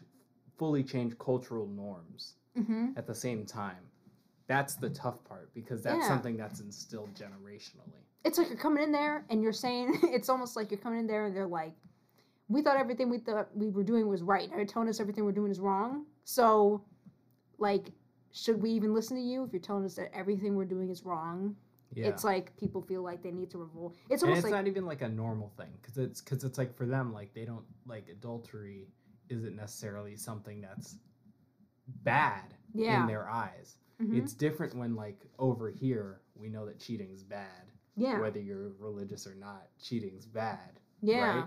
fully 0.57 0.83
change 0.83 1.17
cultural 1.19 1.67
norms 1.67 2.35
mm-hmm. 2.57 2.87
at 2.95 3.05
the 3.05 3.15
same 3.15 3.45
time 3.45 3.83
that's 4.47 4.75
the 4.75 4.89
tough 4.89 5.23
part 5.25 5.53
because 5.53 5.83
that's 5.83 5.99
Yeah. 5.99 6.07
something 6.07 6.37
that's 6.37 6.59
instilled 6.59 7.13
generationally. 7.13 8.03
It's 8.23 8.37
like 8.37 8.47
you're 8.47 8.57
coming 8.57 8.83
in 8.83 8.91
there 8.91 9.25
and 9.29 9.41
you're 9.41 9.53
saying 9.53 9.99
it's 10.03 10.29
almost 10.29 10.55
like 10.55 10.71
you're 10.71 10.79
coming 10.79 10.99
in 10.99 11.07
there 11.07 11.25
and 11.25 11.35
they're 11.35 11.47
like 11.47 11.73
we 12.49 12.61
thought 12.61 12.77
everything 12.77 13.09
we 13.09 13.17
thought 13.17 13.49
we 13.55 13.69
were 13.69 13.83
doing 13.83 14.07
was 14.07 14.23
right. 14.23 14.49
You're 14.49 14.65
telling 14.65 14.87
us 14.87 15.01
everything 15.01 15.25
we're 15.25 15.33
doing 15.33 15.51
is 15.51 15.59
wrong. 15.59 16.05
So 16.23 16.83
like 17.57 17.91
should 18.31 18.61
we 18.61 18.69
even 18.71 18.93
listen 18.93 19.17
to 19.17 19.23
you 19.23 19.43
if 19.43 19.51
you're 19.51 19.61
telling 19.61 19.83
us 19.83 19.95
that 19.95 20.15
everything 20.15 20.55
we're 20.55 20.65
doing 20.65 20.89
is 20.89 21.03
wrong? 21.03 21.55
Yeah. 21.93 22.07
It's 22.07 22.23
like 22.23 22.55
people 22.57 22.81
feel 22.81 23.01
like 23.01 23.23
they 23.23 23.31
need 23.31 23.49
to 23.51 23.57
revolt 23.57 23.95
it's 24.09 24.21
and 24.21 24.29
almost 24.29 24.45
it's 24.45 24.51
like 24.51 24.63
not 24.63 24.67
even 24.67 24.85
like 24.85 25.01
a 25.01 25.09
normal 25.09 25.51
thing 25.57 25.69
because 25.81 25.97
it's 25.97 26.21
because 26.21 26.43
it's 26.43 26.57
like 26.57 26.75
for 26.75 26.85
them 26.85 27.13
like 27.13 27.33
they 27.33 27.45
don't 27.45 27.63
like 27.85 28.09
adultery 28.09 28.87
isn't 29.29 29.55
necessarily 29.55 30.15
something 30.17 30.61
that's 30.61 30.97
bad 32.03 32.53
yeah. 32.73 33.01
in 33.01 33.07
their 33.07 33.29
eyes 33.29 33.77
mhm, 34.01 34.17
it's 34.17 34.33
different 34.33 34.75
when 34.75 34.95
like 34.95 35.19
over 35.39 35.69
here 35.69 36.21
we 36.35 36.49
know 36.49 36.65
that 36.65 36.79
cheating's 36.79 37.23
bad 37.23 37.71
yeah 37.95 38.19
whether 38.19 38.39
you're 38.39 38.71
religious 38.79 39.25
or 39.27 39.35
not, 39.35 39.67
cheating's 39.83 40.25
bad. 40.25 40.79
yeah 41.01 41.35
Right? 41.35 41.45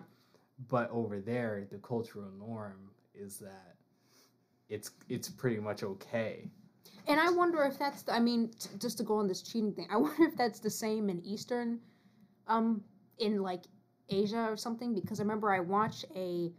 But 0.69 0.91
over 0.91 1.21
there, 1.21 1.67
the 1.71 1.79
cultural 1.79 2.31
norm 2.39 2.91
is 3.15 3.39
that 3.39 3.77
it's 4.69 4.91
it's 5.09 5.29
pretty 5.29 5.59
much 5.59 5.83
okay. 5.83 6.49
and 7.09 7.19
i 7.19 7.29
wonder 7.31 7.63
if 7.65 7.79
that's 7.79 8.03
the, 8.03 8.15
i 8.15 8.21
mean 8.21 8.49
t- 8.59 8.69
just 8.79 8.99
to 8.99 9.03
go 9.03 9.17
on 9.17 9.27
this 9.27 9.43
cheating 9.43 9.73
thing 9.73 9.89
i 9.91 9.97
wonder 10.05 10.25
if 10.25 10.37
that's 10.37 10.61
the 10.61 10.71
same 10.71 11.11
in 11.11 11.21
eastern 11.25 11.81
um 12.47 12.83
in 13.19 13.43
like 13.43 13.63
Asia 14.09 14.47
or 14.51 14.57
something 14.57 14.95
because 14.95 15.21
I 15.21 15.23
remember 15.23 15.53
I 15.53 15.61
watched 15.61 16.05
a 16.17 16.53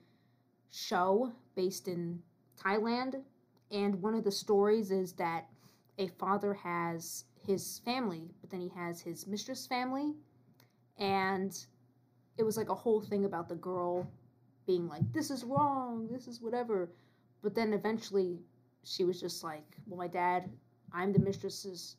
show 0.72 1.32
based 1.56 1.88
in 1.88 2.22
Thailand 2.64 3.16
and 3.72 4.02
one 4.02 4.16
of 4.16 4.24
the 4.24 4.32
stories 4.32 4.92
is 4.92 5.14
that 5.14 5.48
a 6.02 6.08
father 6.08 6.54
has 6.54 7.26
his 7.46 7.80
family 7.86 8.24
but 8.42 8.50
then 8.50 8.60
he 8.60 8.70
has 8.76 9.00
his 9.00 9.28
mistress 9.28 9.68
family. 9.68 10.14
And 10.98 11.58
it 12.38 12.44
was 12.44 12.58
like 12.58 12.70
a 12.70 12.76
whole 12.76 13.02
thing 13.02 13.26
about 13.26 13.48
the 13.48 13.56
girl 13.56 14.10
being 14.68 14.88
like 14.88 15.02
this 15.14 15.32
is 15.32 15.44
wrong 15.44 16.08
this 16.12 16.28
is 16.28 16.42
whatever. 16.42 16.90
But 17.44 17.56
then 17.56 17.74
eventually 17.74 18.40
she 18.84 19.04
was 19.04 19.20
just 19.20 19.44
like 19.44 19.78
well 19.86 19.98
my 19.98 20.08
dad 20.08 20.50
i'm 20.92 21.14
the 21.14 21.20
mistress's 21.20 21.98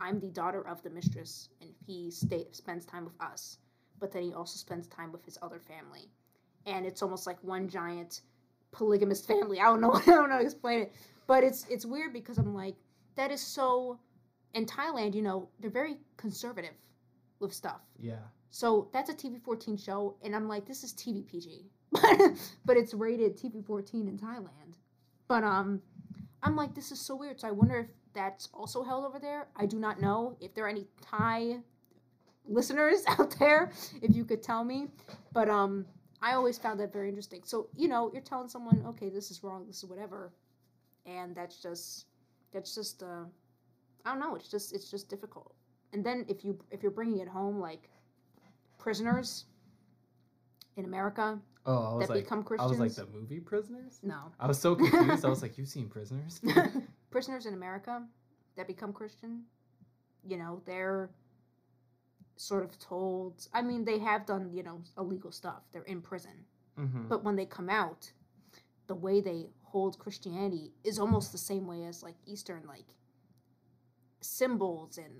i'm 0.00 0.18
the 0.20 0.28
daughter 0.28 0.66
of 0.66 0.82
the 0.82 0.88
mistress 0.88 1.50
and 1.60 1.70
he 1.86 2.10
stay, 2.10 2.46
spends 2.52 2.86
time 2.86 3.04
with 3.04 3.20
us. 3.20 3.58
But 4.00 4.12
then 4.12 4.22
he 4.22 4.32
also 4.32 4.56
spends 4.56 4.86
time 4.86 5.12
with 5.12 5.24
his 5.24 5.36
other 5.42 5.58
family. 5.58 6.08
And 6.66 6.86
it's 6.86 7.02
almost 7.02 7.26
like 7.26 7.42
one 7.42 7.68
giant 7.68 8.22
polygamous 8.72 9.24
family. 9.24 9.60
I 9.60 9.64
don't 9.64 9.80
know 9.82 9.92
i 9.94 10.04
don't 10.04 10.28
know 10.28 10.36
how 10.36 10.38
to 10.38 10.44
explain 10.44 10.80
it. 10.82 10.92
But 11.26 11.44
it's 11.44 11.66
it's 11.68 11.84
weird 11.84 12.12
because 12.14 12.38
i'm 12.38 12.54
like 12.54 12.76
that 13.18 13.30
is 13.30 13.40
so 13.42 13.98
in 14.54 14.64
thailand 14.66 15.14
you 15.14 15.22
know 15.22 15.48
they're 15.60 15.70
very 15.82 15.96
conservative 16.16 16.76
with 17.40 17.52
stuff 17.52 17.82
Yeah. 18.00 18.24
so 18.50 18.88
that's 18.92 19.10
a 19.10 19.14
TV 19.14 19.40
14 19.42 19.76
show, 19.76 20.16
and 20.24 20.34
I'm 20.36 20.48
like, 20.48 20.64
this 20.66 20.82
is 20.84 20.92
TV 20.94 21.24
PG, 21.26 21.70
but 22.66 22.76
it's 22.80 22.94
rated 22.94 23.36
TV 23.36 23.64
14 23.64 24.08
in 24.08 24.16
Thailand. 24.18 24.72
But 25.28 25.44
um, 25.44 25.82
I'm 26.42 26.56
like, 26.56 26.74
this 26.74 26.90
is 26.90 27.00
so 27.00 27.14
weird. 27.14 27.38
So 27.40 27.48
I 27.48 27.52
wonder 27.52 27.78
if 27.78 27.86
that's 28.14 28.48
also 28.54 28.82
held 28.82 29.04
over 29.04 29.18
there. 29.20 29.48
I 29.56 29.66
do 29.66 29.78
not 29.78 30.00
know 30.00 30.36
if 30.40 30.54
there 30.54 30.64
are 30.64 30.68
any 30.76 30.86
Thai 31.02 31.58
listeners 32.46 33.04
out 33.08 33.38
there. 33.38 33.70
If 34.02 34.16
you 34.16 34.24
could 34.24 34.42
tell 34.42 34.64
me, 34.64 34.88
but 35.32 35.48
um, 35.48 35.86
I 36.20 36.32
always 36.32 36.58
found 36.58 36.80
that 36.80 36.92
very 36.92 37.08
interesting. 37.08 37.42
So 37.44 37.68
you 37.76 37.88
know, 37.88 38.10
you're 38.12 38.22
telling 38.32 38.48
someone, 38.48 38.82
okay, 38.88 39.10
this 39.10 39.30
is 39.30 39.44
wrong, 39.44 39.66
this 39.66 39.78
is 39.82 39.88
whatever, 39.88 40.32
and 41.06 41.36
that's 41.36 41.62
just 41.62 42.06
that's 42.52 42.74
just 42.74 43.02
uh, 43.02 43.24
I 44.04 44.10
don't 44.10 44.20
know. 44.20 44.34
It's 44.36 44.48
just 44.48 44.74
it's 44.74 44.90
just 44.90 45.08
difficult. 45.08 45.54
And 45.92 46.04
then 46.04 46.24
if 46.28 46.44
you 46.44 46.58
if 46.70 46.82
you're 46.82 46.92
bringing 46.92 47.20
it 47.20 47.28
home 47.28 47.58
like 47.60 47.88
prisoners 48.78 49.46
in 50.76 50.84
America 50.84 51.38
Oh, 51.68 51.92
I 51.92 51.94
was 51.96 52.08
that 52.08 52.14
like, 52.14 52.24
become 52.24 52.46
I 52.58 52.66
was 52.66 52.78
like 52.78 52.94
the 52.94 53.06
movie 53.12 53.40
Prisoners. 53.40 54.00
no. 54.02 54.32
I 54.40 54.46
was 54.46 54.58
so 54.58 54.74
confused. 54.74 55.22
I 55.22 55.28
was 55.28 55.42
like, 55.42 55.58
you've 55.58 55.68
seen 55.68 55.86
Prisoners? 55.86 56.40
prisoners 57.10 57.44
in 57.44 57.52
America 57.52 58.02
that 58.56 58.66
become 58.66 58.90
Christian, 58.90 59.42
you 60.26 60.38
know, 60.38 60.62
they're 60.64 61.10
sort 62.36 62.64
of 62.64 62.78
told. 62.78 63.46
I 63.52 63.60
mean, 63.60 63.84
they 63.84 63.98
have 63.98 64.24
done, 64.24 64.50
you 64.50 64.62
know, 64.62 64.80
illegal 64.96 65.30
stuff. 65.30 65.60
They're 65.70 65.82
in 65.82 66.00
prison. 66.00 66.32
mm-hmm. 66.80 67.06
But 67.06 67.22
when 67.22 67.36
they 67.36 67.44
come 67.44 67.68
out, 67.68 68.10
the 68.86 68.94
way 68.94 69.20
they 69.20 69.48
hold 69.70 69.98
Christianity 69.98 70.72
is 70.84 70.98
almost 70.98 71.32
the 71.32 71.38
same 71.38 71.66
way 71.66 71.84
as 71.84 72.02
like 72.02 72.14
Eastern 72.26 72.62
like 72.66 72.86
symbols 74.20 74.98
and 74.98 75.12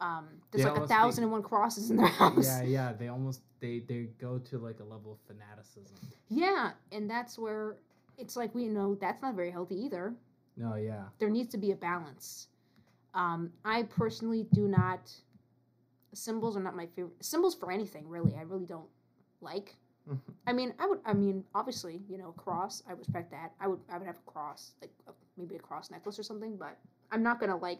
um 0.00 0.28
there's 0.50 0.64
They 0.64 0.70
like 0.70 0.82
a 0.82 0.86
thousand 0.86 1.24
and 1.24 1.32
one 1.32 1.42
crosses 1.42 1.90
in 1.90 1.96
their 1.96 2.06
house. 2.22 2.46
Yeah, 2.46 2.62
yeah. 2.62 2.92
They 2.92 3.08
almost 3.08 3.40
they 3.60 3.80
they 3.80 4.08
go 4.20 4.38
to 4.38 4.58
like 4.58 4.80
a 4.80 4.84
level 4.84 5.12
of 5.12 5.18
fanaticism. 5.26 5.96
Yeah, 6.28 6.72
and 6.92 7.10
that's 7.10 7.38
where 7.38 7.76
it's 8.16 8.36
like 8.36 8.54
we 8.54 8.66
know 8.66 8.94
that's 8.94 9.22
not 9.22 9.34
very 9.34 9.50
healthy 9.50 9.76
either. 9.84 10.14
No, 10.56 10.74
yeah. 10.74 11.04
There 11.18 11.30
needs 11.30 11.50
to 11.52 11.58
be 11.58 11.70
a 11.70 11.76
balance. 11.76 12.48
Um, 13.14 13.50
I 13.64 13.84
personally 13.84 14.46
do 14.52 14.68
not. 14.68 15.10
Symbols 16.14 16.56
are 16.56 16.60
not 16.60 16.74
my 16.76 16.86
favorite. 16.86 17.24
Symbols 17.24 17.54
for 17.54 17.70
anything, 17.70 18.08
really. 18.08 18.34
I 18.36 18.42
really 18.42 18.66
don't 18.66 18.88
like. 19.40 19.76
I 20.46 20.52
mean, 20.52 20.74
I 20.78 20.86
would. 20.86 21.00
I 21.04 21.12
mean, 21.12 21.44
obviously, 21.54 22.00
you 22.08 22.18
know, 22.18 22.32
cross. 22.32 22.82
I 22.88 22.92
respect 22.92 23.30
that. 23.32 23.52
I 23.60 23.68
would. 23.68 23.80
I 23.92 23.98
would 23.98 24.06
have 24.06 24.16
a 24.16 24.30
cross, 24.30 24.72
like 24.80 24.90
a, 25.06 25.12
maybe 25.36 25.56
a 25.56 25.58
cross 25.58 25.90
necklace 25.90 26.18
or 26.18 26.22
something. 26.22 26.56
But 26.56 26.78
I'm 27.12 27.22
not 27.22 27.40
gonna 27.40 27.56
like. 27.56 27.78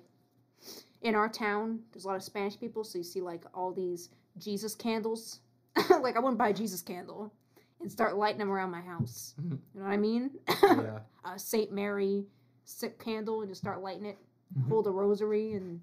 In 1.02 1.14
our 1.14 1.28
town, 1.28 1.78
there's 1.92 2.05
a 2.05 2.09
lot 2.09 2.16
of 2.16 2.22
Spanish 2.22 2.59
people, 2.59 2.82
so 2.82 2.98
you 2.98 3.05
see 3.05 3.20
like 3.20 3.44
all 3.55 3.72
these 3.72 4.09
Jesus 4.38 4.74
candles. 4.74 5.40
like 6.00 6.16
I 6.16 6.18
wouldn't 6.18 6.38
buy 6.38 6.48
a 6.48 6.52
Jesus 6.52 6.82
candle 6.82 7.32
and 7.80 7.90
start 7.90 8.16
lighting 8.16 8.38
them 8.38 8.50
around 8.50 8.70
my 8.70 8.80
house. 8.80 9.34
Mhm. 9.42 9.59
You 9.74 9.80
know 9.80 9.86
what 9.86 9.92
I 9.92 9.96
mean? 9.96 10.30
Yeah. 10.48 10.98
a 11.24 11.38
Saint 11.38 11.70
Mary 11.72 12.26
sick 12.64 12.98
candle 12.98 13.40
and 13.42 13.48
just 13.48 13.60
start 13.60 13.80
lighting 13.82 14.05
it. 14.06 14.18
Mhm. 14.59 14.68
Hold 14.68 14.86
a 14.88 14.90
rosary 14.90 15.52
and 15.52 15.80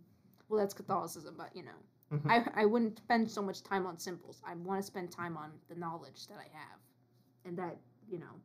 well, 0.50 0.60
that's 0.60 0.74
Catholicism, 0.74 1.36
but 1.38 1.56
you 1.56 1.64
know, 1.64 1.80
Mhm. 2.12 2.30
I 2.30 2.62
I 2.62 2.66
wouldn't 2.66 2.98
spend 3.00 3.30
so 3.30 3.42
much 3.42 3.64
time 3.64 3.86
on 3.86 3.98
symbols. 3.98 4.42
I 4.46 4.54
want 4.56 4.80
to 4.80 4.86
spend 4.86 5.12
time 5.12 5.38
on 5.38 5.52
the 5.68 5.76
knowledge 5.76 6.28
that 6.28 6.38
I 6.38 6.48
have, 6.58 6.80
and 7.46 7.58
that 7.58 7.78
you 8.08 8.20
know, 8.20 8.40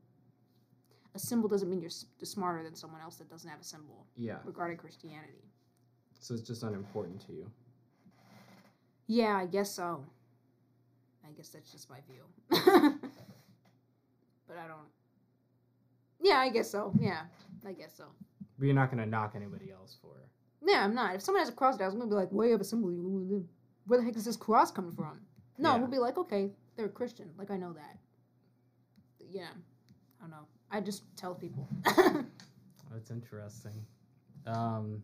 a 1.14 1.18
symbol 1.18 1.48
doesn't 1.48 1.68
mean 1.68 1.80
you're 1.80 1.88
s- 1.88 2.06
smarter 2.22 2.62
than 2.62 2.74
someone 2.74 3.00
else 3.02 3.16
that 3.16 3.28
doesn't 3.28 3.48
have 3.50 3.60
a 3.60 3.64
symbol 3.64 4.06
yeah. 4.16 4.38
regarding 4.44 4.78
Christianity. 4.78 5.44
So 6.18 6.34
it's 6.34 6.42
just 6.42 6.62
unimportant 6.62 7.20
to 7.26 7.32
you. 7.32 7.50
Yeah, 9.06 9.36
I 9.36 9.46
guess 9.46 9.70
so. 9.70 10.04
I 11.26 11.32
guess 11.32 11.48
that's 11.50 11.70
just 11.70 11.90
my 11.90 11.98
view. 12.08 12.22
but 14.48 14.56
I 14.56 14.66
don't. 14.66 14.88
Yeah, 16.22 16.38
I 16.38 16.48
guess 16.48 16.70
so. 16.70 16.92
Yeah, 16.98 17.22
I 17.66 17.72
guess 17.72 17.94
so. 17.96 18.06
But 18.58 18.66
you're 18.66 18.74
not 18.74 18.90
gonna 18.90 19.06
knock 19.06 19.32
anybody 19.36 19.70
else 19.70 19.96
for 20.00 20.16
Yeah, 20.66 20.84
I'm 20.84 20.94
not. 20.94 21.14
If 21.14 21.22
someone 21.22 21.40
has 21.40 21.48
a 21.48 21.52
cross, 21.52 21.80
I'm 21.80 21.90
gonna 21.92 22.06
be 22.06 22.14
like, 22.14 22.30
"Why 22.30 22.46
you 22.46 22.52
have 22.52 22.60
a 22.60 22.64
symbol? 22.64 22.92
You- 22.92 23.48
Where 23.86 23.98
the 23.98 24.04
heck 24.04 24.16
is 24.16 24.24
this 24.24 24.36
cross 24.36 24.70
coming 24.70 24.92
from?" 24.92 25.20
No, 25.58 25.72
Yeah. 25.72 25.78
we'll 25.78 25.88
be 25.90 25.98
like, 25.98 26.16
"Okay, 26.18 26.52
they're 26.76 26.86
a 26.86 26.90
Christian. 26.90 27.30
Like 27.36 27.50
I 27.50 27.56
know 27.56 27.72
that." 27.72 27.98
Yeah, 29.18 29.48
I 30.18 30.22
don't 30.22 30.30
know. 30.30 30.46
I 30.70 30.80
just 30.80 31.04
tell 31.16 31.34
people. 31.34 31.66
That's 31.84 33.10
interesting. 33.10 33.84
Um, 34.46 35.02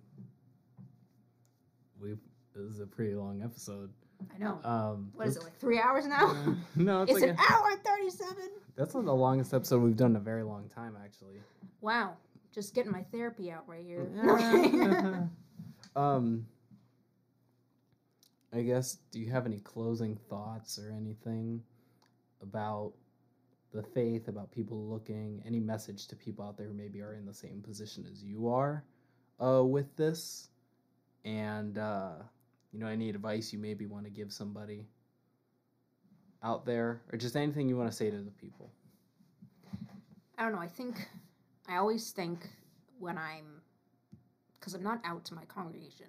we 2.01 2.11
this 2.55 2.65
is 2.73 2.81
a 2.81 2.87
pretty 2.87 3.15
long 3.15 3.43
episode. 3.43 3.91
I 4.35 4.39
know. 4.39 4.59
Um, 4.65 5.11
What 5.15 5.29
is 5.29 5.37
it 5.37 5.43
like 5.43 5.57
three 5.59 5.79
hours 5.79 6.07
now? 6.07 6.29
Uh, 6.31 6.55
no, 6.77 7.03
it's, 7.03 7.13
it's 7.13 7.21
like 7.23 7.31
an 7.31 7.37
a- 7.39 7.53
hour 7.53 7.69
and 7.71 7.83
thirty-seven. 7.85 8.51
that's 8.77 8.95
not 8.95 9.05
the 9.05 9.15
longest 9.15 9.53
episode 9.55 9.83
we've 9.83 9.97
done 9.97 10.13
in 10.13 10.17
a 10.17 10.21
very 10.21 10.43
long 10.43 10.69
time, 10.75 10.97
actually. 11.03 11.37
Wow, 11.81 12.17
just 12.53 12.75
getting 12.75 12.91
my 12.93 13.03
therapy 13.13 13.51
out 13.51 13.65
right 13.69 13.85
here. 13.85 14.09
Um, 15.97 16.47
I 18.53 18.63
guess. 18.63 18.99
Do 19.11 19.19
you 19.19 19.31
have 19.31 19.47
any 19.47 19.59
closing 19.59 20.17
thoughts 20.29 20.79
or 20.79 20.93
anything 20.93 21.63
about 22.43 22.93
the 23.73 23.83
faith? 23.83 24.29
About 24.29 24.53
people 24.53 24.87
looking? 24.87 25.43
Any 25.45 25.59
message 25.59 26.07
to 26.09 26.17
people 26.17 26.45
out 26.45 26.57
there 26.57 26.67
who 26.67 26.75
maybe 26.75 27.01
are 27.01 27.15
in 27.15 27.27
the 27.27 27.35
same 27.35 27.63
position 27.63 28.07
as 28.11 28.23
you 28.23 28.49
are, 28.49 28.85
uh, 29.43 29.65
with 29.65 29.95
this, 29.97 30.49
and 31.25 31.77
uh, 31.79 32.13
you 32.73 32.79
know, 32.79 32.87
any 32.87 33.11
advice 33.11 33.53
you 33.53 33.59
maybe 33.59 33.87
want 33.87 34.05
to 34.05 34.11
give 34.11 34.33
somebody 34.33 34.87
out 36.43 36.65
there, 36.67 37.03
or 37.11 37.19
just 37.19 37.37
anything 37.37 37.69
you 37.69 37.77
want 37.77 37.91
to 37.91 37.97
say 37.97 38.11
to 38.11 38.19
the 38.19 38.31
people. 38.31 38.71
I 40.39 40.43
don't 40.43 40.53
know. 40.53 40.61
I 40.61 40.69
think 40.69 41.09
I 41.69 41.77
always 41.77 42.11
think 42.11 42.49
when 42.99 43.19
I'm, 43.19 43.63
because 44.67 44.75
I'm 44.75 44.83
not 44.83 45.01
out 45.05 45.25
to 45.27 45.35
my 45.35 45.45
congregation 45.45 46.07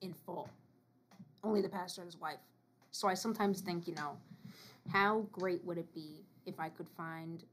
in 0.00 0.14
full, 0.14 0.48
only 1.44 1.60
the 1.60 1.68
pastor 1.68 2.00
and 2.00 2.10
his 2.10 2.18
wife. 2.18 2.38
So 2.92 3.08
I 3.08 3.12
sometimes 3.12 3.60
think, 3.60 3.86
you 3.86 3.94
know, 3.94 4.16
how 4.90 5.26
great 5.32 5.62
would 5.62 5.76
it 5.76 5.94
be 5.94 6.24
if 6.46 6.58
I 6.58 6.70
could 6.70 6.88
find, 6.96 7.44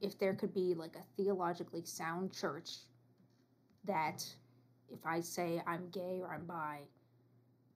if 0.00 0.18
there 0.18 0.34
could 0.34 0.52
be 0.52 0.74
like 0.74 0.96
a 0.96 1.04
theologically 1.16 1.84
sound 1.84 2.32
church 2.32 2.70
that 3.84 4.26
if 4.92 4.98
I 5.06 5.20
say 5.20 5.62
I'm 5.64 5.88
gay 5.90 6.18
or 6.20 6.34
I'm 6.34 6.44
bi, 6.44 6.80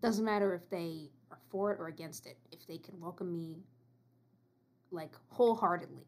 doesn't 0.02 0.24
matter 0.24 0.56
if 0.56 0.68
they 0.70 1.08
are 1.30 1.38
for 1.50 1.72
it 1.72 1.78
or 1.78 1.86
against 1.86 2.26
it, 2.26 2.36
if 2.50 2.66
they 2.66 2.78
can 2.78 2.98
welcome 2.98 3.32
me 3.32 3.58
like 4.90 5.12
wholeheartedly 5.28 6.06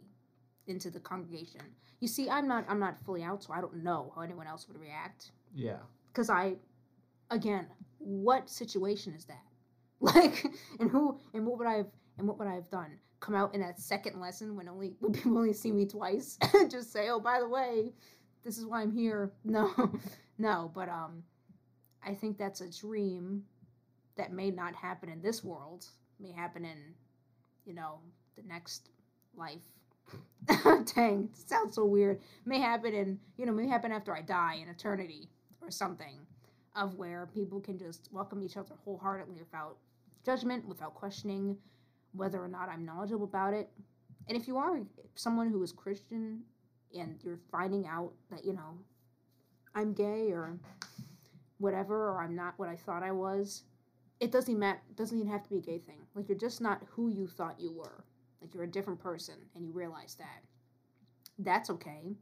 into 0.67 0.91
the 0.91 1.01
congregation. 1.01 1.61
You 2.01 2.09
see, 2.09 2.29
I'm 2.29 2.49
not 2.49 2.65
I'm 2.69 2.79
not 2.79 2.97
fully 3.05 3.23
out, 3.23 3.43
so 3.43 3.53
I 3.53 3.61
don't 3.61 3.83
know 3.83 4.13
how 4.15 4.23
anyone 4.23 4.47
else 4.47 4.67
would 4.69 4.81
react. 4.81 5.31
Yeah. 5.55 5.79
Because 6.13 6.31
I, 6.31 6.57
again, 7.31 7.67
what 7.99 8.51
situation 8.51 9.15
is 9.15 9.25
that? 9.27 9.43
Like, 10.03 10.45
and 10.81 10.91
who 10.91 11.21
and 11.33 11.47
what 11.47 11.59
would 11.59 11.69
I 11.69 11.75
have 11.75 11.87
and 12.19 12.27
what 12.27 12.37
would 12.39 12.49
I 12.49 12.55
have 12.55 12.69
done? 12.71 12.99
Come 13.21 13.37
out 13.37 13.55
in 13.55 13.61
that 13.61 13.79
second 13.79 14.21
lesson 14.21 14.57
when 14.57 14.69
only 14.69 14.95
when 15.01 15.13
people 15.13 15.39
only 15.39 15.53
see 15.53 15.71
me 15.71 15.87
twice, 15.87 16.39
just 16.69 16.93
say, 16.93 17.09
oh, 17.09 17.21
by 17.21 17.39
the 17.39 17.49
way, 17.49 17.93
this 18.45 18.59
is 18.59 18.67
why 18.67 18.83
I'm 18.83 18.91
here. 18.93 19.33
No, 19.45 19.93
no, 20.39 20.73
but 20.75 20.89
um, 20.89 21.23
I 22.05 22.15
think 22.15 22.37
that's 22.37 22.61
a 22.63 22.69
dream 22.69 23.45
that 24.17 24.33
may 24.33 24.51
not 24.51 24.75
happen 24.75 25.09
in 25.09 25.23
this 25.23 25.45
world. 25.45 25.87
May 26.19 26.33
happen 26.33 26.65
in, 26.65 26.79
you 27.65 27.75
know, 27.75 28.01
the 28.37 28.43
next 28.43 28.91
life. 29.37 29.63
Dang, 30.95 31.29
sounds 31.35 31.77
so 31.77 31.85
weird. 31.85 32.21
May 32.45 32.59
happen 32.59 32.95
in, 32.95 33.19
you 33.37 33.47
know, 33.47 33.53
may 33.53 33.69
happen 33.69 33.93
after 33.93 34.15
I 34.15 34.23
die 34.23 34.59
in 34.63 34.69
eternity 34.69 35.29
or 35.61 35.71
something, 35.71 36.19
of 36.75 36.97
where 36.97 37.29
people 37.33 37.61
can 37.61 37.79
just 37.79 38.09
welcome 38.13 38.43
each 38.43 38.57
other 38.57 38.75
wholeheartedly 38.85 39.37
without 39.39 39.77
judgment, 40.25 40.67
without 40.67 40.95
questioning 40.95 41.57
whether 42.13 42.43
or 42.43 42.49
not 42.49 42.69
I'm 42.69 42.85
knowledgeable 42.85 43.25
about 43.25 43.55
it. 43.55 43.71
And 44.29 44.37
if 44.37 44.49
you 44.49 44.57
are 44.57 44.81
someone 45.15 45.49
who 45.51 45.63
is 45.63 45.73
Christian 45.73 46.41
and 46.97 47.19
you're 47.23 47.41
finding 47.51 47.87
out 47.87 48.13
that, 48.31 48.45
you 48.45 48.53
know, 48.53 48.79
I'm 49.75 49.93
gay 49.93 50.31
or 50.33 50.59
whatever, 51.59 52.09
or 52.09 52.23
I'm 52.23 52.35
not 52.35 52.55
what 52.59 52.69
I 52.69 52.77
thought 52.77 53.03
I 53.03 53.13
was, 53.13 53.63
it 54.21 54.31
doesn't 54.31 54.59
matter, 54.59 54.81
doesn't 54.97 55.19
even 55.19 55.31
have 55.31 55.43
to 55.45 55.51
be 55.51 55.59
a 55.59 55.61
gay 55.61 55.79
thing. 55.79 55.99
Like 56.15 56.29
you're 56.29 56.39
just 56.39 56.61
not 56.61 56.83
who 56.91 57.09
you 57.09 57.27
thought 57.27 57.61
you 57.61 57.73
were. 57.73 58.05
Like 58.43 58.55
you're 58.55 58.65
a 58.65 58.71
different 58.71 59.01
person 59.01 59.37
and 59.55 59.65
you 59.65 59.73
realize 59.73 60.17
that. 60.17 60.43
That's 61.39 61.71
okay. 61.71 62.17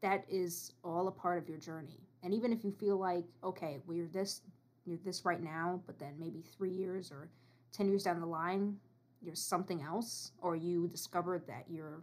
That 0.00 0.24
is 0.28 0.72
all 0.84 1.08
a 1.08 1.12
part 1.12 1.42
of 1.42 1.48
your 1.48 1.58
journey. 1.58 2.00
And 2.22 2.32
even 2.32 2.52
if 2.52 2.64
you 2.64 2.72
feel 2.72 2.98
like, 2.98 3.24
okay, 3.44 3.80
well 3.86 3.96
you're 3.96 4.06
this 4.08 4.42
you're 4.86 4.98
this 5.04 5.24
right 5.24 5.42
now, 5.42 5.80
but 5.86 5.98
then 5.98 6.14
maybe 6.18 6.42
three 6.56 6.70
years 6.72 7.10
or 7.12 7.28
ten 7.72 7.88
years 7.88 8.04
down 8.04 8.20
the 8.20 8.26
line, 8.26 8.76
you're 9.20 9.34
something 9.34 9.82
else, 9.82 10.32
or 10.40 10.56
you 10.56 10.88
discovered 10.88 11.46
that 11.46 11.64
you're 11.68 12.02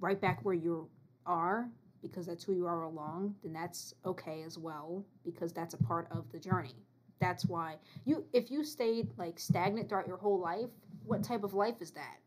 right 0.00 0.20
back 0.20 0.44
where 0.44 0.54
you 0.54 0.88
are 1.26 1.68
because 2.02 2.26
that's 2.26 2.44
who 2.44 2.52
you 2.52 2.66
are 2.66 2.82
along, 2.82 3.34
then 3.42 3.52
that's 3.52 3.94
okay 4.04 4.42
as 4.42 4.58
well 4.58 5.04
because 5.24 5.52
that's 5.52 5.74
a 5.74 5.82
part 5.82 6.06
of 6.10 6.30
the 6.32 6.38
journey. 6.38 6.76
That's 7.20 7.46
why 7.46 7.76
you 8.04 8.24
if 8.32 8.50
you 8.50 8.64
stayed 8.64 9.08
like 9.16 9.38
stagnant 9.38 9.88
throughout 9.88 10.06
your 10.08 10.18
whole 10.18 10.38
life, 10.40 10.70
what 11.06 11.22
type 11.22 11.44
of 11.44 11.54
life 11.54 11.76
is 11.80 11.90
that? 11.92 12.18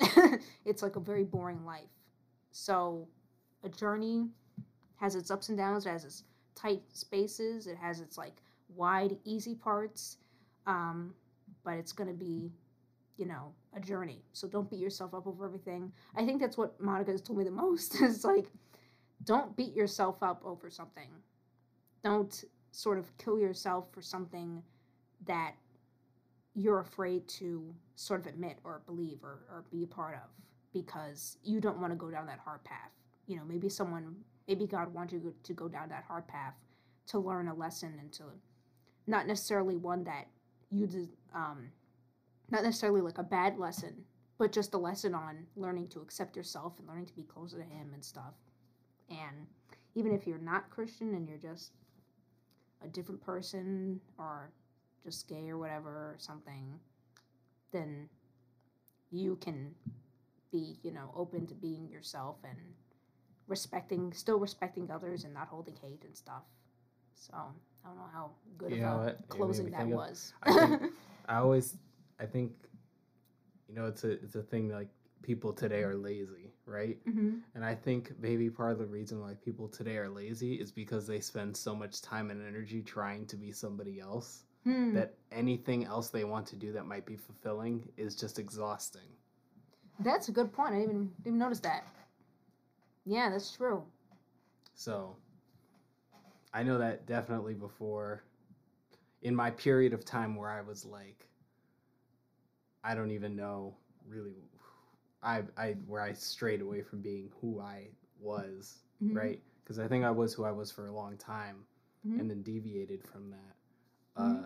it's 0.64 0.82
like 0.82 0.96
a 0.96 1.00
very 1.00 1.24
boring 1.24 1.64
life. 1.64 1.90
So 2.50 3.08
a 3.64 3.68
journey 3.68 4.28
has 4.96 5.14
its 5.14 5.30
ups 5.30 5.48
and 5.48 5.58
downs, 5.58 5.86
it 5.86 5.90
has 5.90 6.04
its 6.04 6.24
tight 6.54 6.82
spaces, 6.92 7.66
it 7.66 7.76
has 7.76 8.00
its 8.00 8.18
like 8.18 8.36
wide, 8.74 9.16
easy 9.24 9.54
parts. 9.54 10.18
Um, 10.66 11.14
but 11.64 11.74
it's 11.74 11.92
gonna 11.92 12.12
be, 12.12 12.52
you 13.16 13.26
know, 13.26 13.52
a 13.74 13.80
journey. 13.80 14.22
So 14.32 14.48
don't 14.48 14.68
beat 14.70 14.80
yourself 14.80 15.14
up 15.14 15.26
over 15.26 15.44
everything. 15.44 15.92
I 16.16 16.24
think 16.24 16.40
that's 16.40 16.56
what 16.56 16.80
Monica 16.80 17.10
has 17.12 17.20
told 17.22 17.38
me 17.38 17.44
the 17.44 17.50
most. 17.50 17.94
is 18.02 18.24
like, 18.24 18.46
don't 19.24 19.56
beat 19.56 19.74
yourself 19.74 20.22
up 20.22 20.42
over 20.44 20.70
something. 20.70 21.08
Don't 22.02 22.44
sort 22.72 22.98
of 22.98 23.16
kill 23.18 23.38
yourself 23.38 23.86
for 23.92 24.02
something 24.02 24.62
that 25.26 25.54
you're 26.54 26.80
afraid 26.80 27.26
to 27.28 27.74
sort 27.96 28.20
of 28.20 28.26
admit 28.26 28.58
or 28.64 28.82
believe 28.86 29.18
or, 29.22 29.40
or 29.50 29.64
be 29.70 29.84
a 29.84 29.86
part 29.86 30.14
of 30.14 30.30
because 30.72 31.38
you 31.42 31.60
don't 31.60 31.80
want 31.80 31.92
to 31.92 31.96
go 31.96 32.10
down 32.10 32.26
that 32.26 32.40
hard 32.44 32.62
path. 32.64 32.90
You 33.26 33.36
know, 33.36 33.44
maybe 33.44 33.68
someone, 33.68 34.16
maybe 34.48 34.66
God 34.66 34.92
wants 34.92 35.12
you 35.12 35.34
to 35.42 35.52
go 35.52 35.68
down 35.68 35.88
that 35.88 36.04
hard 36.06 36.26
path 36.26 36.54
to 37.06 37.18
learn 37.18 37.48
a 37.48 37.54
lesson 37.54 37.94
and 38.00 38.12
to 38.12 38.24
not 39.06 39.26
necessarily 39.26 39.76
one 39.76 40.04
that 40.04 40.28
you 40.70 40.86
did, 40.86 41.08
um, 41.34 41.68
not 42.50 42.62
necessarily 42.62 43.00
like 43.00 43.18
a 43.18 43.22
bad 43.22 43.58
lesson, 43.58 43.94
but 44.38 44.52
just 44.52 44.74
a 44.74 44.78
lesson 44.78 45.14
on 45.14 45.46
learning 45.56 45.88
to 45.88 46.00
accept 46.00 46.36
yourself 46.36 46.74
and 46.78 46.88
learning 46.88 47.06
to 47.06 47.14
be 47.14 47.22
closer 47.22 47.58
to 47.58 47.62
Him 47.62 47.90
and 47.94 48.04
stuff. 48.04 48.34
And 49.10 49.46
even 49.94 50.12
if 50.12 50.26
you're 50.26 50.38
not 50.38 50.70
Christian 50.70 51.14
and 51.14 51.28
you're 51.28 51.38
just 51.38 51.72
a 52.84 52.88
different 52.88 53.22
person 53.22 54.00
or 54.18 54.50
just 55.04 55.28
gay 55.28 55.48
or 55.48 55.58
whatever 55.58 55.88
or 55.90 56.16
something, 56.18 56.78
then 57.72 58.08
you 59.10 59.36
can 59.36 59.74
be, 60.50 60.78
you 60.82 60.92
know, 60.92 61.10
open 61.16 61.46
to 61.46 61.54
being 61.54 61.88
yourself 61.90 62.36
and 62.44 62.58
respecting, 63.48 64.12
still 64.12 64.38
respecting 64.38 64.90
others 64.90 65.24
and 65.24 65.34
not 65.34 65.48
holding 65.48 65.76
hate 65.82 66.02
and 66.04 66.16
stuff. 66.16 66.42
So 67.14 67.32
I 67.34 67.88
don't 67.88 67.96
know 67.96 68.08
how 68.12 68.30
good 68.58 68.70
You 68.72 68.76
of 68.78 68.82
a 68.82 68.98
what? 68.98 69.08
It 69.08 69.18
made 69.20 69.28
closing 69.28 69.70
that 69.70 69.82
of- 69.82 69.88
was. 69.88 70.32
I 70.42 70.52
think- 70.66 70.82
I 71.28 71.36
always, 71.36 71.76
I 72.20 72.26
think, 72.26 72.52
you 73.68 73.74
know, 73.74 73.86
it's 73.86 74.04
a 74.04 74.10
it's 74.12 74.34
a 74.34 74.42
thing 74.42 74.68
like 74.68 74.88
people 75.22 75.52
today 75.52 75.82
are 75.84 75.94
lazy, 75.94 76.52
right? 76.66 76.98
hmm 77.04 77.36
And 77.54 77.64
I 77.64 77.74
think 77.76 78.12
maybe 78.18 78.50
part 78.50 78.72
of 78.72 78.78
the 78.78 78.86
reason 78.86 79.20
why 79.20 79.34
people 79.44 79.68
today 79.68 79.96
are 79.98 80.08
lazy 80.08 80.54
is 80.54 80.72
because 80.72 81.06
they 81.06 81.20
spend 81.20 81.56
so 81.56 81.74
much 81.76 82.02
time 82.02 82.30
and 82.30 82.44
energy 82.46 82.82
trying 82.82 83.24
to 83.26 83.36
be 83.36 83.52
somebody 83.52 84.00
else 84.00 84.42
Hmm. 84.64 84.94
that 84.94 85.14
anything 85.32 85.84
else 85.84 86.10
they 86.10 86.24
want 86.24 86.46
to 86.48 86.56
do 86.56 86.72
that 86.72 86.86
might 86.86 87.04
be 87.04 87.16
fulfilling 87.16 87.88
is 87.96 88.14
just 88.14 88.38
exhausting. 88.38 89.08
That's 90.00 90.28
a 90.28 90.32
good 90.32 90.52
point. 90.52 90.74
I 90.74 90.78
didn't 90.78 90.90
even, 90.90 91.06
didn't 91.06 91.26
even 91.26 91.38
notice 91.38 91.60
that. 91.60 91.84
Yeah, 93.04 93.30
that's 93.30 93.52
true. 93.56 93.82
So 94.74 95.16
I 96.54 96.62
know 96.62 96.78
that 96.78 97.06
definitely 97.06 97.54
before 97.54 98.22
in 99.22 99.34
my 99.34 99.50
period 99.50 99.92
of 99.92 100.04
time 100.04 100.36
where 100.36 100.50
I 100.50 100.60
was 100.60 100.84
like 100.84 101.26
I 102.84 102.94
don't 102.94 103.10
even 103.10 103.36
know 103.36 103.74
really 104.08 104.34
I 105.22 105.42
I 105.56 105.76
where 105.86 106.02
I 106.02 106.12
strayed 106.12 106.60
away 106.60 106.82
from 106.82 107.00
being 107.00 107.30
who 107.40 107.60
I 107.60 107.88
was, 108.20 108.78
Mhm. 109.02 109.16
right? 109.16 109.40
Because 109.62 109.78
I 109.78 109.86
think 109.88 110.04
I 110.04 110.10
was 110.10 110.34
who 110.34 110.44
I 110.44 110.52
was 110.52 110.70
for 110.70 110.86
a 110.88 110.92
long 110.92 111.16
time 111.16 111.64
Mhm. 112.06 112.20
and 112.20 112.30
then 112.30 112.42
deviated 112.42 113.04
from 113.04 113.30
that. 113.30 113.56
Uh 114.16 114.42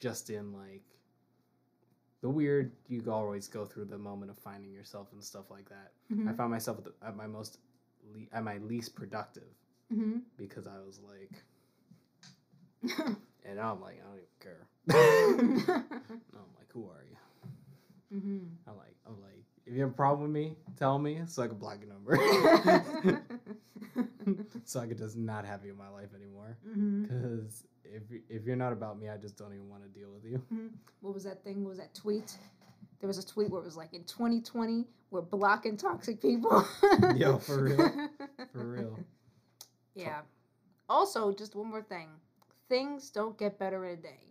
just 0.00 0.28
in 0.30 0.52
like 0.52 0.82
the 2.20 2.28
weird 2.28 2.72
you 2.88 3.02
always 3.10 3.48
go 3.48 3.64
through 3.64 3.84
the 3.86 3.98
moment 3.98 4.30
of 4.30 4.38
finding 4.38 4.72
yourself 4.72 5.08
and 5.12 5.22
stuff 5.22 5.50
like 5.50 5.68
that. 5.68 5.92
I 6.10 6.14
Mhm. 6.14 6.36
found 6.36 6.50
myself 6.50 6.78
at, 6.78 6.84
the, 6.84 6.92
at 7.06 7.16
my 7.16 7.26
most 7.26 7.58
le- 8.14 8.28
at 8.32 8.42
my 8.44 8.58
least 8.58 8.94
productive 8.94 9.52
Mhm. 9.92 10.22
because 10.36 10.66
I 10.66 10.78
was 10.80 11.00
like, 11.00 11.44
and 13.44 13.60
I'm 13.60 13.80
like, 13.80 14.00
I 14.00 14.06
don't 14.06 14.16
even 14.16 14.26
care. 14.40 14.66
I'm 16.34 16.50
like, 16.58 16.70
who 16.72 16.84
are 16.88 17.04
you? 17.10 18.18
Mhm. 18.18 18.48
I'm 18.66 18.76
like, 18.76 18.96
I'm 19.06 19.20
like, 19.22 19.44
if 19.66 19.74
you 19.74 19.80
have 19.82 19.90
a 19.90 19.94
problem 19.94 20.22
with 20.22 20.30
me, 20.32 20.56
tell 20.78 20.98
me 20.98 21.20
so 21.26 21.42
I 21.42 21.48
can 21.48 21.56
block 21.58 21.78
your 21.80 21.88
number, 21.92 22.16
so 24.64 24.80
I 24.80 24.86
could 24.86 24.98
just 24.98 25.16
not 25.16 25.44
have 25.44 25.64
you 25.64 25.72
in 25.72 25.78
my 25.78 25.88
life 25.88 26.10
anymore. 26.14 26.56
Because 27.02 27.64
if 27.94 28.10
you- 28.10 28.22
if 28.28 28.44
you're 28.44 28.56
not 28.56 28.72
about 28.72 28.98
me, 28.98 29.08
I 29.08 29.16
just 29.16 29.36
don't 29.36 29.52
even 29.52 29.68
want 29.68 29.82
to 29.82 29.88
deal 29.88 30.10
with 30.10 30.24
you. 30.24 30.38
Mm-hmm. 30.52 30.66
What 31.00 31.14
was 31.14 31.24
that 31.24 31.42
thing? 31.44 31.62
What 31.62 31.70
was 31.70 31.78
that 31.78 31.94
tweet? 31.94 32.36
There 33.00 33.06
was 33.08 33.18
a 33.18 33.26
tweet 33.26 33.50
where 33.50 33.60
it 33.60 33.64
was 33.64 33.76
like, 33.76 33.92
in 33.94 34.04
2020, 34.04 34.86
we're 35.10 35.20
blocking 35.22 35.76
toxic 35.76 36.20
people. 36.20 36.66
Yo, 37.16 37.38
for 37.38 37.62
real. 37.64 38.08
For 38.52 38.64
real. 38.66 38.98
Yeah. 39.94 40.20
Also, 40.88 41.32
just 41.32 41.54
one 41.54 41.68
more 41.68 41.82
thing. 41.82 42.08
Things 42.68 43.10
don't 43.10 43.36
get 43.38 43.58
better 43.58 43.84
in 43.84 43.92
a 43.92 43.96
day. 43.96 44.28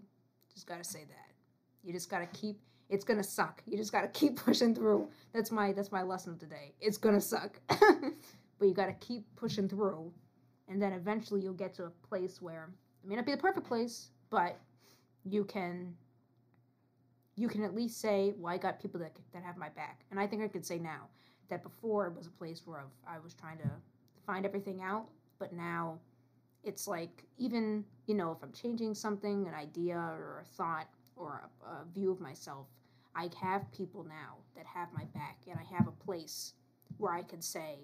Just 0.54 0.68
gotta 0.68 0.84
say 0.84 1.04
that. 1.06 1.32
You 1.84 1.94
just 1.94 2.10
gotta 2.10 2.28
keep 2.28 2.60
it's 2.90 3.04
gonna 3.06 3.24
suck. 3.24 3.62
You 3.66 3.78
just 3.78 3.92
gotta 3.92 4.08
keep 4.10 4.36
pushing 4.46 4.74
through. 4.76 5.10
That's 5.34 5.52
my 5.52 5.72
that's 5.74 5.92
my 5.92 6.02
lesson 6.04 6.34
of 6.34 6.40
today. 6.40 6.74
It's 6.80 6.98
gonna 6.98 7.22
suck. 7.22 7.60
but 7.68 8.66
you 8.68 8.74
gotta 8.74 8.94
keep 8.94 9.26
pushing 9.36 9.68
through. 9.68 10.12
And 10.70 10.82
then 10.82 10.94
eventually 10.94 11.42
you'll 11.42 11.54
get 11.54 11.74
to 11.76 11.86
a 11.86 11.90
place 12.08 12.42
where 12.42 12.70
it 13.04 13.10
may 13.10 13.16
not 13.16 13.26
be 13.26 13.32
the 13.32 13.38
perfect 13.38 13.68
place, 13.68 14.10
but 14.30 14.58
you 15.26 15.44
can 15.44 15.96
you 17.36 17.48
can 17.48 17.64
at 17.64 17.74
least 17.74 18.00
say, 18.00 18.34
well, 18.38 18.54
I 18.54 18.58
got 18.58 18.80
people 18.80 19.00
that 19.00 19.14
that 19.34 19.44
have 19.44 19.58
my 19.58 19.70
back. 19.70 20.02
And 20.12 20.20
I 20.20 20.28
think 20.28 20.44
I 20.44 20.48
could 20.48 20.66
say 20.66 20.80
now 20.80 21.08
that 21.50 21.64
before 21.64 22.08
it 22.08 22.16
was 22.16 22.28
a 22.28 22.32
place 22.32 22.62
where 22.66 22.80
I've, 22.80 23.16
I 23.16 23.20
was 23.20 23.34
trying 23.34 23.58
to 23.58 23.70
find 24.26 24.46
everything 24.46 24.82
out, 24.82 25.08
but 25.40 25.54
now 25.54 26.00
it's 26.64 26.88
like 26.88 27.24
even 27.38 27.84
you 28.08 28.16
know 28.16 28.32
if 28.32 28.38
I'm 28.42 28.54
changing 28.54 28.96
something, 28.96 29.48
an 29.48 29.54
idea 29.54 29.98
or 29.98 30.46
a 30.46 30.56
thought 30.56 30.88
or 31.16 31.50
a, 31.66 31.70
a 31.70 31.86
view 31.94 32.12
of 32.12 32.22
myself, 32.22 32.68
I 33.16 33.30
have 33.42 33.72
people 33.72 34.04
now 34.04 34.38
that 34.56 34.66
have 34.66 34.88
my 34.94 35.04
back, 35.14 35.38
and 35.48 35.60
I 35.60 35.76
have 35.76 35.88
a 35.88 36.06
place 36.06 36.54
where 36.98 37.14
I 37.14 37.24
can 37.24 37.42
say, 37.42 37.80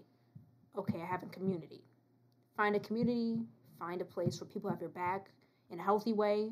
okay, 0.77 1.01
I 1.01 1.05
have 1.05 1.23
a 1.23 1.27
community. 1.27 1.81
Find 2.55 2.75
a 2.75 2.79
community, 2.79 3.39
find 3.79 4.01
a 4.01 4.05
place 4.05 4.39
where 4.39 4.49
people 4.49 4.69
have 4.69 4.81
your 4.81 4.89
back 4.89 5.31
in 5.71 5.79
a 5.79 5.83
healthy 5.83 6.13
way, 6.13 6.51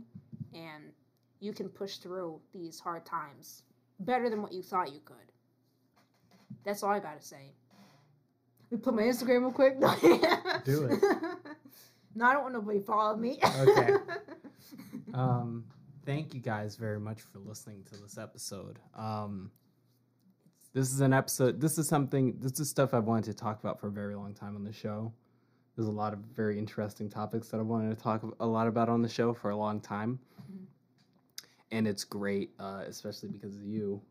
and 0.53 0.91
you 1.39 1.53
can 1.53 1.69
push 1.69 1.97
through 1.97 2.39
these 2.53 2.79
hard 2.79 3.05
times 3.05 3.63
better 3.99 4.29
than 4.29 4.41
what 4.41 4.53
you 4.53 4.63
thought 4.63 4.91
you 4.93 5.01
could. 5.03 5.17
That's 6.63 6.83
all 6.83 6.91
I 6.91 6.99
gotta 6.99 7.21
say. 7.21 7.53
We 8.69 8.77
put 8.77 8.95
my 8.95 9.03
Instagram 9.03 9.41
real 9.41 9.51
quick. 9.51 9.79
Do 10.65 10.85
it. 10.85 11.01
no, 12.15 12.25
I 12.25 12.33
don't 12.33 12.43
want 12.43 12.53
nobody 12.53 12.79
to 12.79 12.85
follow 12.85 13.15
me. 13.15 13.39
Okay. 13.59 13.93
Um, 15.13 15.63
thank 16.05 16.33
you 16.33 16.41
guys 16.41 16.75
very 16.75 16.99
much 16.99 17.21
for 17.21 17.39
listening 17.39 17.83
to 17.85 17.97
this 17.97 18.17
episode. 18.17 18.77
Um, 18.95 19.51
this 20.73 20.91
is 20.91 20.99
an 20.99 21.13
episode. 21.13 21.59
This 21.59 21.77
is 21.77 21.87
something. 21.87 22.35
This 22.39 22.59
is 22.59 22.69
stuff 22.69 22.93
I've 22.93 23.05
wanted 23.05 23.25
to 23.25 23.33
talk 23.33 23.59
about 23.59 23.79
for 23.79 23.87
a 23.87 23.91
very 23.91 24.15
long 24.15 24.33
time 24.33 24.55
on 24.55 24.63
the 24.63 24.73
show. 24.73 25.13
There's 25.77 25.87
a 25.87 25.91
lot 25.91 26.11
of 26.11 26.19
very 26.35 26.57
interesting 26.57 27.07
topics 27.07 27.49
that 27.49 27.59
I 27.59 27.61
wanted 27.61 27.95
to 27.95 28.03
talk 28.03 28.23
a 28.39 28.45
lot 28.47 28.67
about 28.67 28.89
on 28.89 29.03
the 29.03 29.07
show 29.07 29.31
for 29.31 29.51
a 29.51 29.55
long 29.55 29.79
time, 29.79 30.19
Mhm. 30.51 30.65
and 31.71 31.87
it's 31.87 32.03
great, 32.03 32.51
uh, 32.57 32.83
especially 32.87 33.29
because 33.29 33.55
of 33.55 33.63
you, 33.63 34.01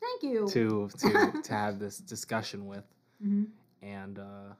Thank 0.00 0.22
you. 0.22 0.46
to 0.48 0.90
to 0.98 1.32
to 1.44 1.52
have 1.54 1.78
this 1.78 1.96
discussion 1.98 2.66
with 2.66 2.84
Mhm. 3.24 3.46
and 3.80 4.18
uh, 4.18 4.52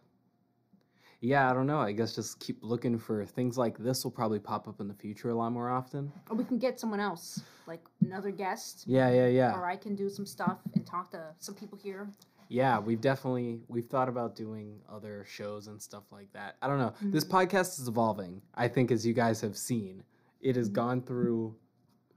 yeah, 1.20 1.50
I 1.50 1.52
don't 1.52 1.66
know. 1.66 1.78
I 1.80 1.92
guess 1.92 2.14
just 2.14 2.40
keep 2.40 2.58
looking 2.62 2.98
for 2.98 3.26
things 3.26 3.58
like 3.58 3.76
this 3.76 4.02
will 4.02 4.10
probably 4.10 4.38
pop 4.40 4.66
up 4.66 4.80
in 4.80 4.88
the 4.88 4.94
future 4.94 5.28
a 5.28 5.34
lot 5.34 5.52
more 5.52 5.68
often. 5.68 6.10
Or 6.30 6.36
we 6.36 6.44
can 6.44 6.58
get 6.58 6.80
someone 6.80 6.98
else, 6.98 7.42
like 7.66 7.86
another 8.00 8.30
guest. 8.30 8.84
Yeah, 8.86 9.10
yeah, 9.10 9.26
yeah. 9.28 9.54
Or 9.54 9.66
I 9.66 9.76
can 9.76 9.94
do 9.94 10.08
some 10.08 10.24
stuff 10.26 10.60
and 10.74 10.84
talk 10.86 11.10
to 11.10 11.34
some 11.38 11.54
people 11.54 11.76
here. 11.78 12.10
Yeah, 12.52 12.78
we've 12.80 13.00
definitely 13.00 13.62
we've 13.68 13.86
thought 13.86 14.10
about 14.10 14.36
doing 14.36 14.82
other 14.86 15.24
shows 15.26 15.68
and 15.68 15.80
stuff 15.80 16.04
like 16.12 16.30
that. 16.34 16.56
I 16.60 16.68
don't 16.68 16.78
know. 16.78 16.92
This 17.00 17.24
Mhm. 17.24 17.30
podcast 17.30 17.80
is 17.80 17.88
evolving. 17.88 18.42
I 18.54 18.68
think 18.68 18.90
as 18.90 19.06
you 19.06 19.14
guys 19.14 19.40
have 19.40 19.56
seen, 19.56 20.04
it 20.42 20.54
has 20.56 20.68
Mhm. 20.68 20.74
gone 20.74 21.02
through 21.02 21.56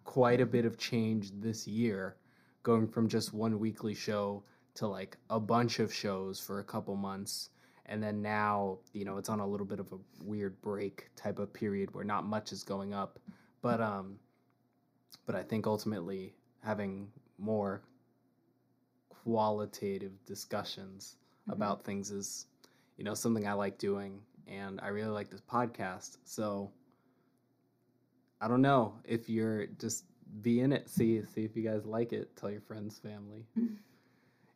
quite 0.03 0.41
a 0.41 0.45
bit 0.45 0.65
of 0.65 0.77
change 0.77 1.31
this 1.39 1.65
year, 1.69 2.17
going 2.63 2.85
from 2.85 3.07
just 3.07 3.33
one 3.33 3.59
weekly 3.59 3.93
show 3.93 4.43
to 4.73 4.87
like 4.87 5.17
a 5.29 5.39
bunch 5.39 5.79
of 5.79 5.93
shows 5.93 6.37
for 6.37 6.59
a 6.59 6.65
couple 6.65 6.97
months. 6.97 7.49
And 7.85 8.03
then 8.03 8.21
now, 8.21 8.79
you 8.91 9.05
know, 9.05 9.17
it's 9.17 9.29
on 9.29 9.39
a 9.39 9.47
little 9.47 9.65
bit 9.65 9.79
of 9.79 9.93
a 9.93 9.99
weird 10.21 10.59
break 10.61 11.11
type 11.15 11.39
of 11.39 11.53
period 11.53 11.93
where 11.93 12.03
not 12.03 12.25
much 12.25 12.51
is 12.51 12.61
going 12.63 12.93
up. 12.93 13.19
But 13.61 13.79
um 13.79 14.19
but 15.25 15.33
I 15.35 15.43
think 15.43 15.65
ultimately 15.65 16.35
having 16.59 17.09
more 17.37 17.83
qualitative 19.25 20.13
discussions 20.25 21.17
Mhm. 21.47 21.53
about 21.53 21.83
things 21.83 22.11
is 22.11 22.45
you 22.97 23.03
know 23.03 23.15
something 23.15 23.47
I 23.47 23.53
like 23.53 23.77
doing 23.79 24.21
and 24.47 24.79
I 24.81 24.89
really 24.89 25.09
like 25.09 25.29
this 25.31 25.41
podcast. 25.41 26.17
So 26.23 26.71
I 28.39 28.47
don't 28.47 28.61
know 28.61 28.93
if 29.03 29.27
you're 29.29 29.67
just 29.67 30.05
be 30.41 30.59
in 30.61 30.71
it, 30.71 30.89
see 30.89 31.23
see 31.25 31.43
if 31.43 31.55
you 31.55 31.63
guys 31.63 31.85
like 31.85 32.13
it, 32.13 32.35
tell 32.35 32.51
your 32.51 32.61
friends, 32.61 32.99
family. 32.99 33.45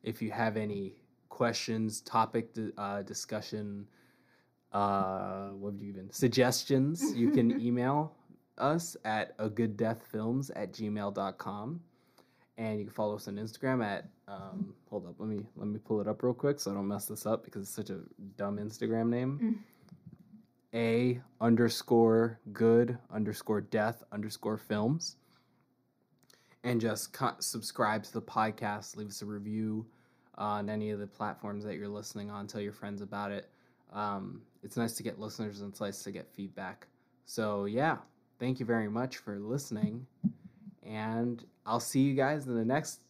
If 0.01 0.21
you 0.21 0.31
have 0.31 0.55
any 0.55 0.93
questions, 1.27 1.99
topic 2.01 2.55
uh, 2.77 3.01
discussion, 3.01 3.85
uh, 4.71 5.49
what 5.49 5.73
would 5.73 5.81
you 5.81 5.89
even 5.89 6.09
suggestions, 6.11 7.13
you 7.15 7.31
can 7.31 7.59
email 7.67 8.15
us 8.57 8.95
at 9.03 9.35
a 9.39 9.49
good 9.49 9.75
death 9.75 10.01
films 10.11 10.51
at 10.51 10.71
gmail.com 10.71 11.81
and 12.59 12.77
you 12.77 12.85
can 12.85 12.93
follow 12.93 13.15
us 13.15 13.27
on 13.27 13.35
instagram 13.37 13.83
at 13.83 14.05
um, 14.27 14.75
hold 14.91 15.07
up 15.07 15.15
let 15.17 15.27
me 15.27 15.43
let 15.55 15.67
me 15.67 15.79
pull 15.79 15.99
it 15.99 16.07
up 16.07 16.21
real 16.21 16.33
quick 16.33 16.59
so 16.59 16.69
i 16.69 16.73
don't 16.75 16.87
mess 16.87 17.05
this 17.05 17.25
up 17.25 17.43
because 17.43 17.63
it's 17.63 17.71
such 17.71 17.89
a 17.89 17.99
dumb 18.37 18.57
instagram 18.57 19.09
name. 19.09 19.63
A 20.73 21.19
underscore 21.41 22.39
good 22.53 22.97
underscore 23.11 23.61
death 23.61 24.03
underscore 24.11 24.57
films. 24.57 25.15
And 26.63 26.79
just 26.79 27.13
co- 27.13 27.37
subscribe 27.39 28.03
to 28.03 28.13
the 28.13 28.21
podcast 28.21 28.95
leave 28.95 29.07
us 29.07 29.21
a 29.21 29.25
review 29.25 29.87
on 30.35 30.69
any 30.69 30.91
of 30.91 30.99
the 30.99 31.07
platforms 31.07 31.63
that 31.65 31.75
you're 31.75 31.87
listening 31.87 32.29
on 32.29 32.45
tell 32.45 32.61
your 32.61 32.73
friends 32.73 33.01
about 33.01 33.31
it. 33.31 33.49
Um, 33.91 34.43
it's 34.61 34.77
nice 34.77 34.93
to 34.93 35.03
get 35.03 35.19
listeners 35.19 35.61
and 35.61 35.71
it's 35.71 35.81
nice 35.81 36.03
to 36.03 36.11
get 36.11 36.29
feedback. 36.31 36.87
So 37.25 37.65
yeah 37.65 37.97
thank 38.39 38.59
you 38.59 38.65
very 38.65 38.89
much 38.89 39.17
for 39.17 39.39
listening 39.39 40.05
and 40.83 41.45
i'll 41.65 41.79
see 41.79 42.01
you 42.01 42.13
guys 42.13 42.47
in 42.47 42.55
the 42.55 42.65
next 42.65 43.01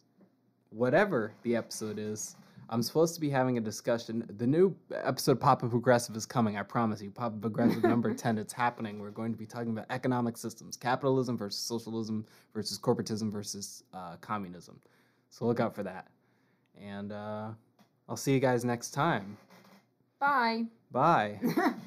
whatever 0.70 1.34
the 1.44 1.56
episode 1.56 2.00
is. 2.00 2.36
I'm 2.72 2.84
supposed 2.84 3.16
to 3.16 3.22
be 3.22 3.30
having 3.30 3.58
a 3.58 3.62
discussion. 3.62 4.30
The 4.38 4.46
new 4.46 4.76
episode 4.94 5.40
pop 5.40 5.64
up 5.64 5.74
aggressive 5.74 6.16
is 6.16 6.26
coming 6.26 6.56
i 6.58 6.64
promise 6.64 7.02
you. 7.02 7.10
Pop 7.10 7.34
up 7.34 7.46
aggressive 7.46 7.84
number 7.84 8.14
10 8.16 8.38
it's 8.38 8.54
happening. 8.54 9.00
We're 9.00 9.10
going 9.10 9.32
to 9.32 9.38
be 9.38 9.48
talking 9.48 9.72
about 9.72 9.86
economic 9.90 10.38
systems 10.38 10.78
capitalism 10.78 11.38
versus 11.38 11.60
socialism 11.60 12.26
versus 12.54 12.78
corporatism 12.80 13.32
versus 13.32 13.84
uh, 13.94 14.18
communism. 14.22 14.80
So 15.30 15.46
look 15.46 15.60
out 15.60 15.74
for 15.74 15.84
that. 15.84 16.08
And 16.80 17.12
uh, 17.12 17.50
i'll 18.08 18.18
see 18.18 18.34
you 18.34 18.40
guys 18.40 18.64
next 18.64 18.92
time. 18.92 19.38
Bye. 20.20 20.66
bye 20.92 21.40